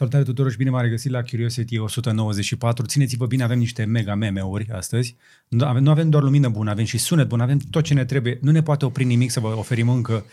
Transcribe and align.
Salutare 0.00 0.24
tuturor 0.24 0.50
și 0.50 0.56
bine 0.56 0.70
m-am 0.70 0.82
regăsit 0.82 1.10
la 1.10 1.22
Curiosity 1.22 1.78
194. 1.78 2.86
Țineți-vă 2.86 3.26
bine, 3.26 3.42
avem 3.42 3.58
niște 3.58 3.84
mega 3.84 4.14
meme-uri 4.14 4.68
astăzi. 4.70 5.16
Nu 5.48 5.64
avem, 5.64 5.82
nu 5.82 5.90
avem 5.90 6.10
doar 6.10 6.22
lumină 6.22 6.48
bună, 6.48 6.70
avem 6.70 6.84
și 6.84 6.98
sunet 6.98 7.28
bun, 7.28 7.40
avem 7.40 7.58
tot 7.70 7.84
ce 7.84 7.94
ne 7.94 8.04
trebuie. 8.04 8.38
Nu 8.42 8.50
ne 8.50 8.62
poate 8.62 8.84
opri 8.84 9.04
nimic 9.04 9.30
să 9.30 9.40
vă 9.40 9.54
oferim 9.56 9.88
încă 9.88 10.24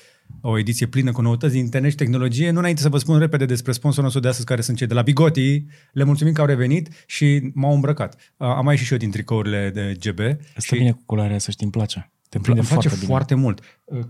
o 0.41 0.57
ediție 0.57 0.85
plină 0.85 1.11
cu 1.11 1.21
noutăți 1.21 1.53
din 1.53 1.63
internet 1.63 1.89
și 1.89 1.95
tehnologie. 1.95 2.51
Nu 2.51 2.59
înainte 2.59 2.81
să 2.81 2.89
vă 2.89 2.97
spun 2.97 3.19
repede 3.19 3.45
despre 3.45 3.71
sponsorul 3.71 4.03
nostru 4.03 4.21
de 4.21 4.27
astăzi, 4.27 4.47
care 4.47 4.61
sunt 4.61 4.77
cei 4.77 4.88
de 4.88 4.93
la 4.93 5.01
Bigoti. 5.01 5.65
Le 5.92 6.04
mulțumim 6.04 6.34
că 6.34 6.42
au 6.42 6.47
revenit 6.47 7.04
și 7.06 7.52
m-au 7.54 7.74
îmbrăcat. 7.74 8.34
Am 8.38 8.63
mai 8.63 8.74
ieșit 8.74 8.86
și 8.86 8.94
eu 8.94 8.99
din 8.99 9.12
tricourile 9.12 9.72
de 9.74 9.97
GB. 9.99 10.20
Asta 10.20 10.76
și 10.76 10.76
bine 10.76 10.92
cu 10.92 11.02
culoarea, 11.06 11.38
să 11.38 11.52
știi, 11.52 11.63
îmi 11.63 11.74
place. 11.74 12.12
Te 12.29 12.36
îmi 12.38 12.44
prinde 12.46 12.62
place 12.62 12.74
foarte, 12.74 12.96
bine. 12.96 13.08
foarte 13.08 13.36
mult. 13.36 13.62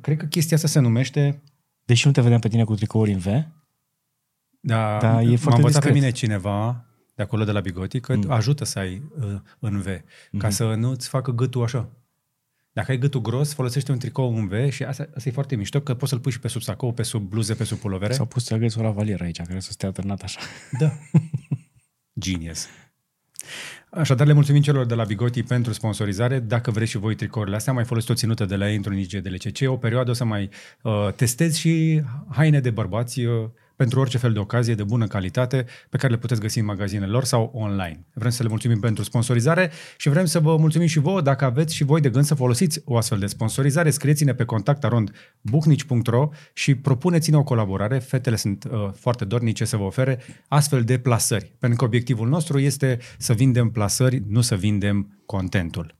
Cred 0.02 0.18
că 0.18 0.26
chestia 0.26 0.56
asta 0.56 0.68
se 0.68 0.80
numește 0.80 1.42
Deși 1.88 2.06
nu 2.06 2.12
te 2.12 2.22
vedeam 2.22 2.40
pe 2.40 2.48
tine 2.48 2.64
cu 2.64 2.76
tricouri 2.76 3.12
în 3.12 3.18
V, 3.18 3.26
Da, 4.68 4.98
Da, 5.02 5.22
e 5.22 5.30
m-a 5.30 5.36
foarte 5.38 5.60
învățat 5.62 5.62
pe 5.62 5.70
discret. 5.70 5.94
mine 5.94 6.10
cineva 6.12 6.86
de 7.16 7.24
acolo 7.24 7.44
de 7.44 7.52
la 7.52 7.60
Bigoti 7.60 8.00
că 8.00 8.16
mm. 8.16 8.32
ajută 8.32 8.64
să 8.66 8.80
ai 8.80 9.02
uh, 9.20 9.26
în 9.60 9.80
V, 9.82 9.86
Mhm. 9.86 10.38
ca 10.38 10.50
să 10.50 10.64
nu-ți 10.74 11.08
facă 11.10 11.32
gâtul 11.32 11.64
așa. 11.64 11.90
Dacă 12.72 12.92
ai 12.92 12.98
gâtul 12.98 13.22
gros, 13.22 13.54
folosește 13.54 13.92
un 13.92 13.98
tricou 13.98 14.36
în 14.36 14.48
V 14.48 14.70
și 14.70 14.84
asta, 14.84 15.08
asta 15.16 15.30
e 15.30 15.32
foarte 15.32 15.56
mișto, 15.56 15.80
că 15.82 15.94
poți 15.94 16.12
să-l 16.12 16.20
pui 16.20 16.32
și 16.32 16.40
pe 16.40 16.48
sub 16.48 16.62
sacou, 16.62 16.94
pe 16.94 17.04
sub 17.04 17.30
bluze, 17.30 17.54
pe 17.54 17.64
sub 17.64 17.78
pulovere. 17.78 18.14
s-au 18.14 18.26
pus 18.26 18.46
să 18.46 18.54
agăți 18.54 18.80
o 18.80 18.82
lavalier 18.82 19.22
aici, 19.22 19.42
care 19.42 19.60
să 19.60 19.72
stea 19.72 19.92
târnat 19.92 20.22
așa. 20.22 20.40
Da. 20.80 20.92
Genius. 22.20 22.66
Așadar, 23.90 24.28
le 24.28 24.34
mulțumim 24.34 24.62
celor 24.62 24.86
de 24.86 24.94
la 24.94 25.04
Bigoti 25.04 25.44
pentru 25.44 25.74
sponsorizare. 25.74 26.40
Dacă 26.40 26.72
vreți 26.72 26.90
și 26.92 26.98
voi 26.98 27.16
tricourile 27.16 27.56
astea, 27.56 27.72
am 27.72 27.78
mai 27.78 27.88
folosit 27.88 28.10
o 28.10 28.14
ținută 28.14 28.46
de 28.46 28.56
la 28.56 28.70
Intro 28.70 28.94
Nici 28.94 29.14
de 29.14 29.30
LCC. 29.30 29.70
O 29.70 29.78
perioadă 29.78 30.12
o 30.12 30.14
să 30.14 30.24
mai 30.26 30.50
uh, 30.82 31.08
testez 31.16 31.56
și 31.56 32.02
haine 32.30 32.60
de 32.60 32.70
bărbați 32.70 33.20
uh, 33.26 33.50
pentru 33.78 34.00
orice 34.00 34.18
fel 34.18 34.34
de 34.34 34.40
ocazie 34.40 34.76
de 34.76 34.84
bună 34.84 35.08
calitate 35.08 35.66
pe 35.90 35.98
care 35.98 36.14
le 36.14 36.20
puteți 36.20 36.42
găsi 36.42 36.60
în 36.60 36.66
magazinele 36.66 37.12
lor 37.12 37.24
sau 37.24 37.52
online. 37.54 38.06
Vrem 38.14 38.32
să 38.32 38.44
le 38.44 38.50
mulțumim 38.50 38.80
pentru 38.80 39.04
sponsorizare 39.04 39.72
și 39.98 40.10
vrem 40.10 40.26
să 40.26 40.40
vă 40.40 40.58
mulțumim 40.58 40.88
și 40.88 41.00
vouă 41.00 41.22
dacă 41.22 41.46
aveți 41.46 41.76
și 41.76 41.84
voi 41.84 42.02
de 42.02 42.10
gând 42.10 42.26
să 42.26 42.36
folosiți 42.36 42.82
o 42.86 42.98
astfel 42.98 43.20
de 43.20 43.26
sponsorizare. 43.26 43.90
Scrieți-ne 43.90 44.34
pe 44.34 44.44
contact 44.44 44.84
arond 44.84 45.12
buhnici.ro 45.42 46.30
și 46.54 46.76
propuneți-ne 46.76 47.38
o 47.38 47.44
colaborare. 47.44 48.00
Fetele 48.00 48.36
sunt 48.36 48.64
uh, 48.64 48.90
foarte 48.94 49.26
dornice 49.26 49.66
să 49.66 49.78
vă 49.78 49.84
ofere 49.84 50.20
astfel 50.48 50.84
de 50.84 50.98
plasări. 50.98 51.54
Pentru 51.60 51.78
că 51.78 51.86
obiectivul 51.86 52.28
nostru 52.28 52.60
este 52.60 53.00
să 53.18 53.34
vindem 53.34 53.70
plasări, 53.70 54.24
nu 54.28 54.42
să 54.42 54.56
vindem 54.56 55.22
contentul. 55.26 55.97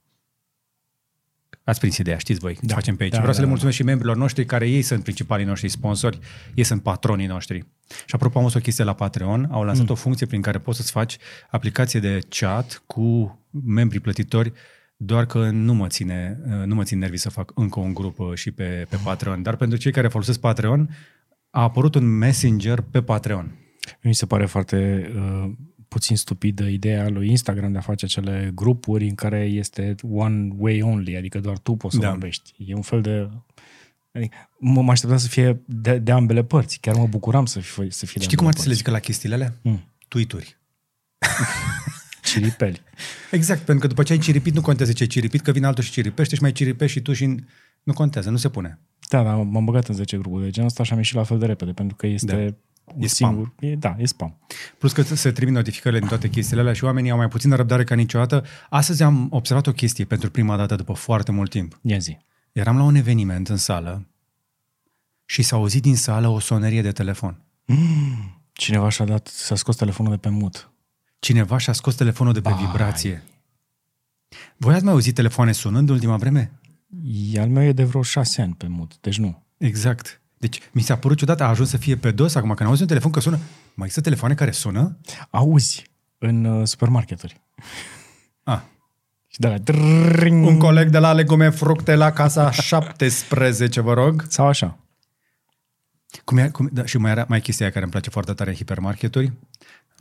Ați 1.68 1.80
prins 1.80 1.96
ideea, 1.98 2.18
știți 2.18 2.40
voi, 2.40 2.54
da, 2.54 2.60
Da, 2.62 2.74
facem 2.74 2.96
pe 2.96 3.02
aici. 3.02 3.12
da, 3.12 3.18
Vreau 3.18 3.32
să 3.34 3.40
da, 3.40 3.44
le 3.44 3.48
da. 3.48 3.52
mulțumesc 3.52 3.76
și 3.76 3.84
membrilor 3.84 4.16
noștri 4.16 4.44
care 4.44 4.68
ei 4.68 4.82
sunt 4.82 5.02
principalii 5.02 5.46
noștri 5.46 5.68
sponsori, 5.68 6.18
ei 6.54 6.64
sunt 6.64 6.82
patronii 6.82 7.26
noștri. 7.26 7.58
Și 7.88 8.14
apropo, 8.14 8.38
am 8.38 8.44
văzut 8.44 8.60
o 8.60 8.62
chestie 8.62 8.84
la 8.84 8.92
Patreon, 8.92 9.48
au 9.50 9.62
lansat 9.64 9.84
mm. 9.84 9.90
o 9.90 9.94
funcție 9.94 10.26
prin 10.26 10.40
care 10.40 10.58
poți 10.58 10.76
să-ți 10.76 10.90
faci 10.90 11.16
aplicație 11.50 12.00
de 12.00 12.18
chat 12.28 12.82
cu 12.86 13.38
membrii 13.64 14.00
plătitori, 14.00 14.52
doar 14.96 15.26
că 15.26 15.50
nu 15.50 15.74
mă 15.74 15.86
ține, 15.86 16.40
nu 16.64 16.74
mă 16.74 16.82
țin 16.82 16.98
nervii 16.98 17.18
să 17.18 17.30
fac 17.30 17.52
încă 17.54 17.80
un 17.80 17.94
grup 17.94 18.18
uh, 18.18 18.34
și 18.34 18.50
pe, 18.50 18.86
pe 18.88 18.98
Patreon. 19.04 19.42
Dar 19.42 19.56
pentru 19.56 19.78
cei 19.78 19.92
care 19.92 20.08
folosesc 20.08 20.40
Patreon, 20.40 20.96
a 21.50 21.62
apărut 21.62 21.94
un 21.94 22.04
messenger 22.04 22.80
pe 22.80 23.02
Patreon. 23.02 23.54
Mi 24.02 24.14
se 24.14 24.26
pare 24.26 24.46
foarte 24.46 25.10
uh, 25.16 25.50
puțin 25.88 26.16
stupidă 26.16 26.64
ideea 26.64 27.08
lui 27.08 27.28
Instagram 27.28 27.72
de 27.72 27.78
a 27.78 27.80
face 27.80 28.04
acele 28.04 28.50
grupuri 28.54 29.08
în 29.08 29.14
care 29.14 29.40
este 29.40 29.94
one 30.10 30.48
way 30.56 30.82
only, 30.82 31.16
adică 31.16 31.40
doar 31.40 31.58
tu 31.58 31.72
poți 31.72 31.94
să 31.94 32.00
Da. 32.00 32.06
da. 32.06 32.12
vorbești. 32.12 32.54
E 32.58 32.74
un 32.74 32.82
fel 32.82 33.00
de... 33.00 33.28
Adică, 34.12 34.36
mă, 34.58 34.82
mă 34.82 34.90
așteptam 34.90 35.18
să 35.18 35.28
fie 35.28 35.62
de, 35.66 35.98
de 35.98 36.12
ambele 36.12 36.44
părți. 36.44 36.78
Chiar 36.80 36.94
mă 36.94 37.06
bucuram 37.06 37.46
să 37.46 37.60
fie, 37.60 37.90
să 37.90 38.06
fie 38.06 38.14
de 38.18 38.24
Știi 38.24 38.36
cum 38.36 38.46
ar 38.46 38.52
ambele 38.52 38.52
trebui 38.52 38.62
să 38.62 38.68
le 38.68 38.74
zică 38.74 38.90
la 38.90 38.98
chestiile 38.98 39.34
alea? 39.34 39.58
Mm. 39.62 39.84
Tweet-uri. 40.08 40.58
părți. 41.18 41.48
Ciripeli. 42.32 42.82
Exact, 43.30 43.60
pentru 43.60 43.78
că 43.82 43.86
după 43.86 44.02
ce 44.02 44.12
ai 44.12 44.18
ciripit, 44.18 44.54
nu 44.54 44.60
contează 44.60 44.92
ce 44.92 45.02
ai 45.02 45.08
ciripit, 45.08 45.40
că 45.40 45.52
vine 45.52 45.66
altul 45.66 45.84
și 45.84 45.90
ciripește 45.90 46.34
și 46.34 46.42
mai 46.42 46.52
ciripești 46.52 46.96
și 46.96 47.02
tu 47.02 47.12
și 47.12 47.34
nu 47.82 47.92
contează, 47.92 48.30
nu 48.30 48.36
se 48.36 48.48
pune. 48.48 48.78
Da, 49.08 49.22
dar 49.22 49.34
m-am 49.34 49.64
băgat 49.64 49.88
în 49.88 49.94
10 49.94 50.16
grupuri 50.16 50.44
de 50.44 50.50
genul 50.50 50.68
ăsta 50.68 50.82
și 50.82 50.92
am 50.92 50.98
ieșit 50.98 51.14
la 51.14 51.22
fel 51.22 51.38
de 51.38 51.46
repede, 51.46 51.72
pentru 51.72 51.96
că 51.96 52.06
este 52.06 52.46
Da. 52.46 52.54
Da. 52.88 52.94
E 52.98 53.02
un 53.02 53.08
spam. 53.08 53.30
singur... 53.30 53.52
E, 53.60 53.74
da, 53.74 53.96
e 53.98 54.06
spam. 54.06 54.36
Plus 54.78 54.92
că 54.92 55.02
se 55.02 55.30
trimit 55.32 55.54
notificările 55.54 56.00
din 56.00 56.08
toate 56.08 56.28
chestiile 56.28 56.60
alea 56.60 56.72
și 56.72 56.84
oamenii 56.84 57.10
au 57.10 57.16
mai 57.16 57.28
puțină 57.28 57.56
răbdare 57.56 57.84
ca 57.84 57.94
niciodată. 57.94 58.44
Astăzi 58.70 59.02
am 59.02 59.28
observat 59.30 59.66
o 59.66 59.72
chestie 59.72 60.04
pentru 60.04 60.30
prima 60.30 60.56
dată 60.56 60.74
după 60.74 60.92
foarte 60.92 61.32
mult 61.32 61.50
timp. 61.50 61.78
Ia 61.82 61.98
zi. 61.98 62.18
Eram 62.52 62.76
la 62.76 62.82
un 62.82 62.94
eveniment 62.94 63.48
în 63.48 63.56
sală 63.56 64.06
și 65.24 65.42
s-a 65.42 65.56
auzit 65.56 65.82
din 65.82 65.96
sală 65.96 66.28
o 66.28 66.38
sonerie 66.38 66.82
de 66.82 66.92
telefon. 66.92 67.42
Cineva 68.52 68.88
și-a 68.88 69.04
dat, 69.04 69.26
s-a 69.26 69.54
scos 69.54 69.76
telefonul 69.76 70.12
de 70.12 70.18
pe 70.18 70.28
mut. 70.28 70.70
Cineva 71.18 71.58
și-a 71.58 71.72
scos 71.72 71.94
telefonul 71.94 72.32
de 72.32 72.40
pe 72.40 72.50
Vai. 72.50 72.64
vibrație. 72.64 73.22
Voi 74.56 74.74
ați 74.74 74.84
mai 74.84 74.92
auzit 74.92 75.14
telefoane 75.14 75.52
sunând 75.52 75.88
în 75.88 75.94
ultima 75.94 76.16
vreme? 76.16 76.52
E, 77.32 77.40
Al 77.40 77.48
meu 77.48 77.62
e 77.62 77.72
de 77.72 77.84
vreo 77.84 78.02
șase 78.02 78.42
ani 78.42 78.54
pe 78.54 78.66
mut, 78.66 78.96
deci 79.00 79.18
nu. 79.18 79.42
Exact. 79.56 80.20
Deci 80.38 80.60
mi 80.72 80.82
s-a 80.82 80.96
părut 80.96 81.16
ciudat, 81.16 81.40
a 81.40 81.48
ajuns 81.48 81.68
să 81.68 81.76
fie 81.76 81.96
pe 81.96 82.10
dos 82.10 82.34
acum, 82.34 82.54
când 82.54 82.68
auzi 82.68 82.82
un 82.82 82.88
telefon 82.88 83.10
că 83.10 83.20
sună. 83.20 83.36
Mai 83.74 83.86
există 83.86 84.00
telefoane 84.00 84.34
care 84.34 84.50
sună? 84.50 84.98
Auzi 85.30 85.90
în 86.18 86.44
uh, 86.44 86.66
supermarketuri. 86.66 87.40
Ah, 88.42 88.60
Și 89.32 89.38
de 89.40 89.48
la 89.48 89.58
drrrring, 89.58 90.46
un 90.46 90.58
coleg 90.58 90.88
de 90.90 90.98
la 90.98 91.12
Legume 91.12 91.50
Fructe 91.50 91.94
la 91.94 92.12
casa 92.12 92.50
17, 92.70 93.80
vă 93.80 93.92
rog. 93.92 94.24
sau 94.28 94.46
așa. 94.46 94.78
Cum 96.24 96.36
e, 96.36 96.48
cum, 96.48 96.68
da, 96.72 96.84
și 96.84 96.98
mai 96.98 97.10
era 97.10 97.24
mai 97.28 97.40
chestia 97.40 97.64
aia 97.64 97.72
care 97.72 97.84
îmi 97.84 97.92
place 97.92 98.10
foarte 98.10 98.32
tare 98.32 98.50
în 98.50 98.56
hipermarketuri. 98.56 99.32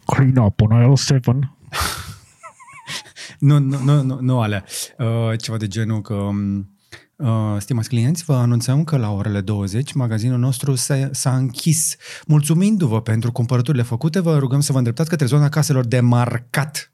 Clean 0.05 0.35
up 0.37 0.61
on 0.61 0.71
aisle 0.71 0.95
7. 0.95 1.31
Nu, 3.39 3.59
nu, 3.59 3.77
nu, 3.83 4.01
nu, 4.01 4.17
nu 4.21 4.41
alea. 4.41 4.63
Uh, 4.97 5.39
ceva 5.41 5.57
de 5.57 5.67
genul 5.67 6.01
că... 6.01 6.13
um, 6.13 6.59
Uh, 6.59 6.76
stimați 7.57 7.89
clienți, 7.89 8.23
vă 8.23 8.35
anunțăm 8.35 8.83
că 8.83 8.97
la 8.97 9.11
orele 9.11 9.41
20 9.41 9.93
magazinul 9.93 10.39
nostru 10.39 10.75
s-a, 10.75 11.09
s-a 11.11 11.35
închis. 11.35 11.95
Mulțumindu-vă 12.27 13.01
pentru 13.01 13.31
cumpărăturile 13.31 13.83
făcute, 13.83 14.19
vă 14.19 14.37
rugăm 14.37 14.59
să 14.59 14.71
vă 14.71 14.77
îndreptați 14.77 15.09
către 15.09 15.25
zona 15.25 15.49
caselor 15.49 15.85
de 15.85 15.99
marcat. 15.99 16.91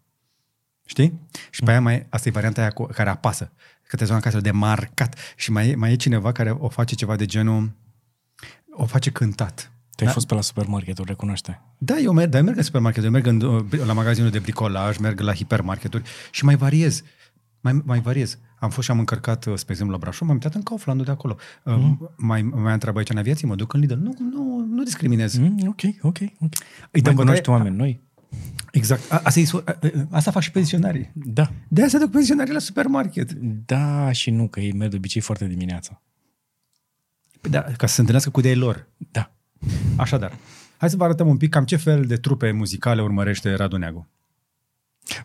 Știi? 0.86 1.20
Și 1.50 1.64
pe 1.64 1.72
aia 1.72 1.82
mai, 1.82 2.06
asta 2.10 2.30
e 2.30 2.32
varianta 2.32 2.62
aia 2.62 2.70
cu, 2.70 2.84
care 2.84 3.10
apasă, 3.10 3.52
către 3.88 4.06
zona 4.06 4.20
caselor 4.20 4.44
de 4.44 4.52
marcat. 4.52 5.16
Și 5.36 5.52
mai 5.52 5.70
e, 5.70 5.76
mai 5.76 5.92
e 5.92 5.96
cineva 5.96 6.32
care 6.32 6.50
o 6.52 6.70
face 6.70 6.96
ceva 6.96 7.16
de 7.16 7.26
genul, 7.26 7.72
o 8.72 8.86
face 8.86 9.12
cântat. 9.12 9.72
Tu 9.96 10.06
ai 10.06 10.12
fost 10.12 10.28
pe 10.28 10.34
la 10.34 10.42
supermarketuri, 10.42 11.08
recunoaște. 11.08 11.62
Da, 11.78 11.98
eu 11.98 12.14
merg, 12.14 12.30
dar 12.30 12.40
eu 12.40 12.46
merg 12.46 12.58
în 12.58 12.64
supermarket, 12.64 13.04
eu 13.04 13.10
merg 13.10 13.26
în, 13.26 13.42
uh, 13.42 13.66
la 13.86 13.94
magazinul 13.94 14.30
de 14.30 14.40
bricolaj, 14.40 14.98
merg 14.98 15.20
la 15.20 15.34
hipermarketuri 15.34 16.04
și 16.32 16.46
mai 16.46 16.56
variez. 16.56 17.04
Mai, 17.60 17.82
mai 17.86 18.00
variez. 18.00 18.38
Am 18.64 18.70
fost 18.70 18.86
și 18.86 18.92
am 18.92 19.00
încărcat, 19.00 19.46
uh, 19.46 19.54
spre 19.56 19.72
exemplu, 19.72 19.96
la 19.96 20.02
Brașov, 20.02 20.28
m-am 20.28 20.36
uitat 20.36 20.54
în 20.56 20.62
Kauflandul 20.64 21.06
de 21.06 21.12
acolo. 21.12 21.36
Mm. 21.64 22.10
Mai, 22.18 22.42
mai 22.42 22.74
întreabă 22.74 22.98
aici 22.98 23.10
în 23.10 23.18
aviație, 23.18 23.48
mă 23.48 23.56
duc 23.56 23.74
în 23.74 23.80
Lidl. 23.80 23.94
Nu, 23.94 24.14
nu, 24.20 24.66
nu 24.70 24.84
discriminez. 24.84 25.38
Mm. 25.38 25.44
Mm, 25.44 25.68
ok, 25.68 25.82
ok, 26.02 26.18
ok. 26.40 26.52
Îi 26.92 27.02
dăm 27.02 27.14
Mai 27.16 27.24
cunoști 27.24 27.42
bătaie- 27.42 27.58
oameni 27.58 27.76
noi? 27.76 28.02
Exact. 28.72 29.12
A, 29.12 29.20
asta, 29.24 29.40
e, 29.40 29.46
su- 29.46 29.64
a, 29.66 29.72
a, 29.82 30.08
asta 30.12 30.32
fac 30.32 30.42
și 30.42 30.52
pensionarii. 30.52 31.12
Da. 31.14 31.52
De 31.68 31.84
asta 31.84 31.98
duc 31.98 32.12
pensionarii 32.12 32.54
la 32.54 32.60
supermarket. 32.60 33.32
Da 33.66 34.12
și 34.12 34.30
nu, 34.32 34.48
că 34.48 34.60
ei 34.60 34.74
merg 34.74 34.90
de 34.92 34.98
obicei 34.98 35.22
foarte 35.22 35.48
dimineața. 35.48 36.02
Păi 37.42 37.52
Da, 37.52 37.62
ca 37.62 37.88
să 37.88 37.94
se 37.94 38.00
întâlnească 38.00 38.30
cu 38.32 38.40
ideile 38.40 38.60
lor. 38.60 38.88
Da. 39.12 39.32
Așadar, 39.96 40.38
hai 40.78 40.90
să 40.90 40.96
vă 40.96 41.04
arătăm 41.04 41.28
un 41.28 41.38
pic 41.38 41.50
cam 41.50 41.66
ce 41.66 41.76
fel 41.76 42.06
de 42.06 42.16
trupe 42.16 42.52
muzicale 42.52 43.02
urmărește 43.02 43.54
Radu 43.54 43.78
Neagu. 43.78 44.08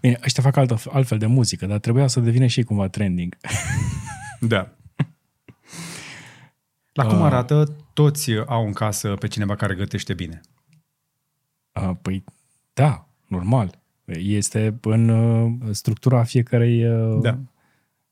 Bine, 0.01 0.19
ăștia 0.25 0.43
fac 0.43 0.57
altă, 0.57 0.77
altfel 0.91 1.19
de 1.19 1.27
muzică, 1.27 1.67
dar 1.67 1.79
trebuia 1.79 2.07
să 2.07 2.21
devină 2.21 2.47
și 2.47 2.63
cumva 2.63 2.89
trending. 2.89 3.37
Da. 4.41 4.73
La 6.93 7.07
cum 7.07 7.23
arată, 7.23 7.77
toți 7.93 8.31
au 8.47 8.67
în 8.67 8.73
casă 8.73 9.15
pe 9.15 9.29
cineva 9.29 9.55
care 9.55 9.75
gătește 9.75 10.15
bine. 10.15 10.41
Uh, 11.73 11.91
păi, 12.03 12.25
da, 12.73 13.09
normal. 13.27 13.79
Este 14.19 14.79
în 14.81 15.09
uh, 15.09 15.53
structura 15.71 16.25
fiecarei, 16.25 16.87
uh, 16.87 17.19
Da. 17.21 17.39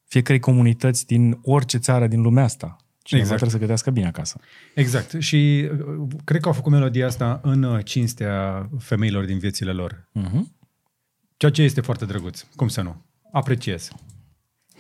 fiecarei 0.05 0.41
comunități 0.41 1.07
din 1.07 1.39
orice 1.43 1.79
țară 1.79 2.07
din 2.07 2.21
lumea 2.21 2.45
asta. 2.45 2.77
Cineva 3.03 3.25
Exact. 3.25 3.41
trebuie 3.41 3.51
să 3.51 3.59
gătească 3.59 3.91
bine 3.91 4.07
acasă. 4.07 4.41
Exact. 4.75 5.23
Și 5.23 5.69
uh, 5.73 6.07
cred 6.25 6.41
că 6.41 6.49
au 6.49 6.55
făcut 6.55 6.73
melodia 6.73 7.07
asta 7.07 7.41
în 7.43 7.63
uh, 7.63 7.85
cinstea 7.85 8.69
femeilor 8.79 9.25
din 9.25 9.39
viețile 9.39 9.73
lor. 9.73 10.09
Uh-huh. 10.21 10.41
Ceea 11.37 11.51
ce 11.51 11.63
este 11.63 11.81
foarte 11.81 12.05
drăguț. 12.05 12.45
Cum 12.57 12.69
să 12.69 12.83
nu? 12.83 13.05
Apreciez. 13.33 13.91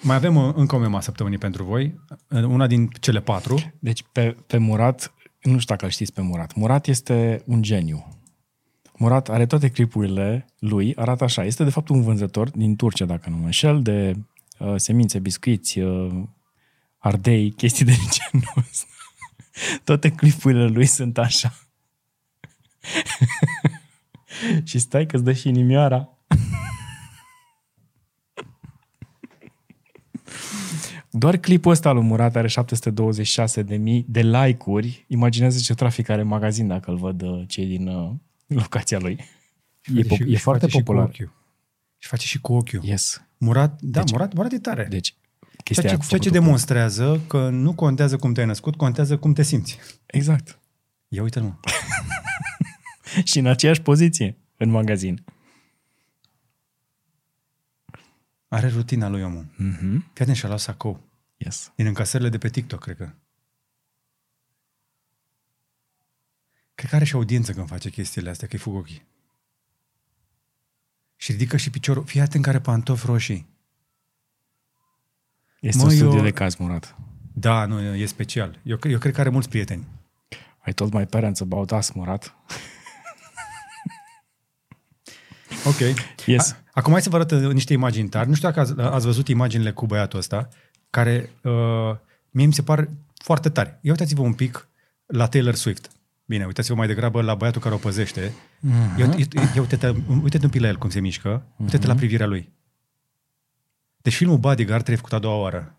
Mai 0.03 0.17
avem 0.17 0.37
uh, 0.37 0.53
încă 0.55 0.75
o 0.75 0.79
mema 0.79 1.01
săptămânii 1.01 1.39
pentru 1.39 1.65
voi. 1.65 2.01
Uh, 2.31 2.43
Una 2.43 2.67
din 2.67 2.89
cele 3.01 3.21
patru. 3.21 3.73
Deci 3.79 4.05
pe, 4.13 4.37
pe 4.47 4.59
Murat, 4.59 5.15
nu 5.43 5.59
știu 5.59 5.75
dacă 5.75 5.85
îl 5.85 5.91
știți 5.91 6.13
pe 6.13 6.21
Murat. 6.21 6.55
Murat 6.55 6.87
este 6.87 7.43
un 7.47 7.63
geniu. 7.63 8.17
Murat 8.99 9.29
are 9.29 9.47
toate 9.47 9.71
clipurile 9.71 10.47
lui, 10.59 10.95
arată 10.95 11.25
așa. 11.25 11.45
Este 11.45 11.65
de 11.65 11.71
fapt 11.71 11.89
un 11.89 12.03
vânzător 12.03 12.51
din 12.51 12.77
Turcia, 12.77 13.05
dacă 13.05 13.31
nu 13.31 13.37
mă 13.37 13.45
înșel, 13.45 13.83
de 13.83 14.15
uh, 14.59 14.75
semințe, 14.77 15.19
biscuiți, 15.19 15.79
uh, 15.79 16.23
ardei, 16.99 17.51
chestii 17.51 17.85
de 17.85 17.93
genul 17.93 18.53
ăsta. 18.57 18.87
Toate 19.85 20.11
clipurile 20.11 20.67
lui 20.67 20.87
sunt 20.87 21.19
așa. 21.19 21.55
și 24.69 24.79
stai 24.79 25.07
că-ți 25.07 25.25
dă 25.25 25.33
și 25.33 25.49
inimioara. 25.49 26.16
Doar 31.19 31.37
clipul 31.37 31.71
ăsta 31.71 31.93
lui 31.93 32.03
Murat 32.03 32.37
are 32.37 32.49
726 32.49 33.63
de 33.63 33.77
mii 33.77 34.05
de 34.09 34.21
like-uri. 34.23 35.05
Imaginează 35.09 35.59
ce 35.59 35.75
trafic 35.75 36.09
are 36.09 36.21
în 36.21 36.27
magazin 36.27 36.67
dacă 36.67 36.91
îl 36.91 36.97
văd 36.97 37.23
uh, 37.23 37.43
cei 37.49 37.67
din 37.67 37.89
uh, 37.89 38.13
locația 38.47 38.99
lui. 38.99 39.19
E, 39.95 40.03
Și- 40.03 40.05
po- 40.05 40.17
și 40.17 40.33
e 40.33 40.37
foarte 40.37 40.65
face 40.67 40.77
și 40.77 40.83
cu 40.83 40.83
popular. 40.83 41.05
ochiul. 41.09 41.33
Și 41.99 42.09
face 42.09 42.27
și 42.27 42.41
cu 42.41 42.53
ochiul. 42.53 42.81
Yes. 42.85 43.23
Murat, 43.39 43.81
da, 43.83 44.01
Deci- 44.01 44.11
Murat, 44.13 44.33
Murat 44.35 44.53
e 44.53 44.59
tare. 44.59 44.87
Deci, 44.91 45.15
chestia 45.65 45.75
ceea 45.75 45.93
aia 45.93 45.93
ce, 45.93 45.97
cu 46.03 46.07
ceea 46.09 46.21
ce 46.21 46.27
făcutul 46.29 46.31
cu- 46.31 46.45
demonstrează 46.45 47.21
că 47.27 47.49
nu 47.49 47.75
contează 47.75 48.17
cum 48.17 48.33
te-ai 48.33 48.47
născut, 48.47 48.77
contează 48.77 49.19
cum 49.19 49.33
te 49.33 49.43
simți. 49.43 49.79
Exact. 50.07 50.59
Ia 51.09 51.23
uite-l, 51.23 51.43
mă. 51.43 51.55
și 53.31 53.39
în 53.39 53.47
aceeași 53.47 53.83
poziție 53.83 54.37
în 54.57 54.71
magazin. 54.71 55.25
Are 58.49 58.69
rutina 58.69 59.09
lui 59.09 59.23
omul. 59.23 59.45
Mm-hmm. 59.45 60.13
Fii 60.13 60.23
atent 60.23 60.37
și-a 60.37 60.49
luat 60.49 60.61
sacou. 60.61 61.05
Yes. 61.37 61.73
Din 61.77 61.87
încasările 61.87 62.29
de 62.29 62.39
pe 62.39 62.49
TikTok, 62.49 62.81
cred 62.81 62.97
că. 62.97 63.11
Cred 66.75 66.91
că 66.91 66.97
are 66.97 67.05
și 67.05 67.15
audiență 67.15 67.53
când 67.53 67.69
face 67.69 67.91
chestiile 67.91 68.31
astea, 68.31 68.49
că-i 68.49 68.59
fug 68.59 68.75
ochii. 68.75 69.07
Și 71.17 71.33
ridică 71.33 71.57
și 71.57 71.71
piciorul. 71.71 72.05
Fii 72.05 72.21
atent 72.21 72.45
care 72.45 72.61
pantofi 72.61 73.07
roșii. 73.07 73.47
Este 75.61 75.83
Mă, 75.83 75.89
un 75.89 75.97
studiu 75.97 76.17
eu- 76.17 76.23
de 76.23 76.31
caz, 76.33 76.55
Murat. 76.55 76.97
Da, 77.33 77.65
nu, 77.67 77.81
e 77.95 78.07
special. 78.07 78.61
Eu, 78.63 78.77
cre- 78.77 78.91
eu 78.91 78.99
cred 78.99 79.15
că 79.15 79.21
are 79.21 79.29
mulți 79.29 79.49
prieteni. 79.49 79.87
I 80.67 80.73
told 80.73 80.93
my 80.93 81.07
parents 81.07 81.41
about 81.41 81.71
us, 81.71 81.91
Murat. 81.91 82.35
Ok. 85.65 85.79
Yes. 86.27 86.51
A, 86.53 86.57
acum 86.73 86.93
hai 86.93 87.03
să 87.03 87.09
vă 87.09 87.17
arăt 87.17 87.31
uh, 87.31 87.53
niște 87.53 87.73
imagini 87.73 88.09
tari. 88.09 88.29
Nu 88.29 88.35
știu 88.35 88.49
dacă 88.51 88.61
ați, 88.61 88.81
ați 88.81 89.05
văzut 89.05 89.29
imaginile 89.29 89.73
cu 89.73 89.87
băiatul 89.87 90.19
ăsta, 90.19 90.49
care 90.97 91.31
uh, 91.43 91.97
mie 92.31 92.47
mi 92.47 92.53
se 92.53 92.63
par 92.63 92.89
foarte 93.15 93.49
tari. 93.49 93.79
Ia 93.81 93.91
uitați-vă 93.91 94.23
un 94.23 94.33
pic 94.33 94.69
la 95.07 95.27
Taylor 95.27 95.55
Swift. 95.55 95.91
Bine, 96.25 96.45
uitați-vă 96.45 96.75
mai 96.75 96.87
degrabă 96.87 97.23
la 97.23 97.35
băiatul 97.35 97.61
care 97.61 97.75
o 97.75 97.79
păzește. 97.79 98.33
Mhm. 98.61 98.99
Ia, 98.99 99.07
ia, 99.17 99.27
ia 99.55 99.61
uite-te, 99.61 99.93
uite-te 100.23 100.45
un 100.45 100.51
pic 100.51 100.61
la 100.61 100.67
el 100.67 100.77
cum 100.77 100.91
se 100.91 101.01
mișcă. 101.01 101.47
Uite-te 101.57 101.87
la 101.87 101.95
privirea 101.95 102.27
lui. 102.27 102.53
Deci 103.97 104.15
filmul 104.15 104.39
Bodyguard 104.39 104.83
trebuie 104.83 105.05
făcut 105.05 105.13
a 105.13 105.19
doua 105.19 105.37
oară. 105.37 105.75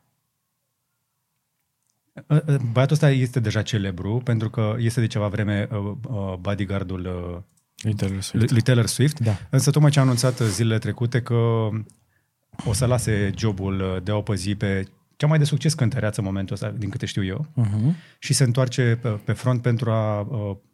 Uh, 2.28 2.38
uh, 2.48 2.56
Băiatul 2.72 2.94
ăsta 2.96 3.12
este 3.12 3.40
deja 3.40 3.62
celebru 3.62 4.22
pentru 4.24 4.50
că 4.50 4.76
este 4.78 5.00
de 5.00 5.08
ceva 5.08 5.28
vreme 5.28 5.68
uh, 5.72 5.78
uh, 6.10 6.34
bodyguardul 6.40 7.00
uh, 7.00 7.42
Lui 7.82 7.94
Taylor 7.94 8.22
Swift. 8.22 8.34
lui 8.34 8.48
lui 8.52 8.62
Taylor 8.62 8.86
Swift. 8.86 9.20
Da. 9.20 9.38
Însă 9.50 9.72
tocmai 9.72 9.92
ce 9.92 10.00
a 10.00 10.02
anunțat 10.02 10.38
zilele 10.38 10.80
trecute 10.80 11.22
că 11.22 11.70
o 12.66 12.74
să 12.74 12.86
lase 12.86 13.32
jobul 13.36 14.02
de 14.04 14.12
a 14.12 14.16
o 14.16 14.22
păzi 14.22 14.56
pe 14.56 14.88
cea 15.18 15.28
mai 15.28 15.38
de 15.38 15.44
succes 15.44 15.74
cântăreață 15.74 16.20
în 16.20 16.26
momentul 16.26 16.56
ăsta, 16.56 16.74
din 16.78 16.90
câte 16.90 17.06
știu 17.06 17.24
eu, 17.26 17.48
Uh-huh. 17.58 17.96
și 18.20 18.34
se 18.34 18.44
întoarce 18.44 19.00
pe, 19.02 19.10
pe 19.10 19.32
front 19.32 19.62
pentru 19.62 19.92
a, 19.92 20.18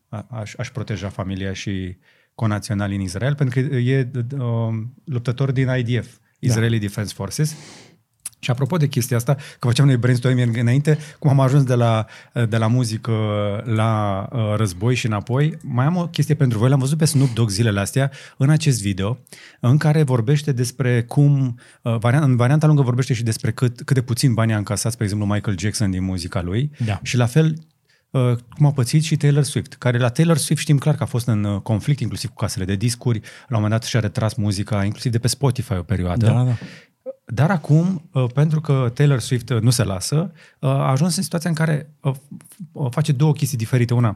a, 0.10 0.26
a, 0.30 0.44
a-și 0.58 0.72
proteja 0.72 1.10
familia 1.10 1.54
și 1.54 1.98
conaționalii 2.36 2.96
în 2.96 3.02
Israel, 3.02 3.36
pentru 3.36 3.62
că 3.62 3.76
e 3.76 4.12
uh, 4.38 4.84
luptător 5.06 5.52
din 5.52 5.70
IDF, 5.78 6.18
Israeli 6.40 6.80
Defense 6.80 7.14
Forces. 7.14 7.56
Și 8.44 8.52
apropo 8.52 8.78
de 8.78 8.88
chestia 8.88 9.18
asta, 9.18 9.36
că 9.60 9.68
făceam 9.68 9.86
noi 9.86 9.98
brainstorming 9.98 10.58
înainte, 10.58 10.98
cum 11.20 11.30
am 11.30 11.40
ajuns 11.40 11.64
de 11.64 11.76
la, 11.76 12.06
de 12.50 12.58
la 12.58 12.68
muzică 12.68 13.12
la 13.66 14.26
uh, 14.32 14.54
război 14.56 14.96
și 14.96 15.06
înapoi, 15.06 15.58
mai 15.62 15.86
am 15.86 15.96
o 15.96 16.08
chestie 16.08 16.36
pentru 16.36 16.58
voi. 16.58 16.70
L-am 16.70 16.80
văzut 16.80 16.98
pe 16.98 17.06
Snoop 17.06 17.34
Dogg 17.34 17.50
zilele 17.50 17.80
astea 17.80 18.12
în 18.38 18.50
acest 18.50 18.82
video, 18.82 19.18
în 19.60 19.78
care 19.78 20.04
vorbește 20.04 20.52
despre 20.52 21.04
cum, 21.04 21.60
uh, 21.82 21.96
variant, 22.00 22.24
în 22.24 22.36
varianta 22.36 22.68
lungă 22.68 22.82
vorbește 22.82 23.14
și 23.14 23.24
despre 23.24 23.52
cât, 23.52 23.82
cât 23.82 23.96
de 23.96 24.02
puțin 24.02 24.34
bani 24.34 24.54
a 24.54 24.58
încasat, 24.58 24.92
spre 24.92 25.04
exemplu, 25.04 25.28
Michael 25.28 25.58
Jackson 25.60 25.92
din 25.92 26.04
muzica 26.04 26.42
lui. 26.42 26.72
Da. 26.86 27.00
Și 27.04 27.18
la 27.18 27.26
fel 27.26 27.56
uh, 28.10 28.36
cum 28.50 28.66
a 28.66 28.72
pățit 28.72 29.04
și 29.04 29.18
Taylor 29.18 29.44
Swift, 29.44 29.74
care 29.74 29.98
la 29.98 30.10
Taylor 30.10 30.38
Swift 30.38 30.62
știm 30.62 30.78
clar 30.78 30.96
că 30.96 31.04
a 31.04 31.06
fost 31.06 31.28
în 31.28 31.44
uh, 31.44 31.62
conflict 31.62 32.00
inclusiv 32.00 32.30
cu 32.30 32.36
casele 32.36 32.66
de 32.66 32.76
discuri, 32.76 33.20
la 33.20 33.58
un 33.58 33.62
moment 33.62 33.72
dat 33.72 33.84
și-a 33.84 34.00
retras 34.00 34.34
muzica, 34.34 34.84
inclusiv 34.84 35.12
de 35.12 35.20
pe 35.20 35.28
Spotify 35.28 35.74
o 35.74 35.84
perioadă. 35.84 36.26
Da, 36.26 36.44
da. 36.44 36.58
Dar 37.26 37.52
acum, 37.52 38.10
uh, 38.14 38.26
pentru 38.34 38.62
că 38.62 38.92
Taylor 38.94 39.20
Swift 39.20 39.50
uh, 39.50 39.62
nu 39.62 39.70
se 39.70 39.84
lasă, 39.84 40.32
uh, 40.60 40.70
a 40.70 40.90
ajuns 40.90 41.16
în 41.16 41.24
situația 41.24 41.50
în 41.50 41.56
care 41.56 41.94
uh, 42.02 42.14
uh, 42.72 42.88
face 42.92 43.12
două 43.12 43.34
chestii 43.34 43.58
diferite. 43.58 43.94
Una, 43.94 44.10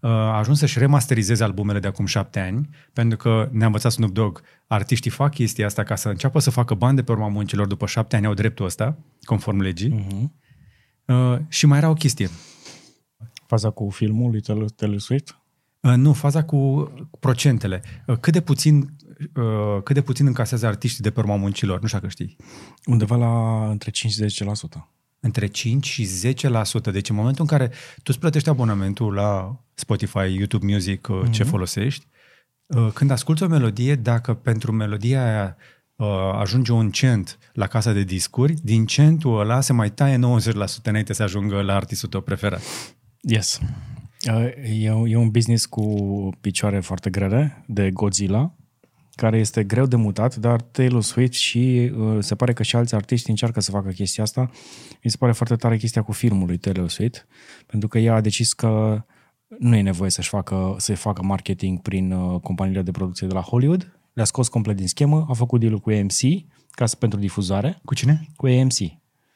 uh, 0.00 0.10
a 0.10 0.38
ajuns 0.38 0.58
să-și 0.58 0.78
remasterizeze 0.78 1.44
albumele 1.44 1.78
de 1.78 1.86
acum 1.86 2.06
șapte 2.06 2.40
ani, 2.40 2.68
pentru 2.92 3.16
că 3.16 3.48
ne-a 3.52 3.66
învățat 3.66 3.92
Snoop 3.92 4.10
Dogg, 4.12 4.40
artiștii 4.66 5.10
fac 5.10 5.34
chestia 5.34 5.66
asta 5.66 5.82
ca 5.82 5.94
să 5.94 6.08
înceapă 6.08 6.38
să 6.38 6.50
facă 6.50 6.74
bani 6.74 6.96
de 6.96 7.02
pe 7.02 7.12
urma 7.12 7.28
muncilor 7.28 7.66
după 7.66 7.86
șapte 7.86 8.16
ani, 8.16 8.26
au 8.26 8.34
dreptul 8.34 8.64
ăsta, 8.64 8.98
conform 9.22 9.60
legii. 9.60 10.06
Uh-huh. 10.06 10.40
Uh, 11.04 11.38
și 11.48 11.66
mai 11.66 11.78
era 11.78 11.88
o 11.88 11.94
chestie. 11.94 12.28
Faza 13.46 13.70
cu 13.70 13.90
filmul 13.90 14.30
lui 14.30 14.40
Taylor, 14.40 14.70
Taylor 14.70 14.98
Swift? 14.98 15.36
Uh, 15.80 15.92
Nu, 15.94 16.12
faza 16.12 16.44
cu 16.44 16.82
cu 17.10 17.18
procentele. 17.18 17.82
Uh, 18.06 18.16
Cât 18.20 18.32
de 18.32 18.40
puțin, 18.40 18.92
uh, 19.34 19.82
cât 19.82 19.94
de 19.94 20.02
puțin 20.02 20.26
încasează 20.26 20.66
artiștii 20.66 21.02
de 21.02 21.10
pe 21.10 21.20
urma 21.20 21.36
muncilor, 21.36 21.80
nu 21.80 21.86
știu 21.86 21.98
dacă 21.98 22.10
știi. 22.10 22.36
Undeva 22.86 23.16
la 23.16 23.66
între 23.70 23.90
5 23.90 24.12
și 24.12 24.44
10%. 24.44 24.88
Între 25.20 25.46
5 25.46 25.86
și 25.86 26.08
10%. 26.24 26.92
Deci 26.92 27.08
în 27.08 27.16
momentul 27.16 27.40
în 27.40 27.46
care 27.46 27.68
tu 27.68 28.02
îți 28.04 28.18
plătești 28.18 28.48
abonamentul 28.48 29.14
la 29.14 29.60
Spotify, 29.74 30.36
YouTube 30.36 30.72
Music, 30.72 31.08
uh, 31.08 31.22
ce 31.30 31.42
folosești, 31.44 32.06
uh, 32.66 32.88
când 32.94 33.10
asculți 33.10 33.42
o 33.42 33.46
melodie, 33.46 33.94
dacă 33.94 34.34
pentru 34.34 34.72
melodia 34.72 35.24
aia 35.24 35.56
uh, 35.96 36.06
ajunge 36.34 36.72
un 36.72 36.90
cent 36.90 37.38
la 37.52 37.66
casa 37.66 37.92
de 37.92 38.02
discuri, 38.02 38.54
din 38.62 38.86
centul 38.86 39.40
ăla 39.40 39.60
se 39.60 39.72
mai 39.72 39.90
taie 39.90 40.18
90% 40.18 40.20
înainte 40.82 41.12
să 41.12 41.22
ajungă 41.22 41.60
la 41.60 41.74
artistul 41.74 42.08
tău 42.08 42.20
preferat. 42.20 42.62
Yes. 43.20 43.58
Uh, 43.62 43.92
E, 44.22 44.92
e 45.06 45.16
un 45.16 45.30
business 45.30 45.66
cu 45.66 45.84
picioare 46.40 46.80
foarte 46.80 47.10
grele 47.10 47.64
de 47.66 47.90
Godzilla, 47.90 48.54
care 49.14 49.38
este 49.38 49.64
greu 49.64 49.86
de 49.86 49.96
mutat, 49.96 50.36
dar 50.36 50.60
Taylor 50.60 51.02
Swift 51.02 51.32
și 51.32 51.92
uh, 51.96 52.16
se 52.20 52.34
pare 52.34 52.52
că 52.52 52.62
și 52.62 52.76
alți 52.76 52.94
artiști 52.94 53.30
încearcă 53.30 53.60
să 53.60 53.70
facă 53.70 53.90
chestia 53.90 54.22
asta. 54.22 54.50
Mi 55.04 55.10
se 55.10 55.16
pare 55.16 55.32
foarte 55.32 55.56
tare 55.56 55.76
chestia 55.76 56.02
cu 56.02 56.12
filmul 56.12 56.46
lui 56.46 56.56
Taylor 56.56 56.88
Swift, 56.88 57.26
pentru 57.66 57.88
că 57.88 57.98
ea 57.98 58.14
a 58.14 58.20
decis 58.20 58.52
că 58.52 59.02
nu 59.58 59.76
e 59.76 59.82
nevoie 59.82 60.10
să-și 60.10 60.28
facă, 60.28 60.74
să 60.78 60.94
facă 60.94 61.22
marketing 61.22 61.80
prin 61.80 62.12
uh, 62.12 62.40
companiile 62.40 62.82
de 62.82 62.90
producție 62.90 63.26
de 63.26 63.34
la 63.34 63.40
Hollywood. 63.40 63.96
Le-a 64.12 64.24
scos 64.24 64.48
complet 64.48 64.76
din 64.76 64.88
schemă, 64.88 65.26
a 65.28 65.32
făcut 65.32 65.60
deal 65.60 65.78
cu 65.78 65.90
AMC 65.90 66.12
ca 66.70 66.86
să, 66.86 66.96
pentru 66.96 67.18
difuzare, 67.18 67.80
Cu 67.84 67.94
cine? 67.94 68.26
cu 68.36 68.46
AMC. 68.46 68.72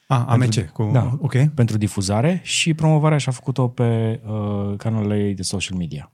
A, 0.07 0.25
AMC. 0.25 0.71
Cu, 0.73 0.91
Da, 0.93 1.17
Ok. 1.21 1.35
pentru 1.55 1.77
difuzare 1.77 2.41
și 2.45 2.75
promovarea 2.75 3.19
și-a 3.19 3.33
făcut-o 3.33 3.69
pe 3.69 4.21
uh, 4.27 4.77
canalele 4.77 5.25
ei 5.27 5.35
de 5.35 5.43
social 5.43 5.79
media. 5.79 6.13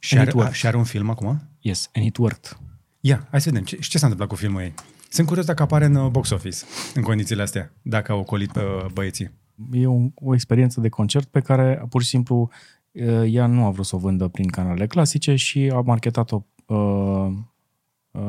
Și 0.00 0.14
And 0.14 0.20
are, 0.22 0.30
it 0.30 0.36
worked. 0.36 0.54
și 0.56 0.66
are 0.66 0.76
un 0.76 0.84
film 0.84 1.10
acum? 1.10 1.48
Yes, 1.60 1.90
and 1.94 2.06
it 2.06 2.16
worked. 2.16 2.58
Ia, 3.06 3.26
hai 3.30 3.40
să 3.40 3.48
vedem. 3.50 3.64
Ce, 3.64 3.76
ce 3.76 3.98
s-a 3.98 4.06
întâmplat 4.06 4.28
cu 4.28 4.34
filmul 4.34 4.60
ei? 4.60 4.74
Sunt 5.08 5.26
curios 5.26 5.46
dacă 5.46 5.62
apare 5.62 5.84
în 5.84 5.94
uh, 5.94 6.10
box 6.10 6.30
office, 6.30 6.56
în 6.94 7.02
condițiile 7.02 7.42
astea, 7.42 7.72
dacă 7.82 8.12
au 8.12 8.18
ocolit 8.18 8.52
pe 8.52 8.60
uh, 8.60 8.86
băieții. 8.92 9.30
E 9.72 9.86
o, 9.86 9.96
o 10.14 10.34
experiență 10.34 10.80
de 10.80 10.88
concert 10.88 11.28
pe 11.28 11.40
care 11.40 11.86
pur 11.88 12.02
și 12.02 12.08
simplu 12.08 12.50
uh, 12.92 13.22
ea 13.26 13.46
nu 13.46 13.64
a 13.64 13.70
vrut 13.70 13.86
să 13.86 13.96
o 13.96 13.98
vândă 13.98 14.28
prin 14.28 14.48
canalele 14.48 14.86
clasice 14.86 15.34
și 15.34 15.70
a 15.74 15.80
marketat-o 15.80 16.44
uh, 16.66 16.76
uh, 16.76 17.32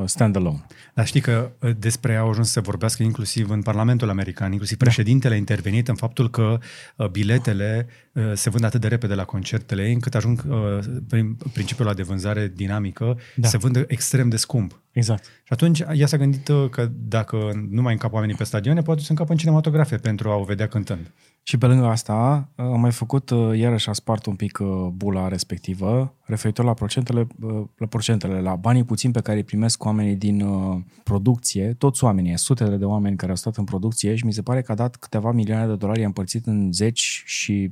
standalone. 0.06 0.66
Dar 0.94 1.06
știi 1.06 1.22
că 1.22 1.52
uh, 1.60 1.72
despre 1.78 2.12
ea 2.12 2.20
au 2.20 2.30
ajuns 2.30 2.48
să 2.48 2.54
se 2.54 2.60
vorbească 2.60 3.04
inclusiv 3.04 3.50
în 3.50 3.62
Parlamentul 3.62 4.10
American, 4.10 4.52
inclusiv 4.52 4.78
președintele 4.78 5.34
a 5.34 5.38
intervenit 5.38 5.88
în 5.88 5.96
faptul 5.96 6.30
că 6.30 6.58
uh, 6.96 7.08
biletele 7.08 7.88
uh, 8.12 8.32
se 8.34 8.50
vând 8.50 8.64
atât 8.64 8.82
de 8.82 8.88
repede 8.88 9.14
la 9.14 9.24
concertele 9.24 9.86
ei, 9.86 9.94
încât 9.94 10.16
ajung 10.16 10.44
uh, 10.48 10.80
prin 11.08 11.38
principiul 11.54 11.88
ăla 11.88 11.96
de 11.96 12.04
vânzare 12.04 12.52
dinamică, 12.56 13.18
Da. 13.36 13.48
se 13.48 13.58
vândă 13.58 13.84
extrem 13.88 14.30
de 14.30 14.38
scump. 14.38 14.80
Exact. 14.92 15.24
Și 15.24 15.54
atunci 15.54 15.84
ea 15.94 16.08
s-a 16.08 16.18
gândit 16.18 16.48
uh, 16.48 16.70
că 16.70 16.90
dacă 16.94 17.66
nu 17.70 17.82
mai 17.82 17.94
încap 17.94 18.14
oamenii 18.14 18.36
pe 18.36 18.44
stadioane, 18.44 18.82
poate 18.82 19.02
să 19.02 19.08
încapă 19.10 19.32
în 19.32 19.38
cinematografe 19.38 19.98
pentru 19.98 20.30
a 20.30 20.36
o 20.36 20.44
vedea 20.44 20.68
cântând. 20.68 21.12
Și 21.48 21.58
pe 21.58 21.66
lângă 21.66 21.86
asta, 21.86 22.50
a 22.56 22.64
mai 22.64 22.92
făcut, 22.92 23.30
uh, 23.30 23.58
iarăși 23.58 23.90
a 23.90 23.94
spart 23.94 24.26
un 24.26 24.36
pic 24.36 24.60
uh, 24.62 24.88
bula 24.94 25.28
respectivă, 25.28 26.16
referitor 26.24 26.66
la 26.66 26.74
procentele, 26.74 27.28
uh, 27.42 27.64
la 27.78 27.86
procentele, 27.86 28.42
la 28.42 28.56
banii 28.56 28.84
puțin 28.84 29.12
pe 29.12 29.22
care 29.22 29.38
îi 29.38 29.44
primesc 29.44 29.84
oamenii 29.84 30.16
din 30.16 30.42
uh, 30.42 30.82
producție, 31.04 31.74
toți 31.74 32.04
oamenii, 32.04 32.38
sutele 32.38 32.76
de 32.76 32.86
oameni 32.86 33.16
care 33.16 33.32
au 33.32 33.38
stat 33.38 33.58
în 33.58 33.64
producție 33.64 34.16
și 34.16 34.26
mi 34.26 34.34
se 34.34 34.42
pare 34.42 34.62
că 34.62 34.72
a 34.72 34.76
dat 34.76 34.96
câteva 34.96 35.32
milioane 35.32 35.68
de 35.68 35.76
dolari, 35.76 36.00
i-a 36.00 36.06
împărțit 36.06 36.46
în 36.46 36.72
zeci 36.72 37.24
și 37.26 37.70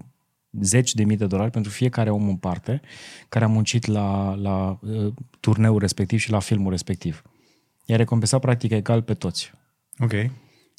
zeci 0.51 0.93
de 0.93 1.03
mii 1.03 1.17
de 1.17 1.25
dolari 1.25 1.51
pentru 1.51 1.71
fiecare 1.71 2.09
om 2.09 2.27
în 2.27 2.37
parte 2.37 2.81
care 3.29 3.45
a 3.45 3.47
muncit 3.47 3.85
la, 3.85 4.35
la 4.35 4.79
uh, 4.81 5.13
turneul 5.39 5.79
respectiv 5.79 6.19
și 6.19 6.31
la 6.31 6.39
filmul 6.39 6.71
respectiv. 6.71 7.21
I-a 7.85 7.95
recompensat 7.95 8.41
practic 8.41 8.71
egal 8.71 9.01
pe 9.01 9.13
toți. 9.13 9.51
Ok. 9.99 10.13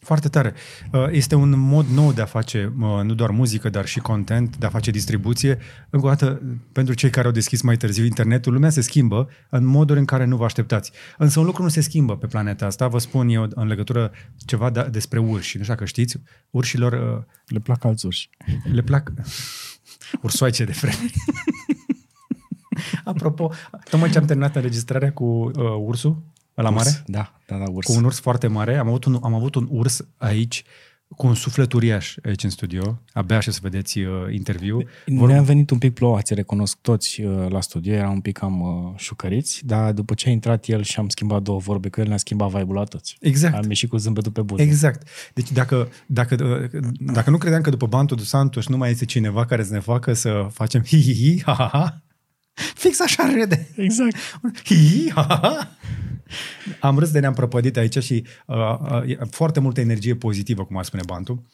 Foarte 0.04 0.28
tare. 0.28 0.54
Uh, 0.92 1.06
Este 1.10 1.34
un 1.34 1.58
mod 1.58 1.86
nou 1.86 2.12
de 2.12 2.20
a 2.20 2.24
face 2.24 2.72
uh, 2.80 3.00
nu 3.02 3.14
doar 3.14 3.30
muzică, 3.30 3.68
dar 3.68 3.86
și 3.86 3.98
content, 4.00 4.56
de 4.56 4.66
a 4.66 4.68
face 4.68 4.90
distribuție. 4.90 5.58
Încă 5.90 6.06
o 6.06 6.08
dată, 6.08 6.42
pentru 6.72 6.94
cei 6.94 7.10
care 7.10 7.26
au 7.26 7.32
deschis 7.32 7.62
mai 7.62 7.76
târziu 7.76 8.04
internetul, 8.04 8.52
lumea 8.52 8.70
se 8.70 8.80
schimbă 8.80 9.28
în 9.50 9.64
moduri 9.64 9.98
în 9.98 10.04
care 10.04 10.24
nu 10.24 10.36
vă 10.36 10.44
așteptați. 10.44 10.92
Însă 11.18 11.38
un 11.40 11.46
lucru 11.46 11.62
nu 11.62 11.68
se 11.68 11.80
schimbă 11.80 12.16
pe 12.16 12.26
planeta 12.26 12.66
asta. 12.66 12.88
Vă 12.88 12.98
spun 12.98 13.28
eu 13.28 13.46
în 13.54 13.66
legătură 13.66 14.12
ceva 14.46 14.70
de, 14.70 14.88
despre 14.90 15.18
urși. 15.18 15.56
Nu 15.56 15.62
știu 15.62 15.74
dacă 15.74 15.84
știți, 15.84 16.16
urșilor 16.50 16.92
uh, 16.92 17.22
Le 17.46 17.58
plac 17.58 17.84
alți 17.84 18.06
urși. 18.06 18.30
le 18.72 18.82
plac 18.82 19.12
ursoaice 20.22 20.64
de 20.64 20.72
freme. 20.72 20.96
Apropo, 23.04 23.50
tocmai 23.90 24.10
ce 24.10 24.18
am 24.18 24.24
terminat 24.24 24.56
înregistrarea 24.56 25.12
cu 25.12 25.24
uh, 25.24 25.52
ursul 25.78 26.22
la 26.62 26.70
mare, 26.70 26.88
Urs. 26.88 27.02
Da, 27.06 27.32
da, 27.46 27.56
da, 27.56 27.64
urs. 27.70 27.86
cu 27.86 27.92
un 27.92 28.04
urs 28.04 28.20
foarte 28.20 28.46
mare. 28.46 28.76
Am 28.76 28.88
avut 28.88 29.04
un, 29.04 29.18
am 29.22 29.34
avut 29.34 29.54
un 29.54 29.68
urs 29.70 30.06
aici 30.16 30.64
cu 31.16 31.26
un 31.26 31.34
suflet 31.34 31.72
uriaș 31.72 32.16
aici 32.24 32.42
în 32.42 32.50
studio. 32.50 33.00
Abia 33.12 33.36
așa 33.36 33.50
să 33.50 33.58
vedeți 33.62 33.98
uh, 33.98 34.12
interviu. 34.30 34.82
Vor... 35.06 35.28
Ne-a 35.28 35.42
venit 35.42 35.70
un 35.70 35.78
pic 35.78 35.94
plouați, 35.94 36.34
recunosc 36.34 36.78
toți 36.80 37.20
uh, 37.20 37.46
la 37.48 37.60
studio, 37.60 37.92
era 37.92 38.08
un 38.08 38.20
pic 38.20 38.38
cam 38.38 38.60
uh, 38.60 38.92
șucăriți, 38.96 39.66
dar 39.66 39.92
după 39.92 40.14
ce 40.14 40.28
a 40.28 40.32
intrat 40.32 40.66
el 40.66 40.82
și 40.82 40.98
am 40.98 41.08
schimbat 41.08 41.42
două 41.42 41.58
vorbe 41.58 41.88
cu 41.88 42.00
el, 42.00 42.06
ne-a 42.06 42.16
schimbat 42.16 42.50
vibe-ul 42.50 42.74
la 42.74 42.84
toți. 42.84 43.16
Exact. 43.20 43.54
Am 43.54 43.68
ieșit 43.68 43.88
cu 43.88 43.96
zâmbetul 43.96 44.32
pe 44.32 44.42
buze. 44.42 44.62
Exact. 44.62 45.08
Deci 45.34 45.52
dacă, 45.52 45.88
dacă, 46.06 46.36
uh, 46.72 46.82
dacă 46.98 47.30
nu 47.30 47.38
credeam 47.38 47.62
că 47.62 47.70
după 47.70 47.86
Bantul 47.86 48.16
de 48.16 48.22
Santos 48.22 48.68
nu 48.68 48.76
mai 48.76 48.90
este 48.90 49.04
cineva 49.04 49.44
care 49.44 49.64
să 49.64 49.72
ne 49.72 49.80
facă 49.80 50.12
să 50.12 50.46
facem 50.50 50.82
hi-hi-hi, 50.82 51.42
ha-ha-ha, 51.42 52.02
fix 52.54 53.00
așa 53.00 53.30
râde. 53.34 53.68
exact. 53.76 54.16
Hi-hi, 54.64 55.10
ha-ha-ha. 55.14 55.68
Am 56.80 56.98
râs 56.98 57.10
de 57.10 57.18
ne-am 57.18 57.32
prăpădit 57.32 57.76
aici 57.76 57.98
și 57.98 58.24
uh, 58.46 58.56
uh, 59.06 59.16
foarte 59.30 59.60
multă 59.60 59.80
energie 59.80 60.14
pozitivă, 60.14 60.64
cum 60.64 60.76
ar 60.76 60.84
spune 60.84 61.02
Bantu. 61.06 61.46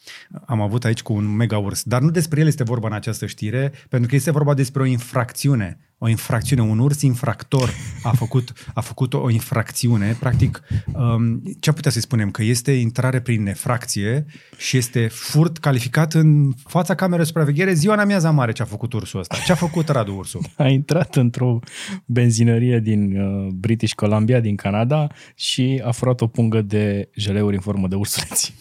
Am 0.45 0.61
avut 0.61 0.85
aici 0.85 1.01
cu 1.01 1.13
un 1.13 1.35
mega 1.35 1.57
urs. 1.57 1.83
Dar 1.83 2.01
nu 2.01 2.09
despre 2.09 2.39
el 2.39 2.47
este 2.47 2.63
vorba 2.63 2.87
în 2.87 2.93
această 2.93 3.25
știre, 3.25 3.71
pentru 3.89 4.09
că 4.09 4.15
este 4.15 4.31
vorba 4.31 4.53
despre 4.53 4.81
o 4.81 4.85
infracțiune. 4.85 5.79
O 6.03 6.07
infracțiune. 6.07 6.61
Un 6.61 6.79
urs 6.79 7.01
infractor 7.01 7.73
a 8.03 8.11
făcut, 8.11 8.53
a 8.73 8.81
făcut 8.81 9.13
o 9.13 9.29
infracțiune. 9.29 10.15
Practic, 10.19 10.61
um, 10.93 11.41
ce 11.59 11.69
am 11.69 11.75
putea 11.75 11.91
să 11.91 11.99
spunem? 11.99 12.31
Că 12.31 12.43
este 12.43 12.71
intrare 12.71 13.21
prin 13.21 13.43
nefracție 13.43 14.25
și 14.57 14.77
este 14.77 15.07
furt 15.07 15.57
calificat 15.57 16.13
în 16.13 16.51
fața 16.67 16.95
camerei 16.95 17.19
de 17.19 17.25
supraveghere 17.25 17.73
ziua 17.73 17.93
în 17.93 17.99
amiaza 17.99 18.31
mare 18.31 18.51
ce 18.51 18.61
a 18.61 18.65
făcut 18.65 18.93
ursul 18.93 19.19
ăsta. 19.19 19.35
Ce 19.45 19.51
a 19.51 19.55
făcut 19.55 19.87
Radu 19.89 20.15
ursul? 20.15 20.41
A 20.57 20.67
intrat 20.67 21.15
într-o 21.15 21.59
benzinărie 22.05 22.79
din 22.79 23.21
uh, 23.21 23.47
British 23.53 23.93
Columbia, 23.93 24.39
din 24.39 24.55
Canada, 24.55 25.07
și 25.35 25.81
a 25.85 25.91
furat 25.91 26.21
o 26.21 26.27
pungă 26.27 26.61
de 26.61 27.09
jeleuri 27.15 27.55
în 27.55 27.61
formă 27.61 27.87
de 27.87 27.95
ursuleți. 27.95 28.53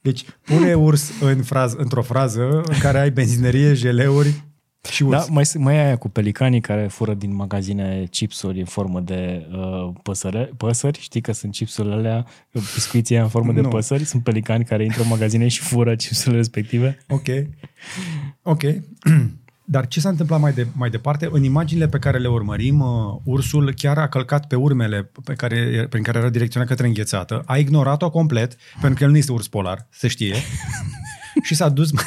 Deci 0.00 0.24
pune 0.42 0.74
urs 0.74 1.12
în 1.20 1.42
fraz, 1.42 1.72
într-o 1.72 2.02
frază 2.02 2.62
în 2.66 2.78
care 2.78 2.98
ai 2.98 3.10
benzinărie, 3.10 3.74
jeleuri 3.74 4.44
și 4.90 5.02
urs. 5.02 5.26
Da, 5.26 5.32
mai, 5.32 5.44
mai 5.54 5.74
e 5.74 5.78
aia 5.78 5.96
cu 5.96 6.08
pelicanii 6.08 6.60
care 6.60 6.86
fură 6.86 7.14
din 7.14 7.34
magazine 7.34 8.06
chipsuri 8.10 8.58
în 8.58 8.64
formă 8.64 9.00
de 9.00 9.46
uh, 9.52 9.92
păsăre, 10.02 10.50
păsări. 10.56 11.00
Știi 11.00 11.20
că 11.20 11.32
sunt 11.32 11.52
chipsurile 11.52 11.94
alea, 11.94 12.26
biscuiții 12.74 13.14
aia 13.14 13.24
în 13.24 13.30
formă 13.30 13.52
de 13.52 13.60
Nu. 13.60 13.68
păsări. 13.68 14.04
Sunt 14.04 14.22
pelicani 14.22 14.64
care 14.64 14.84
intră 14.84 15.02
în 15.02 15.08
magazine 15.08 15.48
și 15.48 15.60
fură 15.60 15.96
chipsurile 15.96 16.36
respective. 16.36 16.98
Ok. 17.08 17.26
Ok. 18.42 18.62
Dar 19.66 19.86
ce 19.86 20.00
s-a 20.00 20.08
întâmplat 20.08 20.40
mai, 20.40 20.52
de, 20.52 20.66
mai 20.72 20.90
departe? 20.90 21.28
În 21.32 21.42
imaginile 21.42 21.88
pe 21.88 21.98
care 21.98 22.18
le 22.18 22.28
urmărim, 22.28 22.80
uh, 22.80 23.20
ursul 23.24 23.72
chiar 23.76 23.98
a 23.98 24.08
călcat 24.08 24.46
pe 24.46 24.56
urmele 24.56 25.10
pe 25.24 25.32
care, 25.34 25.86
prin 25.90 26.02
care 26.02 26.18
era 26.18 26.28
direcționat 26.28 26.68
către 26.68 26.86
înghețată, 26.86 27.42
a 27.46 27.56
ignorat-o 27.56 28.10
complet, 28.10 28.56
pentru 28.80 28.98
că 28.98 29.04
el 29.04 29.10
nu 29.10 29.16
este 29.16 29.32
urs 29.32 29.48
polar, 29.48 29.86
se 29.90 30.08
știe, 30.08 30.34
și 31.46 31.54
s-a 31.54 31.68
dus... 31.68 31.90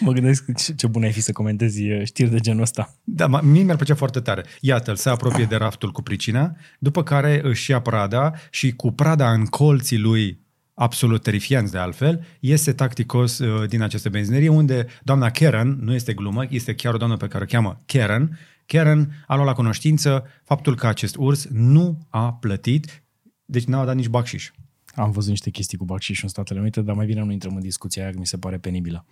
Mă 0.00 0.12
gândesc 0.12 0.44
ce, 0.56 0.74
ce 0.74 0.86
bun 0.86 1.02
ai 1.02 1.12
fi 1.12 1.20
să 1.20 1.32
comentezi 1.32 1.90
uh, 1.90 2.04
știri 2.04 2.30
de 2.30 2.38
genul 2.38 2.62
ăsta. 2.62 2.94
Da, 3.04 3.26
ma- 3.26 3.42
mie 3.42 3.62
mi-ar 3.62 3.76
plăcea 3.76 3.94
foarte 3.94 4.20
tare. 4.20 4.44
Iată-l, 4.60 4.96
se 4.96 5.08
apropie 5.08 5.44
de 5.44 5.56
raftul 5.56 5.92
cu 5.92 6.02
pricina, 6.02 6.56
după 6.78 7.02
care 7.02 7.40
își 7.42 7.70
ia 7.70 7.80
prada 7.80 8.32
și 8.50 8.72
cu 8.72 8.92
prada 8.92 9.32
în 9.32 9.44
colții 9.44 9.98
lui 9.98 10.44
absolut 10.74 11.22
terifianți 11.22 11.72
de 11.72 11.78
altfel, 11.78 12.24
iese 12.40 12.72
tacticos 12.72 13.38
uh, 13.38 13.68
din 13.68 13.82
aceste 13.82 14.08
benzinerie, 14.08 14.48
unde 14.48 14.86
doamna 15.02 15.30
Karen, 15.30 15.78
nu 15.80 15.94
este 15.94 16.12
glumă, 16.12 16.44
este 16.48 16.74
chiar 16.74 16.94
o 16.94 16.96
doamnă 16.96 17.16
pe 17.16 17.26
care 17.26 17.44
o 17.44 17.46
cheamă 17.46 17.82
Karen, 17.86 18.38
Karen 18.66 19.24
a 19.26 19.34
luat 19.34 19.46
la 19.46 19.52
cunoștință 19.52 20.24
faptul 20.44 20.76
că 20.76 20.86
acest 20.86 21.16
urs 21.16 21.46
nu 21.50 22.06
a 22.08 22.32
plătit, 22.32 23.02
deci 23.44 23.64
n-a 23.64 23.84
dat 23.84 23.94
nici 23.94 24.08
bacșiș. 24.08 24.50
Am 24.94 25.10
văzut 25.10 25.30
niște 25.30 25.50
chestii 25.50 25.78
cu 25.78 25.84
bacșișul 25.84 26.24
în 26.24 26.30
Statele 26.30 26.60
Unite, 26.60 26.80
dar 26.80 26.94
mai 26.94 27.06
bine 27.06 27.20
nu 27.20 27.32
intrăm 27.32 27.54
în 27.54 27.62
discuția 27.62 28.02
aia, 28.02 28.12
că 28.12 28.18
mi 28.18 28.26
se 28.26 28.36
pare 28.36 28.58
penibilă. 28.58 29.06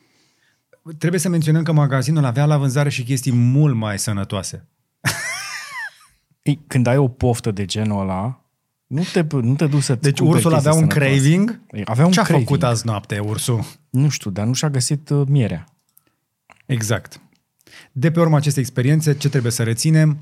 Trebuie 0.98 1.20
să 1.20 1.28
menționăm 1.28 1.62
că 1.62 1.72
magazinul 1.72 2.24
avea 2.24 2.44
la 2.44 2.56
vânzare 2.58 2.88
și 2.88 3.02
chestii 3.02 3.32
mult 3.32 3.74
mai 3.74 3.98
sănătoase. 3.98 4.68
Ei, 6.42 6.60
când 6.66 6.86
ai 6.86 6.96
o 6.96 7.08
poftă 7.08 7.50
de 7.50 7.64
genul 7.64 8.00
ăla, 8.00 8.44
nu 8.86 9.02
te, 9.12 9.26
nu 9.30 9.54
te 9.54 9.66
duci 9.66 9.82
să 9.82 9.94
Deci 9.94 10.20
ursul 10.20 10.54
avea 10.54 10.74
un 10.74 10.86
craving. 10.86 11.60
Avea 11.84 12.06
un 12.06 12.12
Ce 12.12 12.20
a 12.20 12.22
craving. 12.22 12.48
făcut 12.48 12.62
azi 12.62 12.86
noapte 12.86 13.18
ursul? 13.18 13.64
Nu 13.90 14.08
știu, 14.08 14.30
dar 14.30 14.46
nu 14.46 14.52
și-a 14.52 14.70
găsit 14.70 15.08
uh, 15.08 15.26
mierea. 15.28 15.64
Exact. 16.66 17.20
De 17.92 18.10
pe 18.10 18.20
urma 18.20 18.36
acestei 18.36 18.62
experiențe, 18.62 19.16
ce 19.16 19.28
trebuie 19.28 19.52
să 19.52 19.62
reținem? 19.62 20.18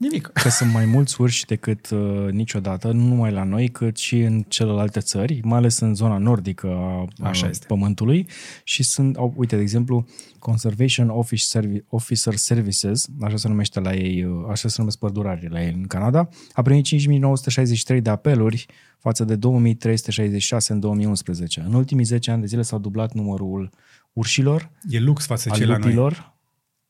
Nimic. 0.00 0.26
Că 0.26 0.48
sunt 0.48 0.72
mai 0.72 0.84
mulți 0.84 1.20
urși 1.20 1.46
decât 1.46 1.90
uh, 1.90 2.28
niciodată, 2.30 2.90
nu 2.92 3.04
numai 3.06 3.32
la 3.32 3.44
noi, 3.44 3.68
cât 3.68 3.96
și 3.96 4.20
în 4.20 4.44
celelalte 4.48 5.00
țări, 5.00 5.40
mai 5.44 5.58
ales 5.58 5.78
în 5.78 5.94
zona 5.94 6.18
nordică 6.18 6.66
a, 6.66 7.08
Așa 7.28 7.46
a 7.46 7.48
este. 7.48 7.66
Pământului. 7.66 8.26
Și 8.64 8.82
sunt, 8.82 9.16
au, 9.16 9.32
uite, 9.36 9.56
de 9.56 9.62
exemplu, 9.62 10.06
Conservation 10.38 11.08
Office 11.08 11.44
Servi- 11.58 11.84
Officer 11.88 12.34
Services, 12.34 13.06
așa 13.20 13.36
se 13.36 13.48
numește 13.48 13.80
la 13.80 13.94
ei, 13.94 14.24
uh, 14.24 14.46
așa 14.50 14.68
se 14.68 14.74
numesc 14.78 14.98
pădurarii 14.98 15.48
la 15.48 15.62
ei 15.62 15.72
în 15.72 15.86
Canada, 15.86 16.28
a 16.52 16.62
primit 16.62 16.84
5963 16.84 18.00
de 18.00 18.10
apeluri 18.10 18.66
față 18.98 19.24
de 19.24 19.36
2366 19.36 20.72
în 20.72 20.80
2011. 20.80 21.60
În 21.66 21.74
ultimii 21.74 22.04
10 22.04 22.30
ani 22.30 22.40
de 22.40 22.46
zile 22.46 22.62
s-au 22.62 22.78
dublat 22.78 23.12
numărul 23.12 23.70
urșilor, 24.12 24.70
E 24.88 24.98
lux 24.98 25.26
față 25.26 25.48
al 25.50 25.56
cei 25.56 25.66
la 25.66 25.76
noi. 25.76 25.88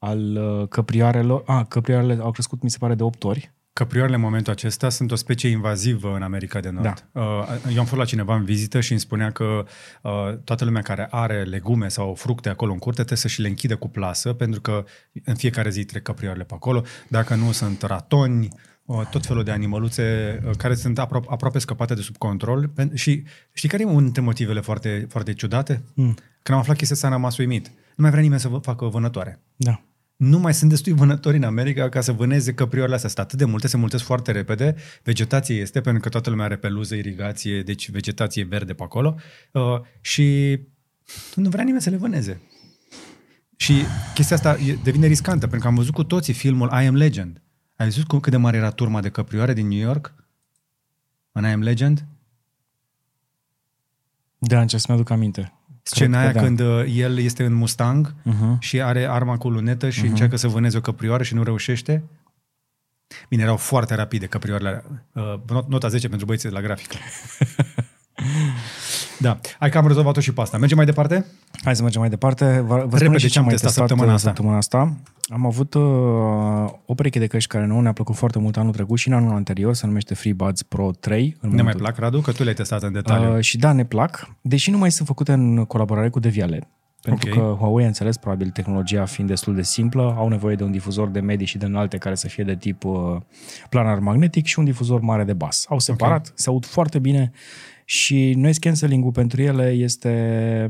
Lupilor, 0.01 0.57
al 0.57 0.61
uh, 0.61 0.69
căprioarelor. 0.69 1.43
A, 1.47 1.65
căprioarele 1.65 2.19
au 2.21 2.31
crescut, 2.31 2.63
mi 2.63 2.71
se 2.71 2.79
pare, 2.79 2.95
de 2.95 3.03
8 3.03 3.25
ori. 3.25 3.53
Căprioarele 3.73 4.17
în 4.17 4.23
momentul 4.23 4.53
acesta 4.53 4.89
sunt 4.89 5.11
o 5.11 5.15
specie 5.15 5.49
invazivă 5.49 6.15
în 6.15 6.23
America 6.23 6.61
de 6.61 6.71
Nord. 6.71 7.09
Da. 7.13 7.47
Eu 7.73 7.79
am 7.79 7.85
fost 7.85 7.97
la 7.97 8.05
cineva 8.05 8.35
în 8.35 8.45
vizită 8.45 8.81
și 8.81 8.91
îmi 8.91 9.01
spunea 9.01 9.31
că 9.31 9.65
uh, 10.03 10.11
toată 10.45 10.65
lumea 10.65 10.83
care 10.83 11.09
are 11.11 11.43
legume 11.43 11.89
sau 11.89 12.15
fructe 12.15 12.49
acolo 12.49 12.73
în 12.73 12.79
curte 12.79 12.97
trebuie 12.97 13.19
să 13.19 13.29
și 13.29 13.41
le 13.41 13.49
închidă 13.49 13.77
cu 13.77 13.89
plasă, 13.89 14.33
pentru 14.33 14.61
că 14.61 14.85
în 15.25 15.35
fiecare 15.35 15.71
zi 15.71 15.85
trec 15.85 16.03
căprioarele 16.03 16.45
pe 16.45 16.55
acolo. 16.55 16.83
Dacă 17.09 17.35
nu, 17.35 17.53
sunt 17.53 17.83
ratoni, 17.83 18.49
uh, 18.85 19.07
tot 19.11 19.27
felul 19.27 19.45
de 19.45 19.51
animăluțe 19.51 20.39
uh, 20.47 20.51
care 20.57 20.75
sunt 20.75 20.99
apro- 21.01 21.29
aproape 21.29 21.59
scăpate 21.59 21.95
de 21.95 22.01
sub 22.01 22.17
control. 22.17 22.69
Pen- 22.69 22.95
Și 22.95 23.25
știi 23.53 23.69
care 23.69 23.83
e 23.83 23.87
unul 23.87 24.03
dintre 24.03 24.23
motivele 24.23 24.61
foarte, 24.61 25.07
foarte 25.09 25.33
ciudate? 25.33 25.83
Mm. 25.95 26.15
Când 26.43 26.57
am 26.57 26.59
aflat 26.59 26.77
chestia 26.77 26.97
asta, 26.97 27.07
am 27.07 27.13
rămas 27.13 27.37
uimit. 27.37 27.67
Nu 27.69 28.07
mai 28.07 28.11
vrea 28.11 28.23
nimeni 28.23 28.41
să 28.41 28.49
vă 28.49 28.59
facă 28.59 28.85
vânătoare 28.85 29.41
Da. 29.57 29.83
Nu 30.21 30.39
mai 30.39 30.55
sunt 30.55 30.71
destui 30.71 30.93
vânători 30.93 31.37
în 31.37 31.43
America 31.43 31.89
ca 31.89 32.01
să 32.01 32.13
vâneze 32.13 32.55
căprioarele 32.55 32.95
astea. 32.95 33.09
Sunt 33.09 33.25
atât 33.25 33.39
de 33.39 33.45
multe, 33.45 33.67
se 33.67 33.77
mulțesc 33.77 34.05
foarte 34.05 34.33
repede. 34.33 34.75
Vegetație 35.03 35.57
este, 35.57 35.81
pentru 35.81 36.03
că 36.03 36.09
toată 36.09 36.31
lumea 36.31 36.45
are 36.45 36.57
peluză, 36.57 36.95
irigație, 36.95 37.63
deci 37.63 37.91
vegetație 37.91 38.45
verde 38.45 38.75
pe 38.75 38.83
acolo. 38.83 39.17
Uh, 39.53 39.81
și 40.01 40.59
nu 41.35 41.49
vrea 41.49 41.65
nimeni 41.65 41.83
să 41.83 41.91
le 41.91 41.97
vâneze. 41.97 42.41
Și 43.57 43.75
chestia 44.15 44.37
asta 44.37 44.57
e- 44.59 44.79
devine 44.83 45.07
riscantă, 45.07 45.41
pentru 45.41 45.59
că 45.59 45.67
am 45.67 45.75
văzut 45.75 45.95
cu 45.95 46.05
toții 46.05 46.33
filmul 46.33 46.69
I 46.69 46.87
Am 46.87 46.95
Legend. 46.95 47.43
Ai 47.77 47.87
văzut 47.87 48.07
cum, 48.07 48.21
cât 48.21 48.33
de 48.33 48.39
mare 48.39 48.57
era 48.57 48.71
turma 48.71 49.01
de 49.01 49.09
căprioare 49.09 49.53
din 49.53 49.69
New 49.69 49.79
York? 49.79 50.15
În 51.33 51.45
I 51.45 51.47
Am 51.47 51.63
Legend? 51.63 52.07
Da, 54.39 54.65
ce 54.65 54.79
să-mi 54.79 54.99
aduc 54.99 55.11
aminte. 55.11 55.60
Scena 55.83 56.23
Cred 56.23 56.23
aia 56.23 56.33
că 56.33 56.39
da. 56.39 56.45
când 56.45 56.61
uh, 56.61 56.95
el 56.97 57.19
este 57.19 57.45
în 57.45 57.53
Mustang 57.53 58.15
Uh-huh. 58.15 58.59
și 58.59 58.83
are 58.83 59.09
arma 59.09 59.37
cu 59.37 59.49
lunetă 59.49 59.91
și 59.91 60.05
uh-huh. 60.05 60.09
încearcă 60.09 60.37
să 60.37 60.49
vâneze 60.49 60.77
o 60.77 60.81
căprioară 60.81 61.23
și 61.23 61.35
nu 61.35 61.43
reușește. 61.43 62.03
Bine, 63.29 63.43
erau 63.43 63.57
foarte 63.57 63.95
rapide 63.95 64.27
căprioarele. 64.27 64.85
Uh, 65.13 65.35
not- 65.45 65.67
nota 65.69 65.89
10 65.89 66.09
pentru 66.09 66.27
băieții 66.27 66.49
de 66.49 66.55
la 66.55 66.61
grafică. 66.61 66.97
da. 69.21 69.39
Hai 69.59 69.71
că 69.71 69.79
am 69.79 69.87
rezolvat-o 69.87 70.21
și 70.21 70.33
pe 70.33 70.41
asta. 70.41 70.59
Mergem 70.59 70.77
mai 70.77 70.87
departe? 70.87 71.25
Hai 71.65 71.77
să 71.77 71.83
mergem 71.83 72.01
mai 72.01 72.11
departe. 72.11 72.45
Vă, 72.67 72.75
vă 72.75 72.81
spun 72.87 72.99
Repede, 72.99 73.19
și 73.19 73.29
ce 73.29 73.39
am 73.39 73.45
mai 73.45 73.53
testat 73.55 73.71
testat 73.71 73.89
săptămâna 73.89 74.15
asta? 74.15 74.29
săptămâna 74.29 74.57
asta. 74.57 74.97
Am 75.33 75.47
avut 75.47 75.75
uh, 75.75 75.83
o 76.87 76.95
pereche 76.95 77.19
de 77.19 77.27
căști 77.27 77.49
care 77.49 77.67
nouă 77.67 77.83
ne-a 77.83 77.93
plăcut 77.93 78.15
foarte 78.17 78.39
mult 78.39 78.57
anul 78.57 78.73
trecut 78.73 78.99
și 78.99 79.09
în 79.09 79.15
anul 79.15 79.35
anterior, 79.35 79.75
se 79.75 79.87
numește 79.87 80.15
FreeBuds 80.15 80.63
Pro 80.63 80.91
3. 81.01 81.23
În 81.23 81.29
Ne 81.41 81.49
mai 81.49 81.57
momentul- 81.57 81.81
plac, 81.81 81.97
Radu? 81.99 82.21
Că 82.21 82.33
tu 82.33 82.43
le-ai 82.43 82.55
testat 82.55 82.83
în 82.83 82.93
detaliu. 82.93 83.29
Uh, 83.31 83.35
Uh, 83.37 83.41
și 83.43 83.59
da, 83.59 83.73
ne 83.73 83.85
plac, 83.85 84.29
deși 84.41 84.71
nu 84.71 84.79
mai 84.79 84.91
sunt 84.91 85.07
făcute 85.07 85.33
în 85.33 85.65
colaborare 85.65 86.09
cu 86.09 86.21
Devialet. 86.21 86.63
Pentru 87.03 87.29
Ok. 87.31 87.37
că 87.37 87.57
Huawei 87.59 87.85
a 87.85 87.87
înțeles, 87.87 88.17
probabil 88.17 88.51
tehnologia 88.51 89.05
fiind 89.05 89.29
destul 89.31 89.55
de 89.55 89.63
simplă, 89.63 90.15
au 90.19 90.29
nevoie 90.29 90.55
de 90.55 90.63
un 90.65 90.71
difuzor 90.71 91.09
de 91.09 91.21
medii 91.21 91.47
și 91.47 91.59
de 91.59 91.65
înalte 91.67 91.97
care 91.99 92.15
să 92.15 92.29
fie 92.29 92.45
de 92.45 92.57
tip 92.57 92.85
uh, 92.85 93.17
planar 93.69 93.99
magnetic 93.99 94.47
și 94.47 94.59
un 94.59 94.65
difuzor 94.65 95.01
mare 95.01 95.25
de 95.25 95.33
bas. 95.33 95.67
Au 95.69 95.79
separat, 95.79 96.19
okay. 96.21 96.33
se 96.35 96.49
aud 96.49 96.65
foarte 96.67 96.99
bine 96.99 97.33
și 97.91 98.35
noise 98.37 98.59
cancelling-ul 98.59 99.13
pentru 99.13 99.43
ele 99.43 99.71
este 99.71 100.69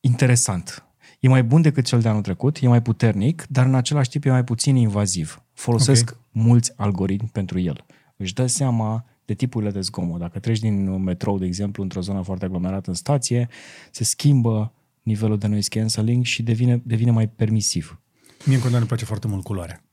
interesant. 0.00 0.84
E 1.20 1.28
mai 1.28 1.42
bun 1.42 1.62
decât 1.62 1.84
cel 1.84 2.00
de 2.00 2.08
anul 2.08 2.22
trecut, 2.22 2.58
e 2.60 2.68
mai 2.68 2.82
puternic, 2.82 3.46
dar 3.48 3.66
în 3.66 3.74
același 3.74 4.08
timp 4.08 4.24
e 4.24 4.30
mai 4.30 4.44
puțin 4.44 4.76
invaziv. 4.76 5.42
Folosesc 5.52 6.10
okay. 6.10 6.22
mulți 6.30 6.72
algoritmi 6.76 7.28
pentru 7.32 7.58
el. 7.58 7.84
Își 8.16 8.34
dă 8.34 8.46
seama 8.46 9.04
de 9.24 9.34
tipurile 9.34 9.70
de 9.70 9.80
zgomot. 9.80 10.18
Dacă 10.18 10.38
treci 10.38 10.58
din 10.58 11.02
metrou, 11.02 11.38
de 11.38 11.46
exemplu, 11.46 11.82
într-o 11.82 12.00
zonă 12.00 12.22
foarte 12.22 12.44
aglomerată 12.44 12.90
în 12.90 12.96
stație, 12.96 13.48
se 13.90 14.04
schimbă 14.04 14.72
nivelul 15.02 15.38
de 15.38 15.46
noise 15.46 15.68
cancelling 15.68 16.24
și 16.24 16.42
devine, 16.42 16.82
devine 16.84 17.10
mai 17.10 17.28
permisiv. 17.28 18.00
Mie 18.44 18.54
în 18.54 18.60
continuare 18.60 18.78
îmi 18.78 18.86
place 18.86 19.04
foarte 19.04 19.26
mult 19.26 19.44
culoarea. 19.44 19.84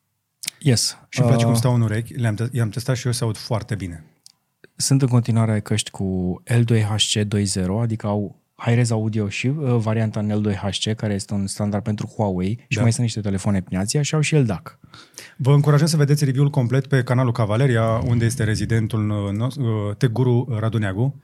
Yes. 0.59 0.97
Și 1.09 1.19
îmi 1.19 1.27
place 1.27 1.43
Uh, 1.43 1.49
cum 1.49 1.59
stau 1.59 1.73
în 1.73 1.81
urechi, 1.81 2.13
le-am, 2.13 2.35
te- 2.35 2.49
i-am 2.51 2.69
testat 2.69 2.95
și 2.95 3.05
eu 3.05 3.11
se 3.11 3.23
aud 3.23 3.37
foarte 3.37 3.75
bine. 3.75 4.03
Sunt 4.81 5.01
în 5.01 5.07
continuare 5.07 5.59
căști 5.59 5.89
cu 5.89 6.41
L2HC 6.53 7.23
2.0, 7.23 7.25
adică 7.81 8.07
au 8.07 8.35
high-res 8.55 8.91
audio 8.91 9.29
și 9.29 9.47
uh, 9.47 9.75
varianta 9.75 10.19
în 10.19 10.31
L2HC, 10.31 10.95
care 10.95 11.13
este 11.13 11.33
un 11.33 11.47
standard 11.47 11.83
pentru 11.83 12.07
Huawei 12.15 12.65
și 12.67 12.75
Da. 12.75 12.81
mai 12.81 12.91
sunt 12.91 13.03
niște 13.03 13.21
telefoane 13.21 13.61
prin 13.61 13.77
Asia 13.77 14.01
și 14.01 14.15
au 14.15 14.21
și 14.21 14.35
LDAC. 14.35 14.79
Vă 15.37 15.53
încurajăm 15.53 15.87
să 15.87 15.97
vedeți 15.97 16.25
review-ul 16.25 16.49
complet 16.49 16.87
pe 16.87 17.03
canalul 17.03 17.31
Cavaleria, 17.31 17.83
unde 18.05 18.25
este 18.25 18.43
rezidentul 18.43 19.09
uh, 19.09 19.31
nostru, 19.31 19.63
uh, 19.63 19.95
Tech 19.95 20.11
Guru 20.11 20.47
Radu 20.59 20.77
Neagu, 20.77 21.19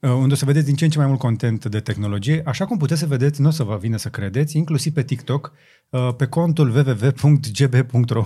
uh, 0.00 0.10
unde 0.10 0.32
o 0.32 0.36
să 0.36 0.44
vedeți 0.44 0.66
din 0.66 0.74
ce 0.74 0.84
în 0.84 0.90
ce 0.90 0.98
mai 0.98 1.06
mult 1.06 1.18
content 1.18 1.66
de 1.66 1.80
tehnologie, 1.80 2.42
așa 2.44 2.66
cum 2.66 2.76
puteți 2.76 3.00
să 3.00 3.06
vedeți, 3.06 3.40
nu 3.40 3.48
o 3.48 3.50
să 3.50 3.62
vă 3.62 3.78
vină 3.80 3.96
să 3.96 4.08
credeți, 4.08 4.56
inclusiv 4.56 4.92
pe 4.92 5.02
TikTok, 5.02 5.52
uh, 5.90 6.14
pe 6.16 6.26
contul 6.26 6.68
www.gb.ro 6.68 8.24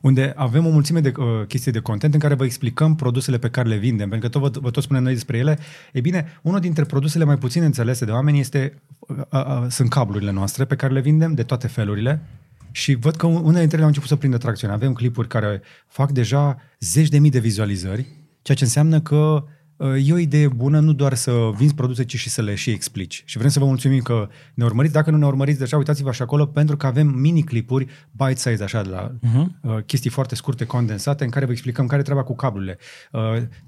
unde 0.00 0.32
avem 0.36 0.66
o 0.66 0.70
mulțime 0.70 1.00
de 1.00 1.12
uh, 1.16 1.46
chestii 1.48 1.72
de 1.72 1.80
content 1.80 2.14
în 2.14 2.20
care 2.20 2.34
vă 2.34 2.44
explicăm 2.44 2.94
produsele 2.94 3.38
pe 3.38 3.48
care 3.48 3.68
le 3.68 3.76
vindem, 3.76 4.08
pentru 4.08 4.28
că 4.28 4.38
tot 4.38 4.52
vă, 4.52 4.60
vă 4.60 4.70
tot 4.70 4.82
spunem 4.82 5.02
noi 5.02 5.12
despre 5.12 5.38
ele. 5.38 5.58
E 5.92 6.00
bine, 6.00 6.40
unul 6.42 6.60
dintre 6.60 6.84
produsele 6.84 7.24
mai 7.24 7.36
puțin 7.36 7.62
înțelese 7.62 8.04
de 8.04 8.10
oameni 8.10 8.40
este, 8.40 8.82
uh, 8.98 9.16
uh, 9.32 9.66
sunt 9.68 9.90
cablurile 9.90 10.30
noastre 10.30 10.64
pe 10.64 10.76
care 10.76 10.92
le 10.92 11.00
vindem 11.00 11.34
de 11.34 11.42
toate 11.42 11.66
felurile 11.66 12.22
și 12.70 12.94
văd 12.94 13.16
că 13.16 13.26
unele 13.26 13.58
dintre 13.58 13.74
ele 13.76 13.82
au 13.82 13.86
început 13.86 14.08
să 14.08 14.16
prindă 14.16 14.36
tracțiune. 14.36 14.72
Avem 14.72 14.92
clipuri 14.92 15.28
care 15.28 15.62
fac 15.86 16.10
deja 16.10 16.60
zeci 16.80 17.08
de 17.08 17.18
mii 17.18 17.30
de 17.30 17.38
vizualizări, 17.38 18.06
ceea 18.42 18.56
ce 18.56 18.64
înseamnă 18.64 19.00
că 19.00 19.16
uh, 19.16 19.42
e 19.80 20.12
o 20.12 20.18
idee 20.18 20.48
bună 20.48 20.80
nu 20.80 20.92
doar 20.92 21.14
să 21.14 21.50
vinzi 21.56 21.74
produse, 21.74 22.04
ci 22.04 22.16
și 22.16 22.28
să 22.28 22.42
le 22.42 22.54
și 22.54 22.70
explici. 22.70 23.22
Și 23.26 23.38
vrem 23.38 23.50
să 23.50 23.58
vă 23.58 23.64
mulțumim 23.64 24.00
că 24.00 24.28
ne 24.54 24.64
urmăriți. 24.64 24.94
Dacă 24.94 25.10
nu 25.10 25.16
ne 25.16 25.26
urmăriți 25.26 25.58
deja, 25.58 25.76
uitați-vă 25.76 26.12
și 26.12 26.22
acolo, 26.22 26.46
pentru 26.46 26.76
că 26.76 26.86
avem 26.86 27.06
mini-clipuri 27.06 27.86
bite-size, 28.12 28.62
așa, 28.62 28.82
de 28.82 28.88
la 28.88 29.12
uh-huh. 29.12 29.46
uh, 29.60 29.82
chestii 29.86 30.10
foarte 30.10 30.34
scurte, 30.34 30.64
condensate, 30.64 31.24
în 31.24 31.30
care 31.30 31.44
vă 31.44 31.52
explicăm 31.52 31.86
care 31.86 32.00
e 32.00 32.04
treaba 32.04 32.22
cu 32.22 32.34
cablurile, 32.34 32.78
uh, 33.12 33.20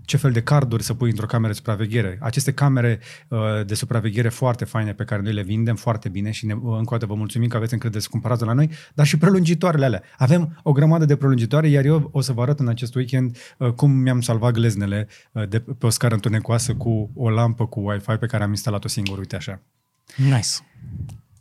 ce 0.04 0.16
fel 0.16 0.30
de 0.32 0.42
carduri 0.42 0.82
să 0.82 0.94
pui 0.94 1.10
într-o 1.10 1.26
cameră 1.26 1.48
de 1.48 1.54
supraveghere. 1.54 2.18
Aceste 2.20 2.52
camere 2.52 3.00
uh, 3.28 3.38
de 3.66 3.74
supraveghere 3.74 4.28
foarte 4.28 4.64
faine 4.64 4.92
pe 4.92 5.04
care 5.04 5.22
noi 5.22 5.32
le 5.32 5.42
vindem 5.42 5.76
foarte 5.76 6.08
bine 6.08 6.30
și 6.30 6.46
ne, 6.46 6.52
uh, 6.52 6.60
încă 6.78 6.94
o 6.94 6.96
dată 6.96 7.06
vă 7.06 7.14
mulțumim 7.14 7.48
că 7.48 7.56
aveți 7.56 7.72
încredere 7.72 8.02
să 8.02 8.08
cumpărați 8.10 8.40
de 8.40 8.46
la 8.46 8.52
noi, 8.52 8.70
dar 8.94 9.06
și 9.06 9.18
prelungitoarele 9.18 9.84
alea. 9.84 10.02
Avem 10.18 10.60
o 10.62 10.72
grămadă 10.72 11.04
de 11.04 11.16
prelungitoare, 11.16 11.68
iar 11.68 11.84
eu 11.84 12.08
o 12.12 12.20
să 12.20 12.32
vă 12.32 12.42
arăt 12.42 12.60
în 12.60 12.68
acest 12.68 12.94
weekend 12.94 13.36
uh, 13.58 13.70
cum 13.70 13.90
mi-am 13.90 14.20
salvat 14.20 14.52
gleznele 14.52 15.08
uh, 15.32 15.48
de 15.48 15.60
pe 15.60 15.86
o 15.86 15.90
scară 16.02 16.14
întunecoasă 16.14 16.74
cu 16.74 17.10
o 17.14 17.30
lampă 17.30 17.66
cu 17.66 17.80
Wi-Fi 17.80 18.16
pe 18.20 18.26
care 18.26 18.42
am 18.42 18.50
instalat-o 18.50 18.88
singur, 18.88 19.18
uite 19.18 19.36
așa. 19.36 19.60
Nice. 20.16 20.48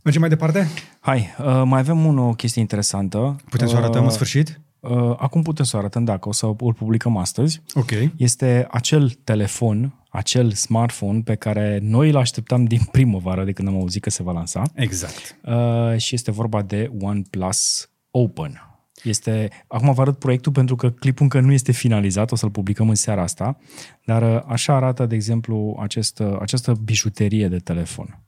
Mergem 0.03 0.21
mai 0.21 0.29
departe? 0.29 0.67
Hai, 0.99 1.35
uh, 1.39 1.61
mai 1.65 1.79
avem 1.79 2.05
un, 2.05 2.17
o 2.17 2.33
chestie 2.33 2.61
interesantă. 2.61 3.35
Putem 3.49 3.67
să 3.67 3.75
o 3.75 3.77
arătăm 3.77 4.01
Uh, 4.01 4.07
în 4.07 4.13
sfârșit? 4.13 4.61
Uh, 4.79 5.13
acum 5.17 5.41
putem 5.41 5.65
să 5.65 5.75
o 5.75 5.79
arătăm, 5.79 6.03
dacă 6.03 6.29
o 6.29 6.31
să 6.31 6.45
îl 6.45 6.73
publicăm 6.73 7.17
astăzi. 7.17 7.61
Ok. 7.73 7.91
Este 8.15 8.67
acel 8.71 9.09
telefon, 9.09 9.93
acel 10.09 10.51
smartphone 10.51 11.21
pe 11.21 11.35
care 11.35 11.79
noi 11.81 12.09
îl 12.09 12.17
așteptam 12.17 12.63
din 12.63 12.81
primăvară 12.91 13.43
de 13.43 13.51
când 13.51 13.67
am 13.67 13.75
auzit 13.75 14.01
că 14.01 14.09
se 14.09 14.23
va 14.23 14.31
lansa. 14.31 14.63
Exact. 14.75 15.37
Uh, 15.43 15.97
și 15.97 16.15
este 16.15 16.31
vorba 16.31 16.61
de 16.61 16.91
OnePlus 16.99 17.89
Open. 18.11 18.70
Este, 19.03 19.49
acum 19.67 19.93
vă 19.93 20.01
arăt 20.01 20.19
proiectul 20.19 20.51
pentru 20.51 20.75
că 20.75 20.89
clipul 20.89 21.23
încă 21.23 21.39
nu 21.39 21.51
este 21.51 21.71
finalizat, 21.71 22.31
o 22.31 22.35
să-l 22.35 22.51
publicăm 22.51 22.89
în 22.89 22.95
seara 22.95 23.21
asta, 23.21 23.57
dar 24.05 24.35
uh, 24.35 24.43
așa 24.47 24.75
arată, 24.75 25.05
de 25.05 25.15
exemplu, 25.15 25.77
acest, 25.81 26.19
uh, 26.19 26.37
această 26.39 26.73
bijuterie 26.83 27.47
de 27.47 27.57
telefon. 27.57 28.19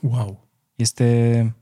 Wow. 0.00 0.48
Este 0.74 1.54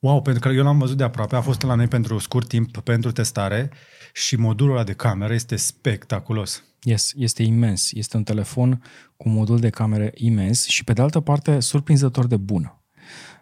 Wow, 0.00 0.22
pentru 0.22 0.48
că 0.48 0.54
eu 0.54 0.64
l-am 0.64 0.78
văzut 0.78 0.96
de 0.96 1.04
aproape, 1.04 1.36
a 1.36 1.40
fost 1.40 1.62
la 1.62 1.74
noi 1.74 1.88
pentru 1.88 2.18
scurt 2.18 2.48
timp, 2.48 2.78
pentru 2.78 3.12
testare 3.12 3.70
și 4.12 4.36
modulul 4.36 4.74
ăla 4.74 4.84
de 4.84 4.92
cameră 4.92 5.34
este 5.34 5.56
spectaculos. 5.56 6.64
Yes, 6.82 7.12
este 7.16 7.42
imens. 7.42 7.92
Este 7.92 8.16
un 8.16 8.22
telefon 8.22 8.82
cu 9.16 9.28
modul 9.28 9.58
de 9.58 9.70
cameră 9.70 10.10
imens 10.14 10.66
și, 10.66 10.84
pe 10.84 10.92
de 10.92 11.02
altă 11.02 11.20
parte, 11.20 11.60
surprinzător 11.60 12.26
de 12.26 12.36
bun. 12.36 12.77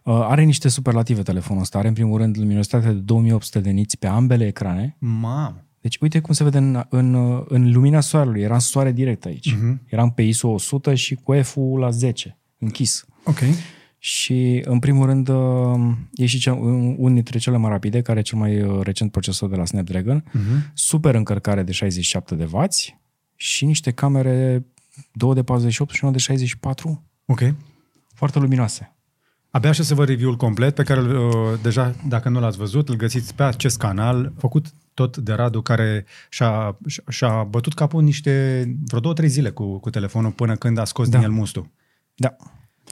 Uh, 0.07 0.15
are 0.29 0.43
niște 0.43 0.69
superlative 0.69 1.23
telefonul 1.23 1.63
ăsta. 1.63 1.79
Are, 1.79 1.89
în 1.89 1.95
primul 1.95 2.19
rând, 2.19 2.39
luminositate 2.39 2.87
de 2.87 2.93
2800 2.93 3.61
de 3.61 3.71
niți 3.71 3.99
pe 3.99 4.07
ambele 4.07 4.47
ecrane. 4.47 4.97
Mamă. 4.99 5.61
Deci, 5.81 5.97
uite 6.01 6.21
cum 6.21 6.35
se 6.35 6.45
vede 6.45 6.59
în, 6.59 6.85
în, 6.89 7.15
în 7.49 7.73
lumina 7.73 8.01
soarelui. 8.01 8.43
Era 8.43 8.55
în 8.55 8.61
soare 8.61 8.93
direct 8.93 9.25
aici. 9.25 9.55
Mhm. 9.55 9.75
Uh-huh. 9.79 9.89
Eram 9.91 10.11
pe 10.13 10.23
ISO 10.23 10.49
100 10.49 10.95
și 10.95 11.15
cu 11.15 11.33
F-ul 11.43 11.79
la 11.79 11.91
10, 11.91 12.39
închis. 12.59 13.05
Ok. 13.25 13.39
Și, 13.99 14.63
în 14.65 14.79
primul 14.79 15.07
rând, 15.07 15.29
uh, 15.29 15.97
e 16.15 16.27
și 16.27 16.39
cea, 16.39 16.53
un- 16.55 16.95
unul 16.99 17.15
dintre 17.15 17.39
cele 17.39 17.57
mai 17.57 17.71
rapide, 17.71 18.03
care 18.03 18.19
e 18.19 18.23
cel 18.23 18.39
mai 18.39 18.63
uh, 18.63 18.81
recent 18.83 19.11
procesor 19.11 19.49
de 19.49 19.57
la 19.57 19.65
Snapdragon. 19.65 20.23
Uh-huh. 20.29 20.73
Super 20.75 21.15
încărcare 21.15 21.63
de 21.63 21.73
67 21.73 22.35
de 22.35 22.49
W 22.53 22.63
și 23.37 23.65
niște 23.65 23.91
camere, 23.91 24.65
două 25.13 25.35
de 25.35 25.43
48 25.43 25.93
și 25.95 26.05
una 26.05 26.13
de 26.13 26.19
64, 26.19 27.03
Ok. 27.27 27.41
foarte 28.15 28.39
luminoase. 28.39 28.96
Abia 29.57 29.71
așa 29.71 29.83
să 29.83 29.95
vă 29.95 30.05
review-ul 30.05 30.37
complet, 30.37 30.75
pe 30.75 30.83
care 30.83 31.01
uh, 31.01 31.29
deja, 31.63 31.95
dacă 32.09 32.29
nu 32.29 32.41
l-ați 32.41 32.57
văzut, 32.57 32.89
îl 32.89 32.97
găsiți 32.97 33.35
pe 33.35 33.43
acest 33.43 33.79
canal, 33.79 34.33
făcut 34.39 34.67
tot 34.95 35.17
de 35.17 35.33
Radu, 35.33 35.63
care 35.63 36.05
și-a, 36.29 36.79
și-a 37.09 37.43
bătut 37.43 37.75
capul 37.75 38.03
niște, 38.03 38.65
vreo 38.87 39.01
două, 39.01 39.15
trei 39.15 39.29
zile 39.29 39.51
cu, 39.51 39.79
cu 39.79 39.91
telefonul 39.91 40.31
până 40.31 40.57
când 40.57 40.79
a 40.79 40.85
scos 40.85 41.09
Da. 41.09 41.17
din 41.17 41.27
el 41.27 41.33
mustul. 41.33 41.71
Da. 42.15 42.37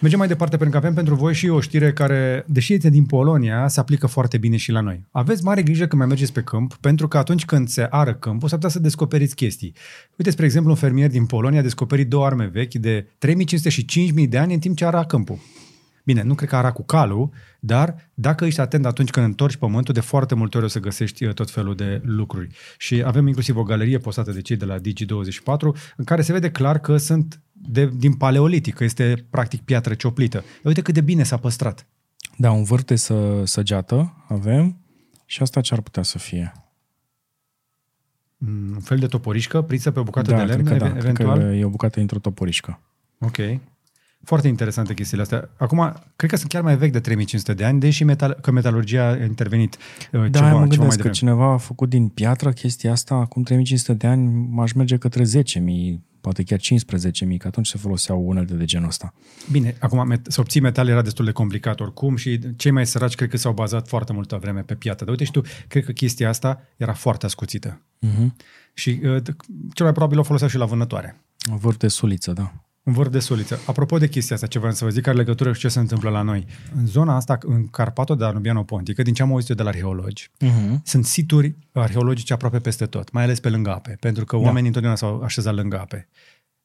Mergem 0.01 0.19
mai 0.19 0.29
departe 0.29 0.57
pentru 0.57 0.79
că 0.79 0.87
avem 0.87 0.95
pentru 0.95 1.15
voi 1.15 1.35
și 1.35 1.49
o 1.49 1.61
știre 1.61 1.93
care, 1.93 2.45
deși 2.49 2.73
este 2.73 2.91
din 2.91 3.05
Polonia, 3.05 3.69
se 3.69 3.81
aplică 3.81 4.07
foarte 4.07 4.39
bine 4.39 4.57
și 4.57 4.71
la 4.71 4.81
noi. 4.81 5.05
Aveți 5.11 5.45
mare 5.45 5.63
grijă 5.63 5.87
când 5.87 6.01
mai 6.01 6.07
mergeți 6.07 6.33
pe 6.33 6.43
câmp, 6.43 6.75
pentru 6.75 7.09
că 7.09 7.19
atunci 7.19 7.45
când 7.45 7.69
se 7.69 7.87
ară 7.91 8.15
câmpul, 8.15 8.49
s-ar 8.49 8.59
putea 8.59 8.73
să 8.73 8.79
descoperiți 8.79 9.35
chestii. 9.35 9.75
Uite, 10.17 10.31
spre 10.31 10.45
exemplu, 10.45 10.71
un 10.71 10.77
fermier 10.77 11.11
din 11.11 11.27
Polonia 11.27 11.59
a 11.59 11.63
descoperit 11.63 12.09
două 12.09 12.25
arme 12.27 12.47
vechi 12.47 12.75
de 12.75 13.07
3500 13.19 13.69
și 13.69 13.85
5000 13.85 14.27
de 14.27 14.39
ani 14.39 14.55
în 14.55 14.61
timp 14.61 14.77
ce 14.77 14.85
ara 14.85 15.05
câmpul. 15.05 15.39
Bine, 16.05 16.23
nu 16.23 16.35
cred 16.35 16.49
că 16.49 16.57
ara 16.57 16.73
cu 16.73 16.83
calul, 16.85 17.31
dar 17.61 18.11
dacă 18.15 18.45
ești 18.45 18.61
atent 18.61 18.87
atunci 18.87 19.11
când 19.11 19.27
întorci 19.27 19.57
pământul, 19.57 19.95
de 19.95 20.01
foarte 20.01 20.35
multe 20.35 20.57
ori 20.57 20.67
o 20.67 20.69
să 20.69 20.81
găsești 20.81 21.25
uh, 21.25 21.35
tot 21.35 21.51
felul 21.51 21.75
de 21.75 22.01
lucruri. 22.05 22.49
Și 22.79 23.03
avem 23.05 23.27
inclusiv 23.27 23.57
o 23.57 23.63
galerie 23.63 23.99
postată 23.99 24.33
de 24.33 24.41
cei 24.41 24.57
de 24.57 24.65
la 24.65 24.77
Digi24, 24.79 25.95
în 25.97 26.05
care 26.05 26.23
se 26.23 26.33
vede 26.33 26.51
clar 26.51 26.79
că 26.79 26.97
sunt 26.97 27.41
de, 27.53 27.91
din 27.95 28.15
paleolitic, 28.15 28.75
că 28.75 28.85
este 28.85 29.27
practic 29.31 29.61
piatră 29.63 29.95
cioplită. 29.95 30.37
Dar 30.39 30.65
uite 30.65 30.83
cât 30.83 30.95
de 30.95 31.01
bine 31.01 31.23
s-a 31.23 31.37
păstrat. 31.37 31.87
Da, 32.37 32.51
un 32.51 32.63
vârf 32.63 32.85
de 32.85 32.97
să, 32.97 33.43
săgeată 33.45 34.25
avem 34.29 34.79
și 35.25 35.43
asta 35.43 35.61
ce 35.61 35.75
ar 35.75 35.81
putea 35.81 36.03
să 36.03 36.19
fie? 36.19 36.53
Mm, 38.37 38.73
Un 38.75 38.81
fel 38.81 38.99
de 38.99 39.07
toporișcă 39.07 39.63
prinsă 39.63 39.91
pe 39.91 39.99
o 39.99 40.03
bucată 40.03 40.31
da, 40.31 40.37
de 40.37 40.43
lemn, 40.45 40.65
cred 40.65 40.79
că, 40.79 40.85
da, 40.85 40.91
ev- 40.91 40.93
cred 40.93 41.05
eventual. 41.05 41.39
că 41.39 41.45
e 41.45 41.65
o 41.65 41.69
bucată 41.69 41.99
dintr-o 41.99 42.19
toporișcă. 42.19 42.81
Ok. 43.19 43.37
Foarte 44.25 44.49
interesante 44.49 44.95
chestiile 44.95 45.23
astea. 45.23 45.49
Acum, 45.57 45.93
cred 46.17 46.31
că 46.31 46.37
sunt 46.37 46.51
chiar 46.51 46.63
mai 46.63 46.77
vechi 46.77 46.93
de 46.93 47.01
3500 47.01 47.55
de 47.55 47.65
ani, 47.65 47.81
deși 47.81 48.05
metal, 48.05 48.39
că 48.41 48.51
metalurgia 48.51 49.05
a 49.09 49.25
intervenit 49.25 49.77
uh, 50.13 50.31
Da, 50.31 50.39
ceva, 50.39 50.51
mă 50.51 50.51
ceva 50.51 50.59
mai 50.59 50.67
gândesc 50.69 50.79
că 50.79 50.95
devreme. 50.97 51.15
cineva 51.15 51.53
a 51.53 51.57
făcut 51.57 51.89
din 51.89 52.09
piatră 52.09 52.51
chestia 52.51 52.93
asta 52.93 53.15
acum 53.15 53.43
3500 53.43 53.93
de 53.93 54.07
ani, 54.07 54.47
m-aș 54.51 54.73
merge 54.73 54.97
către 54.97 55.23
10.000, 55.25 55.31
poate 56.21 56.43
chiar 56.43 56.59
15.000, 56.59 57.37
că 57.39 57.47
atunci 57.47 57.67
se 57.67 57.79
foloseau 57.79 58.27
unelte 58.27 58.55
de 58.55 58.65
genul 58.65 58.89
ăsta. 58.89 59.15
Bine, 59.51 59.77
acum 59.81 60.13
met- 60.15 60.23
să 60.29 60.41
obții 60.41 60.61
metal 60.61 60.89
era 60.89 61.03
destul 61.03 61.25
de 61.25 61.31
complicat 61.31 61.81
oricum 61.81 62.17
și 62.17 62.39
cei 62.57 62.71
mai 62.71 62.87
săraci 62.87 63.15
cred 63.15 63.29
că 63.29 63.37
s-au 63.37 63.53
bazat 63.53 63.89
foarte 63.89 64.13
multă 64.13 64.37
vreme 64.41 64.61
pe 64.61 64.75
piatră. 64.75 65.05
Dar 65.05 65.13
uite 65.13 65.25
și 65.25 65.31
tu, 65.31 65.41
cred 65.69 65.85
că 65.85 65.93
chestia 65.93 66.29
asta 66.29 66.61
era 66.77 66.93
foarte 66.93 67.27
ascuțită. 67.27 67.81
Uh-huh. 68.07 68.27
Și 68.75 69.01
uh, 69.05 69.21
d- 69.21 69.37
cel 69.75 69.85
mai 69.85 69.93
probabil 69.93 70.19
o 70.19 70.23
foloseau 70.23 70.51
și 70.51 70.57
la 70.57 70.65
vânătoare. 70.65 71.21
Un 71.51 71.57
vârf 71.57 71.77
de 71.77 71.89
suliță, 71.89 72.33
da. 72.33 72.53
Un 72.85 72.93
vârf 72.93 73.11
de 73.11 73.19
suliță. 73.19 73.61
Apropo 73.67 73.99
de 73.99 74.09
chestia 74.09 74.35
asta, 74.35 74.47
ce 74.47 74.59
vreau 74.59 74.75
să 74.75 74.85
vă 74.85 74.91
zic, 74.91 75.07
are 75.07 75.17
legătură 75.17 75.51
cu 75.51 75.57
ce 75.57 75.69
se 75.69 75.79
întâmplă 75.79 76.11
la 76.11 76.23
noi. 76.23 76.47
În 76.77 76.87
zona 76.87 77.17
asta, 77.17 77.39
în 77.43 77.69
Carpatul 77.69 78.17
de 78.17 78.25
Danubiano 78.25 78.63
Pontică, 78.63 79.03
din 79.03 79.15
ce 79.15 79.23
am 79.23 79.31
auzit 79.31 79.49
eu 79.49 79.57
de 79.57 79.63
la 79.63 79.69
arheologi, 79.69 80.31
Uh-huh. 80.41 80.83
sunt 80.83 81.05
situri 81.05 81.55
arheologice 81.73 82.33
aproape 82.33 82.59
peste 82.59 82.87
tot, 82.87 83.13
mai 83.13 83.23
ales 83.23 83.41
pe 83.41 83.49
lângă 83.49 83.71
ape, 83.71 83.97
pentru 84.01 84.25
că 84.25 84.37
oamenii 84.37 84.67
întotdeauna 84.67 84.99
s-au 84.99 85.23
așezat 85.23 85.55
lângă 85.55 85.81
ape. 85.81 86.09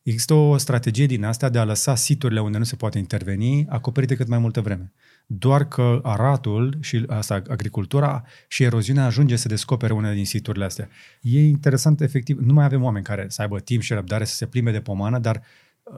Există 0.04 0.34
o 0.34 0.58
strategie 0.58 1.06
din 1.06 1.24
asta 1.24 1.50
de 1.50 1.60
a 1.60 1.64
lăsa 1.64 1.96
siturile 1.96 2.42
unde 2.42 2.58
nu 2.58 2.64
se 2.64 2.76
poate 2.76 2.98
interveni 2.98 3.66
acoperite 3.70 4.16
cât 4.16 4.28
mai 4.28 4.40
multă 4.40 4.62
vreme. 4.62 4.92
Doar 5.26 5.68
că 5.68 6.00
aratul 6.04 6.78
și 6.82 7.04
asta, 7.08 7.42
agricultura 7.50 8.24
și 8.48 8.64
eroziunea 8.64 9.06
ajunge 9.06 9.36
să 9.36 9.48
descopere 9.48 9.94
unele 9.94 10.16
din 10.16 10.26
siturile 10.26 10.66
astea. 10.66 10.90
E 11.22 11.48
interesant, 11.48 12.02
efectiv, 12.02 12.38
nu 12.40 12.54
mai 12.54 12.66
avem 12.66 12.84
oameni 12.84 13.06
care 13.06 13.26
să 13.30 13.42
aibă 13.42 13.60
timp 13.60 13.82
și 13.82 13.94
răbdare 13.94 14.24
să 14.24 14.36
se 14.36 14.46
plimbe 14.46 14.72
de 14.72 14.80
pomană, 14.80 15.20
dar 15.20 15.36
uh, 15.36 15.42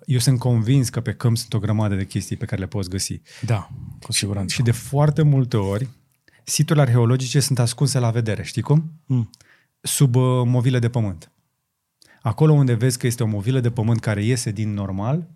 eu 0.05 0.19
sunt 0.19 0.39
convins 0.39 0.89
că 0.89 1.01
pe 1.01 1.13
câmp 1.13 1.37
sunt 1.37 1.53
o 1.53 1.59
grămadă 1.59 1.95
de 1.95 2.05
chestii 2.05 2.37
pe 2.37 2.45
care 2.45 2.61
le 2.61 2.67
poți 2.67 2.89
găsi. 2.89 3.21
Da, 3.41 3.69
cu 4.01 4.11
siguranță. 4.11 4.53
Și 4.53 4.61
de 4.61 4.71
foarte 4.71 5.21
multe 5.21 5.57
ori, 5.57 5.87
siturile 6.43 6.81
arheologice 6.81 7.39
sunt 7.39 7.59
ascunse 7.59 7.99
la 7.99 8.09
vedere, 8.11 8.43
știi 8.43 8.61
cum? 8.61 8.91
Mm. 9.05 9.29
Sub 9.81 10.15
uh, 10.15 10.23
movile 10.45 10.79
de 10.79 10.89
pământ. 10.89 11.31
Acolo 12.21 12.53
unde 12.53 12.73
vezi 12.73 12.97
că 12.97 13.07
este 13.07 13.23
o 13.23 13.27
movilă 13.27 13.59
de 13.59 13.71
pământ 13.71 13.99
care 13.99 14.23
iese 14.23 14.51
din 14.51 14.73
normal, 14.73 15.27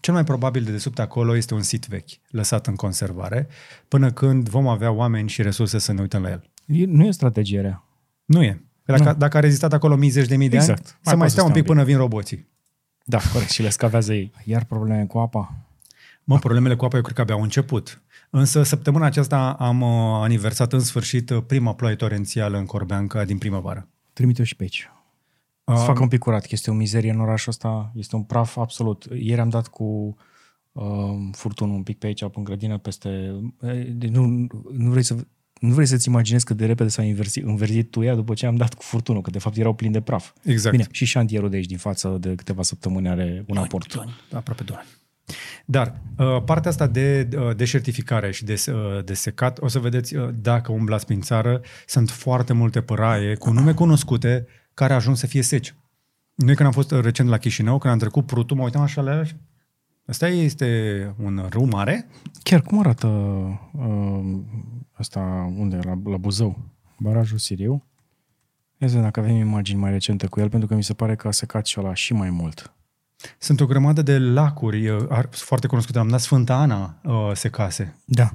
cel 0.00 0.14
mai 0.14 0.24
probabil 0.24 0.62
de 0.64 0.70
desubt 0.70 0.98
acolo 0.98 1.36
este 1.36 1.54
un 1.54 1.62
sit 1.62 1.86
vechi, 1.86 2.10
lăsat 2.28 2.66
în 2.66 2.74
conservare, 2.74 3.48
până 3.88 4.10
când 4.12 4.48
vom 4.48 4.66
avea 4.68 4.90
oameni 4.90 5.28
și 5.28 5.42
resurse 5.42 5.78
să 5.78 5.92
ne 5.92 6.00
uităm 6.00 6.22
la 6.22 6.30
el. 6.30 6.50
E- 6.66 6.84
Nu 6.86 7.04
e 7.04 7.08
o 7.08 7.12
strategie 7.12 7.60
rea. 7.60 7.84
Nu 8.24 8.42
e. 8.42 8.62
Dacă, 8.84 9.02
Nu. 9.02 9.14
dacă 9.14 9.36
a 9.36 9.40
rezistat 9.40 9.72
acolo 9.72 9.96
mii 9.96 10.08
zeci 10.08 10.28
de 10.28 10.36
mii 10.36 10.48
de 10.48 10.56
Exact. 10.56 10.78
ani, 10.78 10.86
Mai 10.86 10.98
să 11.02 11.08
mai 11.08 11.14
poate 11.16 11.30
stea 11.30 11.42
să 11.42 11.48
un 11.48 11.54
pic 11.54 11.62
stea 11.62 11.72
un 11.72 11.78
până 11.78 11.90
vin 11.90 11.96
roboții. 11.96 12.48
Da, 13.04 13.18
corect. 13.32 13.50
Și 13.50 13.62
le 13.62 13.68
scavează 13.68 14.14
ei. 14.14 14.32
Iar 14.44 14.64
probleme 14.64 15.06
cu 15.06 15.18
apa? 15.18 15.54
Mă, 16.24 16.38
problemele 16.38 16.76
cu 16.76 16.84
apa 16.84 16.96
eu 16.96 17.02
cred 17.02 17.14
că 17.14 17.20
abia 17.20 17.34
au 17.34 17.42
început. 17.42 18.02
Însă 18.30 18.62
săptămâna 18.62 19.06
aceasta 19.06 19.52
am 19.52 19.80
uh, 19.80 20.20
aniversat 20.22 20.72
în 20.72 20.80
sfârșit 20.80 21.30
uh, 21.30 21.42
prima 21.46 21.74
ploaie 21.74 21.96
torențială 21.96 22.58
în 22.58 22.66
Corbeanca 22.66 23.24
din 23.24 23.38
primăvară. 23.38 23.88
Trimite-o 24.12 24.44
și 24.44 24.56
pe 24.56 24.62
aici. 24.62 24.90
Să 25.64 25.72
Uh, 25.72 25.78
facă 25.84 26.02
un 26.02 26.08
pic 26.08 26.18
curat, 26.18 26.40
că 26.42 26.48
este 26.50 26.70
o 26.70 26.74
mizerie 26.74 27.10
în 27.10 27.20
orașul 27.20 27.50
ăsta, 27.50 27.92
este 27.94 28.16
un 28.16 28.22
praf 28.22 28.56
absolut. 28.56 29.06
Ieri 29.14 29.40
am 29.40 29.48
dat 29.48 29.66
cu 29.68 30.16
uh, 30.72 30.84
furtunul 31.32 31.74
un 31.74 31.82
pic 31.82 31.98
pe 31.98 32.06
aici, 32.06 32.22
în 32.34 32.44
grădină, 32.44 32.78
peste... 32.78 33.08
eh, 33.62 33.86
de- 33.92 34.08
Nu, 34.08 34.26
nu 34.72 34.90
vrei 34.90 35.02
să... 35.02 35.16
Nu 35.62 35.74
vrei 35.74 35.86
să-ți 35.86 36.08
imaginezi 36.08 36.44
cât 36.44 36.56
de 36.56 36.66
repede 36.66 36.88
s-a 36.88 37.02
înverzit, 37.02 37.44
înverzit 37.44 37.90
tuia 37.90 38.14
după 38.14 38.34
ce 38.34 38.46
am 38.46 38.56
dat 38.56 38.74
cu 38.74 38.82
furtunul, 38.82 39.22
că 39.22 39.30
de 39.30 39.38
fapt 39.38 39.56
erau 39.56 39.74
plini 39.74 39.92
de 39.92 40.00
praf. 40.00 40.32
Exact. 40.42 40.76
Bine, 40.76 40.88
și 40.90 41.04
șantierul 41.04 41.50
de 41.50 41.56
aici 41.56 41.66
din 41.66 41.76
față 41.78 42.16
de 42.20 42.34
câteva 42.34 42.62
săptămâni 42.62 43.08
are 43.08 43.44
un 43.46 43.56
aport. 43.56 43.94
Doi 43.94 44.02
ani, 44.04 44.14
aproape 44.32 44.62
doi 44.62 44.76
ani. 44.78 44.88
Dar 45.64 46.00
uh, 46.18 46.42
partea 46.44 46.70
asta 46.70 46.86
de 46.86 47.28
uh, 47.36 47.56
deșertificare 47.56 48.30
și 48.30 48.44
de, 48.44 48.62
uh, 48.68 49.04
de 49.04 49.14
secat, 49.14 49.58
o 49.60 49.68
să 49.68 49.78
vedeți 49.78 50.16
uh, 50.16 50.28
dacă 50.34 50.72
umblați 50.72 51.06
prin 51.06 51.20
țară, 51.20 51.60
sunt 51.86 52.10
foarte 52.10 52.52
multe 52.52 52.80
păraie 52.80 53.34
cu 53.34 53.50
nume 53.50 53.72
cunoscute 53.72 54.46
care 54.74 54.92
ajung 54.92 55.16
să 55.16 55.26
fie 55.26 55.42
seci. 55.42 55.74
Noi 56.34 56.54
când 56.54 56.68
am 56.68 56.74
fost 56.74 56.90
uh, 56.90 57.00
recent 57.00 57.28
la 57.28 57.38
Chișinău, 57.38 57.78
când 57.78 57.92
am 57.92 57.98
trecut 57.98 58.26
prutul, 58.26 58.56
mă 58.56 58.62
uitam 58.62 58.82
așa 58.82 59.00
la 59.00 59.16
el 59.16 59.24
și 59.24 59.34
Asta 60.06 60.28
este 60.28 61.14
un 61.22 61.46
râu 61.50 61.64
mare? 61.64 62.08
Chiar 62.42 62.62
cum 62.62 62.78
arată 62.78 63.06
uh, 63.72 64.40
asta 64.92 65.52
unde? 65.56 65.76
La, 65.82 65.98
la 66.04 66.16
Buzău? 66.16 66.58
Barajul 66.98 67.38
Siriu? 67.38 67.84
Ia 68.78 68.88
să 68.88 68.94
vedem 68.94 69.02
dacă 69.02 69.20
avem 69.20 69.34
imagini 69.34 69.80
mai 69.80 69.90
recente 69.90 70.26
cu 70.26 70.40
el, 70.40 70.48
pentru 70.48 70.68
că 70.68 70.74
mi 70.74 70.82
se 70.82 70.94
pare 70.94 71.16
că 71.16 71.28
a 71.28 71.30
secat 71.30 71.66
și 71.66 71.80
ăla 71.80 71.94
și 71.94 72.12
mai 72.12 72.30
mult. 72.30 72.72
Sunt 73.38 73.60
o 73.60 73.66
grămadă 73.66 74.02
de 74.02 74.18
lacuri 74.18 74.88
uh, 74.88 75.06
ar- 75.08 75.28
foarte 75.30 75.66
cunoscute. 75.66 75.98
Am 75.98 76.08
dat 76.08 76.20
Sfânta 76.20 76.54
Ana 76.56 76.96
uh, 77.04 77.30
secase. 77.34 77.96
Da. 78.04 78.34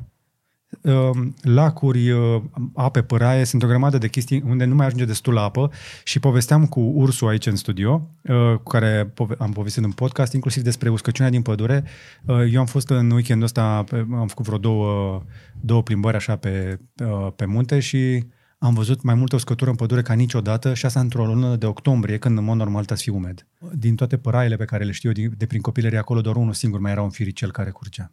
Uh, 0.81 1.09
lacuri, 1.41 2.11
uh, 2.11 2.41
ape, 2.73 3.01
păraie, 3.03 3.43
sunt 3.43 3.63
o 3.63 3.67
grămadă 3.67 3.97
de 3.97 4.07
chestii 4.07 4.43
unde 4.47 4.65
nu 4.65 4.75
mai 4.75 4.85
ajunge 4.85 5.05
destul 5.05 5.37
apă 5.37 5.71
și 6.03 6.19
povesteam 6.19 6.65
cu 6.65 6.79
Ursu 6.79 7.25
aici 7.25 7.45
în 7.45 7.55
studio, 7.55 8.09
uh, 8.21 8.55
cu 8.55 8.63
care 8.63 9.11
pove- 9.13 9.35
am 9.39 9.51
povestit 9.51 9.83
în 9.83 9.91
podcast, 9.91 10.33
inclusiv 10.33 10.63
despre 10.63 10.89
uscăciunea 10.89 11.31
din 11.31 11.41
pădure. 11.41 11.83
Uh, 12.25 12.35
eu 12.51 12.59
am 12.59 12.65
fost 12.65 12.89
în 12.89 13.11
weekendul 13.11 13.45
ăsta, 13.45 13.83
pe- 13.83 14.05
am 14.11 14.27
făcut 14.27 14.45
vreo 14.45 14.57
două, 14.57 15.21
două 15.61 15.83
plimbări 15.83 16.15
așa 16.15 16.35
pe, 16.35 16.79
uh, 17.03 17.27
pe 17.35 17.45
munte 17.45 17.79
și 17.79 18.25
am 18.59 18.73
văzut 18.73 19.01
mai 19.01 19.15
multă 19.15 19.35
uscătură 19.35 19.69
în 19.69 19.75
pădure 19.75 20.01
ca 20.01 20.13
niciodată 20.13 20.73
și 20.73 20.85
asta 20.85 20.99
într-o 20.99 21.25
lună 21.25 21.55
de 21.55 21.65
octombrie, 21.65 22.17
când 22.17 22.37
în 22.37 22.43
mod 22.43 22.55
normal 22.57 22.85
trebuie 22.85 22.97
să 22.97 23.03
fie 23.03 23.13
umed. 23.13 23.47
Din 23.73 23.95
toate 23.95 24.17
păraiele 24.17 24.55
pe 24.55 24.65
care 24.65 24.83
le 24.83 24.91
știu 24.91 25.09
eu 25.09 25.15
din- 25.15 25.33
de 25.37 25.45
prin 25.45 25.61
copilărie 25.61 25.97
acolo, 25.97 26.21
doar 26.21 26.35
unul 26.35 26.53
singur 26.53 26.79
mai 26.79 26.91
era 26.91 27.01
un 27.01 27.09
firicel 27.09 27.51
care 27.51 27.69
curgea. 27.69 28.11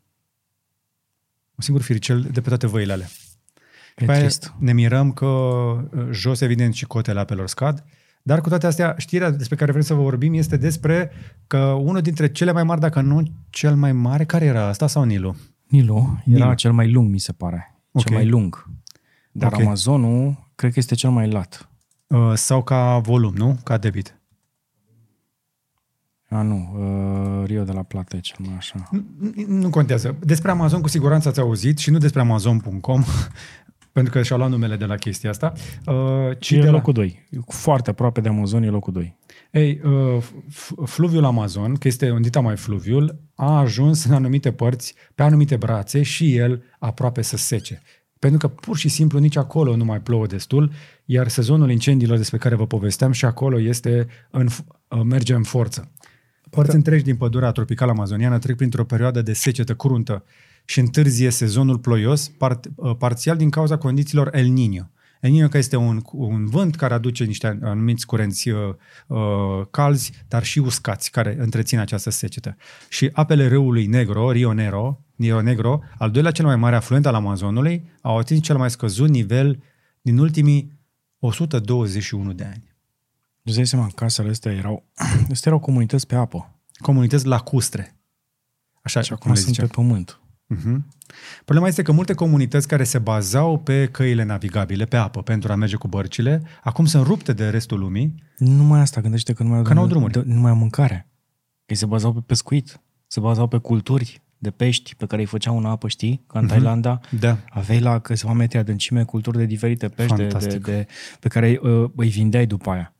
Un 1.56 1.62
singur 1.64 1.82
firicel 1.82 2.20
de 2.32 2.40
pe 2.40 2.48
toate 2.48 2.66
văile 2.66 2.92
alea. 2.92 3.06
E 3.06 3.94
După 3.96 4.10
aia 4.10 4.20
trist. 4.20 4.54
ne 4.58 4.72
mirăm 4.72 5.12
că 5.12 5.26
uh, 5.26 5.84
jos, 6.10 6.40
evident, 6.40 6.74
și 6.74 6.84
cotele 6.86 7.20
apelor 7.20 7.48
scad, 7.48 7.84
dar 8.22 8.40
cu 8.40 8.48
toate 8.48 8.66
astea, 8.66 8.94
știrea 8.98 9.30
despre 9.30 9.56
care 9.56 9.70
vrem 9.70 9.82
să 9.84 9.94
vă 9.94 10.02
vorbim 10.02 10.34
este 10.34 10.56
despre 10.56 11.10
că 11.46 11.58
unul 11.58 12.00
dintre 12.00 12.32
cele 12.32 12.52
mai 12.52 12.64
mari, 12.64 12.80
dacă 12.80 13.00
nu 13.00 13.22
cel 13.50 13.74
mai 13.74 13.92
mare, 13.92 14.24
care 14.24 14.44
era 14.44 14.66
asta 14.66 14.86
sau 14.86 15.04
Nilu? 15.04 15.36
Nilu 15.68 16.20
era 16.28 16.44
Nilu. 16.44 16.54
cel 16.54 16.72
mai 16.72 16.90
lung, 16.92 17.10
mi 17.10 17.18
se 17.18 17.32
pare. 17.32 17.74
Ok. 17.92 18.04
Cel 18.04 18.14
mai 18.16 18.26
lung. 18.26 18.70
Dar 19.32 19.52
Ok. 19.52 19.60
Amazonul, 19.60 20.50
cred 20.54 20.72
că 20.72 20.78
este 20.78 20.94
cel 20.94 21.10
mai 21.10 21.30
lat. 21.30 21.68
Uh, 22.06 22.32
sau 22.34 22.62
ca 22.62 22.98
volum, 22.98 23.34
nu? 23.34 23.58
Ca 23.64 23.76
debit. 23.78 24.18
A, 26.34 26.42
nu. 26.42 26.74
Uh, 26.76 27.46
Rio 27.46 27.62
de 27.64 27.72
la 27.72 27.82
Plata 27.82 28.16
e 28.16 28.20
cel 28.20 28.36
mai 28.46 28.54
așa. 28.56 28.88
Nu- 28.90 29.04
Nu 29.46 29.70
contează. 29.70 30.16
Despre 30.20 30.50
Amazon 30.50 30.80
cu 30.80 30.88
siguranță 30.88 31.28
ați 31.28 31.40
auzit 31.40 31.78
și 31.78 31.90
nu 31.90 31.98
despre 31.98 32.20
Amazon.com, 32.20 33.02
pentru 33.92 34.12
că 34.12 34.22
și-au 34.22 34.38
luat 34.38 34.50
numele 34.50 34.76
de 34.76 34.84
la 34.84 34.94
chestia 34.94 35.30
asta, 35.30 35.52
uh, 35.86 35.94
ci 36.38 36.44
Și 36.46 36.54
e 36.54 36.58
de 36.60 36.64
la... 36.66 36.70
locul 36.70 36.92
2. 36.92 37.26
Foarte 37.46 37.90
aproape 37.90 38.20
de 38.20 38.28
Amazon 38.28 38.62
e 38.62 38.68
locul 38.68 38.92
2. 38.92 39.16
Ei, 39.50 39.80
uh, 39.84 40.22
f- 40.50 40.84
fluviul 40.84 41.24
Amazon, 41.24 41.74
că 41.74 41.88
este 41.88 42.10
un 42.10 42.22
dita 42.22 42.40
mai 42.40 42.56
fluviul, 42.56 43.20
a 43.34 43.58
ajuns 43.58 44.04
în 44.04 44.14
anumite 44.14 44.52
părți, 44.52 44.94
pe 45.14 45.22
anumite 45.22 45.56
brațe 45.56 46.02
și 46.02 46.36
el 46.36 46.62
aproape 46.78 47.22
să 47.22 47.36
sece. 47.36 47.82
Pentru 48.18 48.38
că 48.38 48.54
pur 48.54 48.76
și 48.76 48.88
simplu 48.88 49.18
nici 49.18 49.36
acolo 49.36 49.76
nu 49.76 49.84
mai 49.84 50.00
plouă 50.00 50.26
destul, 50.26 50.70
iar 51.04 51.28
sezonul 51.28 51.70
incendiilor 51.70 52.16
despre 52.16 52.38
care 52.38 52.54
vă 52.54 52.66
povesteam 52.66 53.12
și 53.12 53.24
acolo 53.24 53.60
este 53.60 54.06
în, 54.30 54.48
f- 54.50 54.64
uh, 54.88 55.00
merge 55.04 55.34
în 55.34 55.42
forță. 55.42 55.90
Părți 56.54 56.74
întregi 56.74 57.04
din 57.04 57.16
pădurea 57.16 57.50
tropicală 57.50 57.90
amazoniană 57.90 58.38
trec 58.38 58.56
printr-o 58.56 58.84
perioadă 58.84 59.22
de 59.22 59.32
secetă 59.32 59.74
cruntă 59.74 60.24
și 60.64 60.80
întârzie 60.80 61.30
sezonul 61.30 61.78
ploios, 61.78 62.28
part, 62.28 62.70
uh, 62.74 62.96
parțial 62.96 63.36
din 63.36 63.50
cauza 63.50 63.76
condițiilor 63.76 64.36
El 64.36 64.52
Niño. 64.52 64.92
El 65.20 65.30
Niño 65.30 65.48
că 65.50 65.58
este 65.58 65.76
un, 65.76 66.00
un 66.12 66.46
vânt 66.46 66.76
care 66.76 66.94
aduce 66.94 67.24
niște 67.24 67.58
anumiți 67.62 68.06
curenți 68.06 68.48
uh, 68.48 68.58
uh, 69.06 69.18
calzi, 69.70 70.12
dar 70.28 70.44
și 70.44 70.58
uscați 70.58 71.10
care 71.10 71.36
întrețin 71.38 71.78
această 71.78 72.10
secetă. 72.10 72.56
Și 72.88 73.10
apele 73.12 73.48
râului 73.48 73.86
Negro, 73.86 74.30
Rio 74.30 74.52
Negro, 74.52 75.00
Rio 75.16 75.40
Negro, 75.40 75.80
al 75.98 76.10
doilea 76.10 76.32
cel 76.32 76.44
mai 76.44 76.56
mare 76.56 76.76
afluent 76.76 77.06
al 77.06 77.14
Amazonului, 77.14 77.90
au 78.00 78.18
atins 78.18 78.42
cel 78.42 78.56
mai 78.56 78.70
scăzut 78.70 79.08
nivel 79.08 79.62
din 80.00 80.18
ultimii 80.18 80.72
121 81.18 82.32
de 82.32 82.44
ani. 82.44 82.73
Îți 83.44 83.57
dai 83.57 83.66
seama, 83.66 83.88
casele 83.94 84.28
astea 84.30 84.52
erau, 84.52 84.85
astea 85.33 85.42
erau 85.44 85.59
comunități 85.59 86.07
pe 86.07 86.14
apă. 86.14 86.54
Comunități 86.74 87.26
lacustre. 87.26 87.96
Așa 88.83 89.00
Și 89.00 89.09
cum 89.09 89.16
acum 89.20 89.30
le 89.33 89.37
sunt 89.37 89.48
ziceam. 89.48 89.66
pe 89.68 89.74
pământ. 89.74 90.18
Uh-huh. 90.54 90.76
Problema 91.44 91.68
este 91.68 91.83
că 91.83 91.92
multe 91.92 92.12
comunități 92.14 92.68
care 92.68 92.85
se 92.85 92.98
bazau 92.98 93.59
pe 93.59 93.87
căile 93.87 94.22
navigabile, 94.22 94.85
pe 94.85 94.96
apă, 94.96 95.22
pentru 95.22 95.52
a 95.52 95.54
merge 95.54 95.76
cu 95.76 95.88
bărcile, 95.88 96.42
acum 96.62 96.85
sunt 96.85 97.07
rupte 97.07 97.33
de 97.33 97.48
restul 97.48 97.78
lumii. 97.78 98.14
Nu 98.38 98.50
numai 98.52 98.80
asta, 98.80 99.00
gândește 99.00 99.33
că 99.33 99.42
nu 99.42 99.48
mai 99.48 99.59
au, 99.59 99.64
Că 99.64 99.74
n-au 99.74 99.87
drumuri. 99.87 100.12
de- 100.12 100.22
nu 100.26 100.40
mai 100.40 100.50
au 100.50 100.57
mâncare. 100.57 101.09
Ei 101.66 101.76
se 101.76 101.87
bazau 101.87 102.12
pe 102.12 102.20
pescuit, 102.26 102.80
se 103.07 103.20
bazau 103.20 103.46
pe 103.48 103.59
culturi 103.59 104.22
de 104.38 104.50
pești 104.50 104.94
pe 104.94 105.07
care 105.07 105.20
îi 105.22 105.26
făceau 105.28 105.59
în 105.59 105.64
apă, 105.64 105.88
știi? 105.88 106.24
Ca 106.26 106.38
în 106.38 106.46
Thailanda. 106.46 107.00
Da. 107.20 107.38
Aveai 107.50 107.80
la 107.80 107.98
câțiva 107.98 108.33
metri 108.33 108.59
adâncime 108.59 109.04
culturi 109.04 109.37
de 109.37 109.44
diferite 109.44 109.88
pești 109.88 110.16
de, 110.16 110.22
de, 110.22 110.28
Fantastic. 110.28 110.64
de, 110.64 110.87
pe 111.20 111.28
care 111.28 111.59
uh, 111.62 111.90
îi 111.96 112.09
vindeai 112.09 112.46
după 112.46 112.70
aia. 112.70 112.93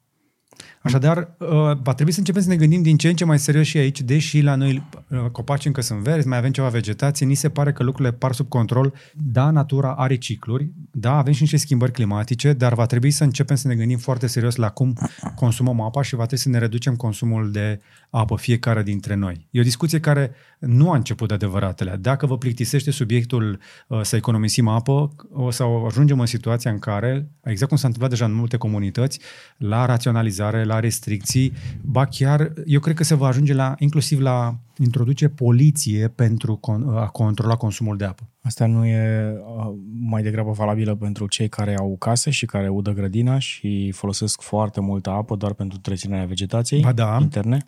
Așadar, 0.84 1.18
uh, 1.38 1.48
va 1.82 1.94
trebui 1.94 2.12
să 2.12 2.18
începem 2.18 2.42
să 2.42 2.48
ne 2.48 2.56
gândim 2.56 2.82
din 2.82 2.96
ce 2.96 3.08
în 3.08 3.14
ce 3.14 3.24
mai 3.24 3.38
serios 3.38 3.66
și 3.66 3.76
aici, 3.76 4.00
deși 4.00 4.40
la 4.40 4.54
noi 4.54 4.82
uh, 5.08 5.18
copaci 5.32 5.64
încă 5.64 5.80
sunt 5.80 5.98
verzi, 6.00 6.28
mai 6.28 6.38
avem 6.38 6.50
ceva 6.50 6.68
vegetație, 6.68 7.26
ni 7.26 7.34
se 7.34 7.48
pare 7.48 7.72
că 7.72 7.82
lucrurile 7.82 8.14
par 8.14 8.32
sub 8.32 8.48
control. 8.48 8.94
Da, 9.12 9.50
natura 9.50 9.94
are 9.94 10.16
cicluri, 10.16 10.70
da, 10.90 11.16
avem 11.16 11.32
și 11.32 11.40
niște 11.40 11.56
schimbări 11.56 11.92
climatice, 11.92 12.52
dar 12.52 12.74
va 12.74 12.86
trebui 12.86 13.10
să 13.10 13.24
începem 13.24 13.56
să 13.56 13.68
ne 13.68 13.74
gândim 13.74 13.98
foarte 13.98 14.26
serios 14.26 14.56
la 14.56 14.70
cum 14.70 14.94
consumăm 15.34 15.80
apa 15.80 16.02
și 16.02 16.14
va 16.14 16.26
trebui 16.26 16.44
să 16.44 16.48
ne 16.48 16.58
reducem 16.58 16.96
consumul 16.96 17.50
de 17.50 17.80
apă 18.10 18.36
fiecare 18.36 18.82
dintre 18.82 19.14
noi. 19.14 19.46
E 19.50 19.60
o 19.60 19.62
discuție 19.62 20.00
care 20.00 20.30
nu 20.58 20.90
a 20.90 20.96
început 20.96 21.28
de 21.28 21.34
adevăratele. 21.34 21.96
Dacă 22.00 22.26
vă 22.26 22.38
plictisește 22.38 22.90
subiectul 22.90 23.58
uh, 23.88 24.00
să 24.02 24.16
economisim 24.16 24.68
apă, 24.68 25.14
o 25.32 25.50
să 25.50 25.64
ajungem 25.86 26.20
în 26.20 26.26
situația 26.26 26.70
în 26.70 26.78
care, 26.78 27.28
exact 27.44 27.68
cum 27.68 27.78
s-a 27.78 27.86
întâmplat 27.86 28.10
deja 28.10 28.24
în 28.24 28.34
multe 28.34 28.56
comunități, 28.56 29.20
la 29.56 29.86
raționalizare, 29.86 30.64
la 30.64 30.73
restricții, 30.80 31.52
ba 31.82 32.04
chiar, 32.04 32.52
eu 32.66 32.80
cred 32.80 32.94
că 32.96 33.04
se 33.04 33.14
va 33.14 33.26
ajunge 33.26 33.54
la, 33.54 33.74
inclusiv 33.78 34.20
la 34.20 34.58
introduce 34.78 35.28
poliție 35.28 36.08
pentru 36.08 36.60
con- 36.60 36.96
a 36.96 37.06
controla 37.06 37.56
consumul 37.56 37.96
de 37.96 38.04
apă. 38.04 38.28
Asta 38.42 38.66
nu 38.66 38.87
e 38.87 39.32
uh, 39.32 39.74
mai 40.00 40.22
degrabă 40.22 40.50
valabilă 40.50 40.94
pentru 40.94 41.26
cei 41.26 41.48
care 41.48 41.76
au 41.76 41.96
case 41.98 42.30
și 42.30 42.46
care 42.46 42.68
udă 42.68 42.92
grădina 42.92 43.38
și 43.38 43.90
folosesc 43.94 44.40
foarte 44.40 44.80
multă 44.80 45.10
apă 45.10 45.37
doar 45.37 45.52
pentru 45.52 45.76
întreținerea 45.76 46.24
vegetației 46.26 46.80
Ba 46.80 46.92
da. 46.92 47.18
interne? 47.20 47.66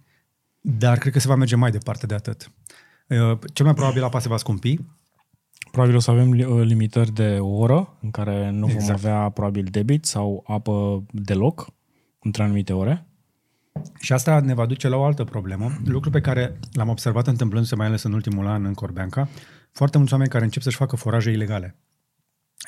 Dar 0.61 0.99
cred 0.99 1.13
că 1.13 1.19
se 1.19 1.29
va 1.29 1.35
merge 1.35 1.57
mai 1.57 1.71
departe 1.71 2.07
de 2.07 2.15
atât. 2.15 2.53
Uh, 3.09 3.39
Cel 3.53 3.65
mai 3.65 3.75
probabil 3.75 4.03
apa 4.05 4.19
se 4.19 4.29
va 4.29 4.37
scumpi, 4.37 4.79
Probabil 5.71 5.97
o 5.97 6.01
să 6.01 6.11
avem 6.11 6.33
li- 6.33 6.45
uh, 6.45 6.65
limitări 6.65 7.13
de 7.13 7.37
o 7.41 7.49
oră 7.49 7.97
în 8.01 8.11
care 8.11 8.51
nu 8.51 8.67
vom 8.67 8.77
Exact. 8.77 9.05
avea 9.05 9.29
probabil 9.29 9.67
debit 9.71 10.05
sau 10.05 10.45
apă 10.47 11.05
deloc 11.11 11.67
între 12.27 12.43
anumite 12.43 12.73
ore. 12.73 13.07
Și 14.01 14.13
asta 14.13 14.41
ne 14.41 14.55
va 14.55 14.67
duce 14.67 14.89
la 14.89 14.97
o 14.97 15.05
altă 15.05 15.25
problemă, 15.25 15.73
lucru 15.85 16.11
pe 16.11 16.21
care 16.21 16.59
l-am 16.73 16.89
observat 16.89 17.27
întâmplându-se 17.27 17.75
mai 17.75 17.87
ales 17.87 18.03
în 18.03 18.13
ultimul 18.13 18.47
an 18.47 18.65
în 18.65 18.75
Corbeanca, 18.75 19.29
foarte 19.73 19.97
mulți 19.97 20.13
oameni 20.13 20.31
care 20.31 20.45
încep 20.45 20.63
să-și 20.63 20.77
facă 20.77 20.97
foraje 20.97 21.31
ilegale. 21.31 21.77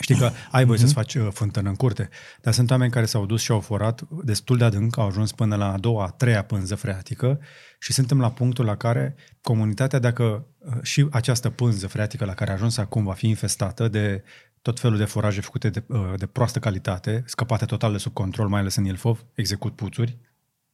Știi 0.01 0.15
că 0.15 0.31
ai 0.51 0.65
voie 0.65 0.79
să-ți 0.79 0.93
faci 0.93 1.15
uh, 1.15 1.29
fântână 1.31 1.69
în 1.69 1.75
curte, 1.75 2.09
dar 2.41 2.53
sunt 2.53 2.71
oameni 2.71 2.91
care 2.91 3.07
s-au 3.07 3.27
dus 3.27 3.41
și 3.41 3.51
au 3.51 3.61
forat 3.61 4.09
destul 4.25 4.57
de 4.57 4.65
adânc, 4.65 4.97
au 4.97 5.07
ajuns 5.07 5.33
până 5.33 5.57
la 5.57 5.73
a 5.73 5.79
doua, 5.79 6.05
a 6.05 6.11
treia 6.11 6.43
pânză 6.43 6.75
freatică 6.75 7.41
și 7.79 7.93
suntem 7.93 8.21
la 8.21 8.31
punctul 8.31 8.65
la 8.65 8.77
care 8.77 9.15
comunitatea, 9.41 9.99
dacă 9.99 10.47
uh, 10.59 10.73
și 10.83 11.07
această 11.11 11.51
pânză 11.51 11.87
freatică 11.87 12.25
la 12.25 12.35
care 12.35 12.51
a 12.51 12.55
ajuns 12.55 12.77
acum 12.77 13.05
va 13.05 13.13
fi 13.13 13.29
infestată 13.29 13.89
de 13.89 14.23
tot 14.63 14.81
felul 14.81 14.97
de 14.97 15.05
foraje 15.05 15.41
făcute 15.41 15.71
de, 15.71 15.83
uh, 15.87 16.13
de 16.17 16.27
proastă 16.27 16.59
calitate, 16.59 17.23
scăpate 17.27 17.65
total 17.65 17.93
de 17.93 17.99
sub 17.99 18.13
control, 18.13 18.49
mai 18.49 18.61
ales 18.61 18.75
în 18.77 18.85
Ilfov, 18.85 19.25
execut 19.35 19.77
puțuri, 19.77 20.17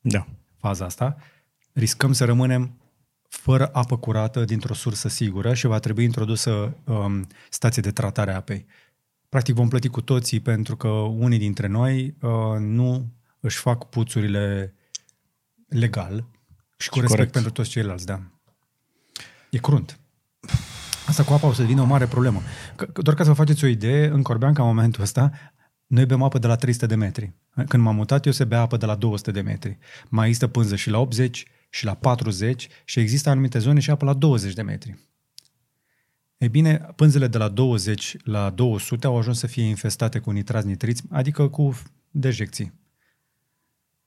Da. 0.00 0.26
faza 0.56 0.84
asta, 0.84 1.16
riscăm 1.72 2.12
să 2.12 2.24
rămânem 2.24 2.78
fără 3.28 3.66
apă 3.72 3.98
curată 3.98 4.44
dintr-o 4.44 4.74
sursă 4.74 5.08
sigură 5.08 5.54
și 5.54 5.66
va 5.66 5.78
trebui 5.78 6.04
introdusă 6.04 6.76
um, 6.84 7.26
stație 7.50 7.82
de 7.82 7.90
tratare 7.90 8.32
a 8.32 8.34
apei. 8.36 8.66
Practic 9.28 9.54
vom 9.54 9.68
plăti 9.68 9.88
cu 9.88 10.00
toții 10.00 10.40
pentru 10.40 10.76
că 10.76 10.88
unii 10.88 11.38
dintre 11.38 11.66
noi 11.66 12.14
uh, 12.20 12.30
nu 12.58 13.06
își 13.40 13.58
fac 13.58 13.88
puțurile 13.88 14.74
legal 15.68 16.26
și 16.76 16.88
cu 16.88 16.94
Și 16.94 17.00
respect 17.00 17.08
corect. 17.10 17.32
pentru 17.32 17.50
toți 17.50 17.68
ceilalți, 17.70 18.06
da. 18.06 18.20
E 19.50 19.58
crunt. 19.58 19.98
Asta 21.06 21.24
cu 21.24 21.32
apa 21.32 21.46
o 21.46 21.52
să 21.52 21.60
devină 21.60 21.80
o 21.82 21.84
mare 21.84 22.06
problemă. 22.06 22.42
Că- 22.76 22.84
că- 22.84 23.02
Doar 23.02 23.16
ca 23.16 23.22
să 23.22 23.28
vă 23.28 23.34
faceți 23.34 23.64
o 23.64 23.66
idee, 23.66 24.08
în 24.08 24.22
Corbeanca, 24.22 24.62
în 24.62 24.68
momentul 24.68 25.02
ăsta, 25.02 25.30
noi 25.86 26.06
bem 26.06 26.22
apă 26.22 26.38
de 26.38 26.46
la 26.46 26.56
300 26.56 26.86
de 26.86 26.94
metri. 26.94 27.32
Când 27.68 27.82
m-am 27.82 27.94
mutat, 27.94 28.26
eu 28.26 28.32
se 28.32 28.44
bea 28.44 28.60
apă 28.60 28.76
de 28.76 28.86
la 28.86 28.94
200 28.94 29.30
de 29.30 29.40
metri. 29.40 29.78
Mai 30.08 30.26
există 30.26 30.46
pânză 30.46 30.76
și 30.76 30.90
la 30.90 30.98
80 30.98 31.46
și 31.70 31.84
la 31.84 31.94
40 31.94 32.68
și 32.84 33.00
există 33.00 33.30
anumite 33.30 33.58
zone 33.58 33.80
și 33.80 33.90
apă 33.90 34.04
la 34.04 34.12
20 34.12 34.52
de 34.52 34.62
metri. 34.62 34.98
Ei 36.36 36.48
bine, 36.48 36.76
pânzele 36.96 37.26
de 37.26 37.38
la 37.38 37.48
20 37.48 38.16
la 38.24 38.50
200 38.50 39.06
au 39.06 39.18
ajuns 39.18 39.38
să 39.38 39.46
fie 39.46 39.62
infestate 39.62 40.18
cu 40.18 40.30
nitrați 40.30 40.66
nitriți, 40.66 41.02
adică 41.10 41.48
cu 41.48 41.78
dejecții. 42.10 42.72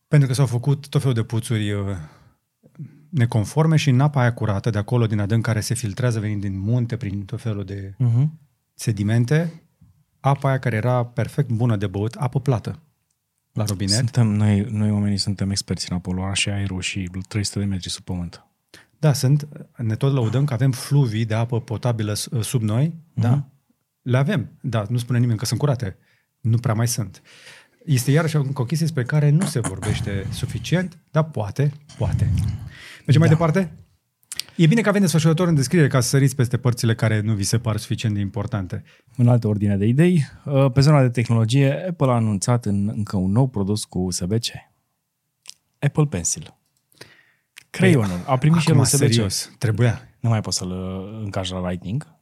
Pentru 0.07 0.27
că 0.27 0.33
s-au 0.33 0.45
făcut 0.45 0.87
tot 0.87 0.99
felul 1.01 1.15
de 1.15 1.23
puțuri 1.23 1.71
uh, 1.71 1.95
neconforme 3.09 3.75
și 3.75 3.89
în 3.89 3.99
apa 3.99 4.21
aia 4.21 4.33
curată 4.33 4.69
de 4.69 4.77
acolo, 4.77 5.07
din 5.07 5.19
adânc, 5.19 5.43
care 5.43 5.59
se 5.59 5.73
filtrează 5.73 6.19
venind 6.19 6.41
din 6.41 6.59
munte, 6.59 6.97
prin 6.97 7.25
tot 7.25 7.41
felul 7.41 7.63
de 7.65 7.95
Uh-huh. 7.99 8.27
sedimente, 8.73 9.61
apa 10.19 10.47
aia 10.49 10.59
care 10.59 10.75
era 10.75 11.05
perfect 11.05 11.49
bună 11.49 11.75
de 11.75 11.87
băut, 11.87 12.13
apă 12.15 12.39
plată 12.39 12.79
la 13.53 13.63
robinet. 13.65 13.95
Suntem, 13.95 14.27
noi, 14.27 14.61
noi 14.61 14.91
oamenii 14.91 15.17
suntem 15.17 15.49
experți 15.49 15.91
în 15.91 15.97
apă, 15.97 16.31
și 16.33 16.49
aerul 16.49 16.81
și 16.81 17.09
300 17.27 17.59
de 17.59 17.65
metri 17.65 17.89
sub 17.89 18.03
pământ. 18.03 18.41
Da, 18.99 19.13
sunt, 19.13 19.47
ne 19.77 19.95
tot 19.95 20.13
lăudăm 20.13 20.45
că 20.45 20.53
avem 20.53 20.71
fluvii 20.71 21.25
de 21.25 21.33
apă 21.33 21.61
potabilă 21.61 22.13
s- 22.13 22.29
sub 22.41 22.61
noi, 22.61 22.85
Mhm. 23.13 23.21
da? 23.21 23.45
Le 24.01 24.17
avem, 24.17 24.49
da, 24.61 24.85
nu 24.89 24.97
spune 24.97 25.19
nimeni 25.19 25.37
că 25.37 25.45
sunt 25.45 25.59
curate. 25.59 25.97
Nu 26.41 26.57
prea 26.57 26.73
mai 26.73 26.87
sunt. 26.87 27.21
Este 27.85 28.11
iarăși 28.11 28.35
o 28.35 28.39
o 28.53 28.65
chestie 28.65 28.85
despre 28.85 29.03
care 29.03 29.29
nu 29.29 29.45
se 29.45 29.59
vorbește 29.59 30.25
suficient, 30.31 30.97
dar 31.11 31.23
poate, 31.23 31.71
poate. 31.97 32.31
Mergem 33.07 33.19
mai 33.19 33.29
Da. 33.29 33.35
departe? 33.35 33.71
E 34.55 34.67
bine 34.67 34.81
că 34.81 34.89
avem 34.89 35.01
desfășurător 35.01 35.47
în 35.47 35.55
descriere 35.55 35.87
ca 35.87 35.99
să 35.99 36.07
săriți 36.07 36.35
peste 36.35 36.57
părțile 36.57 36.95
care 36.95 37.21
nu 37.21 37.33
vi 37.33 37.43
se 37.43 37.57
par 37.57 37.77
suficient 37.77 38.15
de 38.15 38.21
importante. 38.21 38.83
În 39.15 39.27
altă 39.27 39.47
ordine 39.47 39.77
de 39.77 39.85
idei, 39.85 40.25
uh, 40.45 40.71
pe 40.71 40.81
zona 40.81 41.01
de 41.01 41.09
tehnologie, 41.09 41.85
Apple 41.89 42.07
a 42.07 42.13
anunțat 42.13 42.65
în, 42.65 42.91
încă 42.95 43.17
un 43.17 43.31
nou 43.31 43.47
produs 43.47 43.83
cu 43.83 43.99
USB-C. 43.99 44.45
Apple 45.79 46.05
Pencil. 46.05 46.57
Creionul. 47.69 48.19
A 48.25 48.37
primit 48.37 48.59
și 48.61 48.67
el 48.69 48.73
Acum, 48.73 48.85
USB-C. 48.85 48.97
serios, 48.97 49.51
trebuia. 49.57 50.01
Nu 50.19 50.29
mai 50.29 50.41
poți 50.41 50.57
să-l 50.57 50.69
uh, 50.71 51.19
încarci 51.23 51.49
la 51.51 51.69
Lightning. 51.69 52.15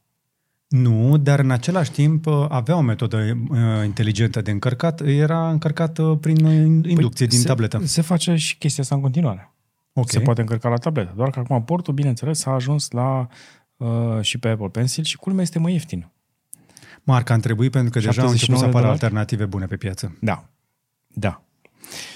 Nu, 0.68 1.16
dar 1.16 1.38
în 1.38 1.50
același 1.50 1.90
timp 1.90 2.26
uh, 2.26 2.46
avea 2.48 2.76
o 2.76 2.80
metodă 2.80 3.16
uh, 3.50 3.58
inteligentă 3.84 4.40
de 4.40 4.50
încărcat, 4.50 5.00
era 5.00 5.50
încărcat 5.50 5.98
uh, 5.98 6.18
prin 6.20 6.44
uh, 6.44 6.90
inducție 6.90 7.26
din 7.26 7.38
se, 7.38 7.46
tabletă. 7.46 7.80
Se 7.84 8.00
face 8.02 8.34
și 8.34 8.58
chestia 8.58 8.82
asta 8.82 8.94
în 8.94 9.00
continuare. 9.00 9.50
Ok. 9.98 10.10
Se 10.10 10.20
poate 10.20 10.40
încărca 10.40 10.68
la 10.68 10.76
tabletă. 10.76 11.12
Doar 11.16 11.30
că 11.30 11.38
acum 11.38 11.64
portul, 11.64 11.94
bineînțeles, 11.94 12.46
a 12.46 12.50
ajuns 12.50 12.90
la 12.90 13.26
uh, 13.76 14.20
și 14.20 14.38
pe 14.38 14.48
Apple 14.48 14.68
Pencil 14.68 15.04
și 15.04 15.16
culmea 15.16 15.42
este 15.42 15.58
mai 15.58 15.72
ieftin. 15.72 16.10
Marca 17.02 17.34
am 17.34 17.40
trebuit 17.40 17.70
pentru 17.70 17.90
că 17.90 17.98
deja 17.98 18.22
au 18.22 18.28
început 18.28 18.56
79 18.56 18.58
să 18.58 18.64
de 18.64 18.70
apară 18.70 18.84
dolari? 18.84 19.02
alternative 19.02 19.46
bune 19.46 19.66
pe 19.66 19.76
piață. 19.76 20.16
Da. 20.20 20.48
Da. 21.08 21.42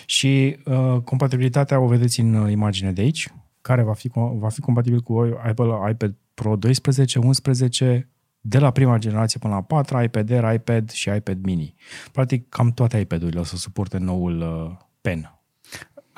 Și 0.07 0.59
uh, 0.65 0.97
compatibilitatea 1.05 1.81
o 1.81 1.87
vedeți 1.87 2.21
în 2.21 2.35
uh, 2.35 2.51
imagine 2.51 2.93
de 2.93 3.01
aici, 3.01 3.29
care 3.61 3.83
va 3.83 3.93
fi, 3.93 4.09
co- 4.09 4.39
va 4.39 4.49
fi 4.49 4.61
compatibil 4.61 5.01
cu 5.01 5.39
Apple 5.43 5.91
iPad 5.91 6.15
Pro 6.35 6.57
12, 6.57 7.19
11, 7.19 8.09
de 8.41 8.59
la 8.59 8.71
prima 8.71 8.99
generație 8.99 9.39
până 9.39 9.55
la 9.55 9.63
4, 9.63 10.03
iPad 10.03 10.31
Air, 10.31 10.55
iPad 10.55 10.91
și 10.91 11.11
iPad 11.17 11.45
mini. 11.45 11.75
Practic, 12.13 12.49
cam 12.49 12.73
toate 12.73 12.99
iPad-urile 12.99 13.41
o 13.41 13.45
să 13.45 13.57
suporte 13.57 13.99
noul 13.99 14.41
uh, 14.41 14.77
pen. 15.01 15.40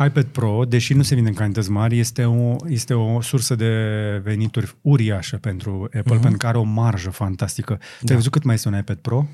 iPad 0.07 0.25
Pro, 0.25 0.65
deși 0.65 0.95
nu 0.95 1.03
se 1.03 1.15
vinde 1.15 1.29
în 1.29 1.35
cantități 1.35 1.71
mari, 1.71 1.99
este 1.99 2.25
o, 2.25 2.57
este 2.69 2.95
o 2.95 3.21
sursă 3.21 3.55
de 3.55 3.71
venituri 4.25 4.75
uriașă 4.81 5.37
pentru 5.37 5.83
Apple, 5.85 6.01
uh-huh. 6.01 6.21
pentru 6.21 6.37
că 6.37 6.47
are 6.47 6.59
o 6.59 6.63
marjă 6.63 7.11
fantastică. 7.11 7.75
Tu 7.75 8.05
Da. 8.05 8.11
ai 8.11 8.17
văzut 8.17 8.33
cât 8.33 8.43
mai 8.43 8.55
este 8.55 8.69
un 8.69 8.77
iPad 8.77 8.97
Pro? 8.97 9.29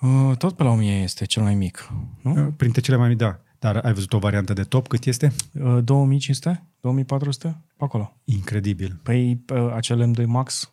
Uh, 0.00 0.36
tot 0.36 0.56
pe 0.56 0.62
la 0.62 0.70
1000 0.70 1.02
este 1.02 1.24
cel 1.24 1.42
mai 1.42 1.54
mic, 1.54 1.90
nu? 2.22 2.46
Uh, 2.46 2.52
Printre 2.56 2.80
cele 2.80 2.96
mai 2.96 3.08
mici, 3.08 3.18
da. 3.18 3.40
Dar 3.58 3.76
ai 3.76 3.92
văzut 3.92 4.12
o 4.12 4.18
variantă 4.18 4.52
de 4.52 4.62
top? 4.62 4.88
Cât 4.88 5.04
este? 5.04 5.32
Uh, 5.52 5.78
2500? 5.84 6.64
2400? 6.80 7.60
Pe 7.76 7.84
acolo. 7.84 8.16
Incredibil. 8.24 9.00
Păi 9.02 9.44
uh, 9.52 9.72
acel 9.74 10.12
M2 10.14 10.24
Max? 10.26 10.72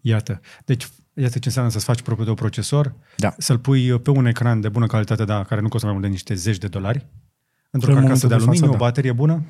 Iată. 0.00 0.40
Deci, 0.64 0.88
iată 1.14 1.38
ce 1.38 1.46
înseamnă 1.46 1.70
să-ți 1.70 1.84
faci 1.84 2.02
propriul 2.02 2.26
tău 2.26 2.34
procesor, 2.34 2.94
Da. 3.16 3.34
să-l 3.38 3.58
pui 3.58 3.98
pe 3.98 4.10
un 4.10 4.26
ecran 4.26 4.60
de 4.60 4.68
bună 4.68 4.86
calitate, 4.86 5.24
da, 5.24 5.44
care 5.44 5.60
nu 5.60 5.68
costă 5.68 5.86
mai 5.86 5.94
mult 5.94 6.06
de 6.06 6.12
niște 6.12 6.34
zeci 6.34 6.58
de 6.58 6.68
dolari, 6.68 7.06
într-o 7.72 7.92
În 7.92 7.98
carcasă 7.98 8.26
de 8.26 8.26
momentul 8.26 8.28
de 8.28 8.34
aluminiu, 8.34 8.60
față, 8.60 8.74
o 8.74 8.78
da. 8.78 8.84
baterie 8.84 9.12
bună 9.12 9.42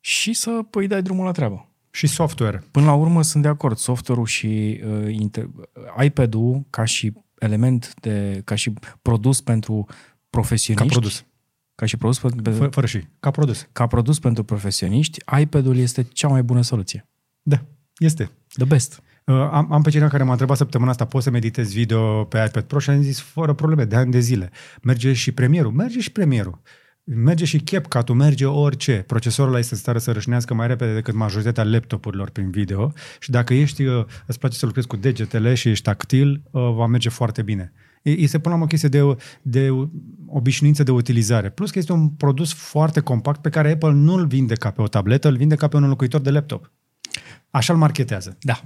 Și 0.00 0.32
să 0.32 0.50
păi 0.70 0.86
dai 0.86 1.02
drumul 1.02 1.24
la 1.24 1.32
treabă. 1.32 1.68
și 1.90 2.06
software. 2.06 2.62
Până 2.70 2.86
la 2.86 2.94
urmă 2.94 3.22
sunt 3.22 3.42
de 3.42 3.48
acord, 3.48 3.76
software-ul 3.76 4.26
și 4.26 4.80
uh, 4.86 5.14
inter... 5.14 5.48
iPad-ul 6.04 6.66
ca 6.70 6.84
și 6.84 7.12
element 7.38 7.94
de, 8.00 8.40
ca 8.44 8.54
și 8.54 8.72
produs 9.02 9.40
pentru 9.40 9.84
Ca 9.88 9.94
profesioniști, 10.30 10.92
produs. 10.92 11.24
ca 11.74 11.86
și 11.86 11.96
produs 11.96 12.18
pentru, 12.18 12.52
Fă, 12.52 12.66
fără 12.70 12.86
și. 12.86 13.04
Ca 13.20 13.30
produs. 13.30 13.68
ca 13.72 13.86
produs 13.86 14.18
pentru 14.18 14.44
profesioniști, 14.44 15.18
iPad-ul 15.40 15.76
este 15.76 16.02
cea 16.02 16.28
mai 16.28 16.42
bună 16.42 16.62
soluție. 16.62 17.08
Da, 17.42 17.64
este. 17.96 18.30
The 18.48 18.64
best. 18.64 19.02
Uh, 19.24 19.34
am, 19.34 19.72
am 19.72 19.82
pe 19.82 19.90
cineva 19.90 20.08
care 20.08 20.22
m-a 20.22 20.30
întrebat 20.30 20.56
săptămâna 20.56 20.90
asta, 20.90 21.04
poți 21.04 21.24
să 21.24 21.30
meditezi 21.30 21.74
video 21.74 22.24
pe 22.24 22.44
iPad 22.48 22.62
Pro? 22.64 22.78
Și 22.78 22.90
am 22.90 23.02
zis, 23.02 23.20
fără 23.20 23.52
probleme, 23.52 23.84
de 23.84 23.96
ani 23.96 24.10
de 24.10 24.18
zile. 24.20 24.50
Merge 24.82 25.12
și 25.12 25.32
premierul, 25.32 25.72
merge 25.72 26.00
și 26.00 26.12
premierul. 26.12 26.60
Merge 27.10 27.44
și 27.44 27.58
CapCut-ul, 27.58 28.14
merge 28.14 28.44
orice. 28.46 29.04
Procesorul 29.06 29.50
ăla 29.50 29.58
este 29.58 29.74
în 29.74 29.80
stare 29.80 29.98
să 29.98 30.12
rășnească 30.12 30.54
mai 30.54 30.66
repede 30.66 30.94
decât 30.94 31.14
majoritatea 31.14 31.64
laptopurilor 31.64 32.30
prin 32.30 32.50
video 32.50 32.92
și 33.20 33.30
dacă 33.30 33.54
ești, 33.54 33.84
uh, 33.84 34.04
îți 34.26 34.38
place 34.38 34.56
să 34.56 34.66
lucrezi 34.66 34.86
cu 34.86 34.96
degetele 34.96 35.54
și 35.54 35.68
ești 35.68 35.84
tactil, 35.84 36.42
uh, 36.50 36.72
va 36.74 36.86
merge 36.86 37.08
foarte 37.08 37.42
bine. 37.42 37.72
E- 38.02 38.10
Este 38.10 38.38
până 38.38 38.54
la 38.54 38.60
urmă 38.60 38.64
o 38.64 38.66
chestie 38.66 38.88
de, 38.88 39.16
de 39.42 39.68
obișnuință 40.26 40.82
de 40.82 40.90
utilizare. 40.90 41.50
Plus 41.50 41.70
că 41.70 41.78
este 41.78 41.92
un 41.92 42.08
produs 42.08 42.52
foarte 42.52 43.00
compact 43.00 43.40
pe 43.40 43.48
care 43.48 43.72
Apple 43.72 43.92
nu 43.92 44.14
îl 44.14 44.26
vinde 44.26 44.54
ca 44.54 44.70
pe 44.70 44.82
o 44.82 44.88
tabletă, 44.88 45.28
îl 45.28 45.36
vinde 45.36 45.54
ca 45.54 45.68
pe 45.68 45.76
un 45.76 45.82
înlocuitor 45.82 46.20
de 46.20 46.30
laptop. 46.30 46.72
Așa 47.50 47.72
îl 47.72 47.78
marketează. 47.78 48.36
Da. 48.40 48.62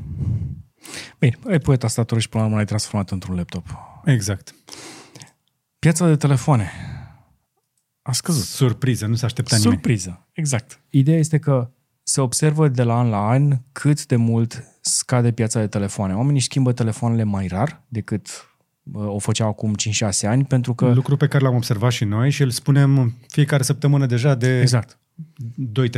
Bine, 1.19 1.39
ai 1.49 1.59
pui 1.59 1.77
tastatură 1.77 2.21
și 2.21 2.29
până 2.29 2.43
la 2.43 2.49
urmă 2.49 2.59
l-ai 2.59 2.69
transformat 2.69 3.11
într-un 3.11 3.37
laptop. 3.37 3.67
Exact. 4.05 4.55
Piața 5.79 6.07
de 6.07 6.17
telefoane 6.17 6.71
a 8.03 8.13
scăzut. 8.13 8.45
Surpriză, 8.45 9.07
nu 9.07 9.15
se 9.15 9.25
aștepta 9.25 9.57
nimeni. 9.57 9.75
Surpriză, 9.75 10.27
exact. 10.33 10.81
Ideea 10.91 11.19
este 11.19 11.39
că 11.39 11.71
se 12.03 12.21
observă 12.21 12.69
de 12.69 12.83
la 12.83 12.99
an 12.99 13.09
la 13.09 13.29
an 13.29 13.59
cât 13.73 14.07
de 14.07 14.17
mult 14.17 14.65
scade 14.81 15.33
piața 15.33 15.61
de 15.61 15.67
telefoane. 15.67 16.15
Oamenii 16.15 16.37
își 16.37 16.45
schimbă 16.45 16.73
telefoanele 16.73 17.23
mai 17.23 17.47
rar 17.47 17.83
decât 17.89 18.29
uh, 18.93 19.07
o 19.07 19.19
făceau 19.19 19.49
acum 19.49 19.75
5-6 20.25 20.29
ani, 20.29 20.45
pentru 20.45 20.75
că... 20.75 20.93
Lucru 20.93 21.17
pe 21.17 21.29
care 21.29 21.45
l-am 21.45 21.55
observat 21.55 21.93
și 21.93 22.05
noi 22.05 22.31
și 22.31 22.43
îl 22.43 22.51
spunem 22.51 23.15
fiecare 23.29 23.63
săptămână 23.63 24.07
deja 24.07 24.35
de 24.35 24.61
Exact. 24.61 24.99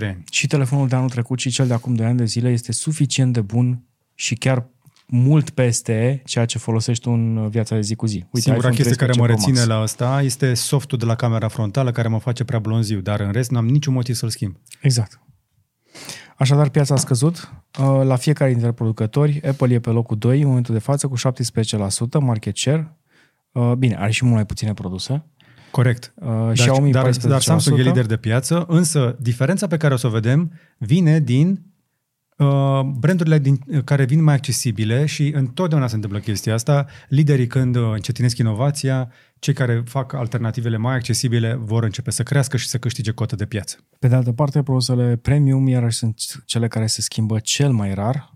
2-3 0.02 0.08
ani. 0.08 0.24
Și 0.30 0.46
telefonul 0.46 0.88
de 0.88 0.96
anul 0.96 1.10
trecut 1.10 1.38
și 1.38 1.50
cel 1.50 1.66
de 1.66 1.72
acum 1.72 1.94
2 1.94 2.06
ani 2.06 2.16
de 2.16 2.24
zile 2.24 2.50
este 2.50 2.72
suficient 2.72 3.32
de 3.32 3.40
bun 3.40 3.82
și 4.14 4.34
chiar 4.34 4.66
mult 5.06 5.50
peste 5.50 6.22
ceea 6.24 6.44
ce 6.44 6.58
folosești 6.58 7.02
tu 7.02 7.10
în 7.10 7.48
viața 7.48 7.74
de 7.74 7.80
zi 7.80 7.94
cu 7.94 8.06
zi. 8.06 8.16
Uite, 8.16 8.40
Singura 8.40 8.68
iPhone 8.68 8.74
chestie 8.74 9.06
care 9.06 9.12
mă 9.18 9.26
13 9.26 9.46
Pro 9.46 9.52
reține 9.52 9.58
Max. 9.58 9.66
la 9.66 9.82
asta 9.82 10.22
este 10.22 10.54
softul 10.54 10.98
de 10.98 11.04
la 11.04 11.14
camera 11.14 11.48
frontală 11.48 11.90
care 11.90 12.08
mă 12.08 12.18
face 12.18 12.44
prea 12.44 12.58
blonziu, 12.58 13.00
dar 13.00 13.20
în 13.20 13.32
rest 13.32 13.50
n-am 13.50 13.66
niciun 13.66 13.92
motiv 13.92 14.14
să-l 14.14 14.28
schimb. 14.28 14.56
Exact. 14.80 15.20
Așadar, 16.36 16.68
piața 16.68 16.94
a 16.94 16.96
scăzut. 16.96 17.52
Uh, 17.80 18.00
La 18.04 18.16
fiecare 18.16 18.52
dintre 18.52 18.72
producători, 18.72 19.40
Apple 19.48 19.74
e 19.74 19.80
pe 19.80 19.90
locul 19.90 20.16
2 20.18 20.40
în 20.40 20.46
momentul 20.46 20.74
de 20.74 20.80
față 20.80 21.08
cu 21.08 21.16
17% 21.16 22.20
market 22.20 22.56
share. 22.56 22.96
Uh, 23.52 23.72
Bine, 23.72 23.96
are 23.98 24.10
și 24.10 24.22
mult 24.24 24.34
mai 24.36 24.46
puține 24.46 24.74
produse. 24.74 25.24
Corect. 25.70 26.12
Uh, 26.16 26.26
Dar, 26.28 26.52
Xiaomi 26.52 26.90
dar, 26.90 27.10
14%. 27.10 27.16
dar 27.20 27.40
Samsung 27.40 27.78
e 27.78 27.82
lider 27.82 28.06
de 28.06 28.16
piață, 28.16 28.64
însă 28.68 29.16
diferența 29.20 29.66
pe 29.66 29.76
care 29.76 29.94
o 29.94 29.96
să 29.96 30.06
o 30.06 30.10
vedem 30.10 30.52
vine 30.78 31.20
din 31.20 31.48
uh, 31.50 31.56
brandurile 32.99 33.38
din, 33.38 33.59
care 33.85 34.05
vin 34.05 34.23
mai 34.23 34.35
accesibile 34.35 35.07
și 35.07 35.33
întotdeauna 35.35 35.87
se 35.87 35.94
întâmplă 35.94 36.18
chestia 36.18 36.55
asta. 36.55 36.87
Liderii 37.09 37.47
când 37.47 37.77
uh, 37.77 37.90
încetinesc 37.92 38.38
inovația, 38.38 39.11
cei 39.38 39.55
care 39.55 39.83
fac 39.87 40.12
alternativele 40.12 40.77
mai 40.77 40.94
accesibile 40.94 41.55
vor 41.55 41.83
începe 41.83 42.11
să 42.11 42.23
crească 42.23 42.57
și 42.57 42.68
să 42.68 42.79
câștige 42.79 43.11
cotă 43.11 43.37
de 43.37 43.47
piață. 43.47 43.79
Pe 43.99 44.09
de 44.09 44.14
altă 44.14 44.33
parte, 44.33 44.62
produsele 44.62 45.16
premium 45.16 45.68
iarăși 45.68 45.97
sunt 45.97 46.42
cele 46.44 46.68
care 46.68 46.87
se 46.87 47.01
schimbă 47.01 47.38
cel 47.38 47.73
mai 47.73 47.94
rar, 47.94 48.35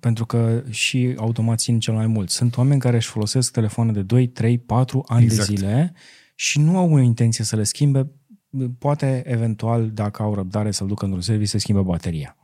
pentru 0.00 0.26
că 0.26 0.62
și 0.70 1.14
automat 1.16 1.58
țin 1.58 1.78
cel 1.78 1.94
mai 1.94 2.06
mult. 2.06 2.30
Sunt 2.30 2.56
oameni 2.56 2.80
care 2.80 2.96
își 2.96 3.08
folosesc 3.08 3.52
telefoane 3.52 3.92
de 3.92 4.02
2, 4.02 4.26
3, 4.26 4.58
4 4.58 5.04
ani 5.08 5.24
Exact. 5.24 5.48
de 5.48 5.54
zile 5.54 5.92
și 6.34 6.60
nu 6.60 6.78
au 6.78 6.92
o 6.92 6.98
intenție 6.98 7.44
să 7.44 7.56
le 7.56 7.62
schimbe. 7.62 8.10
Poate, 8.78 9.22
eventual, 9.26 9.90
dacă 9.90 10.22
au 10.22 10.34
răbdare 10.34 10.70
să-l 10.70 10.86
ducă 10.86 11.04
într-un 11.04 11.22
serviciu, 11.22 11.50
să 11.50 11.58
schimbe 11.58 11.80
bateria. 11.80 12.35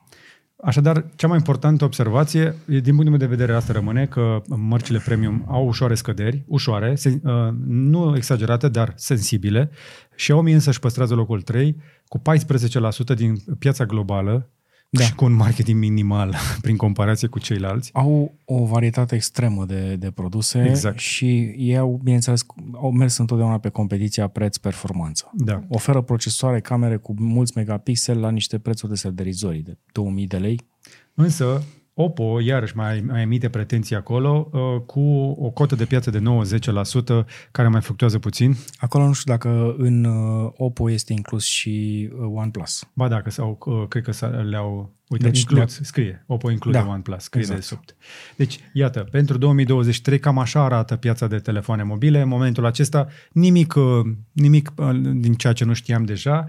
Așadar, 0.64 1.04
cea 1.16 1.26
mai 1.26 1.36
importantă 1.36 1.84
observație, 1.84 2.54
e, 2.68 2.78
din 2.78 2.94
punctul 2.94 3.08
meu 3.08 3.16
de 3.16 3.26
vedere, 3.26 3.52
asta 3.54 3.72
rămâne 3.72 4.06
că 4.06 4.42
mărcile 4.46 5.02
premium 5.04 5.44
au 5.48 5.66
ușoare 5.66 5.94
scăderi, 5.94 6.44
ușoare, 6.46 6.94
se, 6.94 7.20
uh, 7.24 7.32
nu 7.66 8.16
exagerate, 8.16 8.68
dar 8.68 8.92
sensibile. 8.96 9.70
Xiaomi 10.16 10.52
însă 10.52 10.70
își 10.70 10.78
păstrează 10.78 11.14
locul 11.14 11.42
3 11.42 11.76
cu 12.08 12.18
14% 12.18 13.14
din 13.14 13.34
piața 13.58 13.84
globală 13.84 14.50
Da. 14.94 14.98
da. 15.00 15.04
și 15.04 15.14
cu 15.14 15.24
un 15.24 15.32
marketing 15.32 15.78
minimal 15.78 16.34
prin 16.64 16.76
comparație 16.76 17.28
cu 17.28 17.38
ceilalți. 17.38 17.90
Au 17.92 18.34
o 18.44 18.64
varietate 18.64 19.14
extremă 19.14 19.64
de, 19.64 19.96
de 19.96 20.10
produse 20.10 20.64
Exact. 20.68 20.98
și 20.98 21.54
ei 21.56 21.76
au, 21.76 22.00
bineînțeles, 22.02 22.46
au 22.74 22.92
mers 22.92 23.16
întotdeauna 23.16 23.58
pe 23.58 23.68
competiția 23.68 24.28
preț-performanță. 24.28 25.30
Da. 25.34 25.62
Oferă 25.68 26.00
procesoare, 26.00 26.60
camere 26.60 26.96
cu 26.96 27.14
mulți 27.18 27.52
megapixeli 27.56 28.20
la 28.20 28.30
niște 28.30 28.58
prețuri 28.58 28.92
de 28.92 28.98
serderizori 28.98 29.58
de 29.58 29.78
2000 29.92 30.26
de 30.26 30.36
lei. 30.36 30.60
Însă, 31.14 31.62
Oppo 32.02 32.40
iarăși 32.40 32.76
mai, 32.76 33.00
mai 33.06 33.22
emite 33.22 33.48
pretenții 33.48 33.96
acolo 33.96 34.48
uh, 34.52 34.60
cu 34.86 35.00
o 35.38 35.50
cotă 35.50 35.74
de 35.74 35.84
piață 35.84 36.10
de 36.10 36.18
90% 36.18 37.24
care 37.50 37.68
mai 37.68 37.80
fluctuează 37.80 38.18
puțin. 38.18 38.54
Acolo 38.78 39.06
nu 39.06 39.12
știu 39.12 39.32
dacă 39.32 39.74
în 39.78 40.04
uh, 40.04 40.50
Oppo 40.56 40.90
este 40.90 41.12
inclus 41.12 41.44
și 41.44 42.08
uh, 42.12 42.28
OnePlus. 42.34 42.84
Ba 42.94 43.08
dacă 43.08 43.30
sau 43.30 43.58
uh, 43.66 43.84
cred 43.88 44.02
că 44.02 44.12
s-a- 44.12 44.26
le-au 44.26 44.94
uite, 45.08 45.24
Deci 45.24 45.32
deci, 45.32 45.40
includ, 45.40 45.58
le-a- 45.58 45.66
scrie, 45.82 46.24
Oppo 46.26 46.50
include 46.50 46.78
Da, 46.78 46.84
da, 46.84 46.90
OnePlus, 46.90 47.22
scrie 47.22 47.42
exact. 47.42 47.60
exact. 47.62 47.86
de 47.86 47.92
sub. 47.98 48.36
Deci, 48.36 48.58
iată, 48.72 49.00
pentru 49.10 49.38
2023 49.38 50.18
cam 50.18 50.38
așa 50.38 50.64
arată 50.64 50.96
piața 50.96 51.26
de 51.26 51.38
telefoane 51.38 51.82
mobile. 51.82 52.20
În 52.20 52.28
momentul 52.28 52.64
acesta, 52.64 53.06
nimic, 53.32 53.74
uh, 53.74 53.82
nimic 54.32 54.72
uh, 54.76 54.90
din 55.14 55.32
ceea 55.34 55.52
ce 55.52 55.64
nu 55.64 55.72
știam 55.72 56.04
deja. 56.04 56.48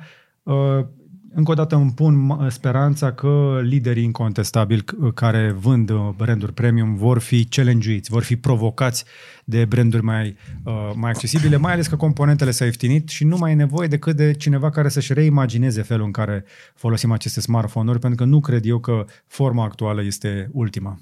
Uh, 1.33 1.39
Încă 1.39 1.51
o 1.51 1.53
dată 1.53 1.75
îmi 1.75 1.91
pun 1.91 2.31
ma- 2.31 2.47
speranța 2.49 3.13
că 3.13 3.59
liderii 3.63 4.03
incontestabili 4.03 4.81
c- 4.81 5.13
care 5.13 5.51
vând 5.51 5.89
uh, 5.89 6.09
branduri 6.15 6.53
premium 6.53 6.95
vor 6.95 7.19
fi 7.19 7.45
challenge 7.45 7.99
vor 8.07 8.23
fi 8.23 8.35
provocați 8.35 9.05
de 9.45 9.65
branduri 9.65 10.03
mai, 10.03 10.37
uh, 10.63 10.91
mai 10.95 11.11
accesibile, 11.11 11.57
mai 11.57 11.73
ales 11.73 11.87
că 11.87 11.95
componentele 11.95 12.51
s-au 12.51 12.65
ieftinit 12.65 13.09
și 13.09 13.23
nu 13.23 13.37
mai 13.37 13.51
e 13.51 13.55
nevoie 13.55 13.87
decât 13.87 14.15
de 14.15 14.33
cineva 14.33 14.69
care 14.69 14.89
să-și 14.89 15.13
reimagineze 15.13 15.81
felul 15.81 16.05
în 16.05 16.11
care 16.11 16.45
folosim 16.75 17.11
aceste 17.11 17.41
smartphone-uri, 17.41 17.99
pentru 17.99 18.23
că 18.23 18.29
nu 18.29 18.39
cred 18.39 18.65
eu 18.65 18.79
că 18.79 19.05
forma 19.27 19.63
actuală 19.63 20.03
este 20.03 20.49
ultima. 20.51 20.99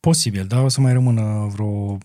Posibil, 0.00 0.46
dar 0.46 0.64
o 0.64 0.68
să 0.68 0.80
mai 0.80 0.92
rămână 0.92 1.50
vreo 1.52 1.98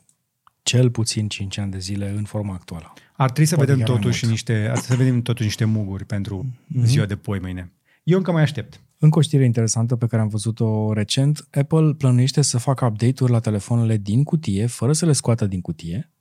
cel 0.63 0.89
puțin 0.89 1.28
5 1.28 1.58
ani 1.58 1.71
de 1.71 1.80
zile 1.80 2.13
în 2.17 2.23
forma 2.23 2.54
actuală. 2.54 2.93
Ar 3.21 3.29
trebui 3.29 3.45
să 3.45 3.55
Poate 3.55 3.71
vedem 3.71 3.86
chiar 3.86 3.93
mai 3.95 4.01
totuși 4.03 4.19
mult. 4.25 4.32
niște, 4.36 4.53
ar 4.53 4.60
trebui 4.79 4.82
să 4.82 4.95
vedem 4.95 5.21
totuși 5.21 5.43
niște 5.45 5.65
muguri 5.65 6.05
pentru 6.05 6.45
Mhm. 6.67 6.86
ziua 6.86 7.05
de 7.05 7.15
poi 7.15 7.39
mâine. 7.39 7.71
Eu 8.03 8.17
încă 8.17 8.32
mai 8.32 8.41
aștept. 8.41 8.82
Încă 8.97 9.17
o 9.17 9.21
știre 9.21 9.45
interesantă 9.45 9.95
pe 9.95 10.08
care 10.08 10.21
am 10.21 10.27
văzut-o 10.27 10.93
recent, 10.93 11.47
Apple 11.51 11.93
plănuiește 11.97 12.41
să 12.41 12.58
facă 12.58 12.86
update-uri 12.86 13.32
la 13.32 13.39
telefoanele 13.39 13.97
din 13.97 14.23
cutie, 14.23 14.65
fără 14.65 14.93
să 14.93 15.05
le 15.05 15.12
scoată 15.12 15.45
din 15.45 15.62
cutie, 15.62 16.12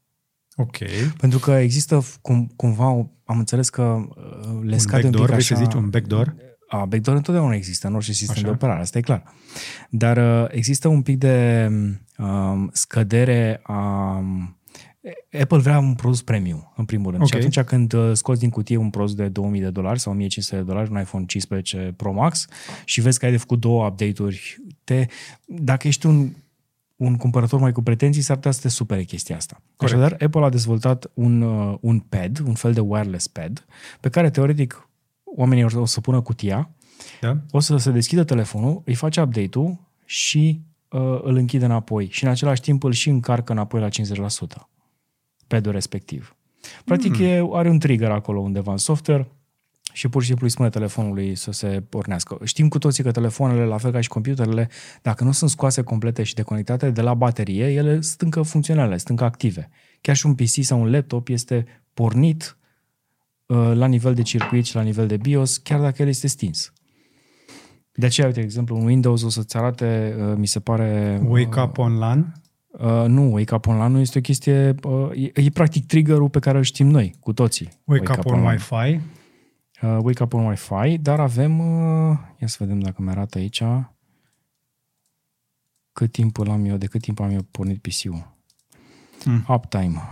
Ok. 0.56 0.76
pentru 1.18 1.38
că 1.38 1.50
există 1.50 2.02
cum, 2.22 2.52
cumva, 2.56 2.90
o- 2.90 3.11
am 3.24 3.38
înțeles 3.38 3.68
că 3.68 3.82
uh, 3.82 4.61
le 4.62 4.72
Un 4.72 4.78
scade 4.78 5.06
un 5.06 5.11
backdoor, 5.11 5.24
pic 5.26 5.30
vrei 5.34 5.42
să 5.42 5.54
așa... 5.54 5.62
zici 5.62 5.74
un 5.74 5.90
backdoor? 5.90 6.34
A, 6.68 6.84
backdoor 6.84 7.16
întotdeauna 7.16 7.54
există 7.54 7.87
în 7.87 7.94
orice 7.94 8.12
sistem 8.12 8.34
Așa. 8.37 8.44
de 8.44 8.50
operare, 8.50 8.80
asta 8.80 8.98
e 8.98 9.00
clar. 9.00 9.22
Dar 9.90 10.42
uh, 10.42 10.48
există 10.50 10.88
un 10.88 11.02
pic 11.02 11.18
de 11.18 11.68
um, 12.18 12.70
scădere 12.72 13.61
a... 13.62 14.18
Apple 15.40 15.58
vrea 15.58 15.78
un 15.78 15.94
produs 15.94 16.22
premium, 16.22 16.72
în 16.76 16.84
primul 16.84 17.11
rând. 17.11 17.22
Ok. 17.22 17.28
Și 17.28 17.37
atunci 17.37 17.61
când 17.61 17.92
uh, 17.92 18.11
scoți 18.12 18.40
din 18.40 18.50
cutie 18.50 18.76
un 18.76 18.90
produs 18.90 19.14
de 19.14 19.28
2000 19.28 19.61
de 19.61 19.70
dolari 19.70 20.00
sau 20.00 20.12
1500 20.12 20.56
de 20.56 20.62
dolari, 20.62 20.90
un 20.90 21.00
iPhone 21.00 21.24
15 21.24 21.94
Pro 21.96 22.12
Max, 22.12 22.46
și 22.84 23.00
vezi 23.00 23.18
că 23.18 23.24
ai 23.24 23.30
de 23.30 23.37
făcut 23.37 23.61
două 23.61 23.87
update-uri, 23.87 24.56
te, 24.84 25.06
dacă 25.46 25.87
ești 25.87 26.06
un 26.06 26.30
un 26.98 27.16
cumpărător 27.16 27.61
mai 27.61 27.72
cu 27.72 27.82
pretenții, 27.82 28.22
s-ar 28.22 28.37
putea 28.37 28.50
să 28.50 28.61
te 28.61 28.68
supere 28.68 29.02
chestia 29.02 29.37
asta. 29.37 29.62
Corect. 29.76 29.98
Așadar, 29.98 30.22
Apple 30.22 30.44
a 30.44 30.48
dezvoltat 30.48 31.11
un, 31.14 31.40
uh, 31.40 31.76
un 31.80 31.98
pad, 31.98 32.38
un 32.46 32.54
fel 32.54 32.72
de 32.72 32.80
wireless 32.80 33.26
pad, 33.26 33.66
pe 34.00 34.08
care, 34.08 34.30
teoretic, 34.30 34.88
oamenii 35.24 35.64
o 35.64 35.84
să 35.84 36.00
pună 36.00 36.20
cutia, 36.20 36.70
Da? 37.20 37.37
o 37.50 37.61
să 37.61 37.76
se 37.76 37.90
deschidă 37.90 38.24
telefonul, 38.24 38.82
îi 38.84 38.94
face 38.94 39.20
update-ul 39.20 39.78
și 40.04 40.61
uh, 40.88 41.00
îl 41.22 41.37
închide 41.37 41.64
înapoi. 41.64 42.08
Și 42.11 42.24
în 42.24 42.30
același 42.30 42.61
timp 42.61 42.82
îl 42.82 42.92
și 42.92 43.08
încarcă 43.08 43.52
înapoi 43.52 43.80
la 43.80 43.88
50%. 43.88 44.68
Padul 45.48 45.72
respectiv. 45.72 46.37
Practic 46.84 47.18
mm. 47.18 47.24
e, 47.24 47.48
are 47.52 47.68
un 47.68 47.78
trigger 47.78 48.11
acolo 48.11 48.40
undeva 48.40 48.72
în 48.72 48.78
software 48.78 49.28
și 49.92 50.08
pur 50.08 50.20
și 50.20 50.26
simplu 50.26 50.46
îi 50.46 50.52
spune 50.52 50.68
telefonului 50.68 51.34
să 51.34 51.52
se 51.52 51.82
pornească. 51.88 52.38
Știm 52.44 52.68
cu 52.68 52.78
toții 52.78 53.02
că 53.02 53.11
telefoanele, 53.11 53.64
la 53.64 53.78
fel 53.78 53.90
ca 53.90 54.00
și 54.00 54.08
computerele, 54.08 54.68
dacă 55.02 55.24
nu 55.24 55.32
sunt 55.32 55.50
scoase 55.50 55.82
complete 55.82 56.22
și 56.22 56.34
deconectate 56.34 56.90
de 56.90 57.00
la 57.00 57.14
baterie, 57.14 57.66
ele 57.66 58.00
sunt 58.00 58.20
încă 58.20 58.42
funcționale, 58.42 58.96
sunt 58.96 59.08
încă 59.08 59.24
active. 59.24 59.68
Chiar 60.00 60.16
și 60.16 60.26
un 60.26 60.34
PC 60.34 60.62
sau 60.62 60.80
un 60.80 60.90
laptop 60.90 61.28
este 61.28 61.66
pornit 61.94 62.56
uh, 63.46 63.72
la 63.74 63.87
nivel 63.87 64.14
de 64.14 64.22
circuit 64.22 64.64
și 64.64 64.74
la 64.74 64.82
nivel 64.82 65.06
de 65.06 65.16
BIOS, 65.16 65.56
chiar 65.56 65.80
dacă 65.80 66.02
el 66.02 66.08
este 66.08 66.26
stins. 66.26 66.72
De 67.92 68.06
aceea, 68.06 68.26
uite, 68.26 68.38
de 68.38 68.44
exemplu, 68.46 68.76
un 68.76 68.84
Windows 68.84 69.22
o 69.22 69.28
să-ți 69.28 69.56
arate, 69.56 70.16
uh, 70.20 70.37
mi 70.37 70.46
se 70.46 70.61
pare... 70.61 71.20
Wake 71.26 71.61
up 71.61 71.78
on 71.78 71.98
LAN? 71.98 72.42
Uh, 72.70 73.04
nu, 73.07 73.33
Wake 73.33 73.54
Up 73.54 73.66
Online 73.66 73.88
nu 73.88 73.98
este 73.98 74.18
o 74.18 74.20
chestie... 74.20 74.74
Uh, 74.83 75.11
e, 75.14 75.31
e 75.35 75.50
practic 75.50 75.87
triggerul 75.87 76.28
pe 76.28 76.38
care 76.38 76.57
îl 76.57 76.64
știm 76.64 76.87
noi, 76.87 77.14
cu 77.20 77.33
toții. 77.33 77.68
Wake, 77.85 78.12
up 78.12 78.24
on 78.24 78.33
Online. 78.33 78.48
Wi-Fi? 78.70 79.00
Uh, 79.83 79.98
Wake 80.02 80.22
Up 80.22 80.33
on 80.33 80.44
Wi-Fi, 80.44 80.98
dar 80.98 81.20
avem... 81.20 81.59
Uh, 81.59 82.18
ia 82.38 82.46
să 82.46 82.57
vedem 82.59 82.81
dacă 82.81 83.02
mi 83.02 83.11
arată 83.11 83.38
aici 83.38 83.62
cât 85.98 86.12
timp 86.12 86.38
îl 86.38 86.50
am 86.50 86.64
eu, 86.64 86.76
de 86.76 86.87
cât 86.87 87.00
timp 87.00 87.20
am 87.20 87.31
eu 87.31 87.42
pornit 87.50 87.83
PC-ul. 87.83 88.37
Mm. 89.24 89.44
Uptime. 89.48 90.02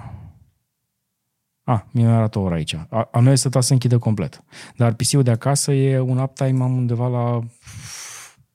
Ah, 1.64 1.80
mi 1.90 2.06
arată 2.06 2.38
o 2.38 2.42
oră 2.42 2.54
aici. 2.54 2.74
A, 2.74 3.08
a 3.12 3.20
meu 3.20 3.32
este 3.32 3.60
să 3.60 3.72
închide 3.72 3.96
complet. 3.96 4.44
Dar 4.76 4.94
PC-ul 4.94 5.22
de 5.22 5.30
acasă 5.30 5.72
e 5.72 5.98
un 5.98 6.18
uptime, 6.18 6.62
am 6.62 6.76
undeva 6.76 7.08
la, 7.08 7.40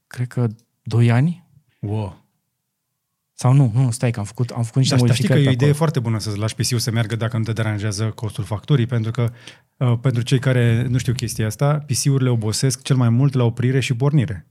cred 0.08 0.28
că, 0.28 0.48
2 0.82 1.12
ani. 1.12 1.48
Wow. 1.80 2.21
Sau 3.42 3.54
nu, 3.54 3.72
nu, 3.74 3.92
stai 3.92 4.12
că 4.12 4.20
am 4.20 4.26
făcut, 4.26 4.50
am 4.50 4.64
făcut 4.64 4.78
niște 4.78 4.96
Dar 4.96 5.16
știi 5.16 5.28
că 5.28 5.34
modificări 5.34 5.40
e 5.40 5.44
o 5.44 5.50
pe 5.50 5.54
idee 5.54 5.68
acolo. 5.68 5.78
foarte 5.78 6.00
bună 6.00 6.20
să-ți 6.20 6.38
lași 6.38 6.56
PC-ul 6.56 6.80
să 6.80 6.92
meargă 6.92 7.16
dacă 7.16 7.38
nu 7.38 7.44
te 7.44 7.52
deranjează 7.52 8.04
costul 8.06 8.44
facturii, 8.44 8.86
pentru 8.86 9.12
că 9.12 9.32
uh, 9.78 9.98
pentru 10.02 10.22
cei 10.22 10.40
care 10.40 10.88
nu 10.90 10.98
știu 10.98 11.14
chestia 11.14 11.46
asta, 11.46 11.86
PC-urile 11.88 12.30
obosesc 12.30 12.82
cel 12.82 12.96
mai 12.96 13.10
mult 13.10 13.34
la 13.34 13.44
oprire 13.44 13.80
și 13.80 13.94
pornire. 13.94 14.46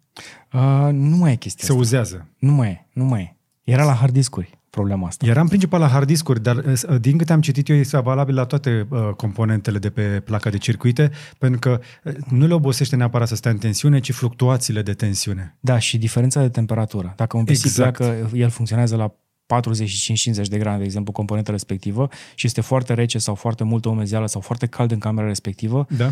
Uh, 0.52 0.88
nu 0.92 1.16
mai 1.16 1.32
e 1.32 1.36
chestia 1.36 1.64
Se 1.64 1.70
asta. 1.70 1.82
uzează. 1.82 2.28
Nu 2.38 2.52
mai 2.52 2.68
e, 2.68 2.86
nu 2.92 3.04
mai 3.04 3.20
e. 3.20 3.36
Era 3.72 3.84
la 3.84 3.94
hard 3.94 4.12
discuri 4.12 4.59
problema 4.70 5.06
asta. 5.06 5.26
Era 5.26 5.40
în 5.40 5.48
principal 5.48 5.80
la 5.80 5.88
hard 5.88 6.06
discuri, 6.06 6.42
dar 6.42 6.56
uh, 6.56 7.00
din 7.00 7.18
câte 7.18 7.32
am 7.32 7.40
citit 7.40 7.68
eu, 7.68 7.76
este 7.76 8.00
valabil 8.00 8.34
la 8.34 8.44
toate 8.44 8.86
uh, 8.88 9.08
componentele 9.16 9.78
de 9.78 9.90
pe 9.90 10.02
placa 10.02 10.50
de 10.50 10.58
circuite, 10.58 11.10
pentru 11.38 11.58
că 11.58 11.80
uh, 12.04 12.12
nu 12.28 12.46
le 12.46 12.54
obosește 12.54 12.96
neapărat 12.96 13.28
să 13.28 13.34
stea 13.34 13.50
în 13.50 13.58
tensiune, 13.58 14.00
ci 14.00 14.12
fluctuațiile 14.12 14.82
de 14.82 14.92
tensiune. 14.92 15.56
Da, 15.60 15.78
și 15.78 15.98
diferența 15.98 16.40
de 16.40 16.48
temperatură. 16.48 17.12
Dacă 17.16 17.36
un 17.36 17.44
PC 17.44 17.50
Exact. 17.50 17.96
pleacă, 17.96 18.30
el 18.34 18.48
funcționează 18.48 18.96
la 18.96 19.14
45-50 19.50 20.48
de 20.48 20.58
grade, 20.58 20.78
de 20.78 20.84
exemplu, 20.84 21.12
componenta 21.12 21.50
respectivă, 21.50 22.08
și 22.34 22.46
este 22.46 22.60
foarte 22.60 22.94
rece 22.94 23.18
sau 23.18 23.34
foarte 23.34 23.64
multă 23.64 23.88
umezeală 23.88 24.26
sau 24.26 24.40
foarte 24.40 24.66
cald 24.66 24.90
în 24.90 24.98
camera 24.98 25.26
respectivă, 25.26 25.86
Da? 25.96 26.10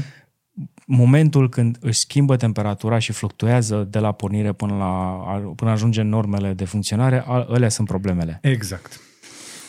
Momentul 0.86 1.48
când 1.48 1.76
își 1.80 1.98
schimbă 1.98 2.36
temperatura 2.36 2.98
și 2.98 3.12
fluctuează 3.12 3.86
de 3.90 3.98
la 3.98 4.12
pornire 4.12 4.52
până, 4.52 4.76
la, 4.76 4.92
până 5.56 5.70
ajunge 5.70 6.00
în 6.00 6.08
normele 6.08 6.52
de 6.52 6.64
funcționare, 6.64 7.24
a- 7.26 7.46
alea 7.48 7.68
sunt 7.68 7.88
problemele. 7.88 8.38
Exact. 8.42 9.00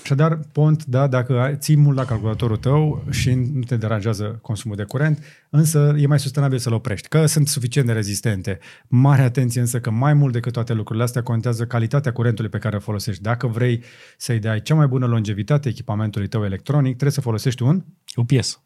Așadar, 0.03 0.39
pont, 0.51 0.85
da, 0.85 1.07
dacă 1.07 1.55
ții 1.57 1.77
mult 1.77 1.97
la 1.97 2.05
calculatorul 2.05 2.57
tău 2.57 3.03
și 3.09 3.33
nu 3.33 3.59
te 3.59 3.77
deranjează 3.77 4.39
consumul 4.41 4.77
de 4.77 4.83
curent, 4.83 5.23
însă 5.49 5.95
e 5.97 6.07
mai 6.07 6.19
sustenabil 6.19 6.57
să-l 6.57 6.73
oprești, 6.73 7.07
că 7.07 7.25
sunt 7.25 7.47
suficient 7.47 7.87
de 7.87 7.93
rezistente. 7.93 8.59
Mare 8.87 9.21
atenție 9.21 9.61
însă 9.61 9.79
că 9.79 9.91
mai 9.91 10.13
mult 10.13 10.33
decât 10.33 10.53
toate 10.53 10.73
lucrurile 10.73 11.03
astea 11.03 11.23
contează 11.23 11.65
calitatea 11.65 12.11
curentului 12.11 12.49
pe 12.49 12.57
care 12.57 12.75
îl 12.75 12.81
folosești. 12.81 13.21
Dacă 13.21 13.47
vrei 13.47 13.83
să-i 14.17 14.39
dai 14.39 14.61
cea 14.61 14.75
mai 14.75 14.87
bună 14.87 15.05
longevitate 15.05 15.69
echipamentului 15.69 16.27
tău 16.27 16.43
electronic, 16.43 16.91
trebuie 16.91 17.11
să 17.11 17.21
folosești 17.21 17.63
un 17.63 17.83
UPS. 18.15 18.61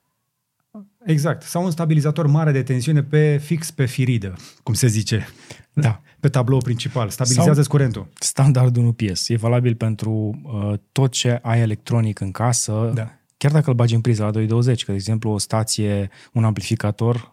Exact. 1.05 1.41
Sau 1.41 1.63
un 1.63 1.71
stabilizator 1.71 2.27
mare 2.27 2.51
de 2.51 2.63
tensiune 2.63 3.03
pe 3.03 3.37
fix 3.37 3.71
pe 3.71 3.85
firidă, 3.85 4.33
cum 4.63 4.73
se 4.73 4.87
zice. 4.87 5.27
Da. 5.73 6.01
Pe 6.19 6.29
tablou 6.29 6.57
principal. 6.59 7.09
Stabilizează 7.09 7.61
Sau- 7.61 7.71
curentul. 7.71 8.07
Standardul 8.19 8.85
UPS. 8.85 9.29
E 9.29 9.35
valabil 9.35 9.75
pentru 9.75 10.41
uh, 10.43 10.73
tot 10.91 11.11
ce 11.11 11.39
ai 11.41 11.59
electronic 11.59 12.19
în 12.19 12.31
casă, 12.31 12.91
Da. 12.93 13.11
chiar 13.37 13.51
dacă 13.51 13.69
îl 13.69 13.75
bagi 13.75 13.95
în 13.95 14.01
priză 14.01 14.23
la 14.23 14.31
220, 14.31 14.83
că, 14.85 14.91
de 14.91 14.97
exemplu, 14.97 15.29
o 15.31 15.37
stație, 15.37 16.09
un 16.33 16.43
amplificator 16.43 17.31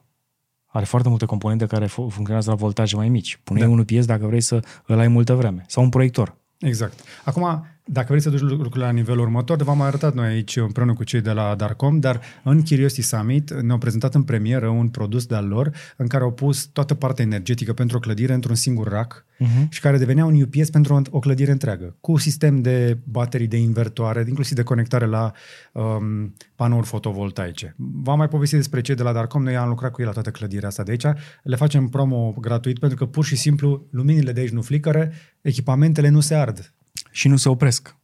are 0.66 0.84
foarte 0.84 1.08
multe 1.08 1.24
componente 1.24 1.66
care 1.66 1.86
fu- 1.86 2.08
funcționează 2.08 2.50
la 2.50 2.56
voltaje 2.56 2.96
mai 2.96 3.08
mici. 3.08 3.40
Pune 3.44 3.60
Da. 3.60 3.68
un 3.68 3.78
UPS 3.78 4.04
dacă 4.04 4.26
vrei 4.26 4.40
să 4.40 4.60
îl 4.86 4.98
ai 4.98 5.08
multă 5.08 5.34
vreme. 5.34 5.64
Sau 5.66 5.82
un 5.82 5.88
proiector. 5.88 6.36
Exact. 6.58 7.00
Acum, 7.24 7.66
dacă 7.92 8.06
vrei 8.08 8.20
să 8.20 8.30
duci 8.30 8.40
lucrurile 8.40 8.84
la 8.84 8.90
nivelul 8.90 9.20
următor, 9.20 9.62
v-am 9.62 9.76
mai 9.78 9.86
arătat 9.86 10.14
noi 10.14 10.26
aici 10.26 10.56
împreună 10.56 10.92
cu 10.94 11.04
cei 11.04 11.20
de 11.20 11.32
la 11.32 11.54
Darcom, 11.54 12.00
dar 12.00 12.20
în 12.44 12.62
Curiosity 12.62 13.02
Summit 13.02 13.52
ne-au 13.52 13.78
prezentat 13.78 14.14
în 14.14 14.22
premieră 14.22 14.68
un 14.68 14.88
produs 14.88 15.26
de-al 15.26 15.46
lor 15.46 15.70
în 15.96 16.06
care 16.06 16.24
au 16.24 16.32
pus 16.32 16.64
toată 16.64 16.94
partea 16.94 17.24
energetică 17.24 17.72
pentru 17.72 17.96
o 17.96 18.00
clădire 18.00 18.32
într-un 18.32 18.54
singur 18.54 18.88
rack 18.88 19.24
Uh-huh. 19.40 19.68
și 19.68 19.80
care 19.80 19.98
devenea 19.98 20.24
un 20.24 20.42
UPS 20.42 20.70
pentru 20.70 20.94
o- 20.94 21.00
o 21.10 21.18
clădire 21.18 21.50
întreagă, 21.50 21.96
cu 22.00 22.18
sistem 22.18 22.62
de 22.62 22.98
baterii 23.04 23.46
de 23.46 23.56
invertoare, 23.56 24.24
inclusiv 24.28 24.56
de 24.56 24.62
conectare 24.62 25.06
la 25.06 25.32
um, 25.72 26.34
panouri 26.54 26.86
fotovoltaice. 26.86 27.74
V-am 27.76 28.18
mai 28.18 28.28
povestit 28.28 28.58
despre 28.58 28.80
cei 28.80 28.94
de 28.94 29.02
la 29.02 29.12
Darcom, 29.12 29.42
noi 29.42 29.56
am 29.56 29.68
lucrat 29.68 29.90
cu 29.92 30.00
ei 30.00 30.06
la 30.06 30.12
toată 30.12 30.30
clădirea 30.30 30.68
asta 30.68 30.82
de 30.82 30.90
aici, 30.90 31.06
le 31.42 31.56
facem 31.56 31.88
promo 31.88 32.34
gratuit 32.40 32.78
pentru 32.78 32.98
că 32.98 33.06
pur 33.06 33.24
și 33.24 33.36
simplu 33.36 33.86
luminile 33.90 34.32
de 34.32 34.40
aici 34.40 34.50
nu 34.50 34.62
flicără, 34.62 35.10
echipamentele 35.40 36.08
nu 36.08 36.20
se 36.20 36.34
ard 36.34 36.72
Și 37.10 37.28
nu 37.28 37.36
se 37.36 37.48
opresc. 37.48 37.94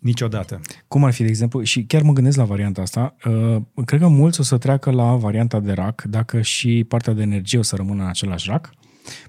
niciodată. 0.00 0.60
Cum 0.88 1.04
ar 1.04 1.12
fi, 1.12 1.22
de 1.22 1.28
exemplu, 1.28 1.62
și 1.62 1.84
chiar 1.84 2.02
mă 2.02 2.12
gândesc 2.12 2.36
la 2.36 2.44
varianta 2.44 2.80
asta, 2.82 3.16
uh, 3.26 3.62
cred 3.84 4.00
că 4.00 4.08
mulți 4.08 4.40
o 4.40 4.42
să 4.42 4.58
treacă 4.58 4.90
la 4.90 5.16
varianta 5.16 5.60
de 5.60 5.72
rack 5.72 6.02
dacă 6.02 6.40
și 6.40 6.84
partea 6.88 7.12
de 7.12 7.22
energie 7.22 7.58
o 7.58 7.62
să 7.62 7.76
rămână 7.76 8.02
în 8.02 8.08
același 8.08 8.50
rack, 8.50 8.70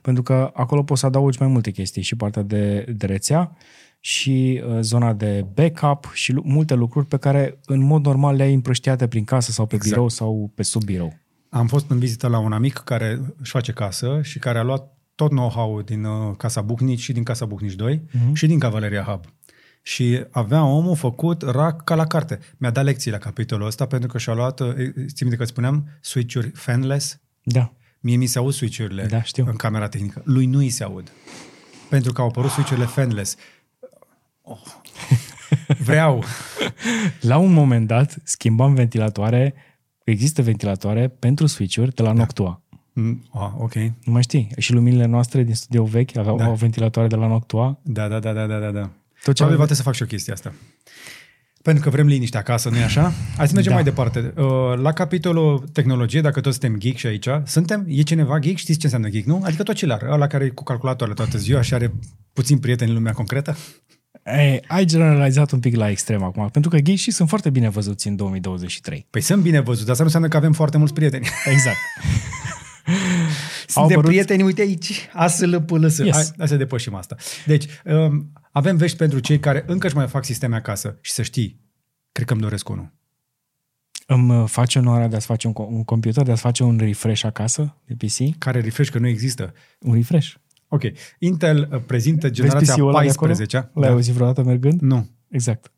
pentru 0.01 0.23
că 0.23 0.51
acolo 0.53 0.83
poți 0.83 0.99
să 0.99 1.05
adaugi 1.05 1.37
mai 1.39 1.47
multe 1.47 1.71
chestii, 1.71 2.01
și 2.01 2.15
partea 2.15 2.41
de, 2.41 2.85
de 2.97 3.05
rețea, 3.05 3.57
și 3.99 4.61
uh, 4.67 4.77
zona 4.81 5.13
de 5.13 5.45
backup 5.53 6.11
și 6.13 6.31
lu- 6.31 6.43
multe 6.45 6.73
lucruri 6.73 7.05
pe 7.05 7.17
care 7.17 7.59
în 7.65 7.83
mod 7.83 8.05
normal 8.05 8.35
le 8.35 8.43
ai 8.43 8.53
împrăștiate 8.53 9.07
prin 9.07 9.23
casă 9.23 9.51
sau 9.51 9.65
pe 9.65 9.75
Exact. 9.75 9.93
birou 9.93 10.09
sau 10.09 10.51
pe 10.55 10.63
sub 10.63 10.83
birou. 10.83 11.13
Am 11.49 11.67
fost 11.67 11.89
în 11.89 11.99
vizită 11.99 12.27
la 12.27 12.39
un 12.39 12.51
amic 12.51 12.73
care 12.73 13.19
își 13.39 13.51
face 13.51 13.71
casă 13.71 14.19
și 14.23 14.39
care 14.39 14.57
a 14.57 14.63
luat 14.63 14.97
tot 15.15 15.29
know-how 15.29 15.81
din 15.81 16.03
uh, 16.03 16.35
Casa 16.37 16.61
Bucnici 16.61 16.99
și 16.99 17.11
din 17.11 17.23
Casa 17.23 17.45
Bucnici 17.45 17.73
2 17.73 18.01
uh-huh. 18.07 18.33
și 18.33 18.47
din 18.47 18.59
Cavaleria 18.59 19.03
Hub. 19.03 19.25
Și 19.81 20.25
avea 20.31 20.63
omul 20.63 20.95
făcut 20.95 21.41
rack 21.41 21.83
ca 21.83 21.95
la 21.95 22.07
carte. 22.07 22.39
Mi-a 22.57 22.71
dat 22.71 22.83
lecții 22.83 23.11
la 23.11 23.17
capitolul 23.17 23.67
ăsta 23.67 23.85
pentru 23.85 24.07
că 24.07 24.17
și-a 24.17 24.33
luat, 24.33 24.59
uh, 24.59 24.73
ții 25.07 25.25
minte 25.25 25.35
că 25.35 25.41
îți 25.41 25.51
spuneam, 25.51 25.87
switch-uri 26.01 26.51
fanless? 26.53 27.19
Da. 27.43 27.73
Mie 27.99 28.15
mi 28.15 28.25
se 28.25 28.37
aud 28.37 28.53
switch-urile 28.53 29.05
Da, 29.05 29.23
știu. 29.23 29.45
în 29.47 29.55
camera 29.55 29.87
tehnică. 29.87 30.21
Lui 30.25 30.45
nu 30.45 30.57
îi 30.57 30.69
se 30.69 30.83
aud. 30.83 31.11
Pentru 31.89 32.13
că 32.13 32.21
au 32.21 32.27
apărut 32.27 32.49
switch-urile 32.49 32.85
fanless. 32.85 33.35
Oh. 34.41 34.61
Vreau. 35.87 36.23
La 37.21 37.37
un 37.37 37.53
moment 37.53 37.87
dat 37.87 38.15
schimbam 38.23 38.73
ventilatoare, 38.73 39.53
există 40.03 40.41
ventilatoare 40.41 41.07
pentru 41.07 41.45
switch-uri 41.45 41.95
de 41.95 42.01
la 42.01 42.11
Noctua. 42.11 42.62
Mm, 42.93 43.23
ah, 43.33 43.51
ok. 43.57 43.73
Nu 43.75 44.11
mai 44.11 44.21
știi? 44.21 44.47
Și 44.57 44.73
luminile 44.73 45.05
noastre 45.05 45.43
din 45.43 45.55
studio 45.55 45.83
vechi 45.83 46.17
aveau 46.17 46.37
Da. 46.37 46.43
da. 46.43 46.51
ventilatoare 46.51 47.07
de 47.07 47.15
la 47.15 47.27
Noctua. 47.27 47.79
Da, 47.83 48.07
da, 48.07 48.19
da, 48.19 48.33
da, 48.33 48.45
da, 48.45 48.57
da. 48.59 48.71
da. 48.71 48.89
Tot 49.23 49.35
ce 49.35 49.43
Probabil 49.43 49.43
va 49.43 49.43
avem- 49.45 49.55
trebui 49.55 49.75
să 49.75 49.81
fac 49.81 49.93
și 49.93 50.03
o 50.03 50.05
chestie 50.05 50.33
asta. 50.33 50.53
Pentru 51.61 51.83
că 51.83 51.89
vrem 51.89 52.07
liniște 52.07 52.37
acasă, 52.37 52.69
nu-i 52.69 52.81
așa? 52.83 53.13
Hai 53.37 53.47
să 53.47 53.53
mergem 53.53 53.71
Da. 53.71 53.73
mai 53.77 53.83
departe. 53.83 54.33
Uh, 54.37 54.43
La 54.81 54.91
capitolul 54.91 55.59
tehnologie, 55.73 56.21
dacă 56.21 56.41
toți 56.41 56.57
suntem 56.59 56.79
geek 56.79 56.95
și 56.97 57.07
aici, 57.07 57.27
suntem, 57.45 57.85
e 57.87 58.01
cineva 58.01 58.39
geek? 58.39 58.57
Știți 58.57 58.77
ce 58.79 58.85
înseamnă 58.85 59.09
geek, 59.09 59.25
nu? 59.25 59.41
Adică 59.43 59.63
tot 59.63 59.75
cilar, 59.75 60.01
ăla 60.01 60.27
care 60.27 60.43
e 60.45 60.49
cu 60.49 60.63
calculatoarele 60.63 61.17
toată 61.17 61.37
ziua 61.37 61.61
și 61.61 61.73
are 61.73 61.93
puțin 62.33 62.57
prieteni 62.59 62.89
în 62.89 62.95
lumea 62.95 63.13
concretă. 63.13 63.55
Ei, 64.37 64.63
ai 64.67 64.85
generalizat 64.85 65.51
un 65.51 65.59
pic 65.59 65.75
la 65.75 65.89
extrem 65.89 66.23
acum, 66.23 66.49
pentru 66.49 66.69
că 66.71 66.77
gay 66.77 66.95
și 66.95 67.11
sunt 67.11 67.29
foarte 67.29 67.49
bine 67.49 67.69
văzuți 67.69 68.07
în 68.07 68.15
2023. 68.15 69.07
Păi 69.09 69.21
sunt 69.21 69.41
bine 69.41 69.59
văzut, 69.59 69.81
asta 69.89 69.97
nu 69.99 70.05
înseamnă 70.05 70.27
că 70.27 70.37
avem 70.37 70.51
foarte 70.53 70.77
mulți 70.77 70.93
prieteni. 70.93 71.27
Exact. 71.51 71.77
Suntem 73.67 73.91
apărut- 73.97 74.05
prieteni, 74.05 74.43
uite 74.43 74.61
aici, 74.61 75.09
asl 75.13 75.55
pls. 75.57 75.97
Yes. 75.97 76.15
Hai, 76.15 76.23
hai 76.37 76.47
să 76.47 76.55
depășim 76.55 76.93
asta. 76.95 77.15
Deci, 77.45 77.65
um, 77.85 78.31
avem 78.51 78.77
vești 78.77 78.97
pentru 78.97 79.19
cei 79.19 79.39
care 79.39 79.63
încă 79.67 79.85
își 79.87 79.95
mai 79.95 80.07
fac 80.07 80.25
sisteme 80.25 80.55
acasă 80.55 80.97
și 81.01 81.11
să 81.11 81.21
știi, 81.21 81.59
cred 82.11 82.27
că 82.27 82.33
îmi 82.33 82.41
doresc 82.41 82.69
unul. 82.69 82.93
Îmi 84.07 84.37
uh, 84.37 84.47
face 84.49 84.79
onoarea 84.79 85.07
de 85.07 85.15
a-ți 85.15 85.25
face 85.25 85.47
un, 85.47 85.53
co- 85.53 85.67
un 85.69 85.83
computer, 85.83 86.23
de 86.23 86.31
a-ți 86.31 86.41
face 86.41 86.63
un 86.63 86.77
refresh 86.77 87.23
acasă 87.25 87.77
de 87.85 88.05
PC? 88.05 88.37
Care 88.37 88.59
refresh 88.59 88.91
că 88.91 88.99
nu 88.99 89.07
există. 89.07 89.53
Un 89.79 89.93
refresh. 89.93 90.33
Ok. 90.67 90.81
Intel 91.19 91.69
uh, 91.71 91.81
prezintă 91.85 92.29
generația 92.29 92.73
PC-ul 92.73 92.87
ăla 92.87 93.01
de 93.01 93.09
acolo? 93.09 93.31
14 93.31 93.69
L-ai 93.73 93.89
auzit 93.89 94.13
vreodată 94.13 94.43
mergând? 94.43 94.81
Nu. 94.81 95.09
Exact. 95.29 95.71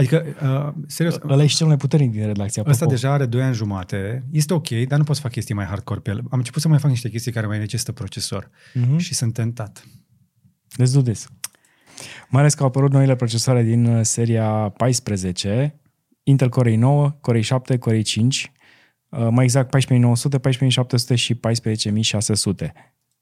Adică, 0.00 0.24
uh, 0.42 0.82
serios, 0.86 1.18
Ăla 1.28 1.42
e 1.42 1.46
și 1.46 1.56
cel 1.56 1.66
mai 1.66 1.76
puternic 1.76 2.10
din 2.10 2.26
redacție. 2.26 2.62
ăsta 2.66 2.84
apropo. 2.84 2.90
deja 2.90 3.12
are 3.12 3.26
2 3.26 3.42
ani 3.42 3.54
jumate. 3.54 4.24
Este 4.32 4.54
ok, 4.54 4.68
dar 4.68 4.98
nu 4.98 5.04
pot 5.04 5.16
să 5.16 5.22
fac 5.22 5.30
chestii 5.30 5.54
mai 5.54 5.64
hardcore 5.64 6.00
pe 6.00 6.10
el. 6.10 6.18
Am 6.18 6.38
început 6.38 6.62
să 6.62 6.68
mai 6.68 6.78
fac 6.78 6.90
niște 6.90 7.08
chestii 7.08 7.32
care 7.32 7.46
mai 7.46 7.58
necesită 7.58 7.92
procesor. 7.92 8.50
Mhm. 8.74 8.96
Și 8.96 9.14
sunt 9.14 9.32
tentat. 9.32 9.84
Let's 10.82 10.92
do 10.92 11.02
this. 11.02 11.28
Mai 12.28 12.40
ales 12.40 12.54
că 12.54 12.62
au 12.62 12.68
apărut 12.68 12.92
noile 12.92 13.14
procesoare 13.16 13.62
din 13.62 13.84
uh, 13.84 14.00
seria 14.02 14.50
14, 14.68 15.80
Intel 16.22 16.48
Core 16.48 16.74
i9, 16.76 17.20
Core 17.20 17.40
i7, 17.40 17.78
Core 17.78 18.00
i5, 18.00 18.02
uh, 19.08 19.28
mai 19.30 19.44
exact 19.44 19.70
14900, 19.70 20.38
14700 20.38 21.14
și 21.14 21.34
14600. 21.34 22.72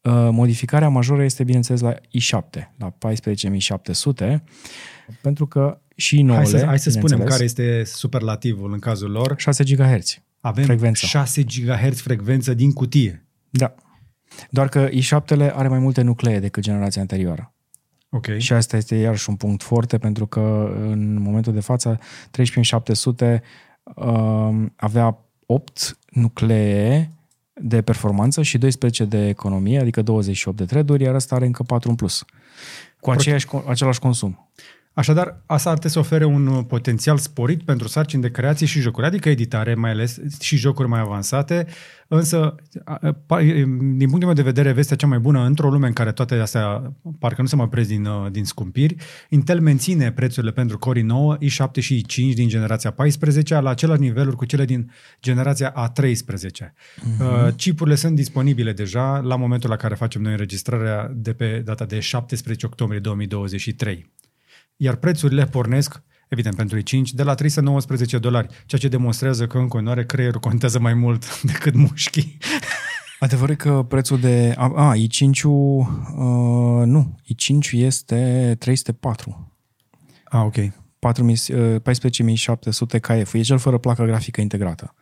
Uh, 0.01 0.13
Modificarea 0.31 0.89
majoră 0.89 1.23
este, 1.25 1.45
bineînțeles, 1.45 1.81
la 1.81 1.95
i7, 1.95 2.69
la 2.79 2.91
14700, 2.91 4.45
pentru 5.23 5.47
că 5.47 5.81
și 6.01 6.23
nouăle, 6.23 6.43
Hai 6.43 6.61
să, 6.61 6.67
hai 6.67 6.79
să 6.79 6.91
spunem 6.91 7.19
bineînțeles, 7.19 7.53
care 7.53 7.71
este 7.71 7.97
superlativul 7.97 8.73
în 8.73 8.79
cazul 8.79 9.11
lor. 9.11 9.35
6 9.37 9.65
GHz. 9.65 10.19
Avem 10.41 10.65
Frecvența. 10.65 11.07
6 11.07 11.43
GHz 11.43 12.01
frecvență 12.01 12.55
din 12.55 12.73
cutie. 12.73 13.27
Da. 13.51 13.75
Doar 14.51 14.69
că 14.69 14.89
i7 14.89 15.53
are 15.53 15.69
mai 15.69 15.79
multe 15.79 16.03
nuclee 16.03 16.39
decât 16.39 16.63
generația 16.63 17.01
anterioară. 17.01 17.53
Ok. 18.09 18.37
Și 18.37 18.53
asta 18.53 18.77
este 18.77 18.95
iarăși 18.95 19.29
un 19.29 19.37
punct 19.37 19.63
foarte, 19.63 19.99
pentru 19.99 20.27
că 20.27 20.75
în 20.81 21.21
momentul 21.21 21.53
de 21.53 21.61
față 21.61 21.99
13700 22.31 23.43
um, 23.95 24.73
avea 24.77 25.19
8 25.47 25.99
nuclee 26.11 27.11
de 27.53 27.83
performanță 27.83 28.43
și 28.43 28.59
12 28.59 29.05
de 29.05 29.29
economie, 29.29 29.81
adică 29.81 30.03
28 30.03 30.57
de 30.57 30.65
thread 30.65 31.01
iar 31.01 31.15
ăsta 31.15 31.35
are 31.35 31.47
încă 31.47 31.63
4 31.63 31.89
în 31.89 31.95
plus. 31.95 32.25
Cu 33.01 33.11
aceeași, 33.11 33.47
același 33.67 33.99
consum. 33.99 34.51
Așadar, 34.99 35.43
asta 35.47 35.71
ar 35.71 35.79
trebui 35.79 35.91
să 35.91 35.99
ofere 35.99 36.25
un 36.25 36.47
uh, 36.47 36.65
potențial 36.69 37.19
sporit 37.19 37.63
pentru 37.63 37.89
sarcini 37.89 38.23
de 38.23 38.31
creație 38.31 38.67
și 38.67 38.81
jocuri, 38.81 39.07
adică 39.07 39.29
editare 39.29 39.75
mai 39.75 39.91
ales 39.91 40.19
și 40.41 40.57
jocuri 40.57 40.89
mai 40.89 41.01
avansate, 41.01 41.67
însă, 42.09 42.55
a, 42.85 42.99
a, 43.03 43.13
pa- 43.13 43.43
e, 43.43 43.53
din 43.79 44.09
punctul 44.09 44.25
meu 44.25 44.33
de 44.33 44.43
vedere, 44.43 44.73
vestea 44.73 44.97
cea 44.97 45.07
mai 45.07 45.19
bună, 45.19 45.45
într-o 45.45 45.71
lume 45.71 45.87
în 45.87 45.93
care 45.93 46.13
toate 46.13 46.35
astea 46.35 46.93
parcă 47.19 47.41
nu 47.43 47.47
se 47.47 47.57
mai 47.57 47.65
opresc 47.65 47.89
din, 47.89 48.05
uh, 48.05 48.31
din 48.31 48.45
scumpiri, 48.45 48.97
Intel 49.29 49.61
menține 49.61 50.13
prețurile 50.13 50.53
pentru 50.53 50.79
Core 50.79 51.01
i9, 51.01 51.39
i7 51.45 51.81
și 51.81 52.05
i5 52.05 52.35
din 52.35 52.49
generația 52.49 52.91
14 52.91 53.61
la 53.61 53.71
același 53.71 54.01
niveluri 54.01 54.37
cu 54.37 54.45
cele 54.45 54.65
din 54.65 54.91
generația 55.23 55.73
A13. 55.73 56.65
Uh-huh. 56.65 57.21
Uh, 57.21 57.55
chipurile 57.57 57.95
sunt 57.97 58.15
disponibile 58.15 58.73
deja 58.73 59.19
la 59.19 59.37
momentul 59.37 59.71
la 59.71 59.77
care 59.77 59.95
facem 59.95 60.23
noi 60.23 60.33
înregistrarea 60.33 61.11
de 61.15 61.33
pe 61.33 61.63
data 61.65 61.85
de 61.85 62.01
17 62.01 62.67
octombrie 62.67 63.01
2023 63.01 64.17
iar 64.81 64.95
prețurile 64.95 65.45
pornesc, 65.45 66.03
evident 66.29 66.57
pentru 66.57 66.79
i5, 66.79 67.13
de 67.13 67.23
la 67.23 67.35
319 67.35 68.19
dolari, 68.19 68.49
ceea 68.67 68.81
ce 68.81 68.89
demonstrează 68.89 69.47
că 69.47 69.59
în 69.59 69.69
continuare 69.69 70.05
creierul 70.05 70.41
contează 70.41 70.79
mai 70.79 70.95
mult 70.95 71.41
decât 71.53 71.75
mușchii. 71.75 72.37
Adevărul 73.19 73.55
e 73.55 73.57
că 73.57 73.85
prețul 73.89 74.21
de... 74.21 74.55
A, 74.57 74.73
a 74.75 74.95
i5-ul... 74.95 75.79
Uh, 76.17 76.85
nu, 76.85 77.19
i5 77.25 77.73
este 77.73 78.57
304. 78.59 79.53
Ah, 80.25 80.43
ok. 80.45 80.55
4000, 80.99 81.37
uh, 81.49 81.81
14700 81.81 82.99
KF. 82.99 83.35
E 83.35 83.41
cel 83.41 83.59
fără 83.59 83.79
placă 83.79 84.05
grafică 84.05 84.41
integrată. 84.41 84.95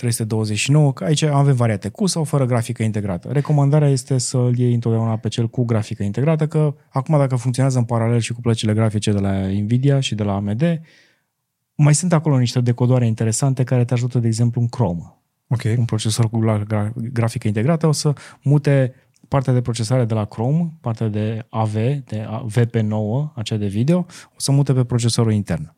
329, 0.00 0.92
că 0.92 1.04
aici 1.04 1.22
avem 1.22 1.54
variante 1.54 1.88
cu 1.88 2.06
sau 2.06 2.24
fără 2.24 2.46
grafică 2.46 2.82
integrată. 2.82 3.28
Recomandarea 3.32 3.88
este 3.88 4.18
să-l 4.18 4.58
iei 4.58 4.74
întotdeauna 4.74 5.16
pe 5.16 5.28
cel 5.28 5.48
cu 5.48 5.64
grafică 5.64 6.02
integrată, 6.02 6.46
că 6.46 6.74
acum 6.88 7.18
dacă 7.18 7.36
funcționează 7.36 7.78
în 7.78 7.84
paralel 7.84 8.18
și 8.18 8.32
cu 8.32 8.40
plăcile 8.40 8.72
grafice 8.72 9.12
de 9.12 9.18
la 9.18 9.46
Nvidia 9.46 10.00
și 10.00 10.14
de 10.14 10.22
la 10.22 10.34
AMD, 10.34 10.80
mai 11.74 11.94
sunt 11.94 12.12
acolo 12.12 12.38
niște 12.38 12.60
decodoare 12.60 13.06
interesante 13.06 13.64
care 13.64 13.84
te 13.84 13.92
ajută, 13.92 14.18
de 14.18 14.26
exemplu, 14.26 14.60
în 14.60 14.68
Chrome. 14.68 15.14
Ok. 15.48 15.62
Un 15.78 15.84
procesor 15.84 16.30
cu 16.30 16.38
gra- 16.44 16.92
grafică 17.12 17.46
integrată 17.46 17.86
o 17.86 17.92
să 17.92 18.12
mute 18.42 18.94
partea 19.28 19.52
de 19.52 19.60
procesare 19.60 20.04
de 20.04 20.14
la 20.14 20.24
Chrome, 20.24 20.72
partea 20.80 21.08
de 21.08 21.46
AV, 21.50 21.74
de 22.04 22.26
VP9, 22.46 23.34
acea 23.34 23.56
de 23.56 23.66
video, 23.66 23.98
o 24.28 24.36
să 24.36 24.52
mute 24.52 24.72
pe 24.72 24.84
procesorul 24.84 25.32
intern. 25.32 25.74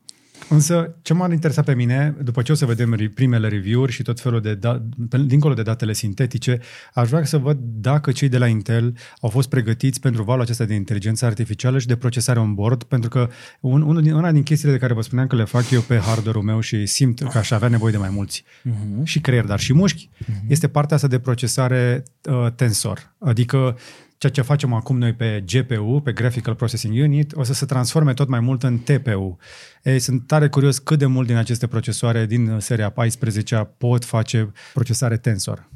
Însă, 0.49 0.97
ce 1.03 1.14
m-ar 1.14 1.32
interesa 1.32 1.62
pe 1.62 1.74
mine, 1.74 2.16
după 2.22 2.43
ce 2.43 2.53
o 2.53 2.55
să 2.55 2.66
vedem 2.66 2.95
re- 2.95 3.09
primele 3.14 3.49
review-uri 3.49 3.93
și 3.93 4.03
tot 4.03 4.20
felul 4.20 4.40
de, 4.40 4.55
da- 4.55 4.82
pe- 5.09 5.24
dincolo 5.26 5.55
de 5.55 5.62
datele 5.62 5.93
sintetice, 5.93 6.61
aș 6.95 7.09
vrea 7.09 7.24
să 7.24 7.38
văd 7.38 7.59
dacă 7.62 8.12
cei 8.12 8.28
de 8.28 8.38
la 8.38 8.47
Intel 8.47 8.97
au 9.20 9.28
fost 9.28 9.49
pregătiți 9.49 10.01
pentru 10.01 10.22
valul 10.22 10.43
acesta 10.43 10.64
de 10.64 10.74
inteligență 10.74 11.24
artificială 11.24 11.78
și 11.78 11.86
de 11.86 11.97
procesare 11.97 12.38
on 12.38 12.55
board, 12.55 12.82
pentru 12.82 13.09
că 13.09 13.28
un, 13.61 13.82
unul 13.82 14.03
din, 14.03 14.12
una 14.12 14.32
din 14.32 14.43
chestiile 14.43 14.72
de 14.72 14.80
care 14.80 14.95
vă 14.95 15.03
spuneam 15.03 15.26
că 15.26 15.36
le 15.36 15.45
fac 15.45 15.70
eu 15.70 15.80
pe 15.80 15.99
hardware-ul 15.99 16.45
meu 16.45 16.61
și 16.61 16.86
simt 16.86 17.20
că 17.30 17.38
aș 17.38 17.51
avea 17.51 17.68
nevoie 17.68 17.93
de 17.93 17.99
mai 17.99 18.11
mulți, 18.12 18.45
uh-huh. 18.45 19.03
și 19.05 19.20
creier, 19.20 19.45
dar 19.45 19.61
și 19.61 19.72
mușchi, 19.72 20.09
uh-huh. 20.09 20.49
este 20.49 20.68
partea 20.68 20.97
asta 20.97 21.09
de 21.09 21.18
procesare 21.18 22.03
uh, 22.24 22.53
tensor. 22.55 23.12
Adică 23.18 23.78
ceea 24.23 24.33
ce 24.33 24.51
facem 24.51 24.73
acum 24.73 24.99
noi 24.99 25.12
pe 25.12 25.45
GPU, 25.47 26.01
pe 26.05 26.12
Graphical 26.12 26.55
Processing 26.55 26.95
Unit, 27.03 27.33
o 27.35 27.43
să 27.43 27.53
se 27.53 27.66
transforme 27.66 28.14
tot 28.14 28.29
mai 28.29 28.41
mult 28.41 28.62
în 28.62 28.79
TPU. 28.79 29.37
Ei, 29.83 29.99
sunt 29.99 30.27
tare 30.27 30.49
curios 30.49 30.79
cât 30.79 30.99
de 30.99 31.07
mult 31.07 31.27
din 31.27 31.37
aceste 31.37 31.66
procesoare 31.66 32.27
din 32.27 32.57
seria 32.59 32.91
14 32.91 33.75
pot 33.79 34.05
face 34.05 34.53
procesare 34.73 35.16
tensor. 35.16 35.68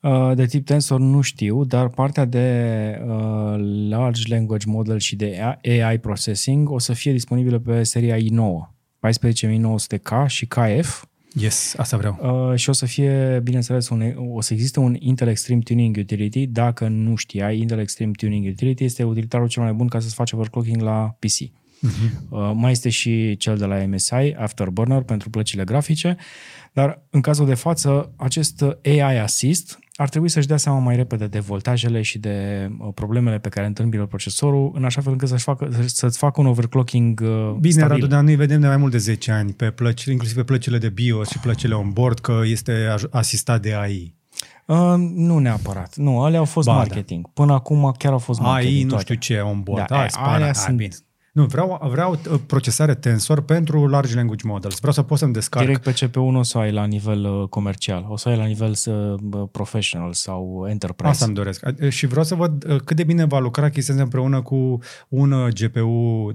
Uh, 0.00 0.32
De 0.34 0.46
tip 0.46 0.66
tensor 0.66 1.00
nu 1.00 1.20
știu, 1.20 1.64
dar 1.64 1.88
partea 1.88 2.24
de 2.24 2.98
uh, 3.06 3.54
large 3.88 4.34
language 4.34 4.66
model 4.68 4.98
și 4.98 5.16
de 5.16 5.56
AI 5.62 5.98
processing 5.98 6.70
o 6.70 6.78
să 6.78 6.92
fie 6.92 7.12
disponibilă 7.12 7.58
pe 7.58 7.82
seria 7.82 8.16
i9, 8.16 8.74
14900K 9.00 10.26
și 10.26 10.46
KF, 10.46 11.04
Yes, 11.34 11.74
asta 11.76 11.96
vreau. 11.96 12.48
Uh, 12.50 12.58
și 12.58 12.68
o 12.68 12.72
să 12.72 12.86
fie, 12.86 13.40
bineînțeles, 13.42 13.88
un, 13.88 14.14
o 14.32 14.40
să 14.40 14.52
existe 14.52 14.80
un 14.80 14.96
Intel 14.98 15.28
Extreme 15.28 15.60
Tuning 15.60 15.96
Utility. 15.96 16.46
Dacă 16.46 16.88
nu 16.88 17.16
știai, 17.16 17.58
Intel 17.58 17.78
Extreme 17.78 18.12
Tuning 18.12 18.46
Utility 18.46 18.84
este 18.84 19.02
utilitarul 19.02 19.48
cel 19.48 19.62
mai 19.62 19.72
bun 19.72 19.86
ca 19.86 20.00
să-ți 20.00 20.14
faci 20.14 20.32
overclocking 20.32 20.80
la 20.80 21.16
PC. 21.18 21.50
Uh-huh. 21.86 22.28
Uh, 22.28 22.50
mai 22.54 22.70
este 22.70 22.88
și 22.88 23.36
cel 23.36 23.56
de 23.56 23.64
la 23.64 23.86
MSI, 23.86 24.34
Afterburner, 24.36 25.02
pentru 25.02 25.30
plăcile 25.30 25.64
grafice, 25.64 26.16
dar 26.72 27.02
în 27.10 27.20
cazul 27.20 27.46
de 27.46 27.54
față, 27.54 28.12
acest 28.16 28.64
AI 28.84 29.18
Assist 29.18 29.78
ar 30.00 30.08
trebui 30.08 30.28
să-și 30.28 30.46
dea 30.46 30.56
seama 30.56 30.78
mai 30.78 30.96
repede 30.96 31.26
de 31.26 31.38
voltajele 31.38 32.02
și 32.02 32.18
de 32.18 32.68
uh, 32.78 32.88
problemele 32.94 33.38
pe 33.38 33.48
care 33.48 33.66
întâmpină 33.66 34.06
procesorul, 34.06 34.70
în 34.74 34.84
așa 34.84 35.00
fel 35.00 35.12
încât 35.12 35.28
să-și 35.28 35.42
facă, 35.44 35.68
să-ți 35.86 36.18
facă 36.18 36.40
un 36.40 36.46
overclocking 36.46 37.20
uh, 37.24 37.50
Bine, 37.60 37.72
stabil. 37.74 37.94
Radu, 37.94 38.06
dar 38.06 38.22
noi 38.22 38.34
vedem 38.36 38.60
de 38.60 38.66
mai 38.66 38.76
mult 38.76 38.92
de 38.92 38.98
10 38.98 39.30
ani 39.32 39.52
pe 39.52 39.70
plăci, 39.70 40.04
inclusiv 40.04 40.36
pe 40.36 40.42
plăcile 40.44 40.78
de 40.78 40.88
BIOS 40.88 41.28
și 41.28 41.38
plăcile 41.38 41.74
on-board, 41.74 42.18
că 42.18 42.40
este 42.44 42.86
aj- 42.94 43.10
asistat 43.10 43.62
de 43.62 43.74
AI. 43.74 44.14
Uh, 44.66 44.94
nu 45.14 45.38
neapărat. 45.38 45.96
Nu, 45.96 46.22
alea 46.22 46.38
au 46.38 46.44
fost 46.44 46.66
Ba, 46.66 46.72
da. 46.72 46.78
marketing. 46.78 47.28
Până 47.32 47.52
acum 47.52 47.94
chiar 47.98 48.12
au 48.12 48.18
fost 48.18 48.40
marketing 48.40 48.76
AI, 48.76 48.82
nu 48.82 48.88
toate. 48.88 49.02
știu 49.04 49.14
ce, 49.14 49.40
on-board. 49.40 49.80
Da, 49.80 49.86
Da, 49.88 49.96
alea 49.96 50.08
spara, 50.08 50.32
alea 50.32 50.52
sunt- 50.52 50.76
bine. 50.76 50.94
Nu, 51.40 51.46
vreau, 51.46 51.88
vreau 51.90 52.12
uh, 52.12 52.40
procesare 52.46 52.94
tensor 52.94 53.40
pentru 53.40 53.86
large 53.86 54.14
language 54.14 54.46
models. 54.46 54.78
Vreau 54.78 54.92
să 54.92 55.02
pot 55.02 55.18
să-mi 55.18 55.32
descarc. 55.32 55.64
Direct 55.66 55.82
pe 55.82 55.92
CPU 56.06 56.28
nu 56.28 56.38
o 56.38 56.42
să 56.42 56.58
ai 56.58 56.72
la 56.72 56.84
nivel 56.84 57.24
uh, 57.24 57.48
comercial, 57.48 58.06
o 58.08 58.16
să 58.16 58.28
ai 58.28 58.36
la 58.36 58.44
nivel 58.44 58.74
uh, 58.86 59.42
professional 59.52 60.12
sau 60.12 60.66
enterprise. 60.68 61.10
Asta 61.10 61.24
îmi 61.24 61.34
doresc. 61.34 61.66
A- 61.66 61.88
Și 61.88 62.06
vreau 62.06 62.24
să 62.24 62.34
văd 62.34 62.64
uh, 62.68 62.80
cât 62.80 62.96
de 62.96 63.04
bine 63.04 63.24
va 63.24 63.38
lucra 63.38 63.68
chestia 63.68 63.94
asta 63.94 64.04
împreună 64.04 64.42
cu 64.42 64.78
un 65.08 65.32
uh, 65.32 65.52
GPU 65.52 65.88
uh, 65.88 66.32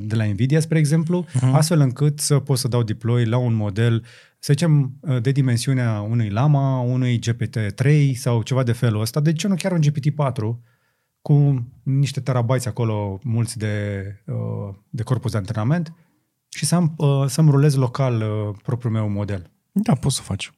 de 0.00 0.14
la 0.14 0.24
Nvidia, 0.24 0.60
spre 0.60 0.78
exemplu, 0.78 1.24
uh-huh. 1.28 1.52
astfel 1.52 1.80
încât 1.80 2.20
să 2.20 2.38
pot 2.38 2.58
să 2.58 2.68
dau 2.68 2.82
deploy 2.82 3.24
la 3.24 3.36
un 3.36 3.54
model, 3.54 4.04
să 4.38 4.52
zicem, 4.52 4.92
uh, 5.00 5.22
de 5.22 5.30
dimensiunea 5.30 6.00
unui 6.00 6.28
Lama, 6.28 6.80
unui 6.80 7.18
GPT-3 7.28 8.12
sau 8.14 8.42
ceva 8.42 8.62
de 8.62 8.72
felul 8.72 9.00
ăsta. 9.00 9.20
De 9.20 9.32
ce 9.32 9.48
nu 9.48 9.54
chiar 9.54 9.72
un 9.72 9.80
GPT-4 9.80 10.72
cu 11.24 11.64
niște 11.82 12.20
terabytes 12.20 12.66
acolo 12.66 13.18
mulți 13.22 13.58
de, 13.58 14.04
uh, 14.26 14.74
de 14.90 15.02
corpus 15.02 15.30
de 15.30 15.36
antrenament 15.36 15.92
și 16.48 16.64
să 16.64 16.74
am, 16.74 16.94
uh, 16.96 17.24
să-mi 17.28 17.50
rulez 17.50 17.74
local 17.74 18.22
uh, 18.22 18.56
propriul 18.62 18.92
meu 18.92 19.08
model. 19.08 19.50
Da, 19.72 19.94
poți 19.94 20.16
să 20.16 20.22
faci. 20.22 20.52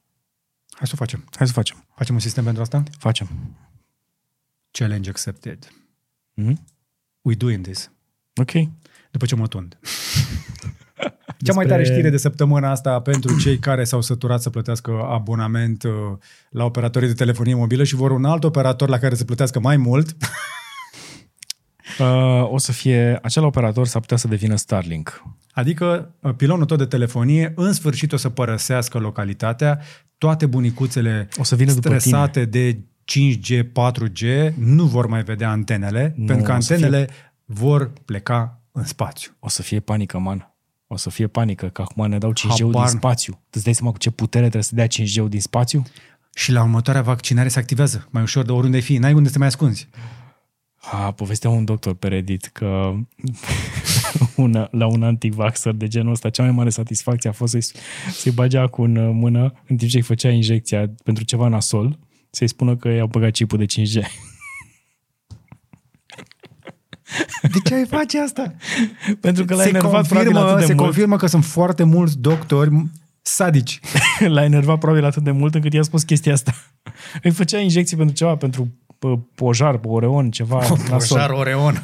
Hai 0.70 0.86
să 0.86 0.92
o 0.94 0.96
facem. 0.96 1.24
Hai 1.30 1.46
să 1.46 1.52
facem. 1.52 1.84
Facem 1.94 2.14
un 2.14 2.20
sistem 2.20 2.44
pentru 2.44 2.62
asta? 2.62 2.82
Facem. 2.98 3.28
Challenge 4.70 5.10
accepted. 5.10 5.72
Mm? 6.34 6.64
We 7.20 7.34
doing 7.34 7.64
this. 7.64 7.90
Ok. 8.34 8.52
După 9.10 9.26
ce 9.26 9.34
mă 9.34 9.46
tund. 9.46 9.78
Cea 11.38 11.52
mai 11.52 11.66
tare 11.66 11.84
știre 11.84 12.10
de 12.10 12.16
săptămâna 12.16 12.70
asta 12.70 13.00
pentru 13.00 13.38
cei 13.38 13.58
care 13.58 13.84
s-au 13.84 14.00
săturat 14.00 14.42
să 14.42 14.50
plătească 14.50 15.06
abonament 15.10 15.82
uh, 15.82 15.92
la 16.50 16.64
operatorii 16.64 17.08
de 17.08 17.14
telefonie 17.14 17.54
mobilă 17.54 17.84
și 17.84 17.94
vor 17.94 18.10
un 18.10 18.24
alt 18.24 18.44
operator 18.44 18.88
la 18.88 18.98
care 18.98 19.14
să 19.14 19.24
plătească 19.24 19.60
mai 19.60 19.76
mult. 19.76 20.16
Uh, 21.98 22.52
o 22.52 22.58
să 22.58 22.72
fie, 22.72 23.18
acel 23.22 23.44
operator 23.44 23.86
s-ar 23.86 24.00
putea 24.00 24.16
să 24.16 24.28
devină 24.28 24.56
Starlink. 24.56 25.22
Adică 25.50 26.14
uh, 26.20 26.34
pilonul 26.36 26.64
tot 26.64 26.78
de 26.78 26.84
telefonie 26.84 27.52
în 27.56 27.72
sfârșit 27.72 28.12
o 28.12 28.16
să 28.16 28.28
părăsească 28.28 28.98
localitatea, 28.98 29.80
toate 30.18 30.46
bunicuțele 30.46 31.28
O 31.36 31.44
să 31.44 31.54
vină 31.54 31.72
după 31.72 31.88
stresate 31.98 32.44
de 32.44 32.78
5G, 33.12 33.62
4G 33.62 34.54
nu 34.54 34.84
vor 34.84 35.06
mai 35.06 35.22
vedea 35.22 35.50
antenele, 35.50 36.14
Nu, 36.16 36.24
pentru 36.24 36.44
că 36.44 36.56
o 36.56 36.60
să 36.60 36.72
antenele 36.72 37.08
vor 37.44 37.92
pleca 38.04 38.60
în 38.72 38.84
spațiu. 38.84 39.32
O 39.38 39.48
să 39.48 39.62
fie 39.62 39.80
panică, 39.80 40.18
man. 40.18 40.55
O 40.86 40.96
să 40.96 41.10
fie 41.10 41.26
panică, 41.26 41.66
că 41.66 41.82
acum 41.82 42.08
ne 42.08 42.18
dau 42.18 42.32
5G-ul 42.32 42.72
Habar- 42.72 42.88
din 42.88 42.98
spațiu. 42.98 43.40
Îți 43.50 43.64
dai 43.64 43.74
seama 43.74 43.92
cu 43.92 43.98
ce 43.98 44.10
putere 44.10 44.42
trebuie 44.42 44.62
să 44.62 44.74
dea 44.74 44.86
5G-ul 44.86 45.28
din 45.28 45.40
spațiu? 45.40 45.82
Și 46.34 46.52
la 46.52 46.62
următoarea 46.62 47.02
vaccinare 47.02 47.48
se 47.48 47.58
activează 47.58 48.08
mai 48.10 48.22
ușor 48.22 48.44
de 48.44 48.52
oriunde 48.52 48.76
ai 48.76 48.82
fi, 48.82 48.96
n-ai 48.96 49.12
unde 49.12 49.26
să 49.26 49.32
te 49.32 49.38
mai 49.38 49.46
ascunzi. 49.46 49.88
A, 50.76 51.12
povestea 51.12 51.50
un 51.50 51.64
doctor 51.64 51.94
pe 51.94 52.08
Reddit 52.08 52.44
că 52.44 52.94
una, 54.36 54.68
la 54.70 54.86
un 54.86 55.02
antivaxer 55.02 55.72
de 55.72 55.86
genul 55.88 56.12
ăsta, 56.12 56.30
cea 56.30 56.42
mai 56.42 56.52
mare 56.52 56.70
satisfacție 56.70 57.30
a 57.30 57.32
fost 57.32 57.50
să-i, 57.50 57.80
să-i 58.12 58.32
bagea 58.32 58.66
cu 58.66 58.82
în 58.82 59.16
mână 59.16 59.52
în 59.66 59.76
timp 59.76 59.90
ce 59.90 59.96
îi 59.96 60.02
făcea 60.02 60.30
injecția 60.30 60.90
pentru 61.04 61.24
ceva 61.24 61.48
nasol, 61.48 61.98
să-i 62.30 62.48
spună 62.48 62.76
că 62.76 62.88
i-au 62.88 63.06
băgat 63.06 63.30
chipul 63.30 63.58
de 63.58 63.64
5G. 63.64 64.04
De 67.42 67.58
ce 67.64 67.74
ai 67.74 67.86
face 67.86 68.20
asta? 68.20 68.54
pentru 69.20 69.44
că 69.44 69.54
l-a 69.54 69.62
se 69.62 69.68
enervat 69.68 70.06
probabil 70.06 70.32
confirmă, 70.32 70.40
atât 70.40 70.58
de 70.60 70.66
se 70.66 70.72
mult. 70.72 70.84
confirmă 70.84 71.16
că 71.16 71.26
sunt 71.26 71.44
foarte 71.44 71.82
mulți 71.82 72.18
doctori 72.18 72.86
sadici. 73.22 73.80
L-a 74.34 74.44
enervat 74.44 74.78
probabil 74.78 75.04
atât 75.04 75.22
de 75.22 75.30
mult 75.30 75.54
încât 75.54 75.72
i-a 75.72 75.82
spus 75.82 76.02
chestia 76.02 76.32
asta. 76.32 76.54
Îi 77.22 77.30
făcea 77.30 77.58
injecții 77.58 77.96
pentru 77.96 78.14
ceva, 78.14 78.36
pentru 78.36 78.68
pă, 78.98 79.18
pojar, 79.34 79.80
oreon, 79.84 80.30
ceva 80.30 80.56
nasol. 80.90 81.16
Poșar 81.16 81.30
Oreon. 81.30 81.82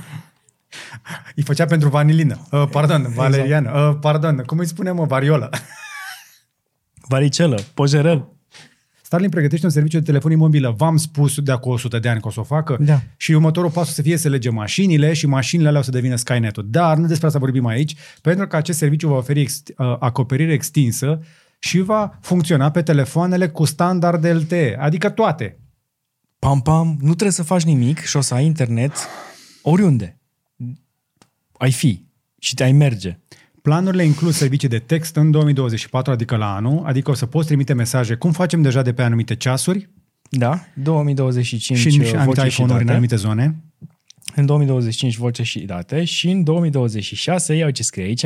Îi 1.34 1.42
făcea 1.42 1.64
pentru 1.64 1.88
vanilină. 1.88 2.46
Uh, 2.50 2.68
pardon, 2.70 3.12
valeriană. 3.14 3.88
Uh, 3.88 3.96
pardon, 4.00 4.36
cum 4.46 4.58
îi 4.58 4.66
spunem, 4.66 4.96
mă, 4.96 5.04
variolă. 5.04 5.50
Varicelă, 7.08 7.60
pojerel. 7.74 8.28
Starlink 9.12 9.34
pregătește 9.34 9.66
un 9.66 9.72
serviciu 9.72 9.98
de 9.98 10.04
telefonie 10.04 10.36
mobilă. 10.36 10.74
V-am 10.76 10.96
spus 10.96 11.40
de 11.40 11.52
acum 11.52 11.72
100 11.72 11.98
de 11.98 12.08
ani 12.08 12.20
că 12.20 12.28
o 12.28 12.30
să 12.30 12.40
o 12.40 12.42
facă. 12.42 12.76
Da. 12.80 13.02
Și 13.16 13.32
următorul 13.32 13.70
pas 13.70 13.88
o 13.88 13.90
să 13.90 14.02
fie 14.02 14.16
să 14.16 14.28
lege 14.28 14.50
mașinile 14.50 15.12
și 15.12 15.26
mașinile 15.26 15.68
alea 15.68 15.80
o 15.80 15.82
să 15.82 15.90
devină 15.90 16.16
Skynet-ul. 16.16 16.66
Dar 16.70 16.96
nu 16.96 17.06
despre 17.06 17.26
asta 17.26 17.38
vorbim 17.38 17.66
aici, 17.66 17.94
pentru 18.22 18.46
că 18.46 18.56
acest 18.56 18.78
serviciu 18.78 19.08
va 19.08 19.16
oferi 19.16 19.40
ex, 19.40 19.62
uh, 19.76 19.96
acoperire 19.98 20.52
extinsă 20.52 21.20
și 21.58 21.80
va 21.80 22.18
funcționa 22.20 22.70
pe 22.70 22.82
telefoanele 22.82 23.48
cu 23.48 23.64
standard 23.64 24.26
LTE, 24.26 24.76
adică 24.78 25.10
toate. 25.10 25.58
Pam, 26.38 26.60
pam, 26.60 26.96
nu 27.00 27.14
trebuie 27.14 27.30
să 27.30 27.42
faci 27.42 27.62
nimic 27.62 28.00
și 28.00 28.16
o 28.16 28.20
să 28.20 28.34
ai 28.34 28.44
internet 28.44 28.92
oriunde. 29.62 30.18
Ai 31.52 31.72
fi 31.72 32.04
și 32.38 32.54
te 32.54 32.62
ai 32.62 32.72
merge. 32.72 33.18
Planurile 33.62 34.04
includ 34.04 34.32
servicii 34.32 34.68
de 34.68 34.78
text 34.78 35.16
în 35.16 35.30
2024, 35.30 36.12
adică 36.12 36.36
la 36.36 36.54
anul, 36.54 36.82
adică 36.84 37.10
o 37.10 37.14
să 37.14 37.26
poți 37.26 37.46
trimite 37.46 37.72
mesaje, 37.72 38.14
cum 38.14 38.32
facem 38.32 38.62
deja 38.62 38.82
de 38.82 38.92
pe 38.92 39.02
anumite 39.02 39.34
ceasuri 39.36 39.88
Da, 40.30 40.60
2025 40.74 41.78
și 41.78 41.86
în 41.86 42.00
uh, 42.00 42.06
anumite 42.14 42.24
voce 42.24 42.40
și 42.40 42.46
iPhone-uri 42.46 42.72
în 42.80 42.86
date. 42.86 42.90
anumite 42.90 43.16
zone. 43.16 43.62
În 44.34 44.46
2025 44.46 45.16
voce 45.16 45.42
și 45.42 45.58
date 45.60 46.04
și 46.04 46.30
în 46.30 46.42
2026, 46.44 47.54
iau 47.54 47.70
ce 47.70 47.82
scrie 47.82 48.04
aici, 48.04 48.24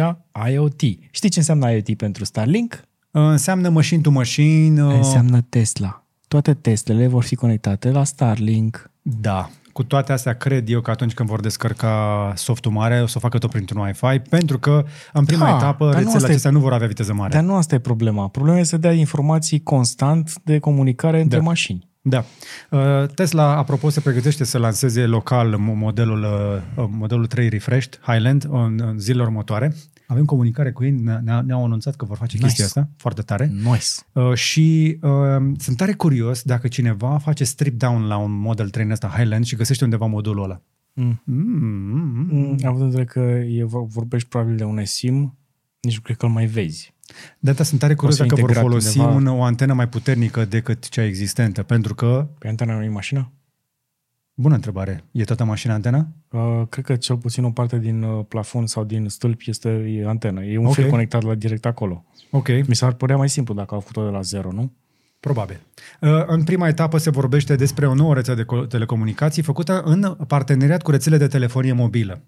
IoT. 0.53 0.81
Știi 1.11 1.29
ce 1.29 1.39
înseamnă 1.39 1.71
IoT 1.73 1.97
pentru 1.97 2.25
Starlink? 2.25 2.73
Uh, 3.11 3.23
Înseamnă 3.23 3.69
machine 3.69 4.01
to 4.01 4.11
machine. 4.11 4.85
uh, 4.85 4.95
Înseamnă 4.97 5.41
Tesla. 5.49 6.07
Toate 6.29 6.55
Teslele 6.55 7.07
vor 7.07 7.23
fi 7.25 7.35
conectate 7.35 7.91
la 7.91 8.05
Starlink. 8.05 8.91
Da. 9.03 9.51
Cu 9.77 9.85
toate 9.85 10.13
astea 10.13 10.33
cred 10.35 10.69
eu 10.69 10.81
că 10.81 10.91
atunci 10.91 11.15
când 11.15 11.29
vor 11.29 11.41
descărca 11.41 12.33
softul 12.37 12.73
mare, 12.73 13.01
o 13.03 13.07
să 13.07 13.15
o 13.17 13.21
facă 13.21 13.39
tot 13.39 13.51
printr-un 13.51 13.81
Wi-Fi, 13.81 14.19
pentru 14.31 14.59
că 14.59 14.85
în 15.13 15.25
prima 15.25 15.47
Da, 15.51 15.57
etapă 15.57 15.85
dar 15.85 15.93
nu 15.95 15.99
rețelele 15.99 16.17
asta 16.17 16.27
e- 16.27 16.31
acestea 16.31 16.51
nu 16.51 16.59
vor 16.59 16.73
avea 16.73 16.87
viteză 16.87 17.13
mare. 17.15 17.33
Dar 17.35 17.43
nu 17.43 17.55
asta 17.55 17.75
e 17.75 17.79
problema. 17.79 18.29
Problema 18.29 18.59
este 18.59 18.69
să 18.75 18.81
dea 18.81 18.93
informații 18.93 19.63
constant 19.63 20.33
de 20.45 20.59
comunicare 20.59 21.21
între 21.21 21.39
Da. 21.39 21.45
mașini. 21.45 21.89
Da. 22.01 22.25
Uh, 22.71 22.81
Tesla, 23.15 23.57
apropo, 23.57 23.89
se 23.89 24.01
pregătește 24.01 24.45
să 24.45 24.59
lanseze 24.59 25.07
local 25.07 25.55
mo- 25.55 25.75
modelul, 25.75 26.23
uh, 26.23 26.85
uh, 26.85 26.91
modelul 26.99 27.27
3 27.27 27.49
Refreshed 27.49 28.01
Highland 28.03 28.47
în, 28.51 28.81
în 28.87 28.99
zilele 28.99 29.23
următoare. 29.23 29.75
Avem 30.07 30.25
comunicare 30.25 30.73
cu 30.73 30.85
ei, 30.85 30.91
ne- 30.91 31.19
ne- 31.25 31.41
ne-au 31.41 31.65
anunțat 31.65 31.97
că 31.97 32.05
vor 32.05 32.17
face 32.17 32.35
Nice. 32.37 32.47
chestia 32.47 32.65
asta, 32.65 32.89
foarte 32.97 33.23
tare. 33.23 33.47
Nice. 33.63 33.87
Uh, 34.13 34.35
și 34.35 34.99
uh, 35.03 35.53
sunt 35.59 35.77
tare 35.77 35.93
curios 35.93 36.43
dacă 36.43 36.69
cineva 36.69 37.19
face 37.19 37.45
strip 37.45 37.79
down 37.79 38.07
la 38.07 38.17
un 38.17 38.33
Model 38.39 38.69
3 38.71 38.85
în 38.85 38.91
ăsta 38.91 39.09
Highland 39.09 39.45
și 39.45 39.57
găsește 39.57 39.85
undeva 39.85 40.07
modulul 40.07 40.45
ăla. 40.45 40.61
Mm. 40.93 41.21
Mm, 41.25 41.37
mm, 41.37 42.27
mm. 42.31 42.39
Mm, 42.39 42.57
având 42.65 42.81
în 42.83 42.89
vedere 42.89 43.05
că 43.05 43.21
e, 43.49 43.65
vor- 43.65 43.87
vorbești 43.87 44.29
probabil 44.29 44.57
de 44.57 44.65
un 44.65 44.85
SIM, 44.85 45.37
nici 45.81 45.95
nu 45.95 46.01
cred 46.03 46.17
că 46.17 46.27
îl 46.27 46.33
mai 46.33 46.47
vezi. 46.47 46.95
De 47.39 47.51
asta 47.51 47.65
sunt 47.65 47.81
tare 47.81 47.95
curios 47.95 48.17
să 48.17 48.23
fie 48.23 48.31
dacă 48.31 48.41
vor 48.41 48.51
integrat 48.51 48.71
folosi 48.71 48.99
undeva. 48.99 49.17
un, 49.33 49.39
o 49.39 49.43
antenă 49.43 49.73
mai 49.75 49.89
puternică 49.89 50.45
decât 50.45 50.89
cea 50.89 51.05
existentă, 51.05 51.63
pentru 51.63 51.95
că, 51.95 52.29
Pe 52.39 52.49
antena 52.49 52.75
nu 52.77 52.83
e 52.83 52.89
mașină? 52.89 53.31
Bună 54.39 54.55
întrebare, 54.55 55.05
e 55.11 55.25
toată 55.25 55.45
mașina 55.45 55.75
antena? 55.75 56.07
Uh, 56.31 56.63
cred 56.69 56.85
că 56.85 56.97
cel 56.97 57.17
puțin 57.17 57.45
o 57.45 57.51
parte 57.51 57.79
din 57.79 58.03
uh, 58.03 58.25
plafon 58.29 58.67
sau 58.67 58.85
din 58.85 59.09
stâlp 59.09 59.41
este 59.47 59.69
e 59.69 60.07
antenă. 60.07 60.45
E 60.45 60.59
un 60.59 60.67
Ok. 60.67 60.73
fir 60.75 60.89
conectat 60.89 61.23
la 61.23 61.35
direct 61.35 61.67
acolo. 61.67 62.05
Ok, 62.31 62.49
Mi 62.49 62.75
s-ar 62.75 62.93
părea 62.93 63.17
mai 63.17 63.29
simplu 63.29 63.55
dacă 63.55 63.75
au 63.75 63.81
făcut-o 63.81 64.05
de 64.05 64.11
la 64.11 64.21
zero, 64.21 64.53
nu? 64.53 64.73
probabil. 65.21 65.61
Uh, 66.01 66.11
În 66.27 66.45
prima 66.45 66.69
etapă 66.69 66.99
se 66.99 67.11
vorbește 67.11 67.55
despre 67.57 67.87
o 67.87 67.95
nouă 67.95 68.15
rețea 68.15 68.35
de 68.35 68.43
co- 68.45 68.67
telecomunicații 68.69 69.43
făcută 69.43 69.83
în 69.85 70.17
parteneriat 70.27 70.83
cu 70.83 70.91
rețele 70.91 71.17
de 71.17 71.27
telefonie 71.27 71.73
mobilă. 71.73 72.21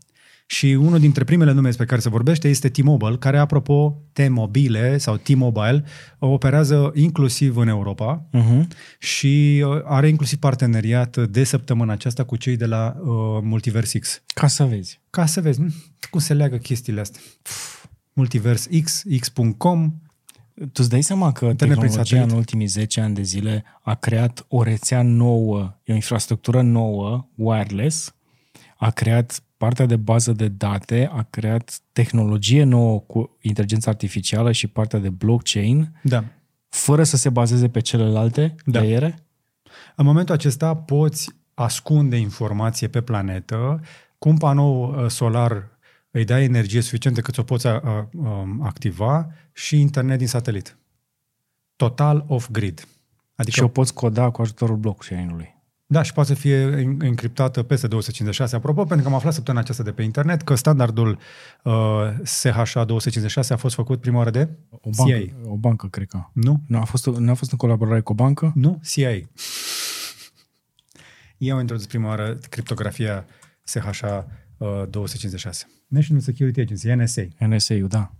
Și 0.50 0.66
unul 0.66 0.98
dintre 0.98 1.24
primele 1.24 1.52
nume 1.52 1.66
despre 1.66 1.84
care 1.86 2.00
se 2.00 2.08
vorbește 2.08 2.48
este 2.48 2.68
T-Mobile, 2.68 3.16
care, 3.16 3.38
apropo, 3.38 4.02
T-Mobile 4.12 4.98
sau 4.98 5.16
T-Mobile, 5.16 5.84
operează 6.18 6.92
inclusiv 6.94 7.56
în 7.56 7.68
Europa 7.68 8.28
Uh-huh. 8.32 8.66
și 8.98 9.64
uh, 9.66 9.80
are 9.84 10.08
inclusiv 10.08 10.38
parteneriat 10.38 11.16
de 11.30 11.44
săptămâna 11.44 11.92
aceasta 11.92 12.24
cu 12.24 12.36
cei 12.36 12.56
de 12.56 12.66
la 12.66 12.96
uh, 12.98 13.06
Multiverse 13.42 13.98
X. 13.98 14.22
Ca 14.34 14.46
să 14.46 14.64
vezi. 14.64 15.00
Ca 15.10 15.26
să 15.26 15.40
vezi 15.40 15.60
nu? 15.60 15.68
cum 16.10 16.20
se 16.20 16.34
leagă 16.34 16.56
chestiile 16.56 17.00
astea. 17.00 17.20
Pff, 17.42 17.84
Multiverse 18.12 18.80
X, 18.80 19.02
x.com, 19.20 19.94
Tu 20.54 20.70
îți 20.74 20.88
dai 20.88 21.02
seama 21.02 21.32
că 21.32 21.44
Internet 21.44 21.78
prin 21.78 21.88
tehnologia 21.88 22.14
satelit. 22.16 22.30
în 22.32 22.36
ultimii 22.38 22.66
10 22.66 23.00
ani 23.00 23.14
de 23.14 23.22
zile 23.22 23.64
a 23.82 23.94
creat 23.94 24.44
o 24.48 24.62
rețea 24.62 25.02
nouă, 25.02 25.74
o 25.88 25.92
infrastructură 25.94 26.62
nouă, 26.62 27.28
wireless, 27.34 28.14
a 28.76 28.90
creat 28.90 29.42
partea 29.58 29.86
de 29.86 29.96
bază 29.96 30.32
de 30.32 30.48
date, 30.48 31.10
a 31.12 31.22
creat 31.22 31.80
tehnologie 31.92 32.64
nouă 32.64 33.00
cu 33.00 33.36
inteligență 33.40 33.88
artificială 33.88 34.52
și 34.52 34.66
partea 34.66 34.98
de 34.98 35.10
blockchain, 35.10 35.92
da. 36.02 36.24
fără 36.68 37.02
să 37.02 37.16
se 37.16 37.30
bazeze 37.30 37.68
pe 37.68 37.80
celelalte 37.80 38.54
Da. 38.64 38.78
layere. 38.78 39.18
În 39.96 40.04
momentul 40.04 40.34
acesta 40.34 40.76
poți 40.76 41.30
ascunde 41.54 42.16
informație 42.16 42.88
pe 42.88 43.00
planetă, 43.00 43.80
cu 44.18 44.28
un 44.28 44.36
panou 44.36 44.90
uh, 44.90 45.10
solar 45.10 45.78
îi 46.10 46.24
dai 46.24 46.44
energie 46.44 46.80
suficientă 46.80 47.20
cât 47.20 47.38
o 47.38 47.42
poți 47.42 47.66
a, 47.66 47.80
a, 47.84 48.08
um, 48.12 48.62
activa 48.62 49.28
și 49.52 49.80
internet 49.80 50.18
din 50.18 50.26
satelit. 50.26 50.76
Total 51.76 52.24
off-grid. 52.28 52.86
Adică, 53.34 53.56
Și 53.56 53.62
o 53.62 53.68
poți 53.68 53.94
coda 53.94 54.30
cu 54.30 54.40
ajutorul 54.40 54.76
blockchain-ului. 54.76 55.56
Da, 55.90 56.02
și 56.02 56.12
poate 56.12 56.34
să 56.34 56.40
fie 56.40 56.70
en- 56.70 57.02
encriptată 57.02 57.62
peste 57.62 57.86
256. 57.86 58.56
Apropo, 58.56 58.84
pentru 58.84 59.02
că 59.06 59.10
am 59.10 59.16
aflat 59.16 59.32
săptămâna 59.32 59.62
aceasta 59.62 59.82
de 59.82 59.92
pe 59.92 60.02
internet 60.02 60.42
că 60.42 60.54
standardul 60.54 61.18
uh, 61.64 61.72
SHA 62.22 62.84
256 62.84 63.52
a 63.52 63.56
fost 63.56 63.74
făcut 63.74 64.00
prima 64.00 64.16
oară 64.18 64.30
de 64.30 64.48
O 64.70 64.90
bancă, 64.96 65.12
CIA. 65.18 65.32
o 65.44 65.56
bancă 65.56 65.86
cred 65.86 66.06
că. 66.08 66.20
Nu? 66.32 66.62
Nu 66.66 66.78
a, 66.78 66.84
fost, 66.84 67.06
nu 67.06 67.30
a 67.30 67.34
fost 67.34 67.50
în 67.50 67.58
colaborare 67.58 68.00
cu 68.00 68.12
o 68.12 68.14
bancă? 68.14 68.52
Nu, 68.54 68.80
CIA. 68.84 69.10
Ei 71.38 71.50
au 71.50 71.60
introdus 71.60 71.86
prima 71.86 72.08
oară 72.08 72.38
criptografia 72.48 73.26
SHA 73.62 74.26
uh, 74.56 74.68
256. 74.90 75.66
National 75.86 76.22
Security 76.22 76.60
Agency, 76.60 76.88
NSA. 76.94 77.22
NSA-ul, 77.46 77.88
da. 77.88 78.12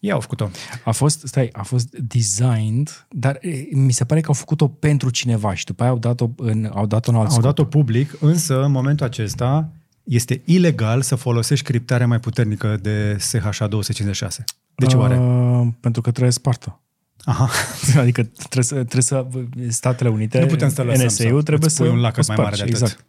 Ei 0.00 0.10
au 0.10 0.20
făcut-o. 0.20 0.50
A 0.84 0.90
fost, 0.90 1.22
stai, 1.26 1.48
a 1.52 1.62
fost 1.62 1.88
designed, 1.96 3.06
dar 3.10 3.38
e, 3.40 3.68
mi 3.72 3.92
se 3.92 4.04
pare 4.04 4.20
că 4.20 4.26
au 4.28 4.34
făcut-o 4.34 4.68
pentru 4.68 5.10
cineva 5.10 5.54
și 5.54 5.64
după 5.64 5.82
aia 5.82 5.90
au 5.90 5.98
dat-o 5.98 6.30
în, 6.36 6.70
au 6.74 6.86
dat-o 6.86 7.10
în 7.10 7.16
alt 7.16 7.26
Au 7.26 7.30
scop. 7.30 7.44
dat-o 7.44 7.64
public, 7.64 8.16
însă 8.20 8.62
în 8.62 8.70
momentul 8.70 9.06
acesta 9.06 9.72
este 10.04 10.42
ilegal 10.44 11.02
să 11.02 11.14
folosești 11.14 11.64
criptarea 11.64 12.06
mai 12.06 12.20
puternică 12.20 12.78
de 12.82 13.16
SHA 13.18 13.66
256. 13.66 14.44
De 14.74 14.86
ce 14.86 14.96
oare? 14.96 15.18
Uh, 15.18 15.68
pentru 15.80 16.00
că 16.00 16.10
trebuie 16.10 16.32
spartă. 16.32 16.80
Aha. 17.24 17.50
adică 18.02 18.22
trebuie 18.22 18.64
să, 18.64 18.74
trebuie 18.74 19.02
să 19.02 19.26
Statele 19.68 20.08
Unite, 20.08 20.40
Nu 20.40 20.46
putem 20.46 20.70
să 20.70 20.82
lăsăm 20.82 21.08
să 21.08 21.22
NSA-ul 21.22 21.42
trebuie 21.42 21.68
îți 21.68 21.76
pui 21.76 21.86
să 21.86 21.92
un 21.92 22.00
lacăt 22.00 22.26
mai 22.26 22.36
mare 22.36 22.54
spargi, 22.54 22.72
de 22.72 22.76
atât. 22.76 22.88
Exact. 22.88 23.04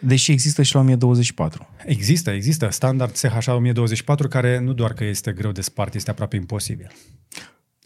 Deși 0.00 0.32
există 0.32 0.62
și 0.62 0.74
la 0.74 0.80
1024. 0.80 1.68
Există, 1.84 2.30
există. 2.30 2.68
Standard 2.70 3.14
SHA 3.14 3.54
1024 3.54 4.28
care 4.28 4.58
nu 4.58 4.72
doar 4.72 4.92
că 4.92 5.04
este 5.04 5.32
greu 5.32 5.52
de 5.52 5.60
spart, 5.60 5.94
este 5.94 6.10
aproape 6.10 6.36
imposibil. 6.36 6.92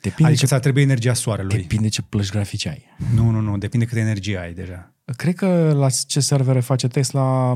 Depinde, 0.01 0.25
Adică 0.31 0.41
ce, 0.41 0.47
ți-ar 0.47 0.61
trebui 0.61 0.83
energia 0.83 1.15
soarelui. 1.15 1.57
depinde 1.57 1.89
ce 1.89 2.03
plăci 2.03 2.31
grafice 2.31 2.69
ai. 2.69 2.85
Nu, 3.15 3.31
nu, 3.31 3.41
nu. 3.41 3.59
Depinde 3.59 3.85
câtă 3.85 3.99
energie 3.99 4.39
ai 4.39 4.53
deja. 4.53 4.93
Cred 5.17 5.35
că 5.35 5.73
la 5.77 5.89
ce 6.07 6.21
servere 6.21 6.61
face 6.61 6.89
Tesla 6.89 7.55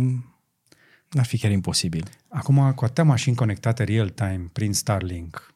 n-ar 1.10 1.24
fi 1.24 1.38
chiar 1.38 1.50
imposibil. 1.50 2.04
Acum, 2.28 2.72
cu 2.72 2.84
atâtea 2.84 3.04
mașini 3.04 3.36
conectate 3.36 3.84
real-time 3.84 4.48
prin 4.52 4.72
Starlink, 4.72 5.54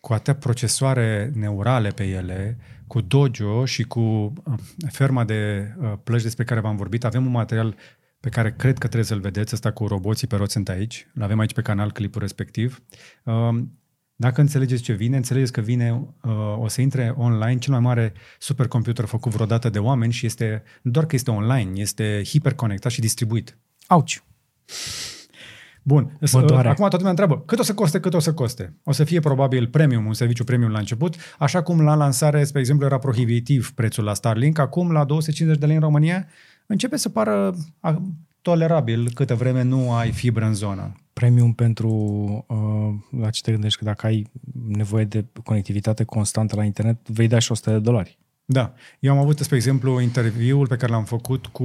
cu 0.00 0.12
atâtea 0.12 0.34
procesoare 0.34 1.30
neurale 1.34 1.88
pe 1.88 2.04
ele, 2.04 2.58
cu 2.86 3.00
Dojo 3.00 3.64
și 3.64 3.82
cu 3.82 4.00
uh, 4.00 4.54
ferma 4.90 5.24
de 5.24 5.68
uh, 5.78 5.92
plăci 6.04 6.22
despre 6.22 6.44
care 6.44 6.60
v-am 6.60 6.76
vorbit, 6.76 7.04
avem 7.04 7.26
un 7.26 7.30
material 7.30 7.76
pe 8.24 8.30
care 8.30 8.52
cred 8.52 8.72
că 8.72 8.86
trebuie 8.86 9.04
să-l 9.04 9.20
vedeți, 9.20 9.54
ăsta 9.54 9.70
cu 9.70 9.86
roboții 9.86 10.26
pe 10.26 10.36
roți 10.36 10.52
sunt 10.52 10.68
aici, 10.68 11.06
îl 11.14 11.22
avem 11.22 11.38
aici 11.38 11.52
pe 11.52 11.62
canal 11.62 11.92
clipul 11.92 12.20
respectiv. 12.20 12.82
Um, 13.24 13.78
Dacă 14.16 14.40
înțelegeți 14.40 14.82
ce 14.82 14.92
vine, 14.92 15.16
înțelegeți 15.16 15.52
că 15.52 15.60
vine, 15.60 15.90
uh, 16.22 16.32
o 16.58 16.68
să 16.68 16.80
intre 16.80 17.14
online 17.16 17.58
cel 17.58 17.72
mai 17.72 17.82
mare 17.82 18.12
supercomputer 18.38 19.04
făcut 19.04 19.32
vreodată 19.32 19.68
de 19.70 19.78
oameni 19.78 20.12
și 20.12 20.26
este, 20.26 20.62
nu 20.82 20.90
doar 20.90 21.06
că 21.06 21.14
este 21.14 21.30
online, 21.30 21.80
este 21.80 22.22
hiperconectat 22.24 22.92
și 22.92 23.00
distribuit. 23.00 23.58
Auci! 23.86 24.22
Bun. 25.82 26.18
Mă 26.32 26.42
doare. 26.42 26.68
Acum 26.68 26.76
toată 26.76 26.96
lumea 26.96 27.10
întreabă, 27.10 27.42
cât 27.46 27.58
o 27.58 27.62
să 27.62 27.74
coste, 27.74 28.00
cât 28.00 28.14
o 28.14 28.18
să 28.18 28.34
coste? 28.34 28.74
O 28.84 28.92
să 28.92 29.04
fie 29.04 29.20
probabil 29.20 29.66
premium, 29.66 30.06
un 30.06 30.14
serviciu 30.14 30.44
premium 30.44 30.70
la 30.70 30.78
început, 30.78 31.16
așa 31.38 31.62
cum 31.62 31.80
la 31.80 31.94
lansare, 31.94 32.44
spre 32.44 32.60
exemplu, 32.60 32.86
era 32.86 32.98
prohibitiv 32.98 33.72
prețul 33.72 34.04
la 34.04 34.14
Starlink, 34.14 34.58
acum 34.58 34.92
la 34.92 35.04
250 35.04 35.60
de 35.60 35.66
lei 35.66 35.74
în 35.76 35.82
România 35.82 36.26
începe 36.66 36.96
să 36.96 37.08
pară 37.08 37.54
a, 37.80 38.02
tolerabil 38.42 39.10
câtă 39.14 39.34
vreme 39.34 39.62
nu 39.62 39.92
ai 39.92 40.12
fibră 40.12 40.44
în 40.44 40.54
zonă. 40.54 40.92
Premium 41.12 41.52
pentru 41.52 41.88
uh, 42.48 43.20
la 43.20 43.30
ce 43.30 43.40
te 43.40 43.50
gândești 43.50 43.78
că 43.78 43.84
dacă 43.84 44.06
ai 44.06 44.26
nevoie 44.68 45.04
de 45.04 45.24
conectivitate 45.44 46.04
constantă 46.04 46.56
la 46.56 46.64
internet, 46.64 47.08
vei 47.08 47.28
da 47.28 47.38
și 47.38 47.52
100 47.52 47.70
de 47.70 47.78
dolari. 47.78 48.18
Da. 48.44 48.72
Eu 49.00 49.12
am 49.12 49.18
avut, 49.18 49.38
spre 49.38 49.56
exemplu, 49.56 50.00
interviul 50.00 50.66
pe 50.66 50.76
care 50.76 50.92
l-am 50.92 51.04
făcut 51.04 51.46
cu 51.46 51.64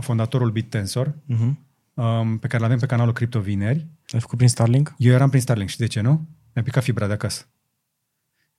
fondatorul 0.00 0.50
BitTensor, 0.50 1.08
Uh-huh. 1.08 1.54
um, 1.94 2.38
pe 2.38 2.46
care 2.46 2.62
l-avem 2.62 2.78
pe 2.78 2.86
canalul 2.86 3.12
Crypto 3.12 3.40
Vineri. 3.40 3.86
Ai 4.12 4.20
făcut 4.20 4.36
prin 4.36 4.48
Starlink? 4.48 4.94
Eu 4.98 5.12
eram 5.12 5.28
prin 5.28 5.40
Starlink 5.40 5.68
și 5.68 5.78
de 5.78 5.86
ce 5.86 6.00
nu? 6.00 6.28
Mi-a 6.54 6.64
picat 6.64 6.82
fibra 6.82 7.06
de 7.06 7.12
acasă. 7.12 7.44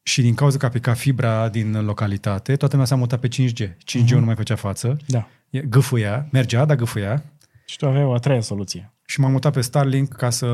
Și 0.03 0.21
din 0.21 0.33
cauza 0.33 0.57
că 0.57 0.65
a 0.65 0.69
picat 0.69 0.97
fibra 0.97 1.49
din 1.49 1.85
localitate, 1.85 2.55
toată 2.55 2.71
lumea 2.73 2.85
s-a 2.87 2.95
mutat 2.95 3.19
pe 3.19 3.27
5G. 3.27 3.67
5G 3.67 4.05
uh-huh. 4.05 4.09
nu 4.09 4.25
mai 4.25 4.35
făcea 4.35 4.55
față. 4.55 4.97
Da. 5.07 5.27
E- 5.49 5.59
Gâfâia, 5.61 6.27
mergea, 6.31 6.65
dar 6.65 6.75
gâfâia. 6.75 7.23
Și 7.65 7.77
tu 7.77 7.87
aveai 7.87 8.03
o 8.03 8.13
a 8.13 8.17
treia 8.17 8.41
soluție. 8.41 8.91
Și 9.05 9.19
m-am 9.19 9.31
mutat 9.31 9.53
pe 9.53 9.61
Starlink 9.61 10.13
ca 10.13 10.29
să, 10.29 10.51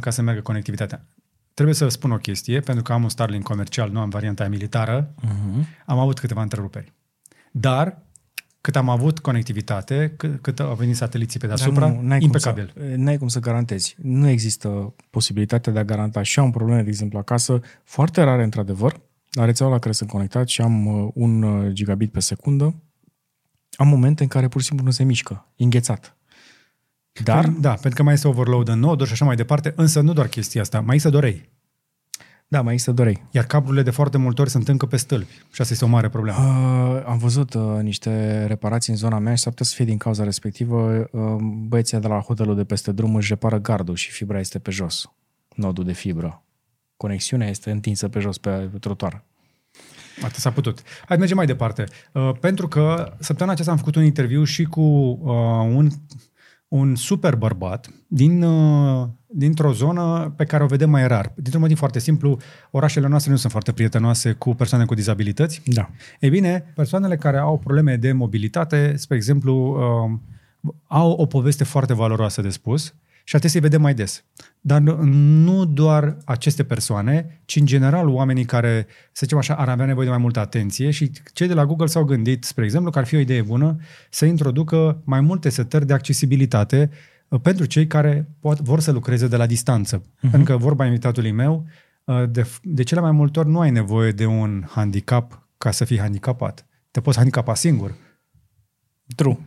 ca 0.00 0.10
să 0.10 0.22
meargă 0.22 0.42
conectivitatea. 0.42 1.04
Trebuie 1.54 1.74
să 1.74 1.88
spun 1.88 2.10
o 2.10 2.16
chestie, 2.16 2.60
pentru 2.60 2.82
că 2.82 2.92
am 2.92 3.02
un 3.02 3.08
Starlink 3.08 3.42
comercial, 3.44 3.90
nu 3.90 4.00
am 4.00 4.08
varianta 4.08 4.42
aia 4.42 4.50
militară, 4.50 5.14
Uh-huh. 5.24 5.64
am 5.86 5.98
avut 5.98 6.18
câteva 6.18 6.42
întreruperi. 6.42 6.92
Dar, 7.50 8.02
cât 8.60 8.76
am 8.76 8.88
avut 8.88 9.18
conectivitate, 9.18 10.14
cât, 10.16 10.42
cât 10.42 10.60
au 10.60 10.74
venit 10.74 10.96
sateliții 10.96 11.40
pe 11.40 11.46
deasupra, 11.46 11.80
Dar 11.80 11.90
nu, 11.90 12.02
n-ai 12.02 12.22
impecabil. 12.22 12.72
Cum 12.74 12.82
să, 12.82 12.96
n-ai 12.96 13.18
cum 13.18 13.28
să 13.28 13.38
garantezi. 13.38 13.96
Nu 14.02 14.28
există 14.28 14.94
posibilitatea 15.10 15.72
de 15.72 15.78
a 15.78 15.84
garanta. 15.84 16.22
Și 16.22 16.38
eu 16.38 16.44
am 16.44 16.50
probleme, 16.50 16.82
de 16.82 16.88
exemplu, 16.88 17.18
acasă, 17.18 17.60
foarte 17.84 18.22
rare, 18.22 18.42
într-adevăr, 18.42 19.00
la 19.30 19.44
rețeaua 19.44 19.72
la 19.72 19.78
care 19.78 19.92
sunt 19.92 20.10
conectat 20.10 20.48
și 20.48 20.60
am 20.60 20.86
uh, 20.86 21.10
un 21.14 21.42
uh, 21.42 21.72
gigabit 21.72 22.12
pe 22.12 22.20
secundă, 22.20 22.74
am 23.76 23.88
momente 23.88 24.22
în 24.22 24.28
care 24.28 24.48
pur 24.48 24.60
și 24.60 24.66
simplu 24.66 24.84
nu 24.86 24.92
se 24.92 25.04
mișcă, 25.04 25.46
înghețat. 25.56 26.16
Dar, 27.24 27.48
Da, 27.48 27.72
pentru 27.72 27.94
că 27.94 28.02
mai 28.02 28.14
este 28.14 28.28
overload 28.28 28.68
în 28.68 28.78
noduri 28.78 29.08
și 29.08 29.14
așa 29.14 29.24
mai 29.24 29.36
departe, 29.36 29.72
însă 29.76 30.00
nu 30.00 30.12
doar 30.12 30.26
chestia 30.26 30.60
asta, 30.60 30.80
mai 30.80 30.96
este 30.96 31.10
dorei. 31.10 31.48
Da, 32.52 32.62
mai 32.62 32.72
există 32.72 32.92
dorei. 32.92 33.22
Iar 33.30 33.44
cablurile 33.44 33.82
de 33.82 33.90
foarte 33.90 34.18
multe 34.18 34.40
ori 34.40 34.50
sunt 34.50 34.68
încă 34.68 34.86
pe 34.86 34.96
stâlpi 34.96 35.32
și 35.52 35.60
asta 35.60 35.72
este 35.72 35.84
o 35.84 35.88
mare 35.88 36.08
problemă. 36.08 36.38
Uh, 36.38 37.02
am 37.06 37.18
văzut 37.18 37.54
uh, 37.54 37.62
niște 37.82 38.44
reparații 38.46 38.92
în 38.92 38.98
zona 38.98 39.18
mea 39.18 39.34
și 39.34 39.42
s-ar 39.42 39.52
putea 39.52 39.66
să 39.66 39.74
fie 39.74 39.84
din 39.84 39.96
cauza 39.96 40.24
respectivă. 40.24 41.08
Uh, 41.12 41.36
băieții 41.66 42.00
de 42.00 42.08
la 42.08 42.18
hotelul 42.18 42.56
de 42.56 42.64
peste 42.64 42.92
drum 42.92 43.14
își 43.14 43.28
repară 43.28 43.58
gardul 43.58 43.94
și 43.94 44.10
fibra 44.10 44.38
este 44.38 44.58
pe 44.58 44.70
jos. 44.70 45.10
Nodul 45.54 45.84
de 45.84 45.92
fibră. 45.92 46.42
Conexiunea 46.96 47.48
este 47.48 47.70
întinsă 47.70 48.08
pe 48.08 48.20
jos 48.20 48.38
pe 48.38 48.70
trotuar. 48.80 49.24
Atât 50.22 50.40
s-a 50.40 50.50
putut. 50.50 50.82
Hai 51.06 51.16
mergem 51.16 51.36
mai 51.36 51.46
departe. 51.46 51.84
Uh, 52.12 52.30
pentru 52.40 52.68
că 52.68 53.12
săptămâna 53.18 53.52
aceasta 53.52 53.72
am 53.72 53.78
făcut 53.78 53.94
un 53.94 54.04
interviu 54.04 54.44
și 54.44 54.64
cu 54.64 54.80
uh, 54.80 55.74
un, 55.74 55.88
un 56.70 56.94
super 56.94 57.34
bărbat 57.34 57.90
din, 58.06 58.42
uh, 58.42 59.08
dintr-o 59.26 59.72
zonă 59.72 60.34
pe 60.36 60.44
care 60.44 60.62
o 60.62 60.66
vedem 60.66 60.90
mai 60.90 61.06
rar. 61.06 61.32
Dintr-un 61.34 61.60
motiv 61.60 61.78
foarte 61.78 61.98
simplu, 61.98 62.38
orașele 62.70 63.08
noastre 63.08 63.30
nu 63.30 63.36
sunt 63.36 63.52
foarte 63.52 63.72
prietenoase 63.72 64.32
cu 64.32 64.54
persoane 64.54 64.84
cu 64.84 64.94
dizabilități. 64.94 65.62
Da. 65.64 65.90
Ei 66.20 66.30
bine, 66.30 66.72
persoanele 66.74 67.16
care 67.16 67.38
au 67.38 67.58
probleme 67.58 67.96
de 67.96 68.12
mobilitate, 68.12 68.96
spre 68.96 69.16
exemplu, 69.16 69.54
uh, 70.62 70.72
au 70.86 71.10
o 71.10 71.26
poveste 71.26 71.64
foarte 71.64 71.94
valoroasă 71.94 72.40
de 72.40 72.48
spus 72.48 72.94
și 73.30 73.36
ar 73.36 73.42
trebui 73.42 73.60
să-i 73.60 73.68
vedem 73.68 73.80
mai 73.80 73.94
des. 73.94 74.24
Dar 74.60 74.80
nu- 74.80 75.02
nu 75.44 75.64
doar 75.64 76.16
aceste 76.24 76.64
persoane, 76.64 77.40
ci 77.44 77.56
în 77.56 77.66
general 77.66 78.08
oamenii 78.08 78.44
care, 78.44 78.86
să 79.12 79.20
zicem 79.22 79.38
așa, 79.38 79.54
ar 79.54 79.68
avea 79.68 79.86
nevoie 79.86 80.04
de 80.04 80.12
mai 80.12 80.22
multă 80.22 80.40
atenție 80.40 80.90
și 80.90 81.10
cei 81.32 81.46
de 81.46 81.54
la 81.54 81.66
Google 81.66 81.86
s-au 81.86 82.04
gândit, 82.04 82.44
spre 82.44 82.64
exemplu, 82.64 82.90
că 82.90 82.98
ar 82.98 83.04
fi 83.04 83.16
o 83.16 83.18
idee 83.18 83.42
bună 83.42 83.76
să 84.10 84.24
introducă 84.24 85.02
mai 85.04 85.20
multe 85.20 85.48
setări 85.48 85.86
de 85.86 85.92
accesibilitate 85.92 86.90
uh, 87.28 87.40
pentru 87.40 87.64
cei 87.64 87.86
care 87.86 88.28
pot, 88.40 88.60
vor 88.60 88.80
să 88.80 88.92
lucreze 88.92 89.28
de 89.28 89.36
la 89.36 89.46
distanță. 89.46 90.00
Uh-huh. 90.02 90.30
Pentru 90.30 90.42
că, 90.42 90.56
vorba 90.56 90.84
invitatului 90.84 91.32
meu, 91.32 91.66
uh, 92.04 92.30
de, 92.30 92.46
de 92.62 92.82
cele 92.82 93.00
mai 93.00 93.12
multe 93.12 93.38
ori 93.38 93.48
nu 93.48 93.60
ai 93.60 93.70
nevoie 93.70 94.12
de 94.12 94.26
un 94.26 94.64
handicap 94.68 95.48
ca 95.58 95.70
să 95.70 95.84
fii 95.84 95.98
handicapat. 95.98 96.66
Te 96.90 97.00
poți 97.00 97.16
handicapa 97.16 97.54
singur. 97.54 97.94
True. 99.16 99.38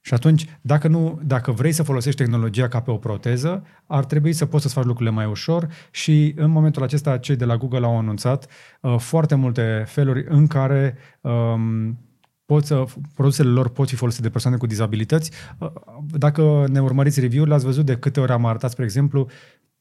Și 0.00 0.14
atunci, 0.14 0.58
dacă, 0.60 0.88
nu, 0.88 1.20
dacă 1.24 1.50
vrei 1.50 1.72
să 1.72 1.82
folosești 1.82 2.22
tehnologia 2.22 2.68
ca 2.68 2.80
pe 2.80 2.90
o 2.90 2.96
proteză, 2.96 3.64
ar 3.86 4.04
trebui 4.04 4.32
să 4.32 4.46
poți 4.46 4.62
să-ți 4.62 4.74
faci 4.74 4.84
lucrurile 4.84 5.14
mai 5.14 5.26
ușor 5.26 5.68
și 5.90 6.34
în 6.36 6.50
momentul 6.50 6.82
acesta 6.82 7.18
cei 7.18 7.36
de 7.36 7.44
la 7.44 7.56
Google 7.56 7.84
au 7.84 7.98
anunțat 7.98 8.46
uh, 8.80 8.96
foarte 8.98 9.34
multe 9.34 9.84
feluri 9.86 10.24
în 10.28 10.46
care 10.46 10.96
um, 11.20 11.98
pot 12.44 12.64
să, 12.64 12.84
produsele 13.14 13.48
lor 13.48 13.68
pot 13.68 13.88
fi 13.88 13.94
folosite 13.94 14.22
de 14.22 14.30
persoane 14.30 14.56
cu 14.56 14.66
dizabilități. 14.66 15.30
Uh, 15.58 15.70
Dacă 16.06 16.66
ne 16.68 16.80
urmăriți 16.80 17.20
review-urile, 17.20 17.54
ați 17.54 17.64
văzut 17.64 17.86
de 17.86 17.96
câte 17.96 18.20
ori 18.20 18.32
am 18.32 18.46
arătat, 18.46 18.70
spre 18.70 18.84
exemplu, 18.84 19.28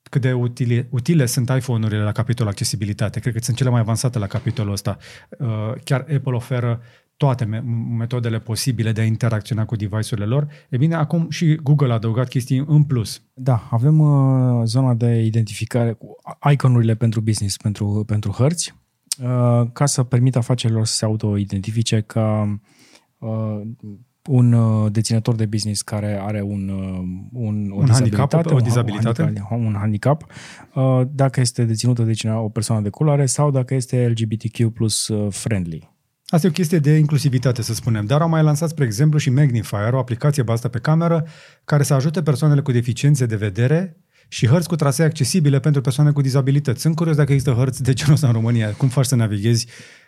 cât 0.09 0.22
de 0.22 0.34
utile, 0.34 0.88
utile 0.89 1.26
sunt 1.26 1.49
iPhone-urile 1.49 2.03
la 2.03 2.11
capitolul 2.11 2.51
accesibilitate. 2.51 3.20
Cred 3.20 3.34
că 3.34 3.39
sunt 3.41 3.57
cele 3.57 3.70
mai 3.70 3.80
avansate 3.80 4.20
la 4.20 4.28
capitolul 4.28 4.72
ăsta. 4.72 4.97
Uh, 5.30 5.74
Chiar 5.84 5.99
Apple 5.99 6.34
oferă 6.36 6.82
toate 7.20 7.45
me- 7.45 7.63
metodele 7.97 8.39
posibile 8.39 8.91
de 8.91 9.01
a 9.01 9.03
interacționa 9.03 9.65
cu 9.65 9.76
device-urile 9.76 10.26
lor. 10.26 10.47
E 10.70 10.78
bine, 10.78 10.95
acum 10.95 11.30
și 11.30 11.55
Google 11.55 11.91
a 11.91 11.93
adăugat 11.93 12.28
chestii 12.28 12.63
în 12.67 12.84
plus. 12.84 13.22
Da, 13.34 13.67
avem 13.72 13.99
uh, 13.99 14.61
zona 14.65 14.93
de 14.93 15.22
identificare 15.24 15.91
cu 15.91 16.15
iconurile 16.51 16.95
pentru 16.95 17.22
business, 17.22 17.57
pentru, 17.57 18.03
pentru 18.07 18.32
hărți, 18.32 18.76
uh, 19.24 19.67
ca 19.74 19.86
să 19.86 20.03
permită 20.03 20.38
afacerilor 20.38 20.86
să 20.86 20.93
se 20.93 21.05
auto-identifice 21.05 22.01
ca 22.01 22.59
uh, 23.17 23.61
un 24.28 24.53
uh, 24.53 24.91
deținător 24.91 25.36
de 25.36 25.45
business 25.45 25.82
care 25.82 26.20
are 26.22 26.41
un, 26.41 26.70
uh, 26.70 26.99
un, 27.34 27.72
o 27.72 27.76
Un 27.76 27.88
handicap, 27.88 28.30
dizabilitate, 28.30 28.53
o 28.53 28.55
un- 28.55 28.63
dizabilitate. 28.63 29.22
Un 29.22 29.28
handicap, 29.28 29.51
un 29.51 29.76
handicap 29.80 30.26
uh, 30.74 31.01
dacă 31.11 31.39
este 31.39 31.63
deținută 31.63 32.03
de 32.03 32.13
cineva, 32.13 32.39
o 32.39 32.49
persoană 32.49 32.82
de 32.82 32.89
culoare 32.89 33.26
sau 33.26 33.51
dacă 33.51 33.74
este 33.74 34.07
LGBTQ 34.07 34.74
plus 34.74 35.07
uh, 35.07 35.32
friendly. 35.32 35.97
Asta 36.30 36.47
e 36.47 36.49
o 36.49 36.53
chestie 36.53 36.80
de 36.80 36.91
inclusivitate, 36.91 37.61
să 37.61 37.73
spunem. 37.73 38.05
Dar 38.05 38.21
au 38.21 38.30
mai 38.30 38.43
lansat, 38.43 38.69
spre 38.69 38.86
exemplu, 38.86 39.19
și 39.19 39.30
Magnifier, 39.30 39.93
o 39.93 39.99
aplicație 39.99 40.43
bazată 40.43 40.67
pe 40.67 40.80
cameră, 40.80 41.27
care 41.65 41.84
să 41.84 41.93
ajute 41.93 42.21
persoanele 42.21 42.61
cu 42.61 42.71
deficiențe 42.71 43.25
de 43.25 43.36
vedere 43.36 43.97
și 44.27 44.47
hărți 44.47 44.67
cu 44.67 44.75
trasee 44.75 45.05
accesibile 45.05 45.59
pentru 45.59 45.82
persoane 45.82 46.11
cu 46.11 46.21
dizabilități. 46.21 46.82
Sunt 46.82 46.95
curios 46.95 47.15
dacă 47.15 47.32
există 47.32 47.53
hărți 47.53 47.84
de 47.84 47.93
genul 47.93 48.13
ăsta 48.13 48.27
în 48.27 48.34
România. 48.34 48.71
Cum 48.71 48.88
faci 48.88 49.05
să 49.05 49.15
navighezi 49.15 49.65
uh, 49.67 49.99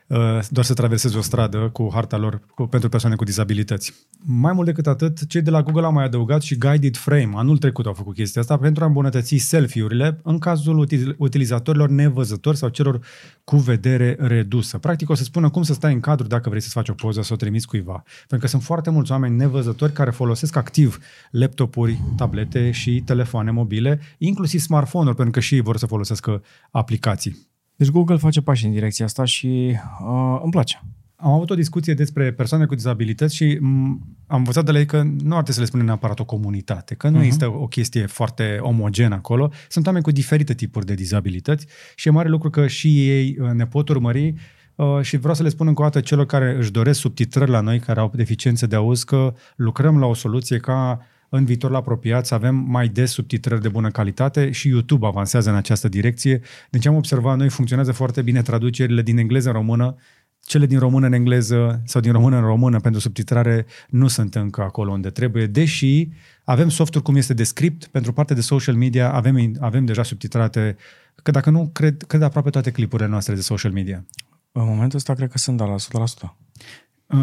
doar 0.49 0.65
să 0.65 0.73
traversezi 0.73 1.17
o 1.17 1.21
stradă 1.21 1.69
cu 1.73 1.89
harta 1.93 2.17
lor 2.17 2.41
cu, 2.55 2.65
pentru 2.65 2.89
persoane 2.89 3.15
cu 3.15 3.23
dizabilități. 3.23 3.93
Mai 4.23 4.53
mult 4.53 4.65
decât 4.65 4.87
atât, 4.87 5.27
cei 5.27 5.41
de 5.41 5.49
la 5.49 5.61
Google 5.61 5.85
au 5.85 5.91
mai 5.91 6.03
adăugat 6.03 6.41
și 6.41 6.57
Guided 6.57 6.97
Frame. 6.97 7.31
Anul 7.35 7.57
trecut 7.57 7.85
au 7.85 7.93
făcut 7.93 8.15
chestia 8.15 8.41
asta 8.41 8.57
pentru 8.57 8.83
a 8.83 8.87
îmbunătăți 8.87 9.35
selfie-urile 9.35 10.19
în 10.23 10.39
cazul 10.39 10.77
util- 10.77 11.15
utilizatorilor 11.17 11.89
nevăzători 11.89 12.57
sau 12.57 12.69
celor 12.69 12.99
cu 13.43 13.57
vedere 13.57 14.15
redusă. 14.19 14.77
Practic 14.77 15.09
o 15.09 15.13
să 15.13 15.23
spună 15.23 15.49
cum 15.49 15.63
să 15.63 15.73
stai 15.73 15.93
în 15.93 15.99
cadru 15.99 16.27
dacă 16.27 16.49
vrei 16.49 16.61
să-ți 16.61 16.73
faci 16.73 16.89
o 16.89 16.93
poză, 16.93 17.21
să 17.21 17.33
o 17.33 17.35
trimiți 17.35 17.67
cuiva. 17.67 18.03
Pentru 18.17 18.37
că 18.37 18.47
sunt 18.47 18.63
foarte 18.63 18.89
mulți 18.89 19.11
oameni 19.11 19.35
nevăzători 19.35 19.93
care 19.93 20.11
folosesc 20.11 20.55
activ 20.55 20.99
laptopuri, 21.31 21.99
tablete 22.15 22.71
și 22.71 23.01
telefoane 23.05 23.51
mobile, 23.51 23.99
inclusiv 24.17 24.59
smartphone-uri, 24.59 25.15
pentru 25.15 25.33
că 25.33 25.39
și 25.39 25.55
ei 25.55 25.61
vor 25.61 25.77
să 25.77 25.85
folosească 25.85 26.43
aplicații. 26.71 27.49
Deci 27.81 27.89
Google 27.89 28.17
face 28.17 28.41
pași 28.41 28.65
în 28.65 28.71
direcția 28.71 29.05
asta 29.05 29.25
și 29.25 29.77
uh, 30.01 30.39
îmi 30.41 30.51
place. 30.51 30.83
Am 31.15 31.31
avut 31.31 31.49
o 31.49 31.55
discuție 31.55 31.93
despre 31.93 32.31
persoane 32.31 32.65
cu 32.65 32.75
dizabilități 32.75 33.35
și 33.35 33.57
m- 33.57 33.99
am 34.27 34.37
învățat 34.37 34.65
de 34.65 34.71
la 34.71 34.79
ei 34.79 34.85
că 34.85 35.01
nu 35.01 35.35
ar 35.35 35.43
trebui 35.43 35.53
să 35.53 35.59
le 35.59 35.65
spunem 35.65 35.85
neapărat 35.85 36.19
o 36.19 36.25
comunitate, 36.25 36.95
că 36.95 37.09
nu 37.09 37.17
uh-huh. 37.17 37.23
există 37.23 37.47
o 37.47 37.67
chestie 37.67 38.05
foarte 38.05 38.57
omogenă 38.59 39.15
acolo. 39.15 39.51
Sunt 39.69 39.85
oameni 39.85 40.03
cu 40.03 40.11
diferite 40.11 40.53
tipuri 40.53 40.85
de 40.85 40.93
dizabilități 40.93 41.65
și 41.95 42.07
e 42.07 42.11
mare 42.11 42.29
lucru 42.29 42.49
că 42.49 42.67
și 42.67 43.09
ei 43.09 43.37
uh, 43.39 43.49
ne 43.49 43.65
pot 43.65 43.89
urmări 43.89 44.33
uh, 44.75 45.01
și 45.01 45.17
vreau 45.17 45.35
să 45.35 45.43
le 45.43 45.49
spun 45.49 45.67
încă 45.67 45.81
o 45.81 45.83
dată 45.83 45.99
celor 45.99 46.25
care 46.25 46.55
își 46.57 46.71
doresc 46.71 46.99
subtitrări 46.99 47.51
la 47.51 47.61
noi, 47.61 47.79
care 47.79 47.99
au 47.99 48.11
deficiențe 48.15 48.65
de 48.65 48.75
auz, 48.75 49.03
că 49.03 49.33
lucrăm 49.55 49.99
la 49.99 50.05
o 50.05 50.13
soluție 50.13 50.57
ca 50.57 51.05
în 51.33 51.45
viitorul 51.45 51.75
apropiat 51.75 52.25
să 52.25 52.33
avem 52.33 52.55
mai 52.55 52.87
des 52.87 53.11
subtitrări 53.11 53.61
de 53.61 53.69
bună 53.69 53.89
calitate 53.89 54.51
și 54.51 54.67
YouTube 54.67 55.05
avansează 55.05 55.49
în 55.49 55.55
această 55.55 55.87
direcție. 55.87 56.41
Deci 56.69 56.85
am 56.85 56.95
observat, 56.95 57.37
noi 57.37 57.49
funcționează 57.49 57.91
foarte 57.91 58.21
bine 58.21 58.41
traducerile 58.41 59.01
din 59.01 59.17
engleză 59.17 59.47
în 59.47 59.53
română, 59.53 59.95
cele 60.39 60.65
din 60.65 60.79
română 60.79 61.05
în 61.05 61.13
engleză 61.13 61.81
sau 61.85 62.01
din 62.01 62.11
română 62.11 62.35
în 62.35 62.43
română 62.43 62.79
pentru 62.79 63.01
subtitrare 63.01 63.65
nu 63.89 64.07
sunt 64.07 64.35
încă 64.35 64.61
acolo 64.61 64.91
unde 64.91 65.09
trebuie, 65.09 65.45
deși 65.45 66.09
avem 66.43 66.69
softuri 66.69 67.03
cum 67.03 67.15
este 67.15 67.33
Descript, 67.33 67.85
pentru 67.85 68.13
partea 68.13 68.35
de 68.35 68.41
social 68.41 68.75
media 68.75 69.11
avem, 69.11 69.55
avem 69.59 69.85
deja 69.85 70.03
subtitrate, 70.03 70.75
că 71.23 71.31
dacă 71.31 71.49
nu, 71.49 71.69
cred, 71.73 72.03
cred 72.03 72.21
aproape 72.21 72.49
toate 72.49 72.71
clipurile 72.71 73.07
noastre 73.07 73.35
de 73.35 73.41
social 73.41 73.71
media. 73.71 74.05
În 74.51 74.65
momentul 74.65 74.97
ăsta 74.97 75.13
cred 75.13 75.29
că 75.29 75.37
sunt 75.37 75.57
da, 75.57 75.65
la 75.65 75.75
100%. 75.75 76.50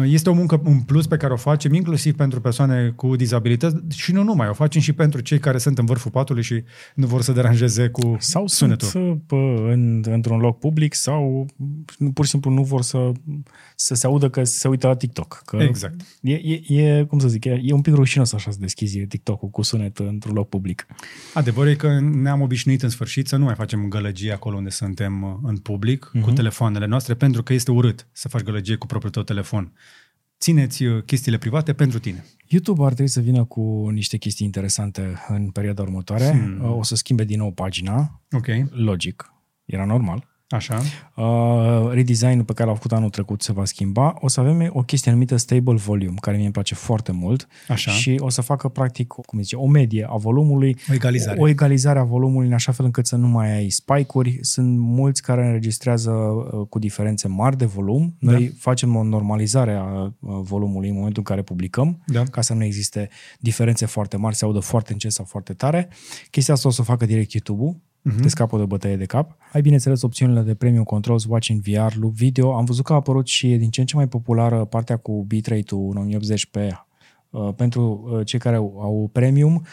Este 0.03 0.29
o 0.29 0.33
muncă 0.33 0.61
în 0.63 0.79
plus 0.79 1.07
pe 1.07 1.17
care 1.17 1.33
o 1.33 1.35
facem 1.35 1.73
inclusiv 1.73 2.15
pentru 2.15 2.41
persoane 2.41 2.93
cu 2.95 3.15
dizabilități 3.15 3.75
și 3.89 4.11
nu 4.11 4.23
numai, 4.23 4.49
o 4.49 4.53
facem 4.53 4.81
și 4.81 4.93
pentru 4.93 5.21
cei 5.21 5.39
care 5.39 5.57
sunt 5.57 5.77
în 5.77 5.85
vârful 5.85 6.11
patului 6.11 6.43
și 6.43 6.63
nu 6.95 7.07
vor 7.07 7.21
să 7.21 7.31
deranjeze 7.31 7.87
cu 7.87 8.15
Sau 8.19 8.47
sunetul. 8.47 8.87
sunt 8.87 9.21
pă, 9.27 9.35
în, 9.71 10.03
într-un 10.07 10.39
loc 10.39 10.59
public 10.59 10.93
sau 10.93 11.45
nu, 11.97 12.11
pur 12.11 12.25
și 12.25 12.31
simplu 12.31 12.51
nu 12.51 12.63
vor 12.63 12.81
să, 12.81 13.11
să 13.81 13.95
se 13.95 14.07
audă 14.07 14.29
că 14.29 14.43
se 14.43 14.67
uită 14.67 14.87
la 14.87 14.95
TikTok. 14.95 15.41
Că 15.45 15.57
Exact. 15.57 16.01
E, 16.21 16.33
e, 16.33 16.81
e, 16.81 17.03
cum 17.03 17.19
să 17.19 17.27
zic, 17.27 17.45
e, 17.45 17.59
e 17.63 17.73
un 17.73 17.81
pic 17.81 17.93
rușinos 17.93 18.33
așa 18.33 18.51
să 18.51 18.57
deschizi 18.59 18.99
TikTok-ul 18.99 19.49
cu 19.49 19.61
sunet 19.61 19.97
într-un 19.97 20.33
loc 20.33 20.49
public. 20.49 20.87
Adevărul 21.33 21.71
e 21.71 21.75
că 21.75 21.99
ne-am 21.99 22.41
obișnuit 22.41 22.83
în 22.83 22.89
sfârșit 22.89 23.27
să 23.27 23.35
nu 23.35 23.43
mai 23.43 23.55
facem 23.55 23.87
gălăgie 23.87 24.31
acolo 24.31 24.55
unde 24.55 24.69
suntem 24.69 25.23
uh, 25.23 25.35
în 25.43 25.57
public, 25.57 26.11
uh-huh. 26.15 26.21
cu 26.21 26.31
telefoanele 26.31 26.85
noastre, 26.85 27.13
pentru 27.13 27.43
că 27.43 27.53
este 27.53 27.71
urât 27.71 28.07
să 28.11 28.27
faci 28.27 28.41
gălăgie 28.41 28.75
cu 28.75 28.85
propriul 28.85 29.11
tău 29.11 29.23
telefon. 29.23 29.73
Țineți 30.39 30.83
uh, 30.83 31.03
chestiile 31.03 31.37
private 31.37 31.73
pentru 31.73 31.99
tine. 31.99 32.25
YouTube 32.47 32.83
ar 32.83 32.93
trebui 32.93 33.11
să 33.11 33.19
vină 33.19 33.43
cu 33.43 33.89
niște 33.91 34.17
chestii 34.17 34.45
interesante 34.45 35.13
în 35.27 35.49
perioada 35.49 35.81
următoare. 35.81 36.29
Hmm. 36.29 36.77
O 36.77 36.83
să 36.83 36.95
schimbe 36.95 37.23
din 37.23 37.39
nou 37.39 37.51
pagina, 37.51 38.21
Ok, 38.31 38.47
logic, 38.69 39.33
era 39.65 39.85
normal. 39.85 40.28
Așa. 40.49 40.81
Uh, 41.15 41.91
redesign-ul 41.91 42.43
pe 42.43 42.53
care 42.53 42.65
l-au 42.65 42.75
făcut 42.75 42.91
anul 42.91 43.09
trecut 43.09 43.41
se 43.41 43.51
va 43.51 43.65
schimba. 43.65 44.15
O 44.19 44.27
să 44.27 44.39
avem 44.39 44.69
o 44.73 44.81
chestie 44.81 45.11
numită 45.11 45.35
Stable 45.35 45.75
Volume, 45.75 46.15
care 46.21 46.35
mie 46.35 46.45
îmi 46.45 46.53
place 46.53 46.75
foarte 46.75 47.11
mult. 47.11 47.47
Așa. 47.67 47.91
Și 47.91 48.15
o 48.19 48.29
să 48.29 48.41
facă, 48.41 48.67
practic, 48.67 49.07
cum 49.07 49.41
zice, 49.41 49.55
o 49.55 49.67
medie 49.67 50.07
a 50.09 50.15
volumului. 50.15 50.77
O 50.89 50.93
egalizare. 50.93 51.39
O 51.39 51.47
egalizare 51.47 51.99
a 51.99 52.03
volumului 52.03 52.47
în 52.47 52.53
așa 52.53 52.71
fel 52.71 52.85
încât 52.85 53.07
să 53.07 53.15
nu 53.15 53.27
mai 53.27 53.55
ai 53.55 53.69
spike-uri. 53.69 54.37
Sunt 54.41 54.77
mulți 54.77 55.21
care 55.21 55.45
înregistrează 55.45 56.11
uh, 56.11 56.67
cu 56.69 56.79
diferențe 56.79 57.27
mari 57.27 57.57
de 57.57 57.65
volum. 57.65 58.15
Noi 58.19 58.45
da. 58.45 58.53
facem 58.57 58.95
o 58.95 59.03
normalizare 59.03 59.73
a 59.73 59.83
uh, 60.03 60.11
volumului 60.41 60.89
în 60.89 60.95
momentul 60.95 61.23
în 61.25 61.35
care 61.35 61.41
publicăm, 61.41 62.03
Da. 62.05 62.23
ca 62.23 62.41
să 62.41 62.53
nu 62.53 62.63
existe 62.63 63.09
diferențe 63.39 63.85
foarte 63.85 64.17
mari, 64.17 64.35
se 64.35 64.45
audă 64.45 64.59
foarte 64.59 64.91
încet 64.91 65.11
sau 65.11 65.25
foarte 65.25 65.53
tare. 65.53 65.89
Chestia 66.29 66.53
asta 66.53 66.67
o 66.67 66.71
să 66.71 66.81
o 66.81 66.83
facă 66.83 67.05
direct 67.05 67.31
YouTube-ul, 67.31 67.75
uh-huh. 68.05 68.21
te 68.21 68.27
scapă 68.27 68.57
de 68.57 68.63
o 68.63 68.67
bătăie 68.67 68.95
de 68.95 69.05
cap. 69.05 69.37
Ai 69.53 69.61
bineînțeles 69.61 70.01
opțiunile 70.01 70.41
de 70.41 70.53
Premium 70.53 70.83
Controls, 70.83 71.25
Watch 71.25 71.47
in 71.47 71.59
VR, 71.59 71.95
Loop 71.99 72.13
Video. 72.13 72.55
Am 72.55 72.65
văzut 72.65 72.85
că 72.85 72.93
a 72.93 72.95
apărut 72.95 73.27
și 73.27 73.51
e 73.51 73.57
din 73.57 73.69
ce 73.69 73.79
în 73.79 73.85
ce 73.85 73.95
mai 73.95 74.07
populară 74.07 74.65
partea 74.65 74.97
cu 74.97 75.23
bitrate-ul 75.27 75.97
în 75.97 76.19
1080p 76.19 76.69
uh, 77.29 77.53
pentru 77.55 78.09
uh, 78.13 78.25
cei 78.25 78.39
care 78.39 78.55
au, 78.55 78.79
au 78.81 79.09
Premium 79.11 79.63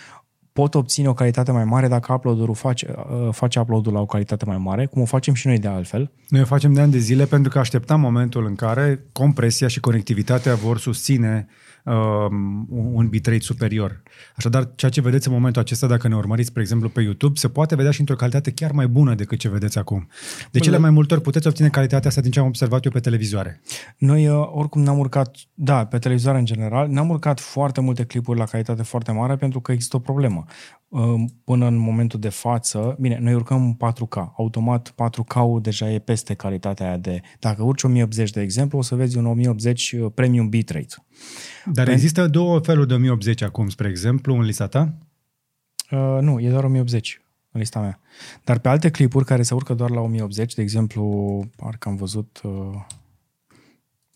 pot 0.57 0.75
obține 0.75 1.09
o 1.09 1.13
calitate 1.13 1.53
mai 1.53 1.65
mare 1.65 1.89
dacă 1.89 2.13
uploaderul 2.13 2.55
face, 2.55 2.95
uh, 2.97 3.29
face 3.33 3.59
upload-ul 3.59 3.93
la 3.93 4.01
o 4.01 4.07
calitate 4.07 4.45
mai 4.45 4.59
mare, 4.59 4.87
cum 4.87 5.03
o 5.03 5.05
facem 5.05 5.35
și 5.35 5.47
noi 5.47 5.59
de 5.59 5.69
altfel. 5.69 6.13
Noi 6.29 6.41
o 6.41 6.45
facem 6.45 6.73
de 6.73 6.81
ani 6.81 6.93
de 6.93 6.99
zile 6.99 7.25
pentru 7.25 7.51
că 7.51 7.59
așteptam 7.59 8.01
momentul 8.01 8.47
în 8.47 8.55
care 8.55 9.05
compresia 9.13 9.69
și 9.69 9.81
conectivitatea 9.81 10.55
vor 10.55 10.79
susține 10.79 11.47
uh, 11.87 12.27
un 12.69 13.09
bitrate 13.09 13.41
superior. 13.41 14.03
Așadar, 14.37 14.69
ceea 14.75 14.91
ce 14.91 15.01
vedeți 15.01 15.29
în 15.29 15.35
momentul 15.35 15.63
acesta, 15.63 15.87
dacă 15.87 16.09
ne 16.09 16.17
urmăriți, 16.17 16.49
spre 16.49 16.63
exemplu, 16.63 16.89
pe 16.89 17.01
YouTube, 17.01 17.39
se 17.39 17.49
poate 17.49 17.75
vedea 17.77 17.91
și 17.91 18.01
într-o 18.01 18.15
calitate 18.15 18.51
chiar 18.51 18.73
mai 18.73 18.87
bună 18.87 19.15
decât 19.15 19.39
ce 19.39 19.49
vedeți 19.49 19.79
acum. 19.79 20.09
De 20.51 20.59
cele 20.59 20.79
mai 20.79 20.91
multe 20.91 21.15
ori 21.15 21.23
puteți 21.23 21.47
obține 21.47 21.69
calitatea 21.69 22.09
asta 22.09 22.21
din 22.21 22.31
ce 22.31 22.41
am 22.41 22.47
observat 22.47 22.85
eu 22.85 22.91
pe 22.91 23.01
televizoare. 23.01 23.61
Noi 23.99 24.29
uh, 24.29 24.49
oricum 24.53 24.83
n-am 24.83 24.99
urcat, 24.99 25.37
da, 25.55 25.87
pe 25.87 25.99
televizoare 25.99 26.39
în 26.39 26.45
general, 26.45 26.89
n-am 26.89 27.09
urcat 27.09 27.41
foarte 27.41 27.81
multe 27.81 28.05
clipuri 28.05 28.39
la 28.39 28.45
calitate 28.45 28.83
foarte 28.83 29.13
mare 29.13 29.37
pentru 29.37 29.61
că 29.61 29.73
există 29.73 29.97
o 29.97 29.99
problemă. 29.99 30.45
Uh, 30.97 31.25
Până 31.45 31.67
în 31.67 31.77
momentul 31.77 32.21
de 32.21 32.29
față, 32.29 32.97
bine, 33.01 33.19
noi 33.19 33.35
urcăm 33.35 33.77
4K. 33.77 34.33
Automat 34.37 34.95
4K-ul 34.95 35.61
deja 35.63 35.91
e 35.91 35.99
peste 35.99 36.35
calitatea 36.35 36.87
aia 36.87 36.97
de... 36.97 37.21
Dacă 37.39 37.63
urci 37.63 37.83
1080, 37.83 38.31
de 38.31 38.41
exemplu, 38.41 38.79
o 38.79 38.83
să 38.83 38.95
vezi 38.95 39.17
un 39.19 39.27
1080 39.27 39.95
premium 40.15 40.49
bitrate. 40.49 40.95
Dar 41.73 41.89
Pen- 41.89 41.93
există 41.93 42.29
două 42.29 42.59
feluri 42.59 42.89
de 42.89 42.95
1080 42.95 43.43
acum, 43.43 43.69
spre 43.69 43.89
exemplu, 43.89 44.35
în 44.35 44.43
lista 44.43 44.67
ta? 44.67 44.95
Uh, 45.91 46.19
nu, 46.21 46.41
e 46.41 46.51
doar 46.51 46.65
1080 46.65 47.21
în 47.51 47.61
lista 47.61 47.81
mea. 47.81 48.01
Dar 48.45 48.59
pe 48.59 48.69
alte 48.69 48.91
clipuri 48.91 49.25
care 49.25 49.43
se 49.43 49.55
urcă 49.55 49.75
doar 49.75 49.91
la 49.91 50.01
1080, 50.01 50.55
de 50.55 50.63
exemplu, 50.63 51.45
parcă 51.57 51.89
am 51.89 51.97
văzut 51.97 52.41
uh, 52.45 52.85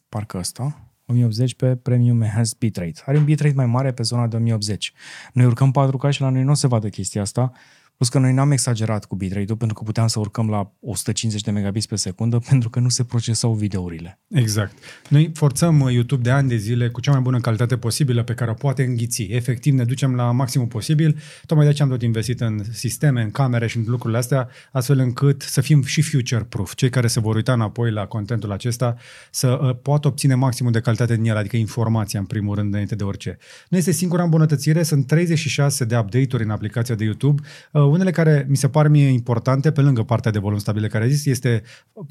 parcă 0.08 0.38
ăsta, 0.38 0.89
1080 1.10 1.54
pe 1.54 1.76
Premium 1.76 2.22
Enhanced 2.22 2.58
Bitrate. 2.58 3.02
Are 3.06 3.18
un 3.18 3.24
bitrate 3.24 3.54
mai 3.54 3.66
mare 3.66 3.92
pe 3.92 4.02
zona 4.02 4.26
de 4.26 4.36
1080. 4.36 4.92
Noi 5.32 5.46
urcăm 5.46 5.72
4K 5.72 6.08
și 6.08 6.20
la 6.20 6.28
noi 6.28 6.42
nu 6.42 6.50
o 6.50 6.54
se 6.54 6.66
vadă 6.66 6.88
chestia 6.88 7.20
asta, 7.22 7.52
plus 8.00 8.12
că 8.12 8.18
noi 8.18 8.32
n-am 8.32 8.50
exagerat 8.50 9.04
cu 9.04 9.16
bitrate-ul 9.16 9.56
pentru 9.56 9.76
că 9.76 9.82
puteam 9.84 10.06
să 10.06 10.18
urcăm 10.18 10.48
la 10.48 10.72
150 10.80 11.42
de 11.42 11.50
megabits 11.50 11.86
pe 11.86 11.96
secundă 11.96 12.38
pentru 12.48 12.70
că 12.70 12.80
nu 12.80 12.88
se 12.88 13.04
procesau 13.04 13.52
videourile. 13.52 14.20
Exact. 14.28 14.72
Noi 15.08 15.30
forțăm 15.34 15.80
uh, 15.80 15.92
YouTube 15.92 16.22
de 16.22 16.30
ani 16.30 16.48
de 16.48 16.56
zile 16.56 16.88
cu 16.88 17.00
cea 17.00 17.10
mai 17.10 17.20
bună 17.20 17.40
calitate 17.40 17.76
posibilă 17.76 18.22
pe 18.22 18.34
care 18.34 18.50
o 18.50 18.54
poate 18.54 18.84
înghiți. 18.84 19.22
Efectiv, 19.22 19.74
ne 19.74 19.84
ducem 19.84 20.14
la 20.14 20.30
maximul 20.30 20.66
posibil. 20.66 21.18
Tocmai 21.46 21.64
de 21.64 21.70
aceea 21.70 21.88
am 21.88 21.94
tot 21.94 22.02
investit 22.02 22.40
în 22.40 22.62
sisteme, 22.72 23.22
în 23.22 23.30
camere 23.30 23.66
și 23.66 23.76
în 23.76 23.84
lucrurile 23.86 24.18
astea, 24.18 24.48
astfel 24.72 24.98
încât 24.98 25.42
să 25.42 25.60
fim 25.60 25.82
și 25.82 26.02
future-proof. 26.02 26.74
Cei 26.74 26.90
care 26.90 27.06
se 27.06 27.20
vor 27.20 27.34
uita 27.34 27.52
înapoi 27.52 27.90
la 27.90 28.06
contentul 28.06 28.52
acesta 28.52 28.96
să 29.30 29.58
uh, 29.62 29.76
poată 29.82 30.08
obține 30.08 30.34
maximul 30.34 30.72
de 30.72 30.80
calitate 30.80 31.16
din 31.16 31.24
el, 31.24 31.36
adică 31.36 31.56
informația 31.56 32.18
în 32.20 32.26
primul 32.26 32.54
rând 32.54 32.72
înainte 32.72 32.94
de 32.94 33.04
orice. 33.04 33.38
Nu 33.68 33.76
este 33.76 33.90
singura 33.90 34.22
îmbunătățire, 34.22 34.82
sunt 34.82 35.06
36 35.06 35.84
de 35.84 35.96
update-uri 35.96 36.42
în 36.42 36.50
aplicația 36.50 36.94
de 36.94 37.04
YouTube. 37.04 37.42
Uh, 37.90 37.96
Unele 37.96 38.10
care 38.10 38.46
mi 38.48 38.56
se 38.56 38.68
par 38.68 38.88
mie 38.88 39.08
importante, 39.08 39.72
pe 39.72 39.80
lângă 39.80 40.02
partea 40.02 40.30
de 40.30 40.38
volum 40.38 40.58
stabile 40.58 40.88
care 40.88 41.04
a 41.04 41.08
zis, 41.08 41.26
este 41.26 41.62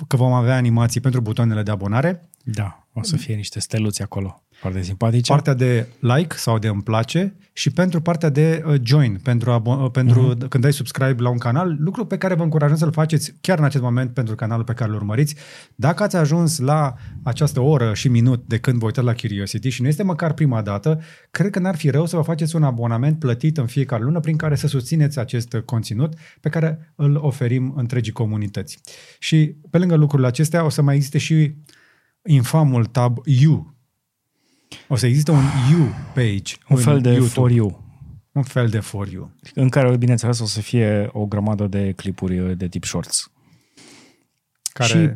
că 0.08 0.16
vom 0.16 0.32
avea 0.32 0.56
animații 0.56 1.02
pentru 1.02 1.22
butoanele 1.22 1.64
de 1.64 1.72
abonare, 1.72 2.30
Da, 2.44 2.88
o 2.94 3.04
să 3.04 3.16
fie 3.18 3.36
niște 3.36 3.60
steluți 3.60 4.02
acolo, 4.02 4.44
foarte 4.60 4.82
simpatice. 4.82 5.32
partea 5.32 5.54
de 5.54 5.88
like 6.00 6.36
sau 6.36 6.60
de 6.60 6.68
îmi 6.68 6.84
place 6.84 7.36
și 7.54 7.70
pentru 7.70 8.02
partea 8.02 8.30
de 8.30 8.64
uh, 8.66 8.76
join, 8.84 9.20
pentru, 9.24 9.52
abo- 9.52 9.84
uh, 9.84 9.92
pentru 9.92 10.34
uh-huh. 10.34 10.48
când 10.48 10.64
dai 10.64 10.74
subscribe 10.74 11.22
la 11.22 11.30
un 11.30 11.38
canal, 11.38 11.76
lucru 11.80 12.06
pe 12.06 12.18
care 12.18 12.34
vă 12.34 12.44
încurajăm 12.44 12.78
să-l 12.78 12.92
faceți 12.92 13.34
chiar 13.42 13.58
în 13.58 13.64
acest 13.64 13.84
moment 13.84 14.14
pentru 14.14 14.36
canalul 14.36 14.64
pe 14.64 14.74
care 14.74 14.90
îl 14.90 14.96
urmăriți. 14.96 15.36
Dacă 15.76 16.04
ați 16.04 16.16
ajuns 16.16 16.60
la 16.60 16.94
această 17.24 17.60
oră 17.60 17.94
și 17.94 18.08
minut 18.08 18.44
de 18.48 18.58
când 18.58 18.80
vă 18.80 18.86
uitați 18.86 19.08
la 19.08 19.14
Curiosity 19.14 19.70
și 19.70 19.82
nu 19.82 19.88
este 19.88 20.04
măcar 20.04 20.34
prima 20.34 20.62
dată, 20.62 21.02
cred 21.32 21.50
că 21.50 21.60
n-ar 21.60 21.76
fi 21.76 21.90
rău 21.90 22.06
să 22.06 22.16
vă 22.16 22.22
faceți 22.22 22.56
un 22.56 22.64
abonament 22.64 23.20
plătit 23.20 23.58
în 23.58 23.66
fiecare 23.66 24.04
lună 24.04 24.20
prin 24.20 24.36
care 24.36 24.56
să 24.56 24.68
susțineți 24.68 25.20
acest 25.20 25.56
conținut 25.66 26.14
pe 26.42 26.50
care 26.50 26.94
îl 26.96 27.16
oferim 27.16 27.74
întregii 27.76 28.14
comunități. 28.14 28.80
Și 29.20 29.56
pe 29.70 29.78
lângă 29.78 29.96
lucrurile 29.96 30.28
acestea 30.28 30.66
o 30.66 30.70
să 30.70 30.82
mai 30.82 30.96
existe 30.96 31.18
și 31.18 31.56
infamul 32.24 32.86
tab 32.86 33.18
You. 33.26 33.78
O 34.88 34.96
să 34.96 35.06
existe 35.06 35.32
un 35.32 35.44
You 35.72 35.88
page. 36.14 36.56
un 36.70 36.78
în 36.78 36.84
fel 36.84 37.02
de 37.02 37.10
YouTube. 37.10 37.34
for 37.34 37.52
you. 37.52 37.84
Un 38.32 38.44
fel 38.44 38.68
de 38.68 38.80
For 38.80 39.08
You. 39.08 39.32
în 39.54 39.70
care, 39.70 39.98
bineînțeles, 39.98 40.40
o 40.40 40.46
să 40.46 40.62
fie 40.62 41.10
o 41.12 41.26
grămadă 41.26 41.68
de 41.68 41.92
clipuri 41.92 42.58
de 42.58 42.68
tip 42.68 42.84
shorts. 42.84 43.32
Care... 44.74 44.90
Și 44.90 45.10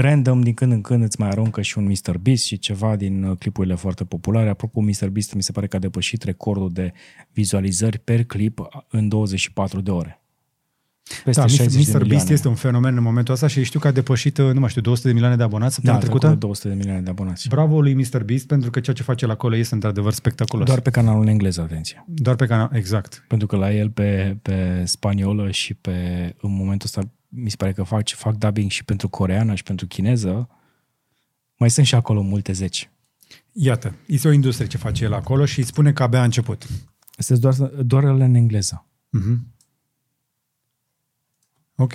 random, 0.00 0.40
din 0.40 0.54
când 0.54 0.72
în 0.72 0.80
când, 0.80 1.02
îți 1.02 1.20
mai 1.20 1.28
aruncă 1.28 1.62
și 1.62 1.78
un 1.78 1.84
Mr. 1.84 2.18
Beast 2.18 2.44
și 2.44 2.58
ceva 2.58 2.96
din 2.96 3.22
uh, 3.22 3.38
clipurile 3.38 3.74
foarte 3.74 4.04
populare. 4.04 4.48
Apropo, 4.48 4.80
Mr. 4.80 5.08
Beast 5.08 5.34
mi 5.34 5.42
se 5.42 5.52
pare 5.52 5.66
că 5.66 5.76
a 5.76 5.78
depășit 5.78 6.22
recordul 6.22 6.72
de 6.72 6.92
vizualizări 7.32 7.98
per 7.98 8.24
clip 8.24 8.68
în 8.88 9.08
24 9.08 9.80
de 9.80 9.90
ore. 9.90 10.20
Peste 11.24 11.40
Da, 11.40 11.46
60 11.46 11.72
de 11.72 11.78
Mr. 11.78 11.84
Beast 11.84 12.02
milioane. 12.02 12.32
este 12.32 12.48
un 12.48 12.54
fenomen 12.54 12.96
în 12.96 13.02
momentul 13.02 13.34
ăsta 13.34 13.46
și 13.46 13.62
știu 13.62 13.80
că 13.80 13.86
a 13.86 13.90
depășit, 13.90 14.38
uh, 14.38 14.52
nu 14.52 14.60
mai 14.60 14.68
știu, 14.68 14.80
200 14.80 15.06
de 15.06 15.12
milioane 15.12 15.36
de 15.36 15.42
abonați 15.42 15.68
da, 15.70 15.74
săptămâna 15.74 16.02
trecut 16.02 16.20
trecută. 16.20 16.40
de 16.40 16.46
200 16.46 16.68
de 16.68 16.74
milioane 16.74 17.00
de 17.02 17.10
abonați. 17.10 17.48
Bravo 17.48 17.80
lui 17.80 17.94
Mr. 17.94 18.22
Beast 18.24 18.46
pentru 18.46 18.70
că 18.70 18.80
ceea 18.80 18.96
ce 18.96 19.02
face 19.02 19.26
la 19.26 19.32
acolo 19.32 19.56
este 19.56 19.74
într-adevăr 19.74 20.12
spectaculos. 20.12 20.66
Doar 20.66 20.80
pe 20.80 20.90
canalul 20.90 21.22
în 21.22 21.28
engleză, 21.28 21.60
atenție. 21.60 22.04
Doar 22.06 22.36
pe 22.36 22.46
canal, 22.46 22.70
exact. 22.72 23.24
Pentru 23.28 23.46
că 23.46 23.56
la 23.56 23.72
el 23.72 23.90
pe, 23.90 24.38
pe 24.42 24.82
spaniolă 24.84 25.50
și 25.50 25.74
pe, 25.74 25.92
în 26.40 26.54
momentul 26.54 26.88
ăsta, 26.94 27.10
mi 27.28 27.50
se 27.50 27.56
pare 27.56 27.72
că 27.72 27.82
fac, 27.82 28.08
fac 28.08 28.36
dubbing 28.36 28.70
și 28.70 28.84
pentru 28.84 29.08
coreană 29.08 29.54
și 29.54 29.62
pentru 29.62 29.86
chineză, 29.86 30.48
mai 31.56 31.70
sunt 31.70 31.86
și 31.86 31.94
acolo 31.94 32.22
multe 32.22 32.52
zeci. 32.52 32.90
Iată, 33.52 33.94
este 34.06 34.28
o 34.28 34.30
industrie 34.32 34.66
ce 34.66 34.76
face 34.76 35.04
el 35.04 35.14
acolo 35.14 35.44
și 35.44 35.58
îți 35.58 35.68
spune 35.68 35.92
că 35.92 36.02
abia 36.02 36.20
a 36.20 36.24
început. 36.24 36.66
Sunt 37.18 37.38
doar, 37.38 37.54
doar 37.82 38.04
ele 38.04 38.24
în 38.24 38.34
engleză. 38.34 38.86
Mhm. 39.10 39.54
Ok. 41.76 41.92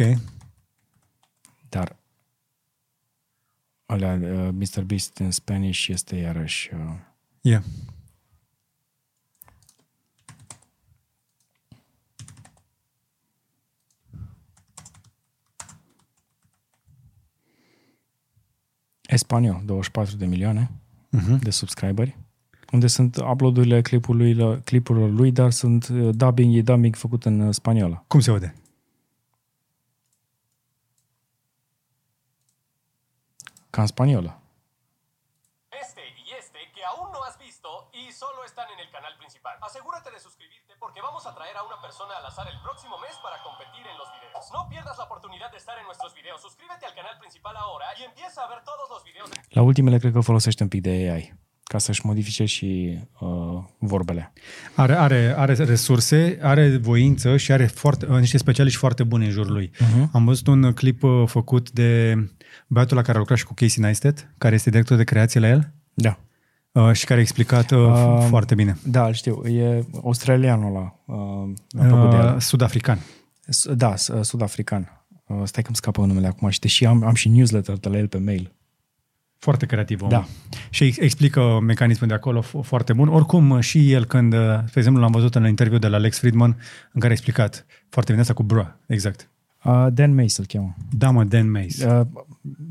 Dar 1.69 1.95
alea, 3.85 4.13
uh, 4.21 4.49
Mr. 4.51 4.83
Beast 4.83 5.17
în 5.17 5.31
Spanish 5.31 5.87
este 5.87 6.15
iarăși... 6.15 6.69
Uh, 6.73 6.95
Yeah. 7.43 7.63
Espaniol, 19.07 19.61
24 19.65 20.15
de 20.15 20.25
milioane 20.25 20.71
Mhm. 21.09 21.39
de 21.39 21.49
subscriberi, 21.49 22.17
unde 22.71 22.87
sunt 22.87 23.15
uploadurile 23.17 23.81
clipului, 23.81 24.59
clipurilor 24.63 25.09
lui, 25.09 25.31
dar 25.31 25.51
sunt 25.51 25.87
uh, 25.87 26.09
dubbing, 26.15 26.55
e 26.55 26.61
dubbing 26.61 26.95
făcut 26.95 27.25
în 27.25 27.39
uh, 27.39 27.53
spaniolă. 27.53 28.03
Cum 28.07 28.19
se 28.19 28.29
aude? 28.29 28.55
Ca 33.73 33.81
în 33.85 33.89
spaniolă. 33.95 34.31
Este 35.83 36.03
y 36.21 36.23
este 36.41 36.59
que 36.75 36.83
aún 36.91 37.07
no 37.15 37.19
has 37.27 37.35
visto 37.47 37.69
y 38.01 38.03
solo 38.21 38.39
están 38.49 38.67
en 38.75 38.79
el 38.83 38.89
canal 38.95 39.13
principal. 39.21 39.55
Asegúrate 39.69 40.09
de 40.15 40.19
suscribirte 40.27 40.73
porque 40.83 40.99
vamos 41.07 41.23
a 41.29 41.31
traer 41.37 41.55
a 41.61 41.63
una 41.69 41.79
persona 41.85 42.13
al 42.19 42.25
azar 42.31 42.47
el 42.53 42.59
próximo 42.67 42.95
mes 43.05 43.15
para 43.25 43.37
competir 43.47 43.83
en 43.91 43.97
los 44.01 44.09
videos. 44.15 44.43
No 44.57 44.61
pierdas 44.71 44.95
la 45.01 45.05
oportunidad 45.09 45.49
de 45.53 45.59
estar 45.63 45.75
en 45.81 45.85
nuestros 45.89 46.11
videos. 46.19 46.39
Suscríbete 46.47 46.83
al 46.89 46.95
canal 46.99 47.15
principal 47.23 47.55
ahora 47.65 47.87
y 47.99 48.01
empieza 48.11 48.39
a 48.45 48.47
ver 48.53 48.59
todos 48.71 48.85
los 48.93 49.01
videos. 49.09 49.27
de- 49.31 49.39
La 49.57 49.61
ultimele 49.69 49.97
cred 50.01 50.13
că 50.15 50.21
folosește 50.31 50.61
un 50.65 50.71
pic 50.73 50.81
de 50.89 50.93
AI 51.13 51.25
ca 51.71 51.77
să-și 51.77 52.05
modifice 52.05 52.45
și 52.55 52.69
uh, 53.19 53.57
vorbele. 53.93 54.33
Are, 54.83 54.95
are, 55.05 55.21
are 55.43 55.53
resurse, 55.53 56.39
are 56.53 56.77
voință 56.77 57.37
și 57.37 57.51
are 57.51 57.65
foarte, 57.67 58.05
uh, 58.05 58.17
niște 58.25 58.37
specialiști 58.37 58.79
foarte 58.79 59.03
buni 59.03 59.25
în 59.25 59.31
jurul 59.31 59.51
lui. 59.53 59.67
Uh-huh. 59.75 60.03
Am 60.13 60.25
văzut 60.25 60.47
un 60.47 60.73
clip 60.73 61.03
uh, 61.03 61.23
făcut 61.27 61.69
de 61.71 61.91
băiatul 62.67 62.95
la 62.97 63.01
care 63.01 63.15
a 63.15 63.19
lucrat 63.19 63.37
și 63.37 63.45
cu 63.45 63.53
Casey 63.53 63.83
Neistat, 63.83 64.33
care 64.37 64.55
este 64.55 64.69
director 64.69 64.97
de 64.97 65.03
creație 65.03 65.39
la 65.39 65.47
el 65.47 65.71
Da. 65.93 66.19
uh, 66.71 66.91
și 66.93 67.05
care 67.05 67.19
a 67.19 67.21
explicat 67.21 67.71
uh, 67.71 67.77
Um, 67.79 68.19
foarte 68.21 68.55
bine. 68.55 68.77
Da, 68.85 69.05
îl 69.05 69.13
știu. 69.13 69.47
E 69.47 69.85
australianul 70.03 70.75
ăla. 70.75 70.95
Uh, 71.05 71.51
mi-a 71.73 71.87
plăcut 71.87 72.09
de 72.09 72.15
Uh, 72.15 72.23
el. 72.23 72.39
sud-african. 72.39 72.99
S- 73.47 73.67
Da, 73.73 73.95
s- 73.95 74.11
sud-african. 74.21 75.05
Uh, 75.27 75.41
stai 75.43 75.63
că-mi 75.63 75.75
scapă 75.75 76.05
numele 76.05 76.27
acum 76.27 76.49
și 76.49 76.59
deși 76.59 76.85
am, 76.85 77.03
am 77.03 77.13
și 77.13 77.29
newsletter 77.29 77.77
de 77.77 77.89
la 77.89 77.97
el 77.97 78.07
pe 78.07 78.17
mail. 78.17 78.51
Foarte 79.37 79.65
creativ 79.65 80.01
om. 80.01 80.09
Da. 80.09 80.25
Și 80.69 80.83
ex- 80.83 80.97
explică 80.97 81.59
mecanismul 81.59 82.07
de 82.07 82.13
acolo 82.13 82.41
fo- 82.43 82.63
foarte 82.63 82.93
bun. 82.93 83.07
Oricum, 83.07 83.59
și 83.59 83.91
el 83.91 84.05
când, 84.05 84.33
uh, 84.33 84.39
de 84.39 84.71
exemplu, 84.75 85.01
l-am 85.01 85.11
văzut 85.11 85.35
în 85.35 85.47
interviu 85.47 85.77
de 85.77 85.87
la 85.87 85.95
Alex 85.95 86.17
Friedman, 86.19 86.57
în 86.91 86.99
care 86.99 87.07
a 87.07 87.15
explicat 87.15 87.65
foarte 87.89 88.09
bine 88.11 88.21
asta 88.21 88.33
cu 88.33 88.43
bra, 88.43 88.77
exact. 88.87 89.29
Uh, 89.63 89.87
Dan 89.93 90.13
Mace 90.15 90.33
îl 90.37 90.45
cheamă. 90.45 90.75
Da, 90.91 91.09
mă, 91.09 91.23
Dan 91.23 91.51
Mace. 91.51 91.85
Uh, 91.87 92.01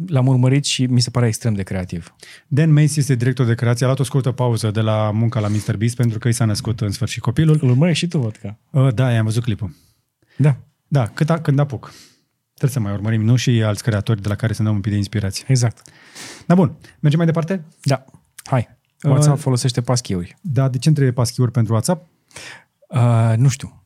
l-am 0.07 0.27
urmărit 0.27 0.65
și 0.65 0.87
mi 0.87 1.01
se 1.01 1.11
pare 1.11 1.27
extrem 1.27 1.55
de 1.55 1.63
creativ. 1.63 2.15
Dan 2.49 2.73
Mace 2.73 2.93
este 2.97 3.15
director 3.15 3.47
de 3.47 3.55
creație, 3.55 3.85
a 3.85 3.89
luat 3.89 4.01
o 4.01 4.05
scurtă 4.05 4.33
pauză 4.33 4.71
de 4.71 4.81
la 4.81 5.11
munca 5.11 5.41
la 5.41 5.49
Mr. 5.49 5.77
Beast 5.77 5.97
pentru 5.97 6.19
că 6.19 6.29
i 6.29 6.33
s-a 6.33 6.45
născut 6.45 6.81
în 6.81 6.91
sfârșit 6.91 7.23
copilul. 7.23 7.59
Îl 7.63 7.69
urmărești 7.69 8.05
și 8.05 8.11
tu, 8.11 8.19
văd 8.19 8.37
că. 8.37 8.55
Uh, 8.71 8.95
Da, 8.95 9.13
i-am 9.13 9.25
văzut 9.25 9.43
clipul. 9.43 9.75
Da, 10.37 10.57
Da, 10.89 11.07
cât 11.07 11.31
a, 11.31 11.41
când 11.41 11.59
apuc. 11.59 11.93
Trebuie 12.55 12.71
să 12.71 12.81
mai 12.81 12.93
urmărim, 12.93 13.23
nu 13.25 13.37
și 13.37 13.63
alți 13.63 13.83
creatori 13.83 14.23
de 14.23 14.29
la 14.29 14.35
care 14.35 14.53
să 14.53 14.63
ne 14.63 14.69
dăm 14.69 14.77
un 14.77 14.83
pic 14.83 14.91
de 14.91 14.97
inspirație. 14.97 15.45
exact. 15.49 15.89
Da, 16.47 16.55
bun. 16.55 16.77
Mergem 17.01 17.19
mai 17.19 17.27
departe? 17.27 17.65
Da. 17.83 18.05
Hai. 18.45 18.69
WhatsApp 19.03 19.39
folosește 19.39 19.81
paschiuri. 19.81 20.37
Da, 20.41 20.69
de 20.69 20.79
ce 20.79 20.87
îmi 20.89 20.97
trebuie 20.97 21.15
paschiuri 21.15 21.51
pentru 21.51 21.73
WhatsApp? 21.73 22.07
Uh, 22.89 23.33
nu 23.37 23.49
știu. 23.49 23.80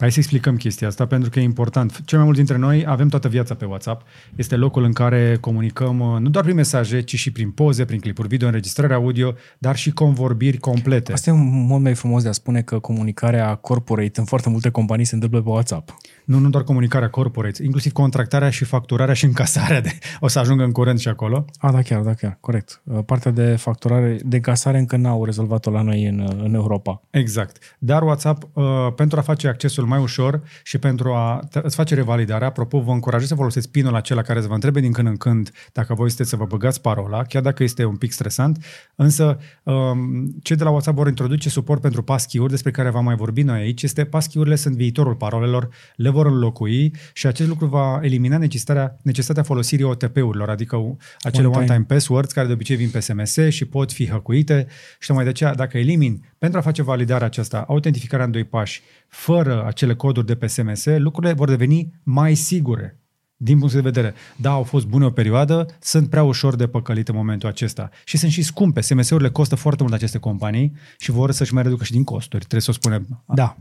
Hai 0.00 0.12
să 0.12 0.18
explicăm 0.18 0.56
chestia 0.56 0.86
asta 0.86 1.06
pentru 1.06 1.30
că 1.30 1.38
e 1.38 1.42
important. 1.42 2.00
Cel 2.04 2.18
mai 2.18 2.26
mulți 2.26 2.44
dintre 2.44 2.66
noi 2.66 2.84
avem 2.86 3.08
toată 3.08 3.28
viața 3.28 3.54
pe 3.54 3.64
WhatsApp. 3.64 4.06
Este 4.36 4.56
locul 4.56 4.82
în 4.84 4.92
care 4.92 5.36
comunicăm 5.40 6.00
uh, 6.00 6.18
nu 6.20 6.28
doar 6.28 6.44
prin 6.44 6.56
mesaje, 6.56 7.00
ci 7.00 7.16
și 7.16 7.32
prin 7.32 7.50
poze, 7.50 7.84
prin 7.84 7.98
clipuri 7.98 8.28
video, 8.28 8.46
înregistrări 8.46 8.92
audio, 8.92 9.34
dar 9.58 9.76
și 9.76 9.90
convorbiri 9.90 10.56
complete. 10.56 11.12
Asta 11.12 11.30
e 11.30 11.32
un 11.32 11.66
mod 11.66 11.80
mai 11.80 11.94
frumos 11.94 12.22
de 12.22 12.28
a 12.28 12.32
spune 12.32 12.62
că 12.62 12.78
comunicarea 12.78 13.54
corporate 13.54 14.20
în 14.20 14.24
foarte 14.24 14.48
multe 14.48 14.70
companii 14.70 15.04
se 15.04 15.14
întâmplă 15.14 15.42
pe 15.42 15.48
WhatsApp. 15.48 15.94
Nu, 16.28 16.38
nu 16.38 16.48
doar 16.48 16.64
comunicarea 16.64 17.10
corporate, 17.10 17.62
inclusiv 17.64 17.92
contractarea 17.92 18.50
și 18.50 18.64
facturarea 18.64 19.14
și 19.14 19.24
încasarea. 19.24 19.80
De, 19.80 19.98
o 20.20 20.28
să 20.28 20.38
ajungă 20.38 20.64
în 20.64 20.72
curând 20.72 20.98
și 20.98 21.08
acolo. 21.08 21.44
A, 21.58 21.72
da, 21.72 21.82
chiar, 21.82 22.00
da, 22.00 22.14
chiar, 22.14 22.36
corect. 22.40 22.82
Uh, 22.84 22.98
Partea 23.06 23.30
de 23.30 23.56
facturare, 23.56 24.18
de 24.24 24.36
încasare 24.36 24.78
încă 24.78 24.96
n-au 24.96 25.24
rezolvat-o 25.24 25.70
la 25.70 25.82
noi 25.82 26.06
în, 26.06 26.18
uh, 26.18 26.44
în 26.44 26.54
Europa. 26.54 27.02
Exact. 27.10 27.76
Dar 27.78 28.02
WhatsApp, 28.02 28.48
uh, 28.52 28.64
pentru 28.96 29.18
a 29.18 29.22
face 29.22 29.48
accesul 29.48 29.84
mai 29.84 30.00
ușor 30.00 30.42
și 30.62 30.78
pentru 30.78 31.12
a 31.12 31.40
te- 31.50 31.60
îți 31.62 31.74
face 31.76 31.94
revalidarea, 31.94 32.48
apropo, 32.48 32.80
vă 32.80 32.90
încurajez 32.92 33.28
să 33.28 33.34
folosiți 33.34 33.70
pinul 33.70 33.94
acela 33.94 34.22
care 34.22 34.40
să 34.40 34.46
vă 34.46 34.54
întrebe 34.54 34.80
din 34.80 34.92
când 34.92 35.08
în 35.08 35.16
când 35.16 35.50
dacă 35.72 35.94
voi 35.94 36.08
sunteți 36.08 36.30
să 36.30 36.36
vă 36.36 36.44
băgați 36.44 36.80
parola, 36.80 37.22
chiar 37.22 37.42
dacă 37.42 37.62
este 37.62 37.84
un 37.84 37.96
pic 37.96 38.12
stresant, 38.12 38.64
însă 38.94 39.38
um, 39.62 40.34
cei 40.42 40.56
de 40.56 40.64
la 40.64 40.70
WhatsApp 40.70 40.96
vor 40.96 41.08
introduce 41.08 41.48
suport 41.48 41.80
pentru 41.80 42.02
passkey-uri 42.02 42.50
despre 42.50 42.70
care 42.70 42.90
v-am 42.90 43.04
mai 43.04 43.16
vorbit 43.16 43.44
noi 43.44 43.60
aici. 43.60 43.82
Este 43.82 44.04
passkey-urile 44.04 44.54
sunt 44.54 44.76
viitorul 44.76 45.14
parolelor, 45.14 45.68
le 45.96 46.08
vor 46.18 46.26
înlocui 46.26 46.94
și 47.12 47.26
acest 47.26 47.48
lucru 47.48 47.66
va 47.66 48.00
elimina 48.02 48.38
necesitatea, 48.38 48.96
necesitatea 49.02 49.42
folosirii 49.42 49.84
OTP-urilor, 49.84 50.48
adică 50.50 50.76
acele 51.20 51.46
One-time. 51.46 51.64
one-time 51.64 51.84
passwords 51.88 52.32
care 52.32 52.46
de 52.46 52.52
obicei 52.52 52.76
vin 52.76 52.90
pe 52.90 53.00
SMS 53.00 53.38
și 53.48 53.64
pot 53.64 53.92
fi 53.92 54.08
hăcuite 54.08 54.66
și 54.98 55.06
tocmai 55.06 55.24
de 55.24 55.30
aceea, 55.30 55.54
dacă 55.54 55.78
elimin 55.78 56.34
pentru 56.38 56.58
a 56.58 56.62
face 56.62 56.82
validarea 56.82 57.26
aceasta, 57.26 57.64
autentificarea 57.68 58.24
în 58.24 58.30
doi 58.30 58.44
pași, 58.44 58.82
fără 59.08 59.64
acele 59.66 59.94
coduri 59.94 60.26
de 60.26 60.34
pe 60.34 60.46
SMS, 60.46 60.84
lucrurile 60.84 61.32
vor 61.32 61.48
deveni 61.48 61.92
mai 62.02 62.34
sigure. 62.34 62.98
Din 63.40 63.58
punct 63.58 63.74
de 63.74 63.80
vedere, 63.80 64.14
da, 64.36 64.50
au 64.50 64.62
fost 64.62 64.86
bune 64.86 65.04
o 65.04 65.10
perioadă, 65.10 65.66
sunt 65.80 66.10
prea 66.10 66.22
ușor 66.22 66.56
de 66.56 66.66
păcălit 66.66 67.08
în 67.08 67.14
momentul 67.14 67.48
acesta. 67.48 67.88
Și 68.04 68.16
sunt 68.16 68.30
și 68.30 68.42
scumpe. 68.42 68.80
SMS-urile 68.80 69.30
costă 69.30 69.54
foarte 69.54 69.82
mult 69.82 69.94
aceste 69.94 70.18
companii 70.18 70.72
și 70.98 71.10
vor 71.10 71.30
să-și 71.30 71.54
mai 71.54 71.62
reducă 71.62 71.84
și 71.84 71.92
din 71.92 72.04
costuri. 72.04 72.38
Trebuie 72.38 72.60
să 72.60 72.70
o 72.70 72.72
spunem. 72.72 73.24
Da. 73.34 73.56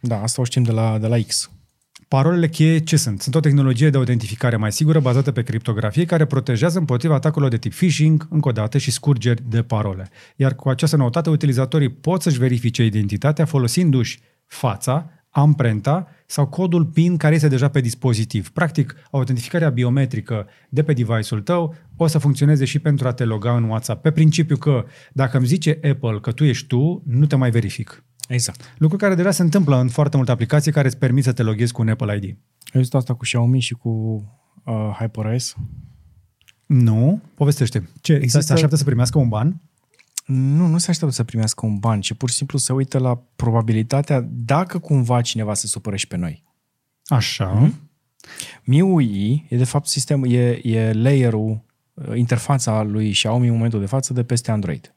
Da, 0.00 0.22
asta 0.22 0.40
o 0.40 0.44
știm 0.44 0.62
de 0.62 0.70
la, 0.70 0.98
de 0.98 1.06
la 1.06 1.16
X. 1.26 1.50
Parolele 2.08 2.48
cheie 2.48 2.78
ce 2.78 2.96
sunt? 2.96 3.22
Sunt 3.22 3.34
o 3.34 3.40
tehnologie 3.40 3.90
de 3.90 3.96
autentificare 3.96 4.56
mai 4.56 4.72
sigură 4.72 5.00
bazată 5.00 5.32
pe 5.32 5.42
criptografie 5.42 6.04
care 6.04 6.24
protejează 6.24 6.78
împotriva 6.78 7.14
atacurilor 7.14 7.50
de 7.50 7.58
tip 7.58 7.74
phishing, 7.74 8.26
încă 8.30 8.48
o 8.48 8.52
dată, 8.52 8.78
și 8.78 8.90
scurgeri 8.90 9.42
de 9.48 9.62
parole. 9.62 10.08
Iar 10.36 10.54
cu 10.54 10.68
această 10.68 10.96
noutate, 10.96 11.30
utilizatorii 11.30 11.88
pot 11.88 12.22
să-și 12.22 12.38
verifice 12.38 12.84
identitatea 12.84 13.44
folosindu-și 13.44 14.20
fața, 14.46 15.10
amprenta 15.30 16.08
sau 16.26 16.46
codul 16.46 16.84
PIN 16.84 17.16
care 17.16 17.34
este 17.34 17.48
deja 17.48 17.68
pe 17.68 17.80
dispozitiv. 17.80 18.50
Practic, 18.50 18.94
autentificarea 19.10 19.68
biometrică 19.68 20.46
de 20.68 20.82
pe 20.82 20.92
device-ul 20.92 21.40
tău 21.40 21.74
o 21.96 22.06
să 22.06 22.18
funcționeze 22.18 22.64
și 22.64 22.78
pentru 22.78 23.08
a 23.08 23.12
te 23.12 23.24
loga 23.24 23.56
în 23.56 23.64
WhatsApp. 23.64 24.02
Pe 24.02 24.10
principiu 24.10 24.56
că 24.56 24.84
dacă 25.12 25.36
îmi 25.36 25.46
zice 25.46 25.78
Apple 25.90 26.18
că 26.20 26.32
tu 26.32 26.44
ești 26.44 26.66
tu, 26.66 27.02
nu 27.06 27.26
te 27.26 27.36
mai 27.36 27.50
verific. 27.50 28.02
Exact. 28.28 28.74
Lucru 28.78 28.96
care 28.96 29.14
deja 29.14 29.30
se 29.30 29.42
întâmplă 29.42 29.76
în 29.76 29.88
foarte 29.88 30.16
multe 30.16 30.30
aplicații 30.30 30.72
care 30.72 30.86
îți 30.86 30.96
permit 30.96 31.24
să 31.24 31.32
te 31.32 31.42
loghezi 31.42 31.72
cu 31.72 31.82
un 31.82 31.88
Apple 31.88 32.16
ID. 32.16 32.24
Ai 32.24 32.36
văzut 32.72 32.94
asta 32.94 33.14
cu 33.14 33.20
Xiaomi 33.22 33.60
și 33.60 33.74
cu 33.74 33.88
uh, 34.64 34.96
HyperOS? 34.98 35.54
Nu, 36.66 37.20
povestește. 37.34 37.78
Ce, 37.78 37.86
Există... 37.92 38.14
Există- 38.14 38.40
se 38.40 38.52
așteaptă 38.52 38.76
să 38.76 38.84
primească 38.84 39.18
un 39.18 39.28
ban? 39.28 39.60
Nu, 40.26 40.66
nu 40.66 40.78
se 40.78 40.90
așteaptă 40.90 41.14
să 41.14 41.24
primească 41.24 41.66
un 41.66 41.78
ban, 41.78 42.00
ci 42.00 42.14
pur 42.14 42.28
și 42.30 42.34
simplu 42.34 42.58
se 42.58 42.72
uită 42.72 42.98
la 42.98 43.16
probabilitatea 43.36 44.28
dacă 44.30 44.78
cumva 44.78 45.20
cineva 45.20 45.54
se 45.54 45.66
supără 45.66 45.96
și 45.96 46.06
pe 46.06 46.16
noi. 46.16 46.44
Așa. 47.06 47.46
Mhm. 47.52 47.90
MIUI 48.64 49.46
e 49.48 49.56
de 49.56 49.64
fapt 49.64 49.86
sistemul, 49.86 50.30
e, 50.30 50.60
e 50.62 50.92
layer-ul, 50.92 51.64
uh, 51.94 52.16
interfața 52.16 52.82
lui 52.82 53.10
Xiaomi 53.10 53.46
în 53.46 53.52
momentul 53.52 53.80
de 53.80 53.86
față 53.86 54.12
de 54.12 54.22
peste 54.24 54.50
Android. 54.50 54.94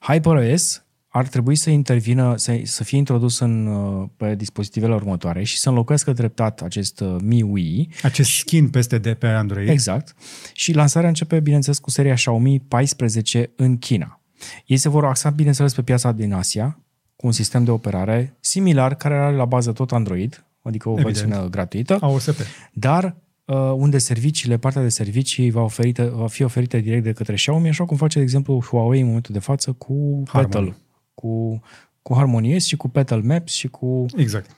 HyperOS 0.00 0.84
ar 1.16 1.26
trebui 1.26 1.54
să 1.54 1.70
intervină, 1.70 2.34
să, 2.36 2.60
să 2.62 2.84
fie 2.84 2.98
introdus 2.98 3.38
în, 3.38 3.66
uh, 3.66 4.08
pe 4.16 4.34
dispozitivele 4.34 4.94
următoare 4.94 5.42
și 5.42 5.58
să 5.58 5.68
înlocuiască 5.68 6.12
treptat 6.12 6.62
acest 6.62 7.00
uh, 7.00 7.16
MIUI. 7.22 7.88
Acest 8.02 8.30
skin 8.30 8.68
peste 8.68 8.98
de 8.98 9.14
pe 9.14 9.26
Android. 9.26 9.68
Exact. 9.68 10.14
Și 10.52 10.72
lansarea 10.72 11.08
începe, 11.08 11.40
bineînțeles, 11.40 11.78
cu 11.78 11.90
seria 11.90 12.14
Xiaomi 12.14 12.60
14 12.60 13.50
în 13.56 13.78
China. 13.78 14.20
Ei 14.66 14.76
se 14.76 14.88
vor 14.88 15.04
axa, 15.04 15.30
bineînțeles, 15.30 15.74
pe 15.74 15.82
piața 15.82 16.12
din 16.12 16.32
Asia, 16.32 16.78
cu 17.16 17.26
un 17.26 17.32
sistem 17.32 17.64
de 17.64 17.70
operare 17.70 18.36
similar, 18.40 18.94
care 18.94 19.14
are 19.14 19.36
la 19.36 19.44
bază 19.44 19.72
tot 19.72 19.92
Android, 19.92 20.44
adică 20.62 20.88
o 20.88 20.92
Evident. 20.92 21.16
versiune 21.16 21.48
gratuită, 21.50 21.98
AOSP. 22.00 22.40
dar 22.72 23.16
uh, 23.44 23.56
unde 23.56 23.98
serviciile, 23.98 24.56
partea 24.56 24.82
de 24.82 24.88
servicii 24.88 25.50
va, 25.50 25.60
oferită, 25.60 26.12
va 26.14 26.26
fi 26.26 26.42
oferită 26.42 26.78
direct 26.78 27.04
de 27.04 27.12
către 27.12 27.34
Xiaomi, 27.34 27.68
așa 27.68 27.84
cum 27.84 27.96
face, 27.96 28.18
de 28.18 28.24
exemplu, 28.24 28.60
Huawei 28.60 29.00
în 29.00 29.06
momentul 29.06 29.34
de 29.34 29.40
față 29.40 29.72
cu 29.72 30.22
Harmony. 30.26 30.52
Petal, 30.52 30.84
cu, 31.16 31.60
cu 32.02 32.14
HarmonyOS 32.14 32.64
și 32.64 32.76
cu 32.76 32.88
Petal 32.88 33.22
Maps 33.22 33.52
și 33.52 33.68
cu... 33.68 34.04
Exact. 34.16 34.56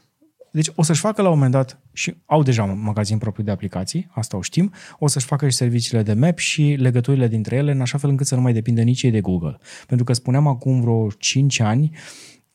Deci 0.50 0.70
o 0.74 0.82
să-și 0.82 1.00
facă 1.00 1.22
la 1.22 1.28
un 1.28 1.34
moment 1.34 1.52
dat, 1.52 1.80
și 1.92 2.16
au 2.26 2.42
deja 2.42 2.62
un 2.62 2.82
magazin 2.82 3.18
propriu 3.18 3.44
de 3.44 3.50
aplicații, 3.50 4.08
asta 4.10 4.36
o 4.36 4.42
știm, 4.42 4.72
o 4.98 5.06
să-și 5.06 5.26
facă 5.26 5.48
și 5.48 5.56
serviciile 5.56 6.02
de 6.02 6.12
map 6.12 6.38
și 6.38 6.76
legăturile 6.78 7.28
dintre 7.28 7.56
ele, 7.56 7.70
în 7.70 7.80
așa 7.80 7.98
fel 7.98 8.10
încât 8.10 8.26
să 8.26 8.34
nu 8.34 8.40
mai 8.40 8.52
depindă 8.52 8.82
nici 8.82 9.02
ei 9.02 9.10
de 9.10 9.20
Google. 9.20 9.58
Pentru 9.86 10.04
că 10.04 10.12
spuneam 10.12 10.46
acum 10.46 10.80
vreo 10.80 11.10
5 11.10 11.60
ani 11.60 11.96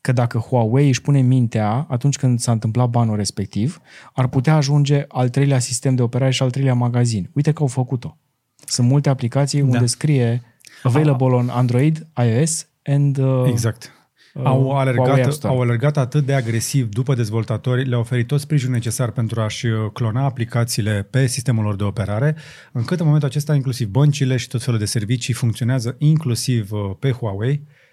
că 0.00 0.12
dacă 0.12 0.38
Huawei 0.38 0.88
își 0.88 1.00
pune 1.00 1.20
mintea 1.20 1.86
atunci 1.88 2.16
când 2.16 2.40
s-a 2.40 2.52
întâmplat 2.52 2.88
banul 2.88 3.16
respectiv, 3.16 3.80
ar 4.12 4.28
putea 4.28 4.54
ajunge 4.54 5.04
al 5.08 5.28
treilea 5.28 5.58
sistem 5.58 5.94
de 5.94 6.02
operare 6.02 6.30
și 6.30 6.42
al 6.42 6.50
treilea 6.50 6.74
magazin. 6.74 7.30
Uite 7.32 7.52
că 7.52 7.62
au 7.62 7.68
făcut-o. 7.68 8.18
Sunt 8.66 8.88
multe 8.88 9.08
aplicații 9.08 9.60
da. 9.60 9.66
unde 9.66 9.86
scrie 9.86 10.42
available 10.82 11.26
on 11.26 11.48
Android, 11.48 12.06
iOS 12.16 12.68
and 12.84 13.18
uh, 13.18 13.44
Exact. 13.48 13.92
uh, 14.34 14.44
Au 14.44 14.62
Huawei 14.62 14.88
App 14.88 14.98
alergat, 14.98 15.32
Store. 15.32 15.54
au 15.54 15.60
alergat 15.60 15.96
atât 15.96 16.24
de 16.24 16.34
agresiv 16.34 16.88
după 16.88 17.14
dezvoltatori, 17.14 17.84
le-au 17.84 18.00
oferit 18.00 18.26
tot 18.26 18.40
sprijinul 18.40 18.74
necesar 18.74 19.10
pentru 19.10 19.40
a-și 19.40 19.66
uh, 19.66 19.90
clona 19.92 20.24
aplicațiile 20.24 21.06
pe 21.10 21.26
sistemul 21.26 21.64
lor 21.64 21.76
de 21.76 21.84
operare, 21.84 22.36
încât 22.72 22.98
în 22.98 23.04
momentul 23.06 23.28
acesta 23.28 23.54
inclusiv 23.54 23.88
băncile 23.88 24.36
și 24.36 24.48
tot 24.48 24.62
felul 24.62 24.78
de 24.78 24.84
servicii 24.84 25.34
funcționează 25.34 25.94
inclusiv 25.98 26.72
uh, 26.72 26.90
pe 26.98 27.10
Huawei, 27.10 27.62
uh, 27.66 27.83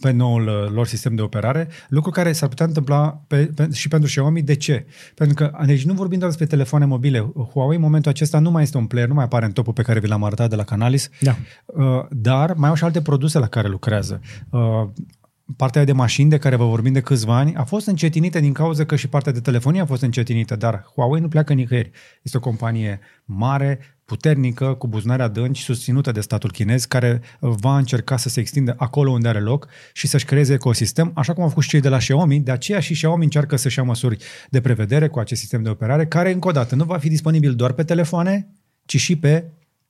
pe 0.00 0.10
noul 0.10 0.46
uh, 0.46 0.70
lor 0.72 0.86
sistem 0.86 1.14
de 1.14 1.22
operare, 1.22 1.68
lucru 1.88 2.10
care 2.10 2.32
s-ar 2.32 2.48
putea 2.48 2.66
întâmpla 2.66 3.22
pe, 3.26 3.50
pe, 3.54 3.68
și 3.72 3.88
pentru 3.88 4.08
Xiaomi. 4.08 4.42
De 4.42 4.54
ce? 4.54 4.86
Pentru 5.14 5.34
că, 5.34 5.64
deci 5.66 5.84
nu 5.84 5.92
vorbim 5.92 6.18
doar 6.18 6.30
despre 6.30 6.48
telefoane 6.48 6.84
mobile. 6.84 7.32
Huawei 7.52 7.76
în 7.76 7.82
momentul 7.82 8.10
acesta 8.10 8.38
nu 8.38 8.50
mai 8.50 8.62
este 8.62 8.76
un 8.76 8.86
player, 8.86 9.08
nu 9.08 9.14
mai 9.14 9.24
apare 9.24 9.44
în 9.44 9.52
topul 9.52 9.72
pe 9.72 9.82
care 9.82 10.00
vi 10.00 10.08
l-am 10.08 10.24
arătat 10.24 10.48
de 10.48 10.56
la 10.56 10.64
Canalis, 10.64 11.08
Da. 11.20 11.36
Uh, 11.66 12.04
dar 12.10 12.54
mai 12.54 12.68
au 12.68 12.74
și 12.74 12.84
alte 12.84 13.02
produse 13.02 13.38
la 13.38 13.46
care 13.46 13.68
lucrează. 13.68 14.20
Uh, 15.50 15.56
Partea 15.56 15.84
de 15.84 15.92
mașini 15.92 16.30
de 16.30 16.38
care 16.38 16.56
vă 16.56 16.66
vorbim 16.66 16.92
de 16.92 17.00
câțiva 17.00 17.36
ani 17.36 17.54
a 17.54 17.64
fost 17.64 17.86
încetinită 17.86 18.40
din 18.40 18.52
cauza 18.52 18.84
că 18.84 18.96
și 18.96 19.08
partea 19.08 19.32
de 19.32 19.40
telefonie 19.40 19.80
a 19.80 19.86
fost 19.86 20.02
încetinită, 20.02 20.56
dar 20.56 20.84
Huawei 20.94 21.20
nu 21.20 21.28
pleacă 21.28 21.52
nicăieri. 21.52 21.90
Este 22.22 22.36
o 22.36 22.40
companie 22.40 23.00
mare, 23.24 23.78
puternică, 24.04 24.74
cu 24.74 24.88
buzunare 24.88 25.22
adânci, 25.22 25.60
susținută 25.60 26.12
de 26.12 26.20
statul 26.20 26.50
chinez, 26.50 26.84
care 26.84 27.20
uh, 27.40 27.52
va 27.56 27.76
încerca 27.76 28.16
să 28.16 28.28
se 28.28 28.40
extindă 28.40 28.74
acolo 28.78 29.10
unde 29.10 29.28
are 29.28 29.40
loc 29.40 29.68
și 29.92 30.06
să-și 30.06 30.24
creeze 30.24 30.52
ecosistem, 30.52 31.12
așa 31.14 31.32
cum 31.32 31.42
au 31.42 31.48
făcut 31.48 31.62
și 31.62 31.68
cei 31.68 31.80
de 31.80 31.88
la 31.88 31.96
Xiaomi. 31.96 32.40
De 32.40 32.50
aceea 32.50 32.80
și 32.80 32.92
Xiaomi 32.92 33.24
încearcă 33.24 33.56
să-și 33.56 33.78
ia 33.78 33.84
măsuri 33.84 34.24
de 34.50 34.60
prevedere 34.60 35.08
cu 35.08 35.18
acest 35.18 35.40
sistem 35.40 35.62
de 35.62 35.68
operare, 35.68 36.06
care, 36.06 36.32
încă 36.32 36.48
o 36.48 36.52
dată, 36.52 36.74
nu 36.74 36.84
va 36.84 36.98
fi 36.98 37.08
disponibil 37.08 37.54
doar 37.54 37.72
pe 37.72 37.82
telefoane, 37.82 38.48
ci 38.84 38.96
și 38.96 39.16
pe 39.16 39.44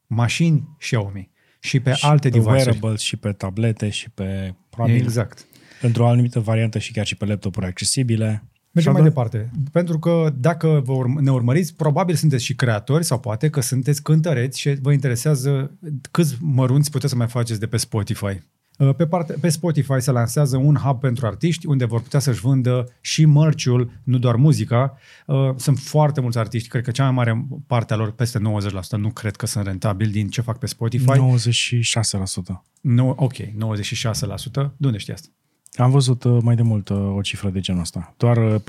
mașini 0.06 0.68
Xiaomi 0.78 1.30
și 1.60 1.80
pe 1.80 1.92
Și 1.92 2.06
alte 2.06 2.28
pe 2.28 2.34
device-uri. 2.34 2.62
wearables 2.62 3.00
și 3.00 3.16
pe 3.16 3.32
tablete 3.32 3.88
și 3.88 4.10
pe 4.10 4.54
probabil 4.70 4.96
Exact. 4.96 5.46
Într-o 5.80 6.08
anumită 6.08 6.40
variantă 6.40 6.78
și 6.78 6.92
chiar 6.92 7.06
și 7.06 7.16
pe 7.16 7.24
laptopuri 7.24 7.66
accesibile. 7.66 8.44
Mergem 8.72 8.92
mai 8.92 9.00
Sau 9.00 9.10
departe. 9.10 9.50
Pentru 9.72 9.98
că 9.98 10.32
dacă 10.36 10.82
vă 10.84 10.92
urm- 10.92 11.20
ne 11.20 11.30
urmăriți, 11.30 11.74
probabil 11.74 12.14
sunteți 12.14 12.44
și 12.44 12.54
creatori 12.54 13.04
sau 13.04 13.20
poate 13.20 13.48
că 13.50 13.60
sunteți 13.60 14.02
cântăreți 14.02 14.60
și 14.60 14.74
vă 14.80 14.92
interesează 14.92 15.70
câți 16.10 16.36
mărunți 16.40 16.90
puteți 16.90 17.12
să 17.12 17.18
mai 17.18 17.26
faceți 17.28 17.60
de 17.60 17.66
pe 17.66 17.76
Spotify. 17.76 18.40
Uh, 18.78 18.94
Pe, 18.94 19.06
parte, 19.06 19.32
pe 19.40 19.48
Spotify 19.48 19.94
se 20.00 20.10
lansează 20.10 20.56
un 20.56 20.74
hub 20.74 21.00
pentru 21.00 21.26
artiști 21.26 21.66
unde 21.66 21.84
vor 21.84 22.00
putea 22.02 22.20
să-și 22.20 22.40
vândă 22.40 22.92
și 23.00 23.24
mărciul, 23.24 23.90
nu 24.02 24.18
doar 24.18 24.36
muzica. 24.36 24.96
Uh, 25.26 25.50
Sunt 25.56 25.78
foarte 25.78 26.20
mulți 26.20 26.38
artiști, 26.38 26.68
cred 26.68 26.84
că 26.84 26.90
cea 26.90 27.02
mai 27.02 27.12
mare 27.12 27.46
parte 27.66 27.92
a 27.92 27.96
lor, 27.96 28.12
peste 28.12 28.38
90%, 28.38 28.42
nu 28.96 29.10
cred 29.10 29.36
că 29.36 29.46
sunt 29.46 29.66
rentabili 29.66 30.10
din 30.10 30.28
ce 30.28 30.40
fac 30.40 30.58
pe 30.58 30.66
Spotify. 30.66 31.04
96%. 31.04 32.64
No, 32.80 33.12
ok, 33.16 33.36
96%. 33.36 33.52
De 34.76 34.86
unde 34.86 34.98
știi 34.98 35.12
asta? 35.12 35.28
Am 35.72 35.90
văzut 35.90 36.24
uh, 36.24 36.38
mai 36.42 36.54
de 36.54 36.62
mult 36.62 36.88
uh, 36.88 37.14
o 37.16 37.20
cifră 37.20 37.48
de 37.48 37.60
genul 37.60 37.80
ăsta. 37.80 38.14
Doar 38.16 38.36
uh, 38.36 38.60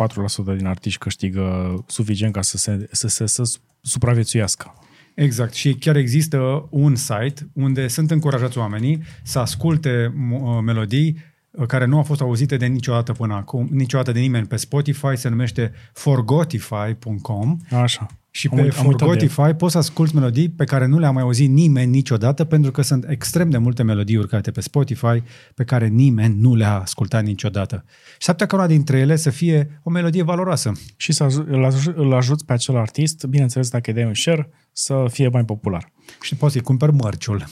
4% 0.54 0.58
din 0.58 0.66
artiști 0.66 1.00
câștigă 1.00 1.76
suficient 1.88 2.34
ca 2.34 2.42
să 2.42 2.58
se, 2.58 2.88
să, 2.92 3.08
se, 3.08 3.26
să 3.26 3.54
supraviețuiască. 3.82 4.74
Exact. 5.16 5.54
Și 5.54 5.74
chiar 5.74 5.96
există 5.96 6.68
un 6.70 6.96
site 6.96 7.50
unde 7.54 7.88
sunt 7.88 8.12
încurajați 8.12 8.58
oamenii 8.58 9.04
să 9.24 9.40
asculte 9.40 10.14
mo- 10.14 10.42
uh, 10.42 10.60
melodii 10.64 11.18
uh, 11.52 11.66
care 11.66 11.86
nu 11.86 11.98
au 11.98 12.04
fost 12.04 12.22
auzite 12.22 12.58
de 12.58 12.66
niciodată 12.66 13.12
până 13.12 13.34
acum, 13.34 13.68
niciodată 13.72 14.12
de 14.12 14.20
nimeni 14.20 14.48
pe 14.48 14.56
Spotify, 14.56 15.16
se 15.16 15.30
numește 15.30 15.72
forgotify.com 15.94 17.58
Așa. 17.72 18.08
Și 18.34 18.48
Am 18.52 18.58
pe 18.58 18.64
uit- 18.64 18.78
am 18.78 18.86
uitat 18.86 19.00
de 19.00 19.06
el. 19.24 19.30
Forgotify 19.30 19.58
poți 19.58 19.72
să 19.72 19.78
asculti 19.78 20.16
melodii 20.16 20.50
pe 20.50 20.64
care 20.64 20.86
nu 20.86 21.00
le-a 21.00 21.12
mai 21.12 21.22
auzit 21.24 21.50
nimeni 21.50 21.92
niciodată, 21.92 22.44
pentru 22.44 22.72
că 22.72 22.82
sunt 22.82 23.06
extrem 23.10 23.50
de 23.50 23.58
multe 23.58 23.84
melodii 23.84 24.16
urcate 24.18 24.52
pe 24.52 24.62
Spotify 24.62 25.24
pe 25.56 25.64
care 25.64 25.88
nimeni 25.88 26.36
nu 26.40 26.56
le-a 26.56 26.80
ascultat 26.80 27.24
niciodată. 27.24 27.84
Și 28.12 28.26
s-ar 28.26 28.34
putea 28.36 28.48
ca 28.48 28.56
una 28.56 28.68
dintre 28.68 28.98
ele 29.00 29.16
să 29.16 29.30
fie 29.30 29.80
o 29.84 29.90
melodie 29.90 30.24
valoroasă. 30.24 30.72
Și 30.98 31.12
să 31.12 31.24
aj- 31.24 31.48
îl, 31.48 31.66
aj- 31.72 31.96
îl 31.96 32.14
ajuți 32.14 32.46
pe 32.46 32.54
acel 32.54 32.78
artist, 32.78 33.26
bineînțeles 33.26 33.70
dacă 33.70 33.90
îi 33.90 33.96
dai 33.96 34.06
un 34.06 34.14
share, 34.14 34.50
să 34.72 35.06
fie 35.10 35.28
mai 35.28 35.46
popular. 35.46 35.92
și 36.22 36.36
poți 36.36 36.54
să-i 36.54 36.62
cumperi 36.62 36.94
mărciul. 36.94 37.46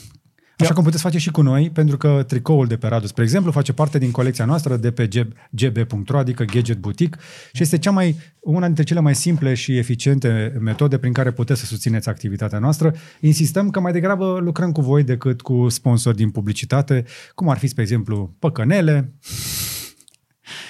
Așa 0.60 0.74
cum 0.74 0.84
puteți 0.84 1.02
face 1.02 1.18
și 1.18 1.30
cu 1.30 1.42
noi, 1.42 1.70
pentru 1.70 1.96
că 1.96 2.24
tricoul 2.26 2.66
de 2.66 2.76
pe 2.76 2.86
Radu, 2.86 3.06
spre 3.06 3.22
exemplu, 3.22 3.50
face 3.50 3.72
parte 3.72 3.98
din 3.98 4.10
colecția 4.10 4.44
noastră 4.44 4.76
de 4.76 4.90
pe 4.90 5.08
gb- 5.08 5.48
gb.ro, 5.50 6.18
adică 6.18 6.44
Gadget 6.44 6.78
Boutique, 6.78 7.20
și 7.52 7.62
este 7.62 7.78
cea 7.78 7.90
mai, 7.90 8.16
una 8.40 8.66
dintre 8.66 8.84
cele 8.84 9.00
mai 9.00 9.14
simple 9.14 9.54
și 9.54 9.76
eficiente 9.76 10.56
metode 10.60 10.98
prin 10.98 11.12
care 11.12 11.30
puteți 11.30 11.60
să 11.60 11.66
susțineți 11.66 12.08
activitatea 12.08 12.58
noastră. 12.58 12.94
Insistăm 13.20 13.70
că 13.70 13.80
mai 13.80 13.92
degrabă 13.92 14.38
lucrăm 14.40 14.72
cu 14.72 14.80
voi 14.80 15.02
decât 15.02 15.40
cu 15.40 15.68
sponsori 15.68 16.16
din 16.16 16.30
publicitate, 16.30 17.04
cum 17.34 17.48
ar 17.48 17.58
fi, 17.58 17.66
spre 17.66 17.82
exemplu, 17.82 18.36
păcănele 18.38 19.14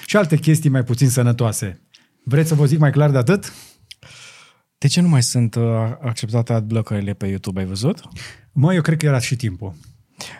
și 0.05 0.17
alte 0.17 0.37
chestii 0.37 0.69
mai 0.69 0.83
puțin 0.83 1.09
sănătoase. 1.09 1.81
Vreți 2.23 2.47
să 2.47 2.55
vă 2.55 2.65
zic 2.65 2.79
mai 2.79 2.91
clar 2.91 3.09
de 3.11 3.17
atât? 3.17 3.53
De 4.81 4.87
ce 4.87 5.01
nu 5.01 5.07
mai 5.07 5.23
sunt 5.23 5.55
uh, 5.55 5.63
acceptate 6.01 6.53
adblocările 6.53 7.13
pe 7.13 7.27
YouTube, 7.27 7.59
ai 7.59 7.65
văzut? 7.65 8.01
Mă, 8.51 8.73
eu 8.73 8.81
cred 8.81 8.97
că 8.97 9.05
era 9.05 9.19
și 9.19 9.35
timpul. 9.35 9.73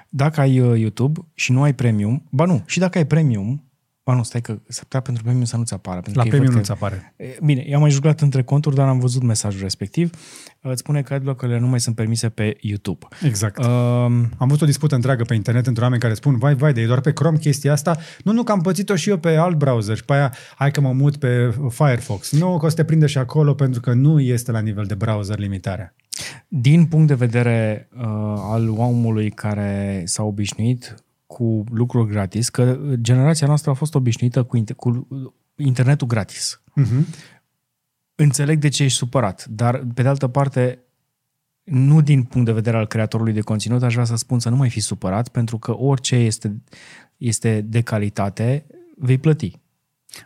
Dacă 0.09 0.41
ai 0.41 0.59
uh, 0.59 0.79
YouTube 0.79 1.19
și 1.33 1.51
nu 1.51 1.61
ai 1.61 1.73
premium, 1.73 2.27
ba 2.31 2.45
nu, 2.45 2.63
și 2.65 2.79
dacă 2.79 2.97
ai 2.97 3.05
premium, 3.05 3.70
ba 4.03 4.13
nu, 4.13 4.23
stai 4.23 4.41
că 4.41 4.59
s-ar 4.67 4.83
putea 4.83 4.99
pentru 4.99 5.23
premium 5.23 5.43
să 5.45 5.57
nu-ți 5.57 5.73
apară. 5.73 5.99
Pentru 6.01 6.21
La 6.21 6.21
că 6.21 6.35
ei 6.35 6.39
premium 6.39 6.53
văd 6.59 6.67
nu-ți 6.67 6.79
că- 6.79 6.85
apare. 6.85 7.13
E, 7.17 7.37
Bine, 7.45 7.63
i-am 7.67 7.81
mai 7.81 7.89
jucat 7.89 8.21
între 8.21 8.43
conturi, 8.43 8.75
dar 8.75 8.87
am 8.87 8.99
văzut 8.99 9.21
mesajul 9.23 9.61
respectiv. 9.61 10.09
Îți 10.61 10.79
spune 10.79 11.01
că 11.01 11.13
adblocările 11.13 11.59
nu 11.59 11.67
mai 11.67 11.79
sunt 11.79 11.95
permise 11.95 12.29
pe 12.29 12.57
YouTube. 12.61 13.07
Exact. 13.23 13.57
Um, 13.57 13.67
Am 14.37 14.47
văzut 14.47 14.61
o 14.61 14.65
dispută 14.65 14.95
întreagă 14.95 15.23
pe 15.23 15.33
internet 15.35 15.67
între 15.67 15.83
oameni 15.83 16.01
care 16.01 16.13
spun, 16.13 16.37
vai, 16.37 16.55
vai, 16.55 16.73
de 16.73 16.81
e 16.81 16.85
doar 16.85 17.01
pe 17.01 17.13
Chrome 17.13 17.37
chestia 17.37 17.71
asta. 17.71 17.97
Nu, 18.23 18.31
nu, 18.31 18.43
că 18.43 18.51
am 18.51 18.61
pățit-o 18.61 18.95
și 18.95 19.09
eu 19.09 19.17
pe 19.17 19.35
alt 19.35 19.57
browser 19.57 19.95
și 19.95 20.05
pe 20.05 20.13
aia, 20.13 20.33
hai 20.55 20.71
că 20.71 20.81
mă 20.81 20.91
mut 20.93 21.17
pe 21.17 21.55
Firefox. 21.69 22.31
Nu, 22.31 22.57
că 22.57 22.65
o 22.65 22.69
să 22.69 22.75
te 22.75 22.83
prinde 22.83 23.05
și 23.05 23.17
acolo 23.17 23.53
pentru 23.53 23.81
că 23.81 23.93
nu 23.93 24.19
este 24.19 24.51
la 24.51 24.59
nivel 24.59 24.85
de 24.85 24.93
browser 24.95 25.39
limitarea. 25.39 25.95
din 26.47 26.85
punct 26.85 27.07
de 27.07 27.13
vedere 27.13 27.87
uh, 27.97 28.03
al 28.37 28.69
omului 28.69 29.29
care 29.29 30.01
s-a 30.05 30.23
obișnuit 30.23 30.95
cu 31.41 31.63
lucruri 31.71 32.11
gratis, 32.11 32.49
că 32.49 32.79
generația 32.95 33.47
noastră 33.47 33.71
a 33.71 33.73
fost 33.73 33.95
obișnuită 33.95 34.43
cu, 34.43 34.57
inter- 34.57 34.75
cu 34.75 35.07
internetul 35.55 36.07
gratis. 36.07 36.61
Uh-huh. 36.81 37.05
Înțeleg 38.15 38.59
de 38.59 38.67
ce 38.67 38.83
ești 38.83 38.97
supărat, 38.97 39.45
dar 39.45 39.83
pe 39.93 40.01
de 40.01 40.07
altă 40.07 40.27
parte 40.27 40.79
nu 41.63 42.01
din 42.01 42.23
punct 42.23 42.45
de 42.45 42.53
vedere 42.53 42.77
al 42.77 42.87
creatorului 42.87 43.33
de 43.33 43.41
conținut, 43.41 43.83
aș 43.83 43.93
vrea 43.93 44.05
să 44.05 44.15
spun 44.15 44.39
să 44.39 44.49
nu 44.49 44.55
mai 44.55 44.69
fi 44.69 44.79
supărat, 44.79 45.27
pentru 45.27 45.57
că 45.57 45.77
orice 45.77 46.15
este, 46.15 46.61
este 47.17 47.61
de 47.61 47.81
calitate, 47.81 48.65
vei 48.95 49.17
plăti. 49.17 49.59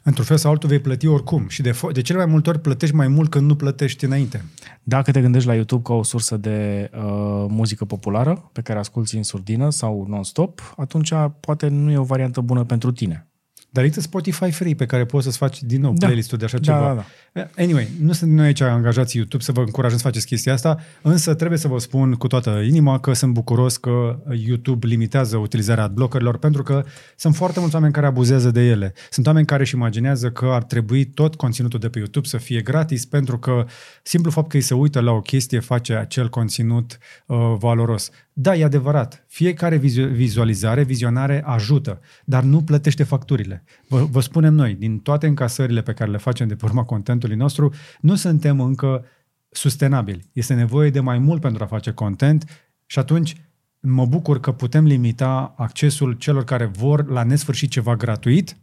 Într-un 0.04 0.26
fel 0.26 0.38
sau 0.38 0.52
altul 0.52 0.70
vei 0.70 0.80
plăti 0.80 1.08
oricum 1.08 1.48
și 1.48 1.62
de, 1.62 1.72
fo- 1.72 1.92
de 1.92 2.02
cele 2.02 2.18
mai 2.18 2.28
multe 2.28 2.50
ori 2.50 2.60
plătești 2.60 2.96
mai 2.96 3.08
mult 3.08 3.30
când 3.30 3.48
nu 3.48 3.56
plătești 3.56 4.06
înainte. 4.06 4.44
Dacă 4.84 5.12
te 5.12 5.22
gândești 5.22 5.48
la 5.48 5.54
YouTube 5.54 5.82
ca 5.84 5.94
o 5.94 6.04
sursă 6.04 6.38
de 6.38 6.90
uh, 6.94 7.02
muzică 7.48 7.86
populară 7.86 8.50
pe 8.52 8.62
care 8.62 8.80
asculti 8.80 9.16
în 9.16 9.24
surdină 9.24 9.70
sau 9.70 10.06
non-stop, 10.08 10.74
atunci 10.78 11.14
poate 11.40 11.68
nu 11.68 11.92
e 11.92 11.98
o 11.98 12.04
variantă 12.04 12.42
bună 12.42 12.64
pentru 12.64 12.92
tine. 12.92 13.28
Dar 13.76 13.84
există 13.84 14.08
Spotify 14.08 14.52
Free 14.52 14.74
pe 14.76 14.86
care 14.86 15.06
poți 15.06 15.24
să-ți 15.26 15.38
faci 15.38 15.64
din 15.64 15.82
nou 15.82 15.94
Da. 15.94 16.06
playlist-ul 16.06 16.38
de 16.38 16.46
așa 16.46 16.58
Da, 16.58 16.64
ceva. 16.64 17.06
da, 17.34 17.48
Anyway, 17.58 17.88
nu 18.00 18.12
sunt 18.12 18.32
noi 18.32 18.46
aici 18.46 18.62
angajați 18.62 19.16
YouTube 19.18 19.44
să 19.44 19.52
vă 19.52 19.60
încurajăm 19.60 19.98
să 19.98 20.04
faceți 20.04 20.26
chestia 20.26 20.54
asta, 20.54 20.80
însă 21.02 21.34
trebuie 21.34 21.60
să 21.60 21.68
vă 21.68 21.78
spun 21.80 22.14
cu 22.14 22.28
toată 22.28 22.50
inima 22.50 23.00
că 23.00 23.14
sunt 23.14 23.34
bucuros 23.34 23.78
că 23.78 24.20
YouTube 24.46 24.88
limitează 24.88 25.38
utilizarea 25.38 25.84
adblockerilor 25.84 26.38
pentru 26.38 26.64
că 26.64 26.84
sunt 27.16 27.36
foarte 27.36 27.60
mulți 27.60 27.76
oameni 27.76 27.94
care 27.94 28.06
abuzează 28.06 28.52
de 28.52 28.62
ele. 28.62 28.94
Sunt 29.10 29.28
oameni 29.28 29.46
care 29.46 29.62
își 29.62 29.76
imaginează 29.76 30.30
că 30.30 30.46
ar 30.46 30.64
trebui 30.64 31.06
tot 31.06 31.36
conținutul 31.36 31.80
de 31.80 31.90
pe 31.90 31.98
YouTube 31.98 32.28
să 32.28 32.38
fie 32.38 32.62
gratis 32.62 33.06
pentru 33.06 33.40
că 33.40 33.66
simplu 34.04 34.32
fapt 34.32 34.50
că 34.50 34.56
îi 34.56 34.62
se 34.62 34.74
uită 34.74 35.00
la 35.00 35.12
o 35.12 35.22
chestie 35.22 35.60
face 35.60 35.94
acel 35.94 36.30
conținut 36.30 36.98
uh, 37.26 37.38
valoros. 37.60 38.10
Da, 38.38 38.56
e 38.56 38.64
adevărat. 38.64 39.26
Fiecare 39.28 39.78
vizu- 39.78 40.08
vizualizare, 40.08 40.84
vizionare 40.84 41.44
ajută, 41.46 42.00
dar 42.26 42.44
nu 42.44 42.64
plătește 42.64 43.04
facturile. 43.04 43.64
Vă, 43.88 44.04
vă 44.04 44.20
spunem 44.20 44.54
noi, 44.54 44.74
din 44.74 45.00
toate 45.00 45.28
încasările 45.28 45.82
pe 45.82 45.94
care 45.94 46.12
le 46.12 46.18
facem 46.18 46.48
de 46.48 46.56
pe 46.56 46.66
urma 46.66 46.84
contentului 46.84 47.36
nostru, 47.36 47.74
nu 48.00 48.16
suntem 48.16 48.60
încă 48.60 49.06
sustenabili. 49.50 50.30
Este 50.34 50.54
nevoie 50.54 50.90
de 50.90 51.00
mai 51.00 51.18
mult 51.18 51.42
pentru 51.42 51.64
a 51.64 51.68
face 51.68 51.92
content 51.92 52.66
și 52.86 53.00
atunci 53.00 53.36
mă 53.80 54.06
bucur 54.06 54.40
că 54.40 54.52
putem 54.52 54.86
limita 54.86 55.54
accesul 55.58 56.14
celor 56.14 56.44
care 56.44 56.66
vor 56.66 57.10
la 57.10 57.24
nesfârșit 57.24 57.70
ceva 57.70 57.96
gratuit, 57.96 58.58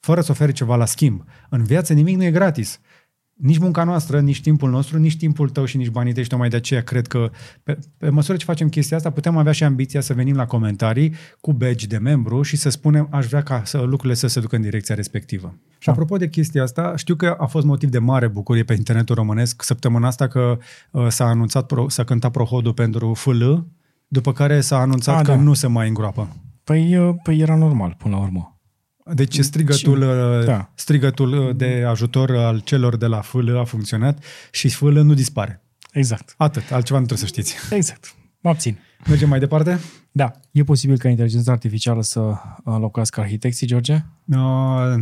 fără 0.00 0.20
să 0.20 0.30
ofere 0.30 0.52
ceva 0.52 0.76
la 0.76 0.84
schimb. 0.84 1.24
În 1.48 1.64
viață 1.64 1.92
nimic 1.92 2.16
nu 2.16 2.24
e 2.24 2.30
gratis. 2.30 2.80
Nici 3.40 3.58
munca 3.58 3.84
noastră, 3.84 4.20
nici 4.20 4.40
timpul 4.40 4.70
nostru, 4.70 4.98
nici 4.98 5.16
timpul 5.16 5.48
tău 5.48 5.64
și 5.64 5.76
nici 5.76 5.88
banii 5.88 6.12
tăi 6.12 6.22
și 6.22 6.28
tocmai 6.28 6.48
de 6.48 6.56
aceea 6.56 6.82
cred 6.82 7.06
că 7.06 7.30
pe, 7.62 7.78
pe 7.96 8.08
măsură 8.08 8.36
ce 8.36 8.44
facem 8.44 8.68
chestia 8.68 8.96
asta 8.96 9.10
putem 9.10 9.36
avea 9.36 9.52
și 9.52 9.64
ambiția 9.64 10.00
să 10.00 10.14
venim 10.14 10.36
la 10.36 10.46
comentarii 10.46 11.14
cu 11.40 11.52
badge 11.52 11.86
de 11.86 11.96
membru 11.96 12.42
și 12.42 12.56
să 12.56 12.68
spunem 12.68 13.08
aș 13.10 13.26
vrea 13.26 13.42
ca 13.42 13.62
să, 13.64 13.78
lucrurile 13.78 14.14
să 14.14 14.26
se 14.26 14.40
ducă 14.40 14.56
în 14.56 14.62
direcția 14.62 14.94
respectivă. 14.94 15.54
Și 15.78 15.88
apropo 15.88 16.16
de 16.16 16.28
chestia 16.28 16.62
asta, 16.62 16.96
știu 16.96 17.14
că 17.14 17.36
a 17.38 17.46
fost 17.46 17.66
motiv 17.66 17.90
de 17.90 17.98
mare 17.98 18.28
bucurie 18.28 18.64
pe 18.64 18.74
internetul 18.74 19.14
românesc 19.14 19.62
săptămâna 19.62 20.06
asta 20.06 20.28
că 20.28 20.58
uh, 20.90 21.06
s-a 21.08 21.24
anunțat, 21.24 21.66
pro, 21.66 21.88
s-a 21.88 22.04
cântat 22.04 22.30
prohodul 22.30 22.72
pentru 22.72 23.14
FL, 23.14 23.52
după 24.08 24.32
care 24.32 24.60
s-a 24.60 24.78
anunțat 24.78 25.18
A, 25.18 25.22
că 25.22 25.30
da. 25.30 25.40
nu 25.40 25.54
se 25.54 25.66
mai 25.66 25.88
îngroapă. 25.88 26.36
Păi, 26.64 26.96
uh, 26.96 27.14
păi 27.22 27.38
era 27.38 27.56
normal 27.56 27.94
până 27.98 28.16
la 28.16 28.22
urmă. 28.22 28.59
Deci 29.14 29.38
strigătul, 29.38 30.00
da. 30.00 30.44
da. 30.44 30.70
strigătul 30.74 31.32
uh, 31.32 31.56
de 31.56 31.84
ajutor 31.88 32.30
al 32.36 32.60
celor 32.60 32.96
de 32.96 33.06
la 33.06 33.20
FL 33.20 33.56
a 33.56 33.64
funcționat 33.64 34.24
și 34.50 34.68
FL 34.68 34.98
nu 34.98 35.14
dispare. 35.14 35.62
Exact. 35.92 36.34
Atât, 36.36 36.70
altceva 36.70 36.98
nu 36.98 37.06
trebuie 37.06 37.28
să 37.28 37.40
știți. 37.40 37.74
Exact. 37.74 38.14
Mă 38.40 38.50
abțin. 38.50 38.78
Mergem 39.08 39.28
mai 39.28 39.38
departe? 39.38 39.80
Da. 40.12 40.32
E 40.50 40.64
posibil 40.64 40.98
ca 40.98 41.08
inteligența 41.08 41.52
artificială 41.52 42.02
să 42.02 42.32
înlocuiască 42.64 43.20
arhitecții, 43.20 43.66
George? 43.66 43.94
Uh, 44.24 44.94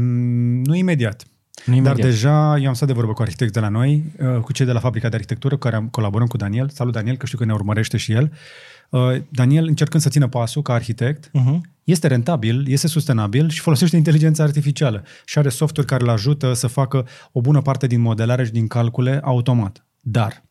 nu 0.65 0.75
imediat. 0.75 1.25
Nu 1.65 1.75
imediat. 1.75 1.97
Dar 1.97 2.05
deja 2.05 2.59
eu 2.59 2.69
am 2.69 2.75
stat 2.75 2.89
de 2.89 2.95
vorbă 2.95 3.13
cu 3.13 3.23
arhitecți 3.23 3.53
de 3.53 3.61
la 3.61 3.69
noi, 3.69 4.05
uh, 4.21 4.41
cu 4.41 4.53
cei 4.53 4.67
de 4.67 4.73
la 4.73 4.81
fabrica 4.81 5.09
de 5.09 5.15
arhitectură, 5.15 5.55
cu 5.55 5.61
care 5.61 5.77
am, 5.77 5.89
colaborăm 5.89 6.27
cu 6.27 6.37
Daniel. 6.37 6.69
Salut 6.69 6.93
Daniel, 6.93 7.17
că 7.17 7.27
știu 7.27 7.39
că 7.39 7.45
ne 7.45 7.53
urmărește 7.53 7.97
și 7.97 8.13
el. 8.13 8.23
Uh, 8.33 8.39
Daniel, 9.29 9.67
încercând 9.67 10.03
să 10.03 10.09
țină 10.09 10.29
pasul 10.29 10.63
ca 10.63 10.73
arhitect, 10.73 11.31
Uh-huh. 11.31 11.61
este 11.85 12.07
rentabil, 12.07 12.65
este 12.69 12.87
sustenabil 12.87 13.49
și 13.49 13.61
folosește 13.61 13.97
inteligența 13.97 14.43
artificială 14.43 15.05
și 15.25 15.39
are 15.39 15.49
software 15.49 15.89
care 15.89 16.03
îl 16.03 16.09
ajută 16.09 16.53
să 16.53 16.67
facă 16.67 17.07
o 17.33 17.41
bună 17.41 17.63
parte 17.63 17.87
din 17.87 18.01
modelare 18.01 18.45
și 18.45 18.51
din 18.53 18.67
calcule 18.67 19.21
automat. 19.23 19.87
Dar 20.01 20.43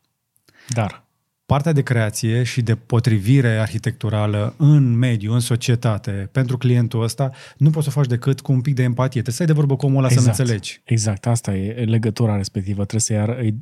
Dar. 0.68 1.04
partea 1.46 1.72
de 1.72 1.82
creație 1.82 2.42
și 2.42 2.62
de 2.62 2.74
potrivire 2.74 3.48
arhitecturală 3.58 4.54
în 4.56 4.92
mediu, 4.96 5.32
în 5.32 5.40
societate, 5.40 6.28
pentru 6.32 6.56
clientul 6.58 7.02
ăsta, 7.02 7.30
nu 7.56 7.70
poți 7.70 7.84
să 7.86 7.92
o 7.96 8.00
faci 8.00 8.08
decât 8.08 8.40
cu 8.40 8.52
un 8.52 8.60
pic 8.60 8.74
de 8.74 8.82
empatie. 8.82 9.10
Trebuie 9.22 9.34
să 9.34 9.42
ai 9.42 9.48
de 9.48 9.54
vorbă 9.54 9.76
cu 9.76 9.86
omul 9.86 9.98
ăla 9.98 10.06
exact. 10.12 10.34
să-l 10.34 10.44
înțelegi. 10.44 10.80
Exact, 10.84 11.26
asta 11.26 11.54
e 11.56 11.84
legătura 11.84 12.36
respectivă. 12.36 12.84
Trebuie 12.84 13.00
să 13.00 13.12
iar, 13.12 13.38
îi- 13.40 13.56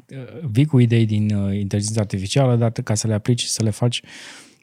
vii 0.50 0.64
cu 0.64 0.78
idei 0.78 1.06
din 1.06 1.34
uh, 1.34 1.58
inteligența 1.58 2.00
artificială, 2.00 2.56
dar 2.56 2.70
ca 2.70 2.94
să 2.94 3.06
le 3.06 3.14
aplici 3.14 3.40
și 3.40 3.48
să 3.48 3.62
le 3.62 3.70
faci 3.70 4.02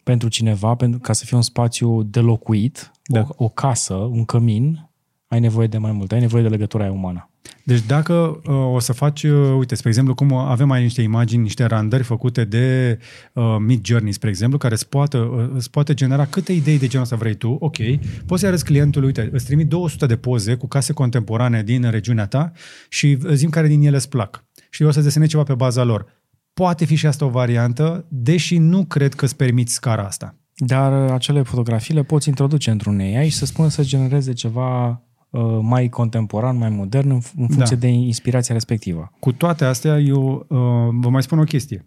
pentru 0.04 0.28
cineva, 0.28 0.76
pentru, 0.76 1.00
ca 1.00 1.14
să 1.14 1.26
fie 1.26 1.38
un 1.38 1.44
spațiu 1.44 2.04
de 2.04 2.20
locuit, 2.20 2.92
Da. 3.06 3.20
o, 3.20 3.44
o 3.44 3.50
casă, 3.50 3.94
un 3.94 4.26
cămin, 4.26 4.90
ai 5.28 5.40
nevoie 5.40 5.68
de 5.68 5.78
mai 5.78 5.92
mult, 5.92 6.12
ai 6.12 6.20
nevoie 6.20 6.44
de 6.44 6.50
legătura 6.50 6.84
aia 6.84 6.92
umană. 6.92 7.28
Deci 7.64 7.82
dacă 7.86 8.14
uh, 8.14 8.74
o 8.74 8.80
să 8.80 8.94
faci, 8.94 9.24
uh, 9.24 9.56
uite, 9.58 9.76
spre 9.76 9.90
exemplu, 9.90 10.14
cum 10.14 10.34
avem 10.34 10.72
aici 10.72 10.84
niște 10.84 11.02
imagini, 11.02 11.42
niște 11.42 11.66
randări 11.66 12.04
făcute 12.04 12.44
de 12.44 12.98
uh, 13.34 13.56
Mid 13.60 13.86
Journey, 13.86 14.12
spre 14.12 14.30
exemplu, 14.30 14.58
care 14.58 14.74
îți 14.74 14.90
poate, 14.90 15.18
uh, 15.18 15.50
îți 15.54 15.70
poate 15.70 15.94
genera 15.94 16.26
câte 16.26 16.54
idei 16.54 16.80
de 16.80 16.88
genul 16.88 17.04
ăsta 17.04 17.16
vrei 17.16 17.36
tu, 17.36 17.58
ok, 17.60 17.78
poți 18.26 18.42
să 18.42 18.48
arăți 18.48 18.66
clientului, 18.66 19.08
uite, 19.08 19.30
îți 19.32 19.46
trimit 19.46 19.68
200 19.68 20.06
de 20.06 20.16
poze 20.16 20.56
cu 20.56 20.68
case 20.68 20.94
contemporane 20.94 21.64
din 21.64 21.90
regiunea 21.90 22.28
ta 22.28 22.52
și 22.90 23.18
zim 23.34 23.50
care 23.50 23.68
din 23.68 23.86
ele 23.86 23.96
îți 23.96 24.10
plac. 24.10 24.44
Și 24.70 24.84
o 24.84 24.92
să 24.92 25.02
desenezi 25.02 25.32
ceva 25.32 25.44
pe 25.44 25.54
baza 25.54 25.84
lor. 25.84 26.06
Poate 26.54 26.86
fi 26.86 26.96
și 26.96 27.06
asta 27.06 27.26
o 27.26 27.30
variantă, 27.30 28.06
deși 28.10 28.58
nu 28.58 28.86
cred 28.86 29.14
că 29.14 29.26
îți 29.26 29.36
permiți 29.36 29.74
scara 29.74 30.06
asta. 30.06 30.36
Dar 30.56 31.06
uh, 31.06 31.12
acele 31.14 31.42
fotografii 31.42 31.94
le 31.94 32.04
poți 32.04 32.28
introduce 32.28 32.72
într-un 32.72 33.00
AI 33.00 33.30
și 33.30 33.38
să 33.38 33.46
spună 33.46 33.68
să 33.68 33.84
genereze 33.84 34.34
ceva 34.34 35.02
uh, 35.30 35.60
mai 35.62 35.90
contemporan, 35.90 36.58
mai 36.58 36.70
modern, 36.70 37.10
în, 37.10 37.22
în 37.38 37.48
funcție 37.48 37.76
Da. 37.76 37.82
de 37.82 37.88
inspirația 37.88 38.54
respectivă. 38.54 39.12
Cu 39.20 39.32
toate 39.32 39.66
astea, 39.66 40.00
eu 40.00 40.34
uh, 40.50 40.58
vă 41.02 41.10
mai 41.10 41.24
spun 41.24 41.40
o 41.40 41.44
chestie. 41.44 41.86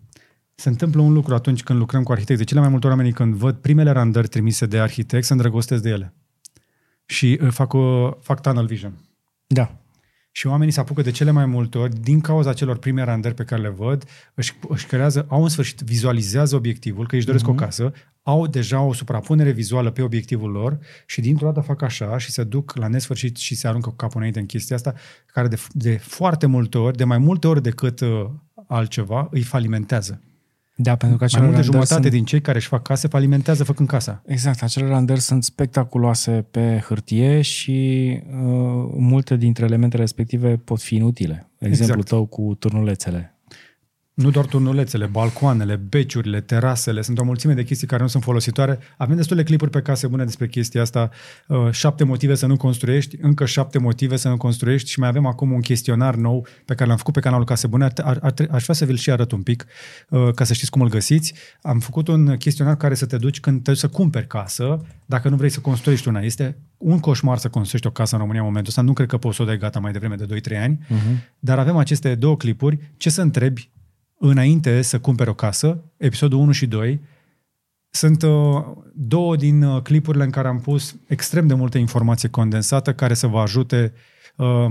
Se 0.55 0.68
întâmplă 0.68 1.01
un 1.02 1.12
lucru 1.12 1.34
atunci 1.34 1.62
când 1.62 1.78
lucrăm 1.78 2.02
cu 2.02 2.12
arhitecți. 2.12 2.43
De 2.43 2.48
cele 2.48 2.60
mai 2.60 2.68
multe 2.68 2.86
ori 2.86 2.94
oamenii 2.94 3.16
când 3.16 3.34
văd 3.34 3.56
primele 3.56 3.90
randări 3.90 4.28
trimise 4.28 4.66
de 4.66 4.78
arhitecți, 4.78 5.26
se 5.26 5.32
îndrăgostesc 5.32 5.82
de 5.82 5.88
ele. 5.88 6.14
și 7.06 7.38
uh, 7.43 7.48
fac, 7.51 7.72
o, 7.72 8.10
fac 8.20 8.40
tunnel 8.40 8.66
vision. 8.66 8.94
Da. 9.47 9.70
Și 10.36 10.46
oamenii 10.46 10.72
se 10.72 10.80
apucă 10.80 11.02
de 11.02 11.10
cele 11.10 11.30
mai 11.30 11.46
multe 11.46 11.78
ori, 11.78 12.00
din 12.00 12.20
cauza 12.20 12.52
celor 12.52 12.78
prime 12.78 13.02
randări 13.02 13.34
pe 13.34 13.44
care 13.44 13.62
le 13.62 13.68
văd, 13.68 14.04
își, 14.34 14.54
își 14.68 14.86
creează, 14.86 15.26
au 15.28 15.42
în 15.42 15.48
sfârșit, 15.48 15.80
vizualizează 15.80 16.56
obiectivul, 16.56 17.06
că 17.06 17.16
își 17.16 17.26
doresc 17.26 17.44
uh-huh. 17.44 17.48
o 17.48 17.54
casă, 17.54 17.92
au 18.22 18.46
deja 18.46 18.80
o 18.80 18.92
suprapunere 18.92 19.50
vizuală 19.50 19.90
pe 19.90 20.02
obiectivul 20.02 20.50
lor 20.50 20.78
și 21.06 21.20
dintr-o 21.20 21.46
dată 21.46 21.60
fac 21.60 21.82
așa 21.82 22.18
și 22.18 22.30
se 22.30 22.44
duc 22.44 22.74
la 22.74 22.88
nesfârșit 22.88 23.36
și 23.36 23.54
se 23.54 23.68
aruncă 23.68 23.88
cu 23.88 23.94
capul 23.94 24.16
înainte 24.16 24.38
în 24.38 24.46
chestia 24.46 24.76
asta, 24.76 24.94
care 25.26 25.48
de, 25.48 25.58
de 25.72 25.96
foarte 25.96 26.46
multe 26.46 26.78
ori, 26.78 26.96
de 26.96 27.04
mai 27.04 27.18
multe 27.18 27.46
ori 27.46 27.62
decât 27.62 28.00
uh, 28.00 28.26
altceva, 28.66 29.28
îi 29.30 29.42
falimentează. 29.42 30.20
Da, 30.78 30.97
pentru 30.97 31.19
că 31.19 31.24
Mai 31.24 31.32
acele 31.32 31.43
mult 31.43 31.55
de 31.55 31.61
randări 31.61 31.73
jumătate 31.73 32.03
sunt... 32.03 32.15
din 32.15 32.24
cei 32.24 32.40
care 32.40 32.57
își 32.59 32.66
fac 32.69 32.82
case 32.82 33.09
falimentează 33.09 33.65
făcând 33.65 33.89
casa. 33.89 34.23
Exact, 34.27 34.62
acele 34.62 34.86
randări 34.89 35.20
sunt 35.20 35.44
spectaculoase 35.44 36.47
pe 36.51 36.85
hârtie 36.89 37.40
și 37.40 38.09
uh, 38.27 38.35
multe 38.97 39.36
dintre 39.36 39.65
elementele 39.65 40.03
respective 40.03 40.57
pot 40.57 40.81
fi 40.81 40.94
inutile. 40.94 41.51
Exemplul 41.59 42.01
Exact. 42.01 42.09
tău 42.09 42.27
cu 42.27 42.55
turnulețele. 42.59 43.35
Nu 44.16 44.30
doar 44.30 44.47
turnulețele, 44.47 45.06
balcoanele, 45.06 45.76
beciurile, 45.76 46.40
terasele, 46.40 47.02
sunt 47.02 47.18
o 47.18 47.24
mulțime 47.24 47.55
de 47.55 47.64
chestii 47.64 47.86
care 47.86 48.02
nu 48.02 48.09
sunt 48.09 48.22
folositoare. 48.22 48.78
Avem 48.97 49.16
destule 49.16 49.43
clipuri 49.43 49.70
pe 49.70 49.82
case 49.82 50.06
bune 50.06 50.24
despre 50.24 50.48
chestia 50.48 50.80
asta. 50.80 51.10
Uh, 51.48 51.70
Șapte 51.70 52.05
motive 52.05 52.34
să 52.34 52.47
nu 52.47 52.56
construiești, 52.56 53.16
încă 53.20 53.47
șapte 53.47 53.78
motive 53.78 54.16
să 54.16 54.28
nu 54.28 54.36
construiești 54.36 54.90
și 54.90 54.98
mai 54.98 55.09
avem 55.09 55.26
acum 55.26 55.52
un 55.52 55.60
chestionar 55.60 56.14
nou 56.14 56.47
pe 56.64 56.74
care 56.74 56.88
l-am 56.88 56.98
făcut 56.98 57.12
pe 57.12 57.20
canalul 57.20 57.44
Case 57.44 57.66
Bune. 57.66 57.84
Ar, 57.84 57.93
ar, 58.05 58.18
ar, 58.22 58.34
aș 58.51 58.62
vrea 58.62 58.74
să 58.74 58.84
vi-l 58.84 58.97
și 58.97 59.10
arăt 59.10 59.32
un 59.32 59.43
pic, 59.43 59.66
uh, 60.09 60.30
ca 60.34 60.44
să 60.44 60.55
știți 60.55 60.70
cum 60.70 60.82
îl 60.82 60.88
găsiți. 60.88 61.34
Am 61.62 61.78
făcut 61.78 62.09
un 62.09 62.36
chestionar 62.36 62.76
care 62.76 62.94
să 62.94 63.06
te 63.06 63.16
duci 63.16 63.40
când 63.40 63.62
te 63.62 63.70
duci 63.70 63.80
să 63.80 63.88
cumperi 63.88 64.26
casă, 64.26 64.86
dacă 65.06 65.28
nu 65.28 65.36
vrei 65.36 65.51
să 65.51 65.60
construiești 65.60 66.09
una. 66.09 66.20
Este 66.20 66.56
un 66.76 66.98
coșmar 66.98 67.38
să 67.38 67.48
construiești 67.48 67.88
o 67.88 67.90
casă 67.90 68.14
în 68.14 68.20
România 68.20 68.40
în 68.40 68.47
momentul 68.47 68.70
ăsta. 68.70 68.82
Nu 68.82 68.93
cred 68.93 69.09
că 69.09 69.16
poți 69.16 69.36
să 69.36 69.43
o 69.43 69.44
dai 69.44 69.59
gata 69.59 69.78
mai 69.78 69.93
devreme 69.93 70.14
de 70.14 70.40
2-3 70.55 70.62
ani. 70.62 70.78
Uh-huh. 70.84 71.34
Dar 71.38 71.59
avem 71.59 71.76
aceste 71.76 72.14
două 72.14 72.36
clipuri. 72.36 72.78
Ce 72.97 73.10
să 73.10 73.22
întrebi 73.22 73.70
înainte 74.18 74.82
să 74.82 75.01
cumperi 75.01 75.30
o 75.30 75.34
casă, 75.34 75.84
episodul 75.97 76.38
1 76.38 76.52
și 76.52 76.66
2, 76.66 77.01
sunt 77.90 78.22
uh, 78.22 78.64
două 78.94 79.36
din 79.36 79.62
uh, 79.62 79.82
clipurile 79.82 80.24
în 80.24 80.30
care 80.30 80.48
am 80.48 80.60
pus 80.60 80.97
extrem 81.06 81.47
de 81.47 81.55
multă 81.55 81.78
informație 81.78 82.28
condensată 82.28 82.94
care 82.94 83.14
să 83.14 83.26
vă 83.26 83.38
ajute, 83.38 83.93
uh, 84.36 84.66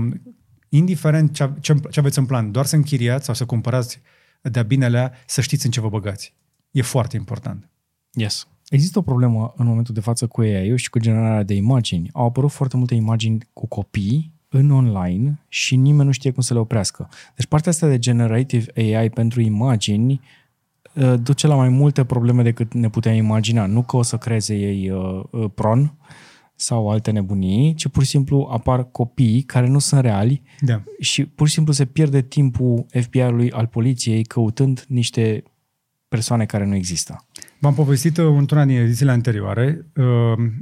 indiferent 0.68 1.34
ce, 1.34 1.50
ce, 1.60 1.74
ce 1.90 1.98
aveți 1.98 2.18
în 2.18 2.26
plan, 2.26 2.50
doar 2.50 2.64
să 2.64 2.76
închiriați 2.76 3.24
sau 3.24 3.34
să 3.34 3.44
cumpărați 3.44 4.00
de-a 4.42 4.62
binelea, 4.62 5.12
să 5.26 5.40
știți 5.40 5.64
în 5.64 5.70
ce 5.70 5.80
vă 5.80 5.88
băgați. 5.88 6.34
E 6.70 6.82
foarte 6.82 7.16
important. 7.16 7.70
Yes. 8.12 8.48
Există 8.68 8.98
o 8.98 9.02
problemă 9.02 9.54
în 9.56 9.66
momentul 9.66 9.94
de 9.94 10.00
față 10.00 10.26
cu 10.26 10.40
AI-ul 10.40 10.76
și 10.76 10.90
cu 10.90 10.98
generarea 10.98 11.42
de 11.42 11.54
imagini. 11.54 12.10
Au 12.12 12.26
apărut 12.26 12.50
foarte 12.50 12.76
multe 12.76 12.94
imagini 12.94 13.48
cu 13.52 13.66
copii 13.66 14.35
în 14.56 14.70
online 14.70 15.38
și 15.48 15.76
nimeni 15.76 16.06
nu 16.06 16.12
știe 16.12 16.30
cum 16.30 16.42
să 16.42 16.54
le 16.54 16.60
oprească. 16.60 17.08
Deci 17.36 17.46
partea 17.46 17.70
asta 17.70 17.88
de 17.88 17.98
generative 17.98 18.64
AI 18.76 19.10
pentru 19.10 19.40
imagini 19.40 20.20
uh, 20.94 21.14
duce 21.22 21.46
la 21.46 21.54
mai 21.54 21.68
multe 21.68 22.04
probleme 22.04 22.42
decât 22.42 22.74
ne 22.74 22.88
puteam 22.88 23.14
imagina. 23.14 23.66
Nu 23.66 23.82
că 23.82 23.96
o 23.96 24.02
să 24.02 24.16
creeze 24.16 24.54
ei 24.54 24.90
uh, 24.90 25.22
uh, 25.30 25.50
pron 25.54 25.94
sau 26.54 26.90
alte 26.90 27.10
nebunii, 27.10 27.74
ci 27.74 27.88
pur 27.88 28.02
și 28.02 28.08
simplu 28.08 28.48
apar 28.52 28.90
copii 28.90 29.42
care 29.42 29.68
nu 29.68 29.78
sunt 29.78 30.00
reali 30.00 30.42
Da. 30.60 30.82
și 31.00 31.26
pur 31.26 31.46
și 31.46 31.52
simplu 31.54 31.72
se 31.72 31.84
pierde 31.84 32.22
timpul 32.22 32.86
FBI-ului 33.00 33.50
al 33.50 33.66
poliției 33.66 34.24
căutând 34.24 34.84
niște 34.88 35.42
persoane 36.08 36.44
care 36.44 36.66
nu 36.66 36.74
există. 36.74 37.26
V-am 37.58 37.74
povestit 37.74 38.16
uh, 38.16 38.24
într-una 38.38 38.64
din 38.64 38.76
edițiile 38.76 39.10
anterioare, 39.10 39.86
uh, 39.96 40.04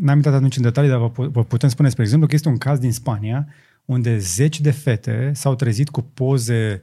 n-am 0.00 0.16
intrat 0.16 0.34
atunci 0.34 0.56
în 0.56 0.62
detalii, 0.62 0.90
dar 0.90 0.98
vă, 0.98 1.10
pu- 1.10 1.28
vă 1.32 1.44
putem 1.44 1.68
spune, 1.68 1.88
spre 1.88 2.02
exemplu, 2.02 2.28
că 2.28 2.34
este 2.34 2.48
un 2.48 2.56
caz 2.58 2.78
din 2.78 2.92
Spania 2.92 3.46
unde 3.84 4.18
zeci 4.18 4.60
de 4.60 4.70
fete 4.70 5.30
s-au 5.34 5.54
trezit 5.54 5.88
cu 5.88 6.02
poze 6.02 6.82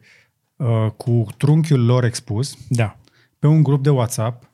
uh, 0.56 0.88
cu 0.98 1.26
trunchiul 1.38 1.86
lor 1.86 2.03
expus 2.03 2.57
Da. 2.69 2.98
pe 3.40 3.48
un 3.48 3.64
grup 3.64 3.84
de 3.84 3.90
WhatsApp 3.90 4.49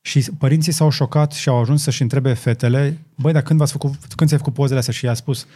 și 0.00 0.30
părinții 0.38 0.72
s-au 0.72 0.90
șocat 0.90 1.32
și 1.32 1.48
au 1.48 1.60
ajuns 1.60 1.82
să-și 1.82 2.02
întrebe 2.02 2.32
fetele, 2.32 2.98
băi, 3.14 3.32
dar 3.32 3.42
când, 3.42 3.58
v-ați 3.58 3.72
făcut, 3.72 3.94
când 4.14 4.28
ți-ai 4.28 4.38
făcut 4.40 4.54
pozele 4.54 4.78
astea? 4.78 4.92
Și 4.94 5.04
i-a 5.04 5.14
spus, 5.14 5.46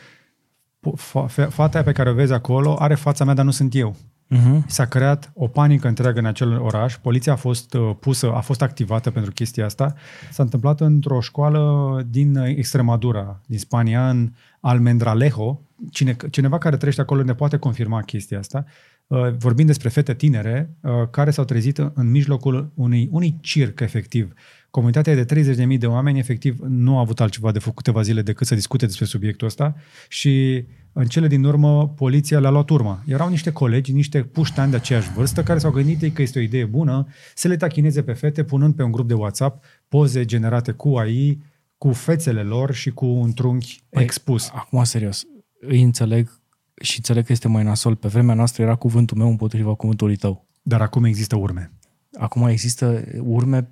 "Po- 0.81 0.97
fa- 1.01 1.27
fe- 1.28 1.44
fata 1.44 1.74
aia 1.74 1.85
pe 1.85 1.93
care 1.93 2.10
o 2.10 2.15
vezi 2.15 2.32
acolo 2.32 2.77
are 2.78 2.94
fața 2.94 3.24
mea, 3.24 3.35
dar 3.35 3.44
nu 3.44 3.51
sunt 3.51 3.74
eu. 3.74 3.97
Uh-huh. 4.35 4.66
S-a 4.66 4.85
creat 4.86 5.31
o 5.35 5.47
panică 5.47 5.89
întreagă 5.89 6.19
în 6.19 6.24
acel 6.27 6.60
oraș, 6.60 6.97
poliția 6.97 7.32
a 7.32 7.36
fost 7.36 7.74
uh, 7.74 7.90
pusă, 8.01 8.32
a 8.32 8.40
fost 8.40 8.62
activată 8.62 9.10
pentru 9.10 9.32
chestia 9.32 9.65
asta. 9.65 9.94
S-a 10.31 10.43
întâmplat 10.43 10.81
într-o 10.81 11.20
școală 11.20 12.02
din 12.10 12.36
uh, 12.36 12.48
Extremadura, 12.56 13.40
din 13.47 13.59
Spania, 13.59 14.10
în 14.10 14.32
Almendralejo. 14.60 15.62
Cine, 15.90 16.16
cineva 16.30 16.59
care 16.59 16.76
trăiește 16.76 17.01
acolo 17.01 17.22
ne 17.22 17.35
poate 17.35 17.56
confirma 17.56 18.02
chestia 18.02 18.39
asta. 18.39 18.64
Uh, 19.06 19.32
Vorbim 19.39 19.66
despre 19.66 19.89
fete 19.89 20.14
tinere 20.14 20.70
uh, 20.80 20.90
care 21.10 21.30
s-au 21.30 21.44
trezit 21.44 21.78
în 21.94 22.10
mijlocul 22.10 22.72
unui, 22.74 23.09
unui 23.10 23.36
circ, 23.40 23.80
efectiv. 23.80 24.32
Comunitatea 24.70 25.12
e 25.12 25.22
de 25.22 25.55
30.000 25.72 25.78
de 25.78 25.86
oameni, 25.86 26.18
efectiv, 26.18 26.59
nu 26.68 26.97
a 26.97 27.01
avut 27.01 27.20
altceva 27.20 27.52
de 27.52 27.59
făcut 27.59 27.76
câteva 27.76 28.02
zile 28.02 28.22
decât 28.22 28.47
să 28.47 28.55
discute 28.55 28.86
despre 28.86 29.05
subiectul 29.05 29.47
ăsta 29.47 29.74
și 30.09 30.64
în 30.93 31.06
cele 31.06 31.26
din 31.26 31.44
urmă 31.44 31.89
poliția 31.89 32.40
le-a 32.40 32.51
luat 32.51 32.70
urma. 32.70 33.02
Erau 33.06 33.28
niște 33.28 33.52
colegi, 33.52 33.93
niște 33.93 34.22
puștani 34.22 34.70
de 34.70 34.76
aceeași 34.76 35.12
vârstă 35.12 35.43
care 35.43 35.59
s-au 35.59 35.70
gândit 35.70 36.02
ei 36.02 36.10
că 36.10 36.22
este 36.22 36.39
o 36.39 36.43
idee 36.43 36.64
bună 36.64 37.06
să 37.35 37.48
le 37.48 37.56
tachineze 37.56 38.02
pe 38.02 38.12
fete 38.12 38.44
punând 38.44 38.74
pe 38.74 38.82
un 38.82 38.93
grup 38.93 39.09
de 39.09 39.14
WhatsApp 39.14 39.64
poze 39.89 40.24
generate 40.24 40.72
cu 40.72 40.97
AI, 40.97 41.39
cu 41.78 41.92
fețele 41.92 42.42
lor 42.42 42.72
și 42.72 42.90
cu 42.90 43.06
un 43.06 43.32
trunchi 43.32 43.82
Păi, 43.88 44.02
expus. 44.02 44.50
Acum, 44.55 44.84
serios, 44.84 45.24
îi 45.60 45.82
înțeleg 45.82 46.40
și 46.80 46.96
înțeleg 46.96 47.26
că 47.26 47.32
este 47.32 47.48
mai 47.48 47.62
nasol. 47.62 47.96
Pe 47.96 48.09
vremea 48.09 48.34
noastră 48.34 48.62
era 48.62 48.74
cuvântul 48.74 49.16
meu 49.16 49.28
împotriva 49.28 49.74
cuvântului 49.74 50.16
tău. 50.16 50.46
Dar 50.62 50.80
acum 50.80 51.05
există 51.05 51.36
urme. 51.36 51.72
Acum 52.12 52.46
există 52.46 53.05
urme 53.18 53.68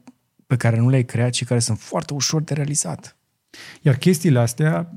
pe 0.46 0.56
care 0.56 0.78
nu 0.78 0.88
le-ai 0.88 1.04
creat 1.04 1.34
și 1.34 1.44
care 1.44 1.60
sunt 1.60 1.78
foarte 1.78 2.14
ușor 2.14 2.42
de 2.42 2.54
realizat. 2.54 3.16
Iar 3.82 3.96
chestiile 3.96 4.38
astea, 4.38 4.94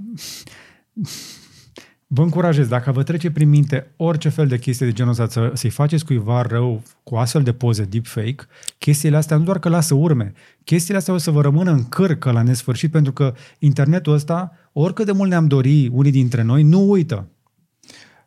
vă 2.12 2.22
încurajez, 2.22 2.68
dacă 2.68 2.92
vă 2.92 3.04
trece 3.04 3.32
prin 3.32 3.50
minte 3.50 3.92
orice 3.96 4.30
fel 4.30 4.48
de 4.48 4.60
chestie 4.60 4.86
de 4.86 4.92
genul 4.92 5.12
ăsta, 5.12 5.28
să, 5.28 5.52
să-i 5.54 5.70
faceți 5.70 6.06
cuiva 6.06 6.42
rău 6.42 6.84
cu 7.04 7.16
astfel 7.16 7.44
de 7.44 7.54
poze 7.54 7.84
deepfake, 7.84 8.48
chestiile 8.78 9.18
astea 9.18 9.38
nu 9.38 9.44
doar 9.44 9.60
că 9.60 9.70
lasă 9.70 9.94
urme, 9.94 10.34
chestiile 10.64 10.98
astea 10.98 11.14
o 11.14 11.18
să 11.18 11.32
vă 11.32 11.42
rămână 11.42 11.72
în 11.72 11.90
cârcă 11.90 12.32
la 12.32 12.42
nesfârșit, 12.42 12.92
pentru 12.92 13.12
că 13.12 13.34
internetul 13.60 14.14
ăsta, 14.14 14.52
oricât 14.74 15.06
de 15.06 15.12
mult 15.12 15.30
ne-am 15.30 15.48
dori 15.48 15.88
unii 15.88 16.12
dintre 16.12 16.42
noi, 16.42 16.64
nu 16.64 16.90
uită. 16.90 17.28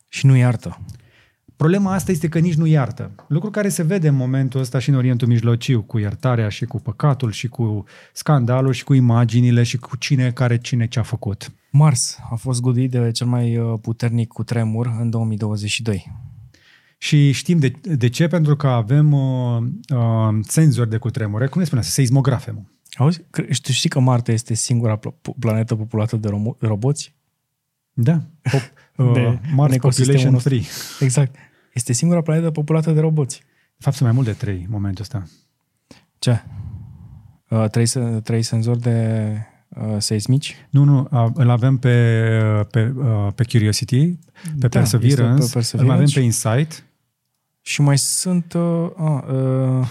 Și 0.08 0.26
nu 0.26 0.36
iartă. 0.36 0.78
Problema 1.56 1.94
asta 1.94 2.10
este 2.10 2.28
că 2.28 2.38
nici 2.38 2.54
nu 2.54 2.66
iartă. 2.66 3.10
Lucru 3.28 3.50
care 3.50 3.68
se 3.68 3.82
vede 3.82 4.08
în 4.08 4.14
momentul 4.14 4.60
ăsta 4.60 4.78
și 4.78 4.88
în 4.88 4.94
Orientul 4.94 5.28
Mijlociu, 5.28 5.82
cu 5.82 5.98
iertarea 5.98 6.48
și 6.48 6.64
cu 6.64 6.80
păcatul 6.80 7.30
și 7.30 7.48
cu 7.48 7.84
scandalul 8.12 8.72
și 8.72 8.84
cu 8.84 8.94
imaginile 8.94 9.62
și 9.62 9.76
cu 9.76 9.96
cine 9.96 10.30
care 10.30 10.58
cine 10.58 10.86
ce 10.86 10.98
a 10.98 11.02
făcut. 11.02 11.52
Mars 11.70 12.18
a 12.30 12.34
fost 12.34 12.60
găduit 12.60 12.90
de 12.90 13.10
cel 13.10 13.26
mai 13.26 13.56
uh, 13.56 13.78
puternic 13.80 14.28
cutremur 14.28 14.96
în 15.00 15.10
2022. 15.10 16.12
Și 16.98 17.32
știm 17.32 17.58
de, 17.58 17.72
de 17.82 18.08
ce, 18.08 18.26
pentru 18.26 18.56
că 18.56 18.66
avem 18.66 19.12
uh, 19.12 19.62
uh, 19.94 20.38
senzori 20.42 20.90
de 20.90 20.96
cutremure, 20.96 21.46
cum 21.46 21.60
le 21.60 21.66
spunea, 21.66 21.84
seismografe. 21.84 22.50
Mă. 22.50 22.60
Auzi, 22.92 23.20
cre- 23.30 23.52
știi 23.52 23.74
știi 23.74 23.88
că 23.88 24.00
Marte 24.00 24.32
este 24.32 24.54
singura 24.54 24.96
pl- 24.96 25.08
planetă 25.38 25.74
populată 25.74 26.16
de 26.16 26.28
romo- 26.28 26.58
roboți? 26.58 27.14
Da, 27.92 28.20
Pop, 28.42 28.52
uh, 28.60 28.60
De- 28.96 29.12
de, 29.12 29.20
în 29.20 29.38
Mars 29.54 29.74
ecosistemul 29.74 30.20
Population 30.20 30.32
nostru. 30.32 30.48
Free. 30.54 31.06
Exact. 31.06 31.34
Este 31.72 31.92
singura 31.92 32.20
planetă 32.20 32.50
populată 32.50 32.90
de 32.92 33.00
roboți. 33.00 33.38
De 33.76 33.78
fapt, 33.78 33.96
sunt 33.96 34.08
mai 34.08 34.16
mult 34.16 34.26
de 34.28 34.44
trei 34.44 34.58
în 34.58 34.66
momentul 34.70 35.02
ăsta. 35.02 35.22
Ce? 36.18 36.42
Uh, 37.48 37.64
trei, 37.70 37.86
se- 37.86 38.20
trei 38.24 38.42
senzori 38.42 38.80
de 38.80 39.26
uh, 39.68 39.94
seismici? 39.98 40.56
Nu, 40.70 40.84
nu, 40.84 41.08
uh, 41.10 41.26
îl 41.34 41.50
avem 41.50 41.76
pe, 41.76 42.16
pe, 42.70 42.92
uh, 42.96 43.28
pe 43.34 43.44
Curiosity, 43.44 44.06
pe 44.08 44.18
Da, 44.56 44.68
Perseverance, 44.68 45.32
este 45.42 45.44
pe 45.46 45.50
Perseverance. 45.52 45.92
îl 45.94 46.00
avem 46.00 46.12
pe 46.14 46.20
Insight. 46.20 46.84
Și 47.60 47.80
mai 47.80 47.98
sunt... 47.98 48.52
Uh, 48.52 48.88
uh, 48.98 49.22
uh, 49.32 49.86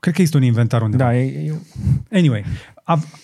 Cred 0.00 0.14
că 0.14 0.20
există 0.20 0.36
un 0.36 0.42
inventar 0.42 0.82
undeva. 0.82 1.02
da, 1.04 1.16
e, 1.16 1.22
e, 1.22 1.54
Anyway, 2.12 2.44
av- 2.74 2.79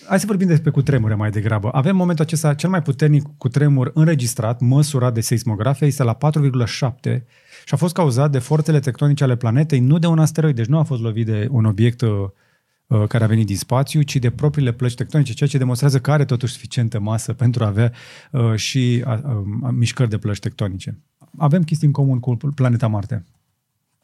hai 0.07 0.19
să 0.19 0.25
vorbim 0.25 0.47
despre 0.47 0.69
cutremure 0.69 1.15
mai 1.15 1.29
degrabă. 1.29 1.69
Avem 1.73 1.91
în 1.91 1.97
momentul 1.97 2.25
acesta 2.25 2.53
cel 2.53 2.69
mai 2.69 2.81
puternic 2.81 3.23
cutremur 3.37 3.91
înregistrat, 3.93 4.59
măsurat 4.59 5.13
de 5.13 5.21
seismografe, 5.21 5.85
este 5.85 6.03
la 6.03 6.17
4,7 6.17 7.21
și 7.65 7.73
a 7.73 7.75
fost 7.75 7.93
cauzat 7.93 8.31
de 8.31 8.39
forțele 8.39 8.79
tectonice 8.79 9.23
ale 9.23 9.35
planetei, 9.35 9.79
nu 9.79 9.99
de 9.99 10.07
un 10.07 10.19
asteroid, 10.19 10.55
deci 10.55 10.65
nu 10.65 10.77
a 10.77 10.83
fost 10.83 11.01
lovit 11.01 11.25
de 11.25 11.47
un 11.51 11.65
obiect 11.65 12.01
uh, 12.01 12.09
uh, 12.87 13.03
care 13.07 13.23
a 13.23 13.27
venit 13.27 13.45
din 13.45 13.57
spațiu, 13.57 14.01
ci 14.01 14.15
de 14.15 14.29
propriile 14.29 14.71
plăci 14.71 14.95
tectonice, 14.95 15.33
ceea 15.33 15.49
ce 15.49 15.57
demonstrează 15.57 15.99
că 15.99 16.11
are 16.11 16.25
totuși 16.25 16.53
suficientă 16.53 16.99
masă 16.99 17.33
pentru 17.33 17.63
a 17.63 17.67
avea 17.67 17.91
uh, 18.31 18.55
și 18.55 19.03
uh, 19.07 19.13
uh, 19.23 19.69
mișcări 19.71 20.09
de 20.09 20.17
plăci 20.17 20.39
tectonice. 20.39 20.97
Avem 21.37 21.63
chestii 21.63 21.87
în 21.87 21.93
comun 21.93 22.19
cu 22.19 22.37
planeta 22.55 22.87
Marte. 22.87 23.25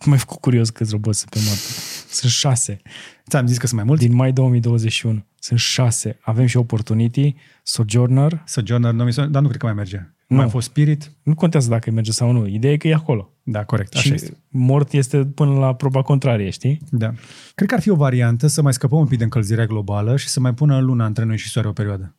M-ai 0.05 0.17
făcut 0.17 0.39
curios 0.39 0.69
câți 0.69 0.91
roboți 0.91 1.19
sunt 1.19 1.29
pe 1.31 1.39
Marte. 1.45 1.61
Sunt 2.09 2.31
șase. 2.31 2.81
Ți-am 3.29 3.47
zis 3.47 3.57
că 3.57 3.65
sunt 3.67 3.79
mai 3.79 3.87
mulți? 3.89 4.07
Din 4.07 4.15
mai 4.15 4.31
2021. 4.31 5.25
Sunt 5.39 5.59
șase. 5.59 6.17
Avem 6.21 6.45
și 6.45 6.57
Opportunity, 6.57 7.35
Sojourner. 7.63 8.43
Sojourner, 8.45 8.91
no, 8.91 9.03
dar 9.27 9.41
nu 9.41 9.47
cred 9.47 9.59
că 9.59 9.65
mai 9.65 9.75
merge. 9.75 9.97
Nu. 10.27 10.35
Mai 10.35 10.45
a 10.45 10.49
fost 10.49 10.67
Spirit? 10.67 11.11
Nu 11.23 11.35
contează 11.35 11.69
dacă 11.69 11.91
merge 11.91 12.11
sau 12.11 12.31
nu. 12.31 12.47
Ideea 12.47 12.73
e 12.73 12.77
că 12.77 12.87
e 12.87 12.93
acolo. 12.93 13.29
Da, 13.43 13.63
corect. 13.63 13.93
Așa 13.95 14.01
și 14.03 14.13
este. 14.13 14.37
mort 14.47 14.93
este 14.93 15.25
până 15.25 15.51
la 15.53 15.75
proba 15.75 16.01
contrarie, 16.01 16.49
știi? 16.49 16.81
Da. 16.89 17.13
Cred 17.55 17.67
că 17.67 17.75
ar 17.75 17.81
fi 17.81 17.89
o 17.89 17.95
variantă 17.95 18.47
să 18.47 18.61
mai 18.61 18.73
scăpăm 18.73 18.99
un 18.99 19.07
pic 19.07 19.17
de 19.17 19.23
încălzirea 19.23 19.65
globală 19.65 20.17
și 20.17 20.27
să 20.27 20.39
mai 20.39 20.53
pună 20.53 20.79
luna 20.79 21.05
între 21.05 21.23
noi 21.23 21.37
și 21.37 21.49
soare 21.49 21.67
o 21.67 21.71
perioadă. 21.71 22.15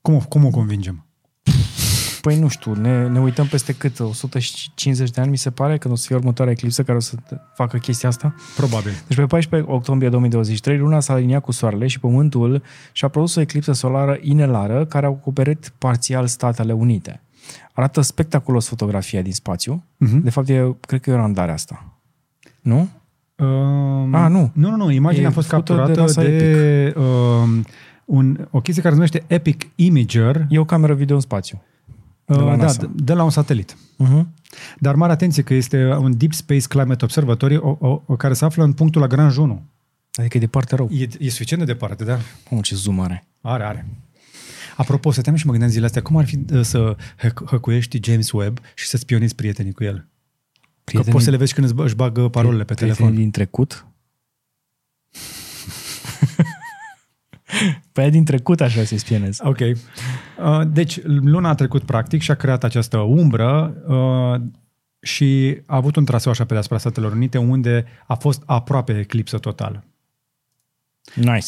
Cum, 0.00 0.14
o- 0.14 0.18
cum 0.28 0.44
o 0.44 0.50
convingem? 0.50 1.06
Păi 2.20 2.38
nu 2.38 2.48
știu, 2.48 2.74
ne, 2.74 3.08
ne 3.08 3.20
uităm 3.20 3.46
peste 3.46 3.72
cât? 3.72 4.00
150 4.00 5.10
de 5.10 5.20
ani, 5.20 5.30
mi 5.30 5.36
se 5.36 5.50
pare, 5.50 5.78
când 5.78 5.94
o 5.94 5.96
să 5.96 6.06
fie 6.06 6.16
următoarea 6.16 6.52
eclipsă 6.52 6.82
care 6.82 6.96
o 6.96 7.00
să 7.00 7.14
facă 7.54 7.76
chestia 7.76 8.08
asta. 8.08 8.34
Probabil. 8.56 8.92
Deci 9.06 9.16
pe 9.16 9.26
14 9.26 9.70
octombrie 9.70 10.08
2023, 10.08 10.78
luna 10.78 11.00
s-a 11.00 11.12
aliniat 11.12 11.42
cu 11.42 11.52
soarele 11.52 11.86
și 11.86 12.00
pământul 12.00 12.62
și-a 12.92 13.08
produs 13.08 13.34
o 13.34 13.40
eclipsă 13.40 13.72
solară 13.72 14.18
inelară 14.20 14.84
care 14.84 15.06
a 15.06 15.08
acoperit 15.08 15.72
parțial 15.78 16.26
Statele 16.26 16.72
Unite. 16.72 17.22
Arată 17.72 18.00
spectaculos 18.00 18.68
fotografia 18.68 19.22
din 19.22 19.32
spațiu. 19.32 19.84
Mhm. 19.96 20.22
De 20.22 20.30
fapt, 20.30 20.48
e, 20.48 20.74
cred 20.80 21.00
că 21.00 21.10
e 21.10 21.12
o 21.12 21.16
randare 21.16 21.52
asta. 21.52 22.00
Nu? 22.60 22.88
Um, 23.36 24.14
Ah, 24.14 24.30
nu. 24.30 24.50
Nu, 24.52 24.70
nu, 24.70 24.76
nu. 24.76 24.90
Imaginea 24.90 25.26
E 25.26 25.30
a 25.30 25.32
fost 25.34 25.48
făcută 25.48 25.72
de 25.72 25.78
capturată 25.78 26.00
NASA 26.00 26.22
de, 26.22 26.94
um, 26.96 27.64
un, 28.04 28.48
o 28.50 28.60
chestie 28.60 28.82
care 28.82 28.94
se 28.94 29.00
numește 29.00 29.24
Epic 29.26 29.70
Imager 29.74 30.46
E 30.48 30.58
o 30.58 30.64
cameră 30.64 30.94
video 30.94 31.14
în 31.14 31.20
spațiu. 31.20 31.62
Uh, 32.34 32.44
la 32.44 32.56
da, 32.56 32.56
NASA. 32.56 32.80
de, 32.80 32.88
de 32.94 33.12
la 33.12 33.22
un 33.22 33.30
satelit. 33.30 33.76
Uh-huh. 33.76 34.24
Dar 34.78 34.94
mare 34.94 35.12
atenție 35.12 35.42
că 35.42 35.54
este 35.54 35.84
un 36.00 36.16
Deep 36.16 36.32
Space 36.32 36.66
Climate 36.68 37.04
Observatory 37.04 37.56
o, 37.56 37.76
o, 37.80 38.02
o, 38.06 38.16
care 38.16 38.34
se 38.34 38.44
află 38.44 38.64
în 38.64 38.72
punctul 38.72 39.00
Lagrange 39.00 39.40
1. 39.40 39.62
Adică 40.14 40.36
e 40.36 40.40
departe 40.40 40.76
rău. 40.76 40.88
E, 40.92 41.06
e 41.18 41.30
suficient 41.30 41.64
de 41.64 41.72
departe, 41.72 42.04
da? 42.04 42.18
Mamă, 42.50 42.62
ce 42.62 42.74
zoom 42.74 43.00
are. 43.00 43.26
Are, 43.40 43.64
are. 43.64 43.86
Apropo, 44.76 45.10
stăteam 45.10 45.36
și 45.36 45.44
mă 45.44 45.50
gândeam 45.50 45.70
zilele 45.70 45.88
astea, 45.88 46.02
cum 46.02 46.16
ar 46.16 46.24
fi 46.24 46.38
uh, 46.52 46.60
să 46.62 46.96
hăc- 46.96 47.44
hăcuiești 47.46 48.00
James 48.02 48.30
Webb 48.32 48.58
și 48.74 48.86
să 48.86 48.96
spionezi 48.96 49.34
prietenii 49.34 49.72
cu 49.72 49.84
el? 49.84 50.06
Prietenii, 50.84 51.04
că 51.04 51.10
poți 51.10 51.24
să 51.24 51.30
le 51.30 51.36
vezi 51.36 51.54
când 51.54 51.66
îți, 51.66 51.74
bă- 51.74 51.84
își 51.84 51.94
bagă 51.94 52.28
parolele 52.28 52.64
pe 52.64 52.74
prietenii 52.74 52.94
telefon. 52.94 53.16
din 53.16 53.30
trecut? 53.30 53.86
pe 57.92 58.00
aia 58.00 58.10
din 58.10 58.24
trecut 58.24 58.60
așa 58.60 58.84
se 58.84 58.96
spionez. 58.96 59.38
Ok. 59.42 59.58
Uh, 59.58 59.76
deci, 60.66 61.02
luna 61.04 61.48
a 61.48 61.54
trecut 61.54 61.82
practic 61.82 62.20
și 62.20 62.30
a 62.30 62.34
creat 62.34 62.64
această 62.64 62.98
umbră 62.98 63.74
uh, 63.86 64.40
și 65.00 65.60
a 65.66 65.76
avut 65.76 65.96
un 65.96 66.04
traseu 66.04 66.32
așa 66.32 66.44
pe 66.44 66.52
deasupra 66.52 66.78
Statelor 66.78 67.12
Unite 67.12 67.38
unde 67.38 67.84
a 68.06 68.14
fost 68.14 68.42
aproape 68.46 68.98
eclipsă 68.98 69.38
totală. 69.38 69.84
Nice. 71.14 71.46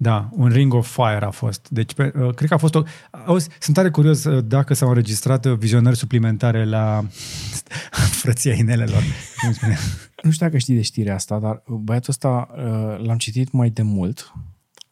Da, 0.00 0.28
un 0.32 0.48
ring 0.48 0.74
of 0.74 0.92
fire 0.92 1.24
a 1.24 1.30
fost. 1.30 1.66
Deci, 1.70 1.94
pe, 1.94 2.12
uh, 2.20 2.34
cred 2.34 2.48
că 2.48 2.54
a 2.54 2.58
fost 2.58 2.74
o... 2.74 2.82
Auzi, 3.10 3.48
sunt 3.60 3.76
tare 3.76 3.90
curios 3.90 4.24
uh, 4.24 4.44
dacă 4.44 4.74
s-au 4.74 4.88
înregistrat 4.88 5.44
uh, 5.44 5.56
vizionări 5.56 5.96
suplimentare 5.96 6.64
la 6.64 7.04
frăția 8.20 8.52
inelelor. 8.54 9.02
Cum 9.40 9.52
spune? 9.52 9.78
Nu 10.22 10.30
știu 10.30 10.46
dacă 10.46 10.58
știi 10.58 10.74
de 10.74 10.82
știrea 10.82 11.14
asta, 11.14 11.38
dar 11.38 11.62
băiatul 11.66 12.10
ăsta 12.10 12.48
uh, 12.52 13.06
l-am 13.06 13.16
citit 13.16 13.52
mai 13.52 13.70
de 13.70 13.82
mult, 13.82 14.32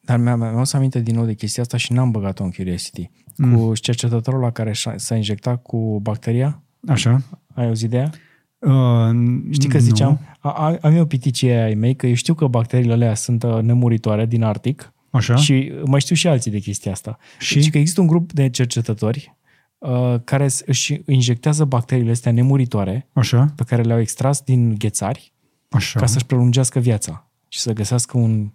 dar 0.06 0.18
mi-am, 0.18 0.38
mi-am 0.38 0.64
să 0.64 0.76
aminte 0.76 1.00
din 1.00 1.14
nou 1.14 1.24
de 1.24 1.34
chestia 1.34 1.62
asta 1.62 1.76
și 1.76 1.92
n-am 1.92 2.10
băgat-o 2.10 2.44
în 2.44 2.50
Curiosity. 2.50 3.10
Mm. 3.36 3.56
Cu 3.56 3.74
cercetătorul 3.74 4.40
la 4.40 4.50
care 4.50 4.72
și-a- 4.72 4.96
s-a 4.96 5.14
injectat 5.16 5.62
cu 5.62 5.98
bacteria, 6.02 6.62
Așa. 6.88 7.22
ai 7.54 7.66
auzit 7.66 7.90
de 7.90 7.96
ea? 7.96 8.10
Uh, 8.58 9.16
Știi 9.50 9.68
că 9.68 9.76
nu. 9.76 9.82
ziceam, 9.82 10.20
a, 10.40 10.50
a, 10.50 10.78
am 10.80 10.94
eu 10.96 11.06
piticie 11.06 11.56
ai 11.56 11.74
mei, 11.74 11.94
că 11.96 12.06
eu 12.06 12.14
știu 12.14 12.34
că 12.34 12.46
bacteriile 12.46 12.92
alea 12.92 13.14
sunt 13.14 13.42
uh, 13.42 13.58
nemuritoare 13.60 14.26
din 14.26 14.42
Arctic 14.42 14.92
Așa. 15.10 15.36
și 15.36 15.72
mai 15.84 16.00
știu 16.00 16.14
și 16.14 16.28
alții 16.28 16.50
de 16.50 16.58
chestia 16.58 16.92
asta. 16.92 17.16
Și? 17.38 17.62
Și 17.62 17.70
că 17.70 17.78
există 17.78 18.00
un 18.00 18.06
grup 18.06 18.32
de 18.32 18.50
cercetători 18.50 19.36
uh, 19.78 20.14
care 20.24 20.48
s- 20.48 20.62
își 20.66 21.00
injectează 21.06 21.64
bacteriile 21.64 22.10
astea 22.10 22.32
nemuritoare 22.32 23.08
Așa. 23.12 23.52
pe 23.56 23.62
care 23.66 23.82
le-au 23.82 24.00
extras 24.00 24.40
din 24.40 24.74
ghețari 24.78 25.32
Așa. 25.70 26.00
ca 26.00 26.06
să-și 26.06 26.26
prelungească 26.26 26.78
viața 26.78 27.30
și 27.48 27.58
să 27.60 27.72
găsească 27.72 28.18
un... 28.18 28.50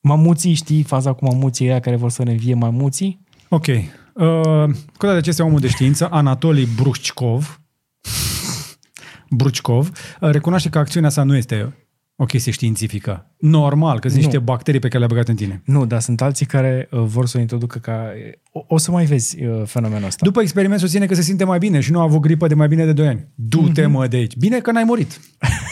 Mamuții, 0.00 0.54
știi 0.54 0.82
faza 0.82 1.12
cu 1.12 1.24
mamuții 1.24 1.66
ăia 1.66 1.80
care 1.80 1.96
vor 1.96 2.10
să 2.10 2.22
ne 2.22 2.32
vie 2.32 2.54
mamuții? 2.54 3.20
Ok. 3.48 3.66
Uh, 3.66 3.84
cu 4.96 4.98
toate 4.98 5.16
acestea, 5.16 5.44
omul 5.44 5.60
de 5.60 5.68
știință, 5.68 6.08
Anatolii 6.10 6.68
Bruchkov, 6.76 7.60
Bruchkov, 9.30 9.90
uh, 10.20 10.30
recunoaște 10.30 10.68
că 10.68 10.78
acțiunea 10.78 11.10
sa 11.10 11.22
nu 11.22 11.36
este 11.36 11.74
o 12.16 12.24
chestie 12.24 12.52
științifică. 12.52 13.34
Normal, 13.38 13.98
că 13.98 14.08
sunt 14.08 14.20
Nu. 14.20 14.26
niște 14.26 14.38
bacterii 14.44 14.80
pe 14.80 14.86
care 14.86 14.98
le-a 14.98 15.08
băgat 15.08 15.28
în 15.28 15.34
tine. 15.36 15.62
Nu, 15.64 15.86
dar 15.86 16.00
sunt 16.00 16.20
alții 16.20 16.46
care 16.46 16.88
uh, 16.90 17.00
vor 17.04 17.26
să 17.26 17.38
o 17.38 17.40
introducă 17.40 17.78
ca... 17.78 18.04
O, 18.52 18.64
o 18.68 18.78
să 18.78 18.90
mai 18.90 19.04
vezi 19.04 19.44
uh, 19.44 19.62
fenomenul 19.66 20.06
ăsta. 20.06 20.24
După 20.26 20.40
experiment 20.40 20.80
susține 20.80 21.06
că 21.06 21.14
se 21.14 21.22
simte 21.22 21.44
mai 21.44 21.58
bine 21.58 21.80
și 21.80 21.90
nu 21.90 21.98
a 21.98 22.02
avut 22.02 22.20
gripă 22.20 22.46
de 22.46 22.54
mai 22.54 22.68
bine 22.68 22.84
de 22.84 22.92
2 22.92 23.06
ani. 23.06 23.26
Du-te, 23.34 23.86
mă, 23.86 24.06
de 24.06 24.16
aici. 24.16 24.36
Bine 24.36 24.60
că 24.60 24.72
n-ai 24.72 24.84
murit. 24.84 25.20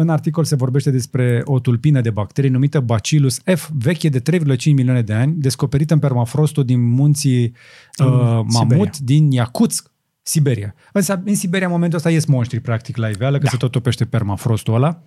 În 0.00 0.08
articol 0.08 0.44
se 0.44 0.56
vorbește 0.56 0.90
despre 0.90 1.40
o 1.44 1.58
tulpină 1.58 2.00
de 2.00 2.10
bacterii 2.10 2.50
numită 2.50 2.80
Bacillus 2.80 3.40
F, 3.54 3.70
veche 3.72 4.08
de 4.08 4.22
3,5 4.38 4.64
milioane 4.64 5.02
de 5.02 5.12
ani, 5.12 5.34
descoperită 5.36 5.94
în 5.94 6.00
permafrostul 6.00 6.64
din 6.64 6.88
munții 6.88 7.44
uh, 7.44 8.06
Mamut 8.06 8.50
Siberia. 8.52 8.90
din 8.98 9.30
Yakutsk, 9.30 9.90
Siberia. 10.22 10.74
Însă 10.92 11.22
în 11.24 11.34
Siberia 11.34 11.66
în 11.66 11.72
momentul 11.72 11.98
ăsta 11.98 12.10
ies 12.10 12.24
monștri 12.24 12.60
practic 12.60 12.96
la 12.96 13.08
iveală, 13.08 13.36
că 13.36 13.44
da. 13.44 13.50
se 13.50 13.56
tot 13.56 13.70
topește 13.70 14.04
permafrostul 14.04 14.74
ăla. 14.74 15.02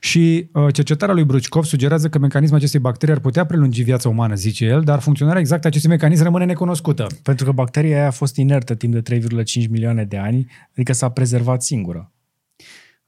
Și 0.00 0.48
uh, 0.52 0.72
cercetarea 0.72 1.14
lui 1.14 1.24
Bruchkov 1.24 1.64
sugerează 1.64 2.08
că 2.08 2.18
mecanismul 2.18 2.58
acestei 2.58 2.80
bacterii 2.80 3.14
ar 3.14 3.20
putea 3.20 3.44
prelungi 3.46 3.82
viața 3.82 4.08
umană, 4.08 4.34
zice 4.34 4.64
el, 4.64 4.82
dar 4.82 5.00
funcționarea 5.00 5.40
exactă 5.40 5.66
a 5.66 5.68
acestui 5.68 5.90
mecanism 5.90 6.22
rămâne 6.22 6.44
necunoscută. 6.44 7.06
Pentru 7.22 7.44
că 7.44 7.52
bacteria 7.52 7.96
aia 7.96 8.06
a 8.06 8.10
fost 8.10 8.36
inertă 8.36 8.74
timp 8.74 8.92
de 8.92 9.18
3,5 9.18 9.68
milioane 9.70 10.04
de 10.04 10.16
ani, 10.16 10.46
adică 10.72 10.92
s-a 10.92 11.08
prezervat 11.08 11.62
singură. 11.62 12.12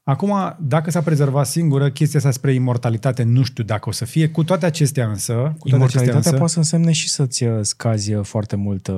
Acum, 0.03 0.57
dacă 0.59 0.91
s-a 0.91 1.01
prezervat 1.01 1.47
singură, 1.47 1.89
chestia 1.89 2.19
asta 2.19 2.31
spre 2.31 2.53
imortalitate 2.53 3.23
nu 3.23 3.43
știu 3.43 3.63
dacă 3.63 3.89
o 3.89 3.91
să 3.91 4.05
fie. 4.05 4.29
Cu 4.29 4.43
toate 4.43 4.65
acestea 4.65 5.07
însă... 5.07 5.33
Cu 5.33 5.39
toate 5.39 5.55
acestea 5.55 5.77
Imortalitatea 5.77 6.17
însă, 6.17 6.29
poate 6.29 6.51
să 6.51 6.57
însemne 6.57 6.91
și 6.91 7.09
să-ți 7.09 7.43
uh, 7.43 7.59
scazi 7.61 8.13
uh, 8.13 8.25
foarte 8.25 8.55
mult 8.55 8.87
uh, 8.87 8.95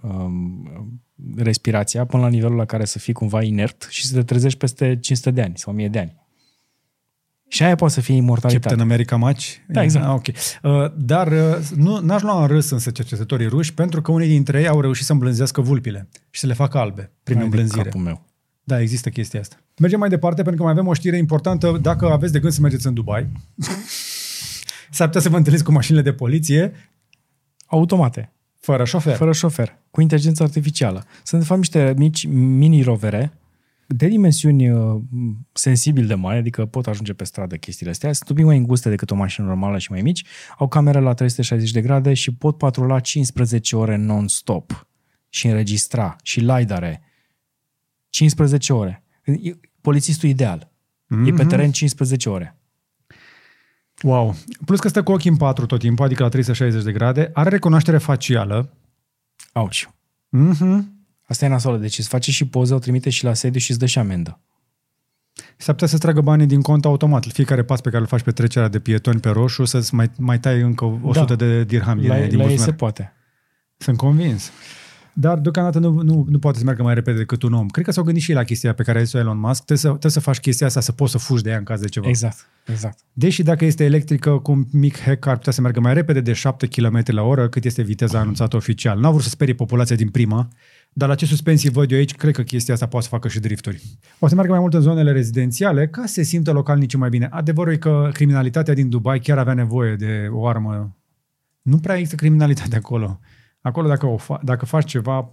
um, 0.00 1.02
respirația 1.36 2.04
până 2.04 2.22
la 2.22 2.28
nivelul 2.28 2.56
la 2.56 2.64
care 2.64 2.84
să 2.84 2.98
fii 2.98 3.12
cumva 3.12 3.42
inert 3.42 3.86
și 3.90 4.06
să 4.06 4.14
te 4.14 4.22
trezești 4.22 4.58
peste 4.58 4.98
500 5.00 5.30
de 5.30 5.42
ani 5.42 5.52
sau 5.56 5.72
1000 5.72 5.88
de 5.88 5.98
ani. 5.98 6.20
Și 7.48 7.62
aia 7.62 7.74
poate 7.74 7.94
să 7.94 8.00
fie 8.00 8.14
imortalitate. 8.14 8.68
Captain 8.68 8.90
America 8.90 9.16
Match? 9.16 9.54
Da, 9.68 9.82
exact. 9.82 10.06
Ah, 10.06 10.12
ok. 10.12 10.26
Uh, 10.26 10.92
dar 10.96 11.32
uh, 11.32 11.68
nu, 11.76 11.98
n-aș 12.00 12.22
lua 12.22 12.40
în 12.40 12.46
râs 12.46 12.70
însă 12.70 12.90
cercetătorii 12.90 13.46
ruși 13.46 13.74
pentru 13.74 14.02
că 14.02 14.12
unii 14.12 14.28
dintre 14.28 14.60
ei 14.60 14.68
au 14.68 14.80
reușit 14.80 15.04
să 15.04 15.12
îmblânzească 15.12 15.60
vulpile 15.60 16.08
și 16.30 16.40
să 16.40 16.46
le 16.46 16.54
facă 16.54 16.78
albe 16.78 17.10
prin 17.22 17.36
Hai 17.36 17.48
de 17.48 17.50
îmblânzire. 17.50 17.82
capul 17.82 18.00
meu. 18.00 18.26
Da, 18.64 18.80
există 18.80 19.08
chestia 19.08 19.40
asta. 19.40 19.56
Mergem 19.78 19.98
mai 19.98 20.08
departe 20.08 20.42
pentru 20.42 20.56
că 20.56 20.62
mai 20.62 20.72
avem 20.72 20.86
o 20.86 20.94
știre 20.94 21.16
importantă. 21.16 21.78
Dacă 21.82 22.06
aveți 22.06 22.32
de 22.32 22.38
gând 22.38 22.52
să 22.52 22.60
mergeți 22.60 22.86
în 22.86 22.94
Dubai, 22.94 23.28
s-ar 24.90 25.06
putea 25.06 25.20
să 25.20 25.28
vă 25.28 25.36
întâlniți 25.36 25.64
cu 25.64 25.72
mașinile 25.72 26.02
de 26.02 26.12
poliție 26.12 26.72
Automate, 27.66 28.32
fără 28.60 28.84
șofer. 28.84 29.16
fără 29.16 29.32
șofer, 29.32 29.78
cu 29.90 30.00
inteligență 30.00 30.42
artificială. 30.42 31.04
Sunt 31.24 31.40
de 31.40 31.46
fapt 31.46 31.60
niște 31.60 31.94
mici 31.96 32.26
mini-rovere 32.26 33.32
de 33.86 34.06
dimensiuni 34.08 34.70
uh, 34.70 35.00
sensibil 35.52 36.06
de 36.06 36.14
mari, 36.14 36.38
adică 36.38 36.66
pot 36.66 36.86
ajunge 36.86 37.12
pe 37.12 37.24
stradă 37.24 37.56
chestiile 37.56 37.90
astea, 37.90 38.12
sunt 38.12 38.28
un 38.28 38.34
pic 38.34 38.44
mai 38.44 38.56
înguste 38.56 38.88
decât 38.88 39.10
o 39.10 39.14
mașină 39.14 39.46
normală 39.46 39.78
și 39.78 39.90
mai 39.90 40.02
mici, 40.02 40.24
au 40.58 40.68
camere 40.68 41.00
la 41.00 41.14
360 41.14 41.70
de 41.70 41.80
grade 41.80 42.14
și 42.14 42.34
pot 42.34 42.58
patrula 42.58 43.00
15 43.00 43.76
ore 43.76 43.96
non-stop 43.96 44.86
și 45.28 45.46
înregistra 45.46 46.16
și 46.22 46.40
lidare 46.40 47.02
15 48.08 48.72
ore. 48.72 49.01
E 49.24 49.52
polițistul 49.80 50.28
ideal. 50.28 50.70
Mm-hmm. 51.14 51.26
E 51.26 51.32
pe 51.32 51.44
teren 51.44 51.70
15 51.72 52.28
ore. 52.28 52.56
Wow. 54.02 54.34
Plus 54.64 54.80
că 54.80 54.88
stă 54.88 55.02
cu 55.02 55.12
ochii 55.12 55.30
în 55.30 55.36
patru 55.36 55.66
tot 55.66 55.78
timpul, 55.78 56.04
adică 56.04 56.22
la 56.22 56.28
360 56.28 56.82
de 56.84 56.92
grade, 56.92 57.30
are 57.32 57.48
recunoaștere 57.48 57.98
facială. 57.98 58.72
Auci. 59.52 59.88
Mhm. 60.28 60.92
Asta 61.22 61.44
e 61.44 61.48
nasolă. 61.48 61.76
Deci 61.78 61.98
îți 61.98 62.08
face 62.08 62.30
și 62.30 62.46
poză, 62.46 62.74
o 62.74 62.78
trimite 62.78 63.10
și 63.10 63.24
la 63.24 63.34
sediu 63.34 63.60
și 63.60 63.70
îți 63.70 63.78
dă 63.78 63.86
și 63.86 63.98
amendă. 63.98 64.40
S-ar 65.56 65.74
putea 65.74 65.86
să-ți 65.88 66.00
tragă 66.00 66.20
banii 66.20 66.46
din 66.46 66.60
cont 66.60 66.84
automat. 66.84 67.24
Fiecare 67.26 67.62
pas 67.64 67.80
pe 67.80 67.88
care 67.88 68.00
îl 68.02 68.06
faci 68.08 68.22
pe 68.22 68.30
trecerea 68.32 68.68
de 68.68 68.78
pietoni 68.80 69.20
pe 69.20 69.28
roșu, 69.28 69.64
să-ți 69.64 69.94
mai, 69.94 70.10
mai 70.18 70.40
tai 70.40 70.60
încă 70.60 70.84
100 70.84 71.24
Da. 71.24 71.34
de 71.34 71.64
dirham 71.64 71.98
din, 71.98 72.08
La, 72.08 72.14
din 72.14 72.24
la 72.24 72.42
ei 72.42 72.48
buzunar. 72.48 72.58
se 72.68 72.72
poate. 72.72 73.12
Sunt 73.76 73.96
convins. 73.96 74.50
Dar 75.14 75.38
deocamdată 75.38 75.78
nu, 75.78 76.00
nu, 76.02 76.26
nu 76.28 76.38
poate 76.38 76.58
să 76.58 76.64
meargă 76.64 76.82
mai 76.82 76.94
repede 76.94 77.16
decât 77.18 77.42
un 77.42 77.52
om. 77.52 77.68
Cred 77.68 77.84
că 77.84 77.90
s-au 77.90 78.04
gândit 78.04 78.22
și 78.22 78.30
ei 78.30 78.36
la 78.36 78.44
chestia 78.44 78.72
pe 78.72 78.82
care 78.82 78.98
a 78.98 79.02
zis-o 79.02 79.18
Elon 79.18 79.38
Musk. 79.38 79.64
Trebuie 79.64 79.78
să, 79.78 79.88
trebuie 79.88 80.12
să 80.12 80.20
faci 80.20 80.38
chestia 80.38 80.66
asta, 80.66 80.80
să 80.80 80.92
poți 80.92 81.12
să 81.12 81.18
fugi 81.18 81.42
de 81.42 81.50
ea 81.50 81.56
în 81.56 81.64
caz 81.64 81.80
de 81.80 81.88
ceva. 81.88 82.08
Exact, 82.08 82.48
exact. 82.66 82.98
Deși 83.12 83.42
dacă 83.42 83.64
este 83.64 83.84
electrică, 83.84 84.30
cu 84.30 84.50
un 84.50 84.64
mic 84.72 85.00
hack 85.00 85.26
ar 85.26 85.36
putea 85.36 85.52
să 85.52 85.60
meargă 85.60 85.80
mai 85.80 85.94
repede 85.94 86.20
de 86.20 86.32
7 86.32 86.66
km 86.66 87.02
la 87.06 87.22
oră, 87.22 87.48
cât 87.48 87.64
este 87.64 87.82
viteza 87.82 88.18
anunțată 88.18 88.56
oficial. 88.56 88.98
N-au 88.98 89.10
vrut 89.10 89.22
să 89.22 89.28
sperie 89.28 89.54
populația 89.54 89.96
din 89.96 90.08
prima, 90.08 90.48
Dar 90.92 91.08
la 91.08 91.14
ce 91.14 91.26
suspensii 91.26 91.70
văd 91.70 91.90
eu 91.90 91.98
aici, 91.98 92.14
cred 92.14 92.34
că 92.34 92.42
chestia 92.42 92.74
asta 92.74 92.86
poate 92.86 93.04
să 93.06 93.12
facă 93.12 93.28
și 93.28 93.40
drifturi. 93.40 93.82
O 94.18 94.28
să 94.28 94.34
meargă 94.34 94.52
mai 94.52 94.60
mult 94.60 94.74
în 94.74 94.80
zonele 94.80 95.12
rezidențiale 95.12 95.88
ca 95.88 96.06
să 96.06 96.12
se 96.12 96.22
simtă 96.22 96.52
localnicii 96.52 96.98
mai 96.98 97.08
bine. 97.08 97.28
Adevărul 97.30 97.72
e 97.72 97.76
că 97.76 98.10
criminalitatea 98.12 98.74
din 98.74 98.88
Dubai 98.88 99.20
chiar 99.20 99.38
avea 99.38 99.54
nevoie 99.54 99.94
de 99.94 100.28
o 100.30 100.46
armă. 100.46 100.96
Nu 101.62 101.78
prea 101.78 101.94
există 101.94 102.16
criminalitate 102.16 102.76
acolo. 102.76 103.20
Acolo 103.62 103.88
dacă, 103.88 104.06
o 104.06 104.16
fa- 104.18 104.42
dacă 104.42 104.64
faci 104.64 104.90
ceva, 104.90 105.28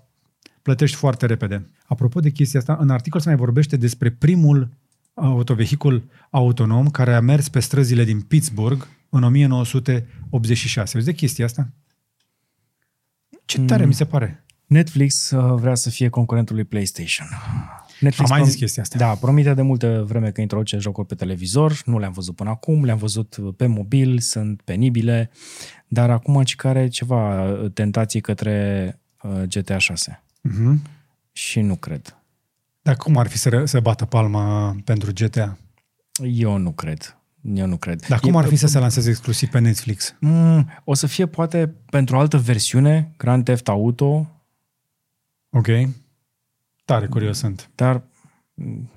plătești 0.62 0.96
foarte 0.96 1.26
repede. 1.26 1.66
Apropo 1.86 2.20
de 2.20 2.30
chestia 2.30 2.60
asta, 2.60 2.78
în 2.80 2.90
articol 2.90 3.20
se 3.20 3.28
mai 3.28 3.38
vorbește 3.38 3.78
despre 3.78 4.10
primul 4.10 4.70
autovehicul 5.14 6.04
autonom 6.30 6.90
care 6.90 7.16
a 7.16 7.20
mers 7.20 7.50
pe 7.50 7.60
străzile 7.60 8.04
din 8.04 8.22
Pittsburgh 8.22 8.86
în 9.10 9.24
1986. 9.24 10.92
Vezi 10.94 11.06
de 11.06 11.14
chestia 11.14 11.46
asta? 11.46 11.70
Ce 13.46 13.62
tare 13.62 13.86
mi 13.86 13.94
se 13.94 14.06
pare. 14.06 14.44
Netflix 14.66 15.32
uh, 15.32 15.60
vrea 15.60 15.76
să 15.76 15.90
fie 15.90 16.10
concurentul 16.10 16.56
lui 16.56 16.64
PlayStation. 16.64 17.28
Netflix 18.00 18.30
Am 18.30 18.38
mai 18.38 18.40
prom- 18.40 18.50
zis 18.52 18.60
chestia 18.60 18.82
asta. 18.82 18.98
Da, 18.98 19.14
promite 19.16 19.54
de 19.54 19.62
multă 19.62 20.04
vreme 20.08 20.32
că 20.32 20.42
introduce 20.42 20.78
jocuri 20.78 21.08
pe 21.08 21.16
televizor, 21.16 21.82
nu 21.86 22.00
le-am 22.00 22.12
văzut 22.12 22.36
până 22.36 22.50
acum, 22.50 22.84
le-am 22.86 22.98
văzut 22.98 23.38
pe 23.58 23.66
mobil, 23.66 24.20
sunt 24.20 24.62
penibile, 24.62 25.30
dar 25.88 26.10
acum 26.10 26.44
ci 26.44 26.56
care 26.56 26.88
ceva 26.88 27.44
uh, 27.52 27.72
tentații 27.72 28.22
către 28.22 29.00
uh, 29.24 29.42
GTA 29.44 29.78
6. 29.78 30.24
Mhm. 30.42 30.82
Și 31.32 31.62
nu 31.62 31.76
cred. 31.76 32.18
Dar 32.82 32.96
cum 32.96 33.18
ar 33.18 33.28
fi 33.28 33.38
să, 33.38 33.50
re- 33.50 33.66
să 33.66 33.80
bată 33.80 34.06
palma 34.06 34.76
pentru 34.84 35.12
GTA? 35.14 35.58
Eu 36.24 36.58
nu 36.58 36.72
cred. 36.72 37.18
Eu 37.54 37.66
nu 37.68 37.78
cred. 37.78 38.06
Dar 38.08 38.20
cum 38.20 38.34
E- 38.34 38.38
ar 38.38 38.46
fi 38.46 38.56
să 38.56 38.68
se 38.68 38.80
lanseze 38.80 39.10
exclusiv 39.10 39.50
pe 39.50 39.60
Netflix? 39.60 40.16
Mm, 40.20 40.70
o 40.84 40.94
să 40.94 41.08
fie 41.08 41.26
poate 41.26 41.74
pentru 41.90 42.16
o 42.16 42.20
altă 42.20 42.38
versiune, 42.38 43.12
Grand 43.18 43.44
Theft 43.44 43.68
Auto, 43.68 44.30
Ok? 45.52 45.68
Tare 46.94 47.08
curios 47.08 47.38
sunt. 47.38 47.70
dar 47.76 48.02
mm, 48.54 48.90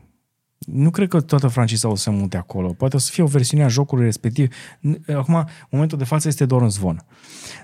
nu 0.59 0.91
cred 0.91 1.09
că 1.09 1.21
toată 1.21 1.49
franciza 1.49 1.89
o 1.89 1.95
să 1.95 2.03
se 2.03 2.11
mute 2.11 2.37
acolo. 2.37 2.73
Poate 2.73 2.97
o 2.97 2.99
să 2.99 3.11
fie 3.13 3.23
o 3.23 3.27
versiune 3.27 3.65
a 3.65 3.69
jocului 3.69 4.05
respectiv. 4.05 4.55
N- 4.55 5.15
Acum, 5.15 5.49
momentul 5.71 5.99
de 5.99 6.05
față 6.05 6.29
este 6.29 6.47
doar 6.47 6.63
un 6.63 6.71
zvon. 6.71 7.05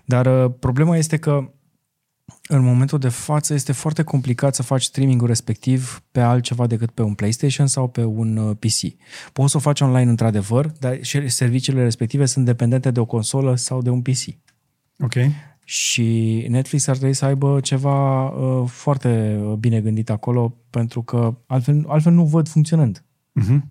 Dar 0.05 0.44
uh, 0.44 0.52
problema 0.60 0.96
este 0.96 1.16
că 1.16 1.50
în 2.48 2.62
momentul 2.64 2.98
de 2.98 3.09
față 3.09 3.55
este 3.55 3.72
foarte 3.72 4.02
complicat 4.02 4.55
să 4.55 4.62
faci 4.62 4.82
streamingul 4.82 5.26
respectiv 5.26 6.02
pe 6.10 6.20
altceva 6.20 6.66
decât 6.66 6.90
pe 6.90 7.02
un 7.02 7.14
PlayStation 7.14 7.66
sau 7.66 7.88
pe 7.88 8.05
un 8.05 8.36
uh, 8.36 8.56
PC. 8.59 8.94
Poți 9.32 9.50
să 9.50 9.56
o 9.56 9.60
faci 9.60 9.80
online 9.80 10.10
într-adevăr, 10.10 10.66
dar 10.78 10.98
și 11.02 11.28
serviciile 11.28 11.82
respective 11.82 12.24
sunt 12.24 12.44
dependente 12.44 12.90
de 12.90 13.00
o 13.00 13.05
consolă 13.05 13.56
sau 13.56 13.82
de 13.82 13.90
un 13.90 14.02
PC. 14.02 14.24
Ok? 14.98 15.14
Și 15.70 16.47
Netflix 16.49 16.86
ar 16.86 16.97
trebui 16.97 17.15
să 17.15 17.24
aibă 17.24 17.61
ceva 17.61 18.28
uh, 18.28 18.69
foarte 18.69 19.40
bine 19.59 19.81
gândit 19.81 20.11
acolo, 20.11 20.57
pentru 20.70 21.03
că 21.03 21.35
altfel, 21.47 21.85
altfel 21.89 22.12
nu 22.12 22.24
văd 22.24 22.49
funcționând. 22.49 23.05
Mhm. 23.32 23.70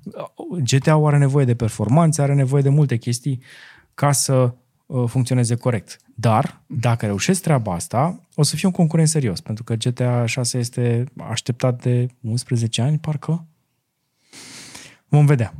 GTA-ul 0.63 1.07
are 1.07 1.17
nevoie 1.17 1.45
de 1.45 1.55
performanțe, 1.55 2.21
are 2.21 2.33
nevoie 2.33 2.61
de 2.61 2.69
multe 2.69 2.97
chestii 2.97 3.41
ca 3.93 4.11
să 4.11 4.53
uh, 4.85 5.03
funcționeze 5.07 5.55
corect. 5.55 5.99
Dar, 6.15 6.61
dacă 6.65 7.05
reușesc 7.05 7.41
treaba 7.41 7.73
asta, 7.73 8.19
o 8.35 8.43
să 8.43 8.55
fie 8.55 8.67
un 8.67 8.73
concurent 8.73 9.07
serios, 9.07 9.41
pentru 9.41 9.63
că 9.63 9.75
GTA 9.75 10.25
6 10.25 10.57
este 10.57 11.03
așteptat 11.29 11.81
de 11.81 12.07
11 12.21 12.81
ani, 12.81 12.97
parcă. 12.97 13.45
Vom 15.07 15.25
vedea. 15.25 15.53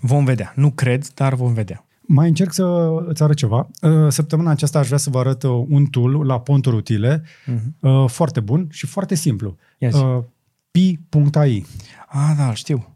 Vom 0.00 0.24
vedea. 0.24 0.52
Nu 0.56 0.70
cred, 0.70 1.08
dar 1.14 1.34
vom 1.34 1.52
vedea. 1.52 1.87
Mai 2.10 2.28
încerc 2.28 2.52
să 2.52 2.88
îți 3.06 3.22
arăt 3.22 3.36
ceva. 3.36 3.68
Uh, 3.82 4.08
Săptămâna 4.08 4.50
aceasta 4.50 4.78
aș 4.78 4.86
vrea 4.86 4.98
să 4.98 5.10
vă 5.10 5.18
arăt 5.18 5.42
uh, 5.42 5.64
un 5.68 5.86
tool 5.86 6.26
la 6.26 6.40
ponturi 6.40 6.76
utile, 6.76 7.22
uh, 7.80 8.04
foarte 8.08 8.40
bun 8.40 8.66
și 8.70 8.86
foarte 8.86 9.14
simplu. 9.14 9.56
Ia 9.78 9.88
zi. 9.88 10.02
Uh, 10.02 10.22
pi.ai. 10.70 11.66
Ah, 12.08 12.34
da, 12.36 12.48
îl 12.48 12.54
știu. 12.54 12.94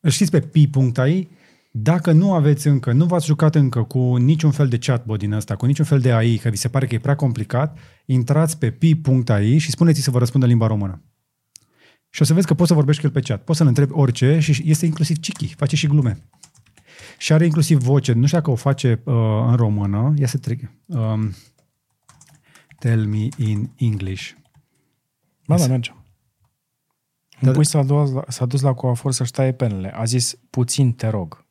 Îl 0.00 0.10
știți 0.10 0.30
pe 0.30 0.40
pi.ai? 0.40 1.28
Dacă 1.70 2.12
nu 2.12 2.32
aveți 2.32 2.66
încă, 2.66 2.92
nu 2.92 3.04
v-ați 3.04 3.26
jucat 3.26 3.54
încă 3.54 3.82
cu 3.82 4.16
niciun 4.16 4.50
fel 4.50 4.68
de 4.68 4.78
chatbot 4.78 5.18
din 5.18 5.32
ăsta, 5.32 5.56
cu 5.56 5.66
niciun 5.66 5.84
fel 5.84 6.00
de 6.00 6.12
AI, 6.12 6.36
că 6.36 6.48
vi 6.48 6.56
se 6.56 6.68
pare 6.68 6.86
că 6.86 6.94
e 6.94 6.98
prea 6.98 7.16
complicat, 7.16 7.78
intrați 8.06 8.58
pe 8.58 8.70
pi.ai 8.70 9.58
și 9.58 9.70
spuneți 9.70 10.00
să 10.00 10.10
vă 10.10 10.18
răspundă 10.18 10.46
în 10.46 10.52
limba 10.52 10.66
română. 10.66 11.02
Și 12.10 12.22
o 12.22 12.24
să 12.24 12.34
vezi 12.34 12.46
că 12.46 12.54
poți 12.54 12.68
să 12.68 12.74
vorbești 12.74 13.00
cu 13.00 13.06
el 13.06 13.12
pe 13.12 13.20
chat. 13.20 13.42
Poți 13.44 13.58
să-l 13.58 13.66
întrebi 13.66 13.92
orice 13.92 14.38
și 14.38 14.62
este 14.64 14.86
inclusiv 14.86 15.16
chichi, 15.18 15.54
face 15.54 15.76
și 15.76 15.86
glume. 15.86 16.18
Și 17.20 17.32
are 17.32 17.44
inclusiv 17.44 17.78
voce. 17.82 18.12
Nu 18.12 18.26
știu 18.26 18.38
dacă 18.38 18.50
o 18.50 18.54
face 18.54 19.00
uh, 19.04 19.14
în 19.46 19.54
română. 19.56 20.14
Ia 20.16 20.26
să 20.26 20.38
trec. 20.38 20.60
Um, 20.86 21.34
tell 22.78 23.06
me 23.06 23.28
in 23.36 23.70
English. 23.76 24.30
Ba, 25.46 25.54
Yes. 25.54 25.62
da, 25.66 25.70
merge. 25.70 25.92
Da, 27.40 27.48
Un 27.48 27.54
pui 27.54 27.64
s-a 27.64 27.82
dus, 27.82 28.10
la, 28.10 28.24
s-a 28.28 28.46
dus 28.46 28.60
la 28.60 28.72
coafor 28.74 29.12
să-și 29.12 29.30
taie 29.32 29.52
penele. 29.52 29.94
A 29.94 30.04
zis, 30.04 30.34
puțin 30.50 30.92
te 30.92 31.08
rog. 31.08 31.46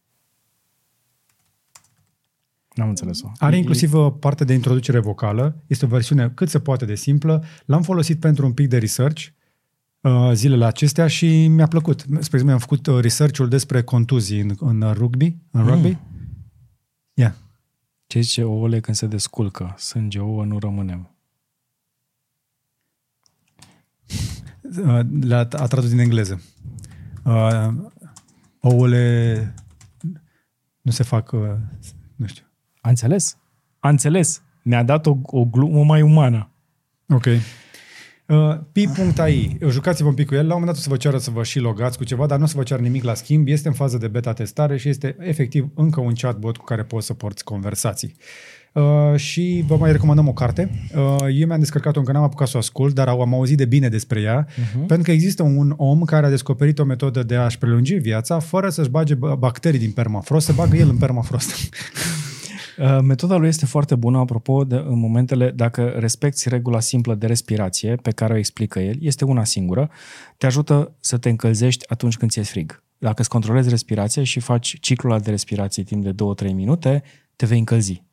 N-am 2.74 2.90
înțeles-o. 2.90 3.32
Are 3.38 3.56
E- 3.56 3.58
inclusiv 3.60 3.94
uh, 3.94 4.14
parte 4.20 4.44
de 4.44 4.54
introducere 4.54 5.00
vocală. 5.00 5.64
Este 5.68 5.86
o 5.86 5.88
versiune 5.88 6.30
cât 6.30 6.50
se 6.50 6.60
poate 6.60 6.86
de 6.86 6.96
simplă. 6.96 7.44
L-am 7.66 7.82
folosit 7.82 8.20
pentru 8.20 8.46
un 8.46 8.54
pic 8.54 8.68
de 8.70 8.78
research 8.78 9.26
uh, 9.26 9.32
zilele 10.34 10.66
acestea 10.66 11.08
și 11.08 11.48
mi-a 11.48 11.68
plăcut. 11.68 12.00
Spre 12.02 12.18
exemplu, 12.18 12.52
am 12.52 12.60
făcut 12.60 12.88
uh, 12.88 13.00
research-ul 13.02 13.48
despre 13.48 13.84
contuzii 13.84 14.40
în, 14.40 14.56
în 14.60 14.92
rugby. 14.94 15.36
În 15.52 15.62
Mm. 15.62 15.68
rugby. 15.68 15.98
Ia. 17.14 17.36
Ce 18.08 18.20
zice 18.20 18.44
ouăle 18.44 18.80
când 18.80 18.98
se 18.98 19.08
desculcă? 19.08 19.74
Sânge 19.78 20.20
ouă 20.20 20.46
nu 20.46 20.60
rămânem. 20.60 21.12
Uh, 24.64 25.00
le-a 25.22 25.40
a 25.52 25.68
tradus 25.68 25.90
din 25.90 26.00
engleză. 26.00 26.42
Uh, 27.24 27.68
ouăle 28.60 29.54
nu 30.82 30.92
se 30.92 31.04
fac, 31.04 31.32
uh, 31.32 31.40
nu 32.16 32.26
știu. 32.26 32.46
A 32.82 32.90
înțeles? 32.90 33.38
A 33.80 33.90
înțeles. 33.90 34.42
Mi-a 34.64 34.84
dat 34.84 35.06
o, 35.06 35.18
o 35.24 35.46
glumă 35.46 35.84
mai 35.84 36.02
umană. 36.02 36.50
Ok. 37.10 37.26
Uh, 38.28 38.58
Pi.ai, 38.72 39.58
jucați-vă 39.70 40.08
un 40.08 40.14
pic 40.14 40.28
cu 40.28 40.34
el, 40.34 40.48
la 40.48 40.56
un 40.56 40.60
moment 40.60 40.66
dat 40.66 40.78
o 40.78 40.82
să 40.82 40.90
vă 40.90 40.98
ceară 40.98 41.18
să 41.18 41.32
vă 41.32 41.44
și 41.44 41.60
logați 41.60 41.98
cu 41.98 42.04
ceva, 42.04 42.26
dar 42.26 42.38
nu 42.38 42.44
o 42.44 42.48
să 42.48 42.58
vă 42.58 42.64
ceară 42.64 42.82
nimic 42.82 43.04
la 43.04 43.14
schimb, 43.14 43.48
este 43.48 43.68
în 43.68 43.74
fază 43.74 43.98
de 43.98 44.08
beta 44.08 44.34
testare 44.34 44.78
și 44.78 44.90
este 44.90 45.16
efectiv 45.20 45.70
încă 45.76 46.00
un 46.00 46.14
chatbot 46.14 46.58
cu 46.58 46.64
care 46.64 46.84
poți 46.84 47.06
să 47.06 47.14
porți 47.14 47.44
conversații. 47.44 48.16
Uh, 48.74 49.16
și 49.16 49.64
vă 49.68 49.78
mai 49.78 49.92
recomandăm 49.92 50.28
o 50.28 50.34
carte. 50.34 50.70
Uh, 50.96 51.16
eu 51.40 51.48
mi-am 51.48 51.60
descărcat-o, 51.60 52.00
încă 52.00 52.12
n-am 52.12 52.24
apucat 52.24 52.48
să 52.48 52.56
o 52.56 52.60
ascult, 52.60 52.96
dar 52.96 53.08
am 53.08 53.34
auzit 53.34 53.58
de 53.58 53.66
bine 53.66 53.90
despre 53.90 54.22
ea, 54.22 54.48
uh-huh. 54.48 54.86
pentru 54.88 55.02
că 55.02 55.12
există 55.12 55.44
un 55.44 55.74
om 55.78 56.04
care 56.04 56.26
a 56.26 56.30
descoperit 56.30 56.80
o 56.80 56.84
metodă 56.84 57.24
de 57.24 57.36
a-și 57.36 57.58
prelungi 57.58 57.94
viața 57.94 58.40
fără 58.40 58.70
să-și 58.70 58.90
bage 58.90 59.16
b- 59.16 59.38
bacterii 59.38 59.80
din 59.80 59.92
permafrost, 59.92 60.46
se 60.46 60.52
bagă 60.52 60.76
el 60.76 60.90
în 60.90 60.98
permafrost. 60.98 61.52
Uh, 62.78 62.98
Metoda 63.02 63.36
lui 63.36 63.48
este 63.48 63.66
foarte 63.66 63.96
bună, 63.96 64.18
apropo, 64.18 64.64
de, 64.64 64.76
în 64.76 65.00
momentele, 65.00 65.52
dacă 65.52 65.94
respecti 65.98 66.50
regula 66.50 66.80
simplă 66.80 67.16
de 67.16 67.26
respirație 67.28 67.96
pe 67.96 68.12
care 68.12 68.34
o 68.34 68.38
explică 68.38 68.80
el, 68.80 68.96
este 69.00 69.26
una 69.26 69.44
singură, 69.44 69.90
te 70.38 70.46
ajută 70.46 70.96
să 71.00 71.18
te 71.18 71.30
încălzești 71.30 71.90
atunci 71.90 72.18
când 72.18 72.32
ți-e 72.32 72.42
frig. 72.44 72.84
Dacă 72.98 73.22
îți 73.22 73.30
controlezi 73.30 73.70
respirația 73.70 74.24
și 74.24 74.40
faci 74.40 74.78
ciclul 74.80 75.12
ăla 75.12 75.22
de 75.22 75.30
respirație 75.30 75.84
timp 75.84 76.04
de 76.04 76.16
2-3 76.50 76.54
minute, 76.54 77.04
te 77.36 77.46
vei 77.46 77.60
încălzi. 77.60 78.04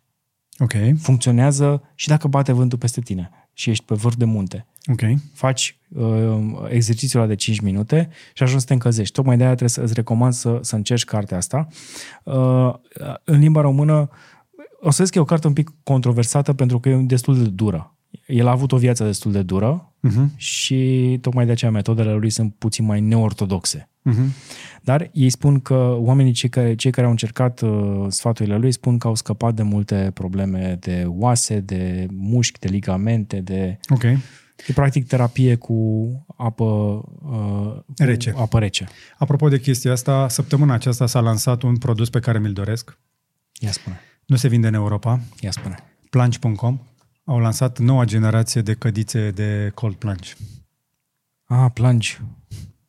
ok, 0.59 0.73
Funcționează 0.99 1.83
și 1.95 2.09
dacă 2.09 2.29
bate 2.29 2.53
vântul 2.53 2.79
peste 2.79 3.01
tine 3.01 3.31
și 3.53 3.71
ești 3.71 3.85
pe 3.85 3.95
vârf 3.95 4.17
de 4.17 4.25
munte. 4.25 4.67
ok. 4.93 5.01
Faci 5.35 5.79
uh, 5.89 6.39
exercițiul 6.69 7.23
ăla 7.23 7.31
de 7.31 7.37
5 7.37 7.61
minute 7.61 8.09
și 8.33 8.43
ajungi 8.43 8.61
să 8.61 8.67
te 8.67 8.73
încălzești. 8.73 9.15
Tocmai 9.15 9.37
de 9.37 9.43
aia 9.43 9.55
trebuie 9.55 9.71
să 9.71 9.81
îți 9.81 9.95
recomand 9.95 10.33
să, 10.33 10.59
să 10.61 10.77
încerci 10.77 11.05
cartea 11.05 11.37
asta. 11.37 11.69
Uh, 12.25 12.75
în 13.25 13.39
limba 13.39 13.61
română, 13.61 14.11
o 14.85 14.91
să 14.91 14.97
vezi 14.99 15.13
că 15.13 15.19
e 15.19 15.21
o 15.21 15.25
carte 15.25 15.47
un 15.47 15.53
pic 15.53 15.73
controversată 15.83 16.53
pentru 16.53 16.81
că 16.81 16.89
e 16.89 16.97
destul 16.97 17.43
de 17.43 17.49
dură. 17.49 17.97
El 18.27 18.47
a 18.47 18.51
avut 18.51 18.73
o 18.73 18.77
viață 18.77 19.05
destul 19.05 19.33
de 19.33 19.43
dură 19.43 19.89
Uh-huh. 20.09 20.37
și 20.37 21.19
tocmai 21.21 21.47
de 21.47 21.53
aceea 21.53 21.71
metodele 21.71 22.13
lui 22.13 22.31
sunt 22.31 22.55
puțin 22.55 22.85
mai 22.85 23.01
neortodoxe. 23.01 23.89
Uh-huh. 24.11 24.27
Dar 24.83 25.11
ei 25.13 25.31
spun 25.31 25.61
că 25.61 25.97
oamenii 25.99 26.33
cei 26.33 26.49
care, 26.49 26.75
cei 26.75 26.91
care 26.91 27.05
au 27.05 27.13
încercat 27.13 27.61
uh, 27.61 28.07
sfaturile 28.09 28.57
lui 28.57 28.73
spun 28.73 28.99
că 28.99 29.07
au 29.07 29.15
scăpat 29.15 29.55
de 29.55 29.63
multe 29.63 30.11
probleme 30.15 30.77
de 30.81 31.05
oase, 31.07 31.61
de 31.61 32.07
mușchi, 32.11 32.59
de 32.59 32.69
ligamente, 32.69 33.41
de... 33.41 33.79
Ok. 33.89 34.03
E 34.03 34.73
practic 34.75 35.07
terapie 35.07 35.55
cu 35.55 36.09
apă 36.37 36.65
uh, 37.23 37.81
Rece. 37.97 38.31
Cu 38.31 38.41
apă 38.41 38.59
rece. 38.59 38.89
Apropo 39.19 39.49
de 39.49 39.61
chestia 39.61 39.93
asta, 39.93 40.29
săptămâna 40.29 40.75
aceasta 40.75 41.07
s-a 41.07 41.21
lansat 41.21 41.63
un 41.63 41.77
produs 41.77 42.11
pe 42.11 42.21
care 42.21 42.39
mi-l 42.39 42.53
doresc. 42.53 42.99
Ia 43.61 43.71
spune. 43.71 44.01
Nu 44.27 44.37
se 44.37 44.49
vinde 44.49 44.67
în 44.67 44.75
Europa. 44.75 45.21
Ia 45.41 45.51
spune. 45.51 45.77
Plunge.com 46.11 46.81
au 47.25 47.39
lansat 47.39 47.79
noua 47.79 48.05
generație 48.05 48.61
de 48.63 48.75
cădițe 48.75 49.31
de 49.31 49.71
cold 49.75 49.95
plunge. 49.95 50.33
Ah, 51.45 51.71
plangi. 51.75 52.21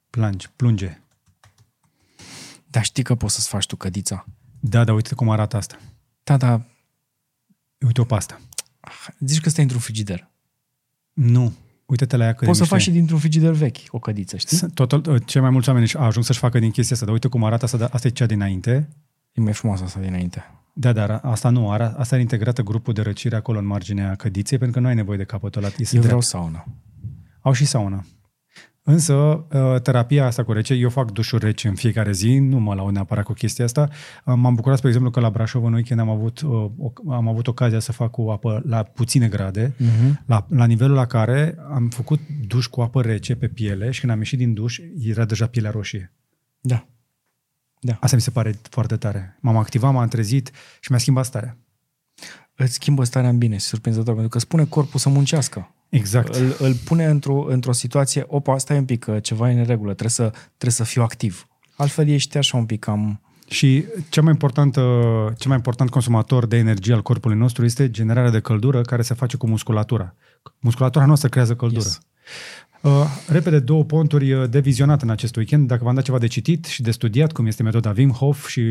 Plunge, 0.10 0.48
plunge. 0.56 1.00
Dar 2.68 2.84
știi 2.84 3.04
că 3.04 3.16
poți 3.16 3.34
să-ți 3.36 3.48
faci 3.48 3.66
tu 3.66 3.76
cădița. 3.76 4.26
Da, 4.60 4.84
dar 4.84 4.96
uite 4.96 5.16
cum 5.16 5.30
arată 5.30 5.58
asta. 5.58 5.78
Da, 6.24 6.38
da. 6.38 6.62
Uite-o 7.86 8.04
pe 8.04 8.14
asta. 8.16 8.42
Zici 9.20 9.42
că 9.42 9.50
stai 9.50 9.64
într-un 9.64 9.82
frigider. 9.82 10.30
Nu. 11.14 11.54
uite-te 11.86 12.16
la 12.16 12.24
ea 12.24 12.32
cât 12.32 12.40
de 12.40 12.46
Poți 12.46 12.58
să 12.58 12.62
mișto 12.64 12.76
faci 12.76 12.86
e. 12.86 12.90
și 12.90 12.96
dintr-un 12.98 13.20
frigider 13.20 13.52
vechi 13.52 13.78
o 13.88 14.00
cădiță, 14.00 14.38
știi? 14.38 14.58
Sunt- 14.58 14.74
Total, 14.74 15.18
cei 15.20 15.42
mai 15.42 15.50
mulți 15.50 15.70
oameni 15.70 15.94
au 15.94 16.04
ajuns 16.06 16.26
să-și 16.26 16.40
facă 16.40 16.60
din 16.60 16.72
chestia 16.72 16.94
asta, 16.94 17.06
dar 17.06 17.14
uite 17.14 17.28
cum 17.28 17.44
arată 17.44 17.66
asta, 17.66 17.78
dar 17.78 17.90
asta 17.94 18.08
e 18.08 18.12
cea 18.12 18.26
dinainte. 18.26 18.90
E 19.32 19.42
mai 19.42 19.54
frumoasă 19.54 19.84
asta 19.84 20.00
dinainte. 20.00 20.44
Da, 20.78 20.92
dar 20.94 21.20
asta 21.24 21.50
nu, 21.50 21.72
ara, 21.72 21.94
asta 21.98 22.14
are 22.16 22.22
integrată 22.24 22.62
grupul 22.62 22.94
de 22.94 23.02
răcire 23.02 23.36
acolo 23.36 23.60
în 23.60 23.66
marginea 23.66 24.16
cădiței, 24.16 24.58
pentru 24.58 24.76
că 24.78 24.82
nu 24.82 24.90
ai 24.90 24.96
nevoie 24.96 25.18
de 25.18 25.24
capătul 25.24 25.64
ăla. 25.64 25.72
Este 25.78 25.96
Eu 25.96 26.02
drept. 26.02 26.06
vreau 26.06 26.22
sauna. 26.22 26.66
Au 27.42 27.52
și 27.52 27.66
sauna. 27.66 28.06
Însă, 28.88 29.14
uh, 29.14 29.82
terapia 29.82 30.26
asta 30.26 30.44
cu 30.44 30.52
rece, 30.52 30.74
eu 30.74 30.90
fac 30.90 31.12
dușuri 31.12 31.46
rece 31.46 31.68
în 31.68 31.76
fiecare 31.76 32.12
zi, 32.12 32.38
nu 32.38 32.60
mă 32.60 32.74
laud 32.74 32.94
neapărat 32.94 33.24
cu 33.24 33.34
chestia 33.34 33.66
asta. 33.66 33.90
Uh, 34.26 34.34
M-am 34.38 34.54
bucurat, 34.56 34.76
spre 34.78 34.88
exemplu, 34.90 35.12
că 35.12 35.20
la 35.20 35.30
Brașov 35.30 35.64
în 35.64 35.74
weekend 35.74 36.00
am 36.00 36.10
avut, 36.10 36.42
uh, 36.42 36.50
o- 36.78 37.12
am 37.12 37.28
avut 37.28 37.48
ocazia 37.48 37.80
să 37.80 37.92
fac 37.92 38.12
cu 38.12 38.22
apă 38.22 38.62
la 38.66 38.84
puține 38.84 39.28
grade, 39.28 39.74
Mhm. 39.78 40.24
la, 40.26 40.46
la 40.50 40.66
nivelul 40.66 40.96
la 40.96 41.06
care 41.06 41.56
am 41.74 41.90
făcut 41.90 42.20
duș 42.48 42.66
cu 42.66 42.82
apă 42.82 43.02
rece 43.02 43.36
pe 43.36 43.48
piele 43.48 43.92
și 43.92 44.00
când 44.00 44.12
am 44.12 44.18
ieșit 44.18 44.38
din 44.38 44.54
duș, 44.54 44.80
era 45.00 45.26
deja 45.26 45.48
pielea 45.48 45.72
roșie. 45.72 46.14
Da. 46.62 46.88
Da. 47.86 47.98
Asta 48.00 48.16
mi 48.16 48.22
se 48.22 48.32
pare 48.32 48.60
foarte 48.70 48.96
tare. 48.96 49.38
M-am 49.42 49.58
activat, 49.58 49.94
m-am 49.94 50.08
trezit 50.08 50.52
și 50.80 50.92
mi-a 50.92 51.00
schimbat 51.00 51.26
starea. 51.26 51.58
Îți 52.56 52.74
schimbă 52.74 53.04
starea 53.04 53.30
în 53.30 53.38
bine, 53.38 53.58
surprinzător, 53.58 54.14
pentru 54.14 54.30
că 54.30 54.40
spune 54.40 54.66
corpul 54.66 55.00
să 55.00 55.10
muncească. 55.10 55.76
Exact. 55.90 56.36
Îl, 56.36 56.56
îl 56.60 56.74
pune 56.74 57.06
într-o, 57.06 57.46
într-o 57.48 57.72
situație, 57.72 58.24
opa, 58.28 58.58
stai 58.58 58.78
un 58.78 58.86
pic, 58.86 59.04
că 59.04 59.20
ceva 59.20 59.52
e 59.52 59.60
în 59.60 59.66
regulă, 59.66 59.92
trebuie 59.94 60.10
să, 60.10 60.30
trebuie 60.48 60.72
să 60.72 60.84
fiu 60.84 61.02
activ. 61.02 61.48
Altfel 61.76 62.08
ești 62.08 62.38
așa 62.38 62.58
un 62.58 62.66
pic 62.66 62.80
cam... 62.80 63.20
Și 63.48 63.86
cel 64.10 64.24
mai, 64.24 64.32
important, 64.32 64.76
uh, 64.76 64.84
cel 65.38 65.48
mai 65.48 65.56
important 65.56 65.90
consumator 65.90 66.46
de 66.46 66.58
energie 66.58 66.94
al 66.94 67.02
corpului 67.02 67.38
nostru 67.38 67.66
este 67.66 67.92
generarea 67.92 68.32
de 68.32 68.40
căldură 68.40 68.82
care 68.82 69.02
se 69.02 69.14
face 69.14 69.38
cu 69.38 69.48
musculatura. 69.48 70.16
Musculatura 70.60 71.06
noastră 71.06 71.30
creează 71.30 71.56
căldură. 71.56 71.86
Yes. 71.86 72.00
Uh, 72.86 73.06
repede, 73.28 73.60
două 73.60 73.84
ponturi 73.84 74.34
uh, 74.34 74.50
de 74.50 74.60
vizionat 74.60 75.02
în 75.02 75.10
acest 75.10 75.36
weekend. 75.36 75.68
Dacă 75.68 75.84
v-am 75.84 75.96
dat 75.96 76.04
ceva 76.04 76.18
de 76.18 76.28
citit 76.28 76.66
și 76.66 76.82
de 76.82 76.92
studiat, 76.92 77.32
cum 77.32 77.46
este 77.46 77.64
metoda 77.64 77.94
Wim 77.98 78.10
Hof 78.10 78.48
și 78.48 78.62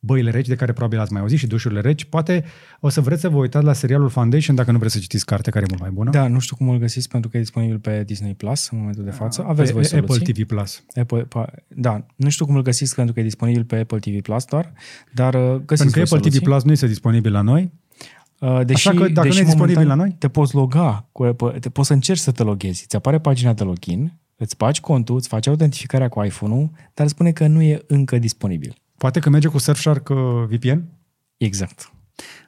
băile 0.00 0.30
reci, 0.30 0.46
de 0.46 0.54
care 0.54 0.72
probabil 0.72 1.00
ați 1.00 1.12
mai 1.12 1.20
auzit, 1.20 1.38
și 1.38 1.46
dușurile 1.46 1.80
reci, 1.80 2.04
poate 2.04 2.44
o 2.80 2.88
să 2.88 3.00
vreți 3.00 3.20
să 3.20 3.28
vă 3.28 3.36
uitați 3.36 3.64
la 3.64 3.72
serialul 3.72 4.08
Foundation 4.08 4.56
dacă 4.56 4.72
nu 4.72 4.78
vreți 4.78 4.94
să 4.94 5.00
citiți 5.00 5.24
carte, 5.24 5.50
care 5.50 5.64
e 5.64 5.68
mult 5.68 5.80
mai 5.80 5.90
bună. 5.90 6.10
Da, 6.10 6.28
nu 6.28 6.38
știu 6.38 6.56
cum 6.56 6.68
îl 6.68 6.78
găsiți 6.78 7.08
pentru 7.08 7.30
că 7.30 7.36
e 7.36 7.40
disponibil 7.40 7.78
pe 7.78 8.02
Disney 8.06 8.34
Plus 8.34 8.68
în 8.70 8.78
momentul 8.78 9.04
de 9.04 9.10
față. 9.10 9.44
Aveți 9.48 9.72
voi 9.72 9.82
pe 9.82 9.88
soluții. 9.88 10.16
Apple 10.16 10.32
TV 10.32 10.46
Plus. 10.46 10.84
Apple, 10.94 11.22
pa, 11.22 11.50
da, 11.68 12.06
nu 12.16 12.28
știu 12.28 12.46
cum 12.46 12.56
îl 12.56 12.62
găsiți 12.62 12.94
pentru 12.94 13.14
că 13.14 13.20
e 13.20 13.22
disponibil 13.22 13.64
pe 13.64 13.76
Apple 13.76 13.98
TV 13.98 14.20
Plus 14.20 14.44
doar, 14.44 14.72
dar 15.12 15.34
uh, 15.34 15.40
găsiți 15.40 15.66
Pentru 15.66 15.90
că 15.90 15.92
voi 15.92 16.02
Apple 16.02 16.18
TV 16.18 16.22
soluții. 16.22 16.40
Plus 16.40 16.62
nu 16.62 16.72
este 16.72 16.86
disponibil 16.86 17.32
la 17.32 17.40
noi. 17.40 17.72
Uh, 18.44 18.64
Deși, 18.64 18.88
Așa 18.88 18.98
că 19.00 19.08
dacă 19.08 19.26
deși 19.28 19.38
nu 19.40 19.42
e 19.42 19.46
disponibil 19.46 19.74
momentan 19.76 19.86
la 19.98 20.04
noi? 20.04 20.16
Te 20.18 20.28
poți 20.28 20.54
loga 20.54 21.08
cu 21.12 21.22
Apple, 21.24 21.58
te 21.58 21.68
poți 21.68 21.86
să 21.88 21.92
încerci 21.94 22.18
să 22.18 22.32
te 22.32 22.42
loghezi. 22.42 22.82
Îți 22.84 22.96
apare 22.96 23.18
pagina 23.18 23.52
de 23.52 23.62
login, 23.62 24.12
îți 24.36 24.56
bagi 24.56 24.80
contul, 24.80 25.16
îți 25.16 25.28
faci 25.28 25.46
autentificarea 25.46 26.08
cu 26.08 26.22
iPhone-ul, 26.24 26.70
dar 26.94 27.06
spune 27.06 27.32
că 27.32 27.46
nu 27.46 27.62
e 27.62 27.82
încă 27.86 28.18
disponibil. 28.18 28.74
Poate 28.98 29.18
că 29.20 29.30
merge 29.30 29.48
cu 29.48 29.58
Surfshark 29.58 30.08
uh, 30.08 30.16
VPN? 30.48 30.82
Exact. 31.36 31.92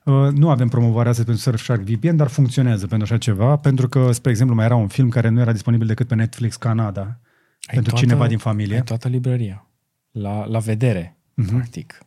Uh, 0.05 0.15
nu 0.33 0.51
avem 0.51 0.69
promovare 0.69 1.09
astăzi 1.09 1.27
pentru 1.27 1.43
Surfshark 1.45 1.81
VPN, 1.81 2.17
dar 2.17 2.27
funcționează 2.27 2.87
pentru 2.87 3.07
așa 3.11 3.19
ceva, 3.19 3.57
pentru 3.57 3.89
că, 3.89 4.13
spre 4.13 4.31
exemplu, 4.31 4.55
mai 4.57 4.65
era 4.65 4.75
un 4.75 4.89
film 4.89 5.09
care 5.09 5.29
nu 5.29 5.41
era 5.41 5.53
disponibil 5.53 5.87
decât 5.87 6.09
pe 6.09 6.15
Netflix 6.15 6.57
Canada, 6.57 7.01
Ai 7.03 7.19
pentru 7.67 7.91
toată- 7.91 8.07
cineva 8.07 8.27
din 8.27 8.39
familie. 8.39 8.75
Ai 8.77 8.83
toată 8.83 9.09
librăria. 9.09 9.67
La, 10.11 10.45
la 10.47 10.59
vedere, 10.59 11.17
Mhm. 11.35 11.55
practic. 11.55 11.99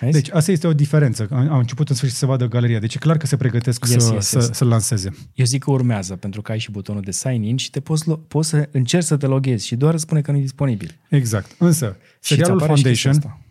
Vezi? 0.00 0.12
Deci 0.12 0.30
asta 0.30 0.50
este 0.52 0.66
o 0.66 0.72
diferență. 0.74 1.28
Am 1.30 1.48
am 1.52 1.58
început 1.58 1.88
în 1.88 1.94
sfârșit 1.94 2.16
să 2.18 2.26
vadă 2.26 2.46
galeria. 2.48 2.78
Deci 2.78 2.94
e 2.94 2.98
clar 2.98 3.16
că 3.16 3.26
se 3.26 3.36
pregătesc 3.36 3.86
Yes, 3.88 4.04
să, 4.04 4.12
yes, 4.14 4.26
să, 4.26 4.38
yes. 4.38 4.50
să 4.52 4.64
lanseze. 4.64 5.10
Eu 5.34 5.44
zic 5.44 5.62
că 5.62 5.70
urmează, 5.70 6.16
pentru 6.16 6.42
că 6.42 6.52
ai 6.52 6.58
și 6.58 6.70
butonul 6.70 7.02
de 7.02 7.10
sign-in 7.10 7.56
și 7.56 7.70
te 7.70 7.80
poți, 7.80 8.02
lo- 8.04 8.28
poți 8.28 8.48
să 8.48 8.68
încerci 8.72 9.04
să 9.06 9.16
te 9.16 9.26
loghezi 9.26 9.66
și 9.66 9.76
doar 9.76 9.92
îți 9.94 10.02
spune 10.02 10.20
că 10.20 10.30
nu 10.30 10.36
e 10.36 10.40
disponibil. 10.40 10.98
Exact. 11.08 11.54
Însă, 11.58 11.96
Și 12.00 12.06
îți 12.18 12.28
serialul 12.28 12.62
apare 12.62 12.74
și 12.78 12.82
chestia 12.84 13.10
Foundation, 13.12 13.32
asta. 13.40 13.46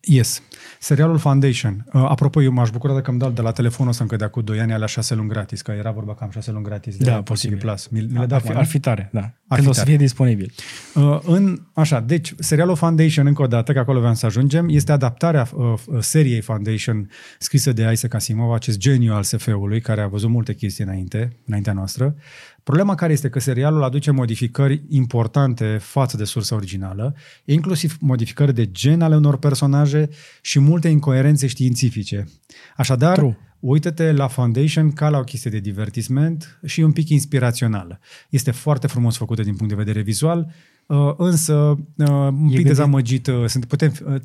yes, 0.00 0.42
serialul 0.80 1.18
Foundation, 1.18 1.84
uh, 1.92 2.04
apropo, 2.08 2.42
eu 2.42 2.52
m-aș 2.52 2.70
bucura 2.70 2.94
dacă 2.94 3.10
îmi 3.10 3.18
dau 3.18 3.30
de 3.30 3.40
la 3.40 3.50
telefonul 3.52 3.90
ăsta 3.90 4.02
încă 4.02 4.16
de 4.16 4.24
acum 4.24 4.44
2 4.44 4.60
ani 4.60 4.72
alea 4.72 4.86
6 4.86 5.14
luni 5.14 5.28
gratis, 5.28 5.62
că 5.62 5.70
era 5.70 5.90
vorba 5.90 6.14
că 6.14 6.24
am 6.24 6.30
6 6.30 6.50
luni 6.50 6.64
gratis 6.64 6.96
de 6.96 7.04
Da, 7.04 7.10
Apple 7.10 7.22
TV 7.22 7.30
posibil. 7.30 7.58
Plus. 7.58 7.88
Mi, 7.88 8.00
mi 8.00 8.12
le 8.12 8.18
Ar 8.18 8.26
dau 8.26 8.38
fi, 8.38 8.44
acum, 8.44 8.56
ar 8.56 8.62
nu? 8.64 8.68
fi 8.70 8.80
tare, 8.80 9.08
da. 9.12 9.20
Ar 9.20 9.30
Când 9.48 9.62
fi 9.62 9.68
o 9.68 9.72
să 9.72 9.78
tare. 9.78 9.90
fie 9.90 9.98
disponibil. 9.98 10.52
Uh, 10.94 11.18
în, 11.24 11.60
așa, 11.74 12.00
deci, 12.00 12.34
serialul 12.38 12.76
Foundation, 12.76 13.26
încă 13.26 13.42
o 13.42 13.46
dată, 13.46 13.72
că 13.72 13.78
acolo 13.78 13.98
vreau 13.98 14.14
să 14.14 14.26
ajungem, 14.26 14.68
este 14.68 14.92
adaptarea 14.92 15.48
uh, 15.54 15.72
uh, 15.86 15.98
seriei 16.00 16.40
Foundation 16.40 17.10
scrisă 17.38 17.72
de 17.72 17.88
Isaac 17.92 18.14
Asimov, 18.14 18.52
acest 18.52 18.78
geniu 18.78 19.12
al 19.12 19.22
SF-ului, 19.22 19.80
care 19.80 20.00
a 20.00 20.06
văzut 20.06 20.30
multe 20.30 20.54
chestii 20.54 20.84
înainte, 20.84 21.36
înaintea 21.46 21.72
noastră. 21.72 22.14
Problema 22.62 22.94
care 22.94 23.12
este 23.12 23.28
că 23.28 23.40
serialul 23.40 23.82
aduce 23.82 24.10
modificări 24.10 24.82
importante 24.88 25.78
față 25.80 26.16
de 26.16 26.24
sursa 26.24 26.54
originală, 26.54 27.14
inclusiv 27.44 27.96
modificări 28.00 28.54
de 28.54 28.70
gen 28.70 29.00
ale 29.00 29.16
unor 29.16 29.36
personaje 29.38 30.08
și 30.40 30.53
multe 30.58 30.88
incoerențe 30.88 31.46
științifice. 31.46 32.24
Așadar, 32.76 33.16
True. 33.16 33.38
Uită-te 33.60 34.12
la 34.12 34.26
Foundation 34.28 34.92
ca 34.92 35.08
la 35.08 35.18
o 35.18 35.22
chestie 35.22 35.50
de 35.50 35.58
divertisment 35.58 36.58
și 36.64 36.80
un 36.80 36.92
pic 36.92 37.08
inspirațională. 37.08 38.00
Este 38.30 38.50
foarte 38.50 38.86
frumos 38.86 39.16
făcută 39.16 39.42
din 39.42 39.54
punct 39.56 39.68
de 39.72 39.82
vedere 39.82 40.00
vizual, 40.00 40.50
uh, 40.86 41.12
însă 41.16 41.54
uh, 41.54 42.08
un 42.08 42.46
pic 42.46 42.56
gândit- 42.56 42.66
dezamăgit. 42.66 43.26
uh, 43.26 43.44
Sunt, 43.46 43.64
putem, 43.64 43.92
uh, 44.06 44.12
uh, 44.14 44.20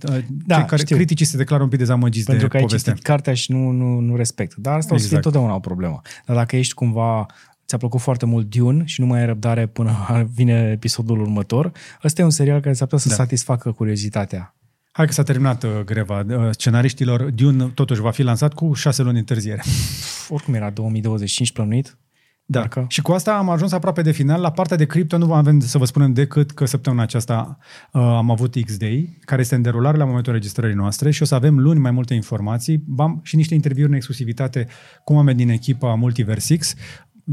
Da, 0.46 0.56
cei 0.56 0.66
care, 0.66 0.82
știu. 0.82 0.96
criticii 0.96 1.26
se 1.26 1.38
declară 1.38 1.64
un 1.64 1.70
pic 1.70 1.80
dezamăgiți 1.80 2.26
Pentru 2.26 2.44
de 2.46 2.50
că 2.52 2.58
ai 2.58 2.64
poveste. 2.64 2.90
citit 2.90 3.04
cartea 3.04 3.34
și 3.34 3.52
nu, 3.52 3.70
nu, 3.72 4.00
nu 4.00 4.16
respectă. 4.16 4.56
Dar 4.60 4.74
asta 4.78 4.94
o 4.94 4.98
să 4.98 5.08
fie 5.08 5.18
Exact. 5.18 5.24
totdeauna 5.24 5.56
o 5.56 5.60
problemă. 5.60 6.02
Dar 6.26 6.36
dacă 6.36 6.56
ești 6.56 6.74
cumva 6.74 7.26
ți-a 7.68 7.78
plăcut 7.78 8.00
foarte 8.02 8.26
mult 8.26 8.50
Dune 8.56 8.84
și 8.86 9.02
nu 9.02 9.08
mai 9.08 9.20
ai 9.20 9.26
răbdare 9.26 9.68
până 9.68 9.92
vine 10.36 10.70
episodul 10.74 11.20
următor, 11.22 11.72
ăsta 12.04 12.22
e 12.22 12.26
un 12.26 12.30
serial 12.30 12.60
care 12.62 12.74
s-ar 12.74 12.88
putea 12.88 13.04
să 13.04 13.10
Da. 13.10 13.16
satisfacă 13.16 13.72
curiozitatea. 13.72 14.54
Hai 15.00 15.08
că 15.08 15.14
s-a 15.14 15.24
terminat 15.24 15.64
uh, 15.64 15.80
greva 15.86 16.26
uh, 16.30 16.50
scenariștilor. 16.52 17.22
Dune 17.30 17.72
totuși 17.74 18.02
va 18.02 18.12
fi 18.12 18.24
lansat 18.24 18.54
cu 18.54 18.74
șase 18.74 19.04
luni 19.04 19.18
întârziere. 19.18 19.62
Pf, 19.62 20.30
Oricum 20.30 20.54
era 20.54 20.70
2025 20.70 21.52
plănuit. 21.52 21.98
Da. 22.46 22.60
Parcă. 22.60 22.86
Și 22.88 23.02
cu 23.02 23.12
asta 23.12 23.34
am 23.38 23.50
ajuns 23.50 23.72
aproape 23.72 24.02
de 24.02 24.12
final. 24.12 24.42
La 24.42 24.52
partea 24.52 24.78
de 24.78 24.86
cripto 24.86 25.18
nu 25.18 25.34
avem 25.34 25.60
să 25.60 25.78
vă 25.78 25.86
spunem 25.86 26.14
decât 26.14 26.52
că 26.52 26.66
săptămâna 26.66 27.02
aceasta 27.02 27.58
uh, 27.92 28.02
am 28.02 28.32
avut 28.32 28.56
X-Day, 28.66 29.18
care 29.22 29.42
este 29.42 29.56
în 29.56 29.62
derulare 29.62 29.98
la 29.98 30.06
momentul 30.06 30.34
registrării 30.34 30.76
noastre 30.76 31.12
și 31.12 31.22
o 31.22 31.26
să 31.26 31.36
avem 31.36 31.60
luni 31.60 31.80
mai 31.80 31.92
multe 31.92 32.14
informații 32.14 32.84
bam, 32.86 33.20
și 33.24 33.36
niște 33.36 33.54
interviuri 33.54 33.90
în 33.90 33.96
exclusivitate 33.96 34.68
cu 35.04 35.14
oameni 35.14 35.38
din 35.38 35.50
echipa 35.50 35.94
Multiversix. 35.94 36.76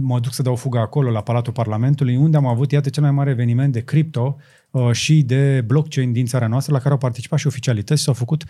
Mă 0.00 0.20
duc 0.20 0.32
să 0.32 0.42
dau 0.42 0.54
fuga 0.56 0.80
acolo, 0.80 1.10
la 1.10 1.20
Palatul 1.20 1.52
Parlamentului, 1.52 2.16
unde 2.16 2.36
am 2.36 2.46
avut, 2.46 2.72
iată, 2.72 2.88
cel 2.88 3.02
mai 3.02 3.12
mare 3.12 3.30
eveniment 3.30 3.72
de 3.72 3.80
cripto 3.84 4.36
uh, 4.70 4.90
și 4.92 5.22
de 5.22 5.60
blockchain 5.66 6.12
din 6.12 6.26
țara 6.26 6.46
noastră, 6.46 6.72
la 6.72 6.78
care 6.78 6.90
au 6.90 6.98
participat 6.98 7.38
și 7.38 7.46
oficialități 7.46 7.98
și 7.98 8.04
s-au 8.04 8.14
făcut 8.14 8.44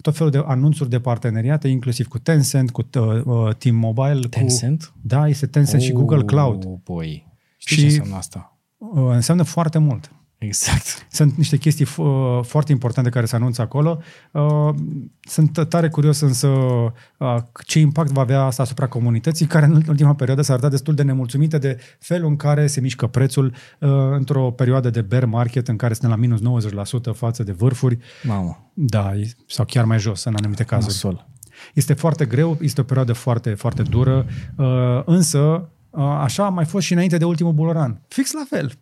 tot 0.00 0.16
felul 0.16 0.32
de 0.32 0.42
anunțuri 0.46 0.90
de 0.90 1.00
parteneriate, 1.00 1.68
inclusiv 1.68 2.06
cu 2.06 2.18
Tencent, 2.18 2.70
cu 2.70 2.88
uh, 2.98 3.20
uh, 3.24 3.54
Team 3.54 3.76
Mobile. 3.76 4.20
Tencent? 4.30 4.84
Cu, 4.84 4.98
da, 5.02 5.28
este 5.28 5.46
Tencent 5.46 5.82
și 5.82 5.92
Google 5.92 6.24
Cloud. 6.24 6.64
Oh, 6.66 6.72
boy. 6.84 7.26
Știți 7.56 7.74
Și- 7.74 7.80
ce 7.80 7.86
înseamnă 7.86 8.16
asta? 8.16 8.58
Uh, 8.76 8.88
înseamnă 9.10 9.42
foarte 9.42 9.78
mult. 9.78 10.12
Exact. 10.44 11.06
Sunt 11.10 11.36
niște 11.36 11.56
chestii 11.56 11.86
f- 11.86 11.96
uh, 11.96 12.40
foarte 12.42 12.72
importante 12.72 13.10
care 13.10 13.26
se 13.26 13.36
anunță 13.36 13.62
acolo. 13.62 13.98
Uh, 14.30 14.74
Sunt 15.20 15.66
tare 15.68 15.88
curios 15.88 16.20
însă 16.20 16.46
uh, 16.48 17.36
ce 17.66 17.78
impact 17.78 18.10
va 18.10 18.20
avea 18.20 18.42
asta 18.42 18.62
asupra 18.62 18.86
comunității, 18.88 19.46
care 19.46 19.64
în 19.66 19.82
ultima 19.88 20.14
perioadă 20.14 20.42
s-a 20.42 20.52
arătat 20.52 20.70
destul 20.70 20.94
de 20.94 21.02
nemulțumită 21.02 21.58
de 21.58 21.78
felul 21.98 22.28
în 22.28 22.36
care 22.36 22.66
se 22.66 22.80
mișcă 22.80 23.06
prețul 23.06 23.46
uh, 23.80 23.88
într-o 24.12 24.50
perioadă 24.50 24.90
de 24.90 25.00
bear 25.00 25.24
market 25.24 25.68
în 25.68 25.76
care 25.76 25.92
suntem 25.94 26.10
la 26.10 26.16
minus 26.16 26.64
90% 27.10 27.14
față 27.14 27.42
de 27.42 27.52
vârfuri. 27.52 27.98
Mamă, 28.22 28.70
Da, 28.74 29.12
sau 29.46 29.64
chiar 29.64 29.84
mai 29.84 29.98
jos 29.98 30.24
în 30.24 30.34
anumite 30.38 30.64
cazuri. 30.64 30.92
nasol. 30.92 31.26
Este 31.74 31.92
foarte 31.92 32.24
greu, 32.24 32.58
este 32.60 32.80
o 32.80 32.84
perioadă 32.84 33.12
foarte, 33.12 33.54
foarte 33.54 33.82
dură, 33.82 34.26
uh, 34.56 35.02
însă 35.04 35.68
uh, 35.90 36.02
așa 36.02 36.44
a 36.44 36.48
mai 36.48 36.64
fost 36.64 36.86
și 36.86 36.92
înainte 36.92 37.16
de 37.16 37.24
ultimul 37.24 37.52
buloran. 37.52 38.00
Fix 38.08 38.32
la 38.32 38.44
fel. 38.48 38.72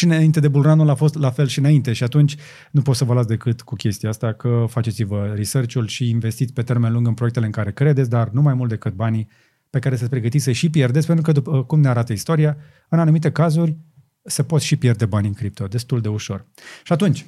Și 0.00 0.06
înainte 0.06 0.40
de 0.40 0.48
bulranul 0.48 0.88
a 0.88 0.94
fost 0.94 1.14
la 1.14 1.30
fel 1.30 1.46
și 1.46 1.58
înainte 1.58 1.92
și 1.92 2.02
atunci 2.02 2.36
nu 2.70 2.82
pot 2.82 2.96
să 2.96 3.04
vă 3.04 3.14
las 3.14 3.26
decât 3.26 3.62
cu 3.62 3.74
chestia 3.74 4.08
asta 4.08 4.32
că 4.32 4.64
faceți-vă 4.68 5.32
research-ul 5.34 5.86
și 5.86 6.08
investiți 6.08 6.52
pe 6.52 6.62
termen 6.62 6.92
lung 6.92 7.06
în 7.06 7.14
proiectele 7.14 7.46
în 7.46 7.52
care 7.52 7.72
credeți, 7.72 8.10
dar 8.10 8.28
nu 8.28 8.42
mai 8.42 8.54
mult 8.54 8.68
decât 8.68 8.92
banii 8.92 9.28
pe 9.70 9.78
care 9.78 9.96
să 9.96 10.08
pregătiți 10.08 10.44
să 10.44 10.52
și 10.52 10.70
pierdeți, 10.70 11.06
pentru 11.06 11.24
că, 11.24 11.32
după 11.32 11.64
cum 11.64 11.80
ne 11.80 11.88
arată 11.88 12.12
istoria, 12.12 12.56
în 12.88 12.98
anumite 12.98 13.30
cazuri 13.30 13.76
se 14.22 14.42
pot 14.42 14.60
și 14.60 14.76
pierde 14.76 15.06
bani 15.06 15.26
în 15.26 15.32
cripto, 15.32 15.66
destul 15.66 16.00
de 16.00 16.08
ușor. 16.08 16.46
Și 16.84 16.92
atunci, 16.92 17.26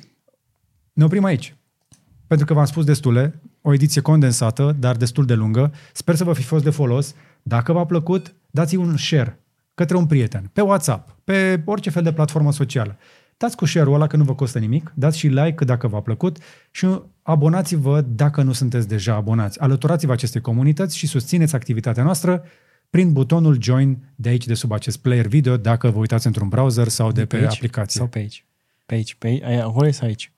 ne 0.92 1.04
oprim 1.04 1.24
aici 1.24 1.56
pentru 2.26 2.46
că 2.46 2.54
v-am 2.54 2.64
spus 2.64 2.84
destule, 2.84 3.40
o 3.62 3.72
ediție 3.72 4.00
condensată, 4.00 4.76
dar 4.78 4.96
destul 4.96 5.24
de 5.24 5.34
lungă. 5.34 5.72
Sper 5.92 6.14
să 6.14 6.24
vă 6.24 6.32
fi 6.32 6.42
fost 6.42 6.64
de 6.64 6.70
folos. 6.70 7.14
Dacă 7.42 7.72
v-a 7.72 7.84
plăcut, 7.84 8.34
dați 8.50 8.76
un 8.76 8.96
share 8.96 9.41
către 9.82 9.96
un 9.96 10.06
prieten, 10.06 10.50
pe 10.52 10.60
WhatsApp, 10.60 11.16
pe 11.24 11.62
orice 11.64 11.90
fel 11.90 12.02
de 12.02 12.12
platformă 12.12 12.52
socială. 12.52 12.96
Dați 13.36 13.56
cu 13.56 13.64
share-ul 13.64 13.94
ăla 13.94 14.06
că 14.06 14.16
nu 14.16 14.24
vă 14.24 14.34
costă 14.34 14.58
nimic, 14.58 14.92
dați 14.94 15.18
și 15.18 15.26
like 15.26 15.64
dacă 15.64 15.88
v-a 15.88 16.00
plăcut 16.00 16.36
și 16.70 16.86
abonați-vă 17.22 18.00
dacă 18.00 18.42
nu 18.42 18.52
sunteți 18.52 18.88
deja 18.88 19.14
abonați. 19.14 19.60
Alăturați-vă 19.60 20.12
acestei 20.12 20.40
comunități 20.40 20.96
și 20.96 21.06
susțineți 21.06 21.54
activitatea 21.54 22.02
noastră 22.02 22.44
prin 22.90 23.12
butonul 23.12 23.62
Join 23.62 23.98
de 24.14 24.28
aici, 24.28 24.46
de 24.46 24.54
sub 24.54 24.72
acest 24.72 24.98
player 24.98 25.26
video, 25.26 25.56
dacă 25.56 25.90
vă 25.90 25.98
uitați 25.98 26.26
într-un 26.26 26.48
browser 26.48 26.88
sau 26.88 27.12
de 27.12 27.24
pe, 27.26 27.36
aici? 27.36 27.54
aplicație. 27.54 27.98
Sau 28.00 28.08
pe 28.08 28.18
aici? 28.18 28.44
Pe 28.86 28.94
aici, 28.94 29.14
pe 29.14 29.26
aici, 29.26 29.42
aia, 29.42 29.64
acolo 29.64 29.90
sau 29.90 30.06
aici? 30.06 30.32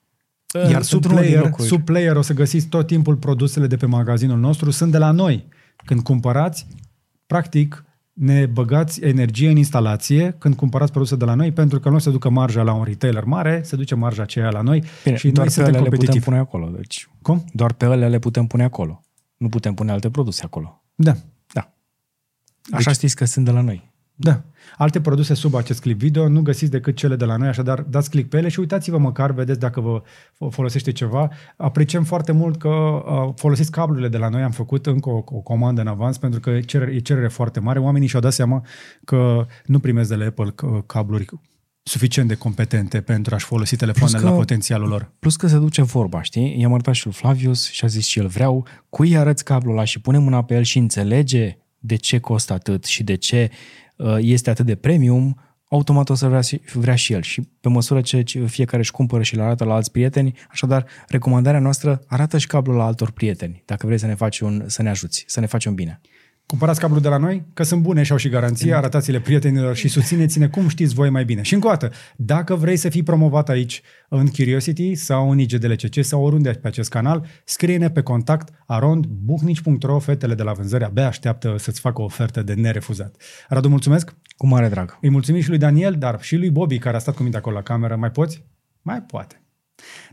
Iar 0.70 0.82
sub 0.82 0.94
Într-unul 0.94 1.22
din 1.22 1.30
player, 1.30 1.44
locuri. 1.44 1.68
sub 1.68 1.84
player 1.84 2.16
o 2.16 2.22
să 2.22 2.32
găsiți 2.32 2.66
tot 2.66 2.86
timpul 2.86 3.16
produsele 3.16 3.66
de 3.66 3.76
pe 3.76 3.86
magazinul 3.86 4.38
nostru, 4.38 4.70
sunt 4.70 4.90
de 4.92 4.98
la 4.98 5.10
noi. 5.10 5.46
Când 5.84 6.00
cumpărați, 6.00 6.66
practic, 7.26 7.84
ne 8.14 8.46
băgați 8.46 9.00
energie 9.00 9.48
în 9.50 9.56
instalație 9.56 10.30
când 10.38 10.54
cumpărați 10.54 10.90
produse 10.92 11.16
de 11.16 11.24
la 11.24 11.34
noi, 11.34 11.52
pentru 11.52 11.80
că 11.80 11.88
nu 11.88 11.98
se 11.98 12.10
ducă 12.10 12.28
marja 12.28 12.62
la 12.62 12.72
un 12.72 12.84
retailer 12.84 13.24
mare, 13.24 13.60
se 13.64 13.76
duce 13.76 13.94
marja 13.94 14.22
aceea 14.22 14.50
la 14.50 14.60
noi 14.60 14.82
Bine, 15.04 15.16
și 15.16 15.30
doar 15.30 15.36
noi 15.36 15.44
pe 15.46 15.50
suntem 15.52 15.74
ele 15.74 15.82
le 15.82 15.88
putem 15.88 15.98
competitivi. 15.98 16.24
pune 16.24 16.38
acolo. 16.38 16.76
Deci, 16.76 17.08
Cum? 17.22 17.44
doar 17.52 17.72
pe 17.72 17.84
ele 17.84 18.08
le 18.08 18.18
putem 18.18 18.46
pune 18.46 18.62
acolo. 18.64 19.04
Nu 19.36 19.48
putem 19.48 19.74
pune 19.74 19.90
alte 19.92 20.10
produse 20.10 20.42
acolo. 20.44 20.82
Da. 20.94 21.16
Da. 21.52 21.74
Așa 22.72 22.84
Deci- 22.86 22.94
știți 22.94 23.16
că 23.16 23.24
sunt 23.24 23.44
de 23.44 23.50
la 23.50 23.60
noi. 23.60 23.92
Da. 24.16 24.42
Alte 24.76 25.00
produse 25.00 25.34
sub 25.34 25.54
acest 25.54 25.80
clip 25.80 25.98
video 25.98 26.28
nu 26.28 26.42
găsiți 26.42 26.70
decât 26.70 26.96
cele 26.96 27.16
de 27.16 27.24
la 27.24 27.36
noi, 27.36 27.48
așadar 27.48 27.80
dați 27.80 28.10
click 28.10 28.28
pe 28.28 28.36
ele 28.36 28.48
și 28.48 28.60
uitați-vă 28.60 28.98
măcar, 28.98 29.32
vedeți 29.32 29.58
dacă 29.58 29.80
vă 29.80 30.02
fo- 30.02 30.50
folosește 30.50 30.92
ceva. 30.92 31.30
Apreciem 31.56 32.04
foarte 32.04 32.32
mult 32.32 32.58
că 32.58 32.68
uh, 32.68 33.32
folosiți 33.36 33.70
cablurile 33.70 34.08
de 34.08 34.16
la 34.16 34.28
noi, 34.28 34.42
am 34.42 34.50
făcut 34.50 34.86
încă 34.86 35.08
o, 35.10 35.22
o 35.24 35.40
comandă 35.40 35.80
în 35.80 35.86
avans 35.86 36.18
pentru 36.18 36.40
că 36.40 36.50
e 36.50 36.60
cerere, 36.60 36.94
e 36.94 36.98
cerere 36.98 37.28
foarte 37.28 37.60
mare. 37.60 37.78
Oamenii 37.78 38.08
și-au 38.08 38.20
dat 38.22 38.32
seama 38.32 38.64
că 39.04 39.46
nu 39.64 39.78
primesc 39.78 40.08
de 40.08 40.14
la 40.14 40.24
Apple 40.24 40.54
uh, 40.62 40.82
cabluri 40.86 41.26
suficient 41.82 42.28
de 42.28 42.34
competente 42.34 43.00
pentru 43.00 43.34
a-și 43.34 43.44
folosi 43.44 43.76
telefoanele 43.76 44.16
Plus 44.18 44.28
că- 44.28 44.34
la 44.34 44.40
potențialul 44.40 44.88
lor. 44.88 45.10
Plus 45.18 45.36
că 45.36 45.46
se 45.46 45.58
duce 45.58 45.82
vorba, 45.82 46.22
știi? 46.22 46.60
I-am 46.60 46.72
arătat 46.72 46.94
și 46.94 47.04
lui 47.04 47.14
Flavius 47.14 47.70
și 47.70 47.84
a 47.84 47.88
zis 47.88 48.06
și 48.06 48.18
el 48.18 48.26
vreau, 48.26 48.66
cui 48.88 49.16
arăți 49.16 49.44
cablul 49.44 49.72
ăla 49.72 49.84
și 49.84 50.00
pune 50.00 50.18
mâna 50.18 50.44
pe 50.44 50.54
el 50.54 50.62
și 50.62 50.78
înțelege 50.78 51.58
de 51.78 51.96
ce 51.96 52.18
costă 52.18 52.52
atât 52.52 52.84
și 52.84 53.02
de 53.02 53.14
ce 53.14 53.50
uh, 53.50 53.56
este 54.18 54.50
atât 54.50 54.66
de 54.66 54.74
premium, 54.74 55.40
automat 55.68 56.08
o 56.08 56.14
să 56.14 56.28
vrea, 56.28 56.40
și- 56.40 56.60
vrea 56.72 56.94
și 56.94 57.12
el. 57.12 57.22
Și 57.22 57.48
pe 57.60 57.68
măsură 57.68 58.00
ce 58.00 58.22
ce 58.22 58.46
fiecare 58.46 58.78
își 58.78 58.90
cumpără 58.90 59.22
și 59.22 59.36
le 59.36 59.42
arată 59.42 59.64
la 59.64 59.74
alți 59.74 59.90
prieteni, 59.90 60.32
așadar, 60.50 60.86
recomandarea 61.08 61.60
noastră, 61.60 62.04
arată 62.06 62.38
și 62.38 62.46
cablul 62.46 62.76
la 62.76 62.84
altor 62.84 63.10
prieteni, 63.10 63.62
dacă 63.66 63.86
vrei 63.86 63.98
să 63.98 64.06
ne 64.06 64.14
faci 64.14 64.40
un, 64.40 64.64
să 64.66 64.82
ne 64.82 64.88
ajuți, 64.88 65.24
să 65.26 65.40
ne 65.40 65.46
faci 65.46 65.64
un 65.64 65.74
bine. 65.74 66.00
Cumpărați 66.54 66.80
cablul 66.80 67.00
de 67.00 67.08
la 67.08 67.16
noi, 67.16 67.44
că 67.54 67.62
sunt 67.62 67.82
bune 67.82 68.02
și 68.02 68.12
au 68.12 68.18
și 68.18 68.28
garanție, 68.28 68.74
arătați-le 68.74 69.20
prietenilor 69.20 69.76
și 69.76 69.88
susțineți-ne 69.88 70.48
cum 70.48 70.68
știți 70.68 70.94
voi 70.94 71.10
mai 71.10 71.24
bine. 71.24 71.42
Și 71.42 71.54
încă 71.54 71.66
o 71.66 71.70
dată, 71.70 71.90
dacă 72.16 72.54
vrei 72.54 72.76
să 72.76 72.88
fii 72.88 73.02
promovat 73.02 73.48
aici 73.48 73.82
în 74.08 74.26
Curiosity 74.26 74.94
sau 74.94 75.30
în 75.30 75.38
IGDLCC 75.38 76.04
sau 76.04 76.24
oriunde 76.24 76.50
pe 76.50 76.68
acest 76.68 76.90
canal, 76.90 77.26
scrie-ne 77.44 77.90
pe 77.90 78.02
contact 78.02 78.48
arondbuhnici.ro, 78.66 79.98
fetele 79.98 80.34
de 80.34 80.42
la 80.42 80.52
vânzări 80.52 80.84
abia 80.84 81.06
așteaptă 81.06 81.54
să-ți 81.58 81.80
facă 81.80 82.00
o 82.00 82.04
ofertă 82.04 82.42
de 82.42 82.54
nerefuzat. 82.54 83.16
Radu, 83.48 83.68
mulțumesc! 83.68 84.14
Cu 84.36 84.46
mare 84.46 84.68
drag. 84.68 84.98
Îi 85.00 85.10
mulțumim 85.10 85.40
și 85.40 85.48
lui 85.48 85.58
Daniel, 85.58 85.94
dar 85.94 86.22
și 86.22 86.36
lui 86.36 86.50
Bobby, 86.50 86.78
care 86.78 86.96
a 86.96 86.98
stat 86.98 87.14
cu 87.14 87.22
mine 87.22 87.36
acolo 87.36 87.54
la 87.54 87.62
cameră. 87.62 87.96
Mai 87.96 88.10
poți? 88.10 88.44
Mai 88.82 89.02
poate. 89.02 89.42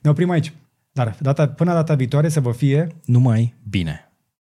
Ne 0.02 0.10
oprim 0.10 0.30
aici. 0.30 0.54
Dar 0.92 1.16
data, 1.20 1.48
până 1.48 1.74
data 1.74 1.96
viitoare 1.96 2.30
să 2.30 2.40
vă 2.40 2.52
fie 2.52 2.88
Numai 3.06 3.56
bine. 3.70 4.11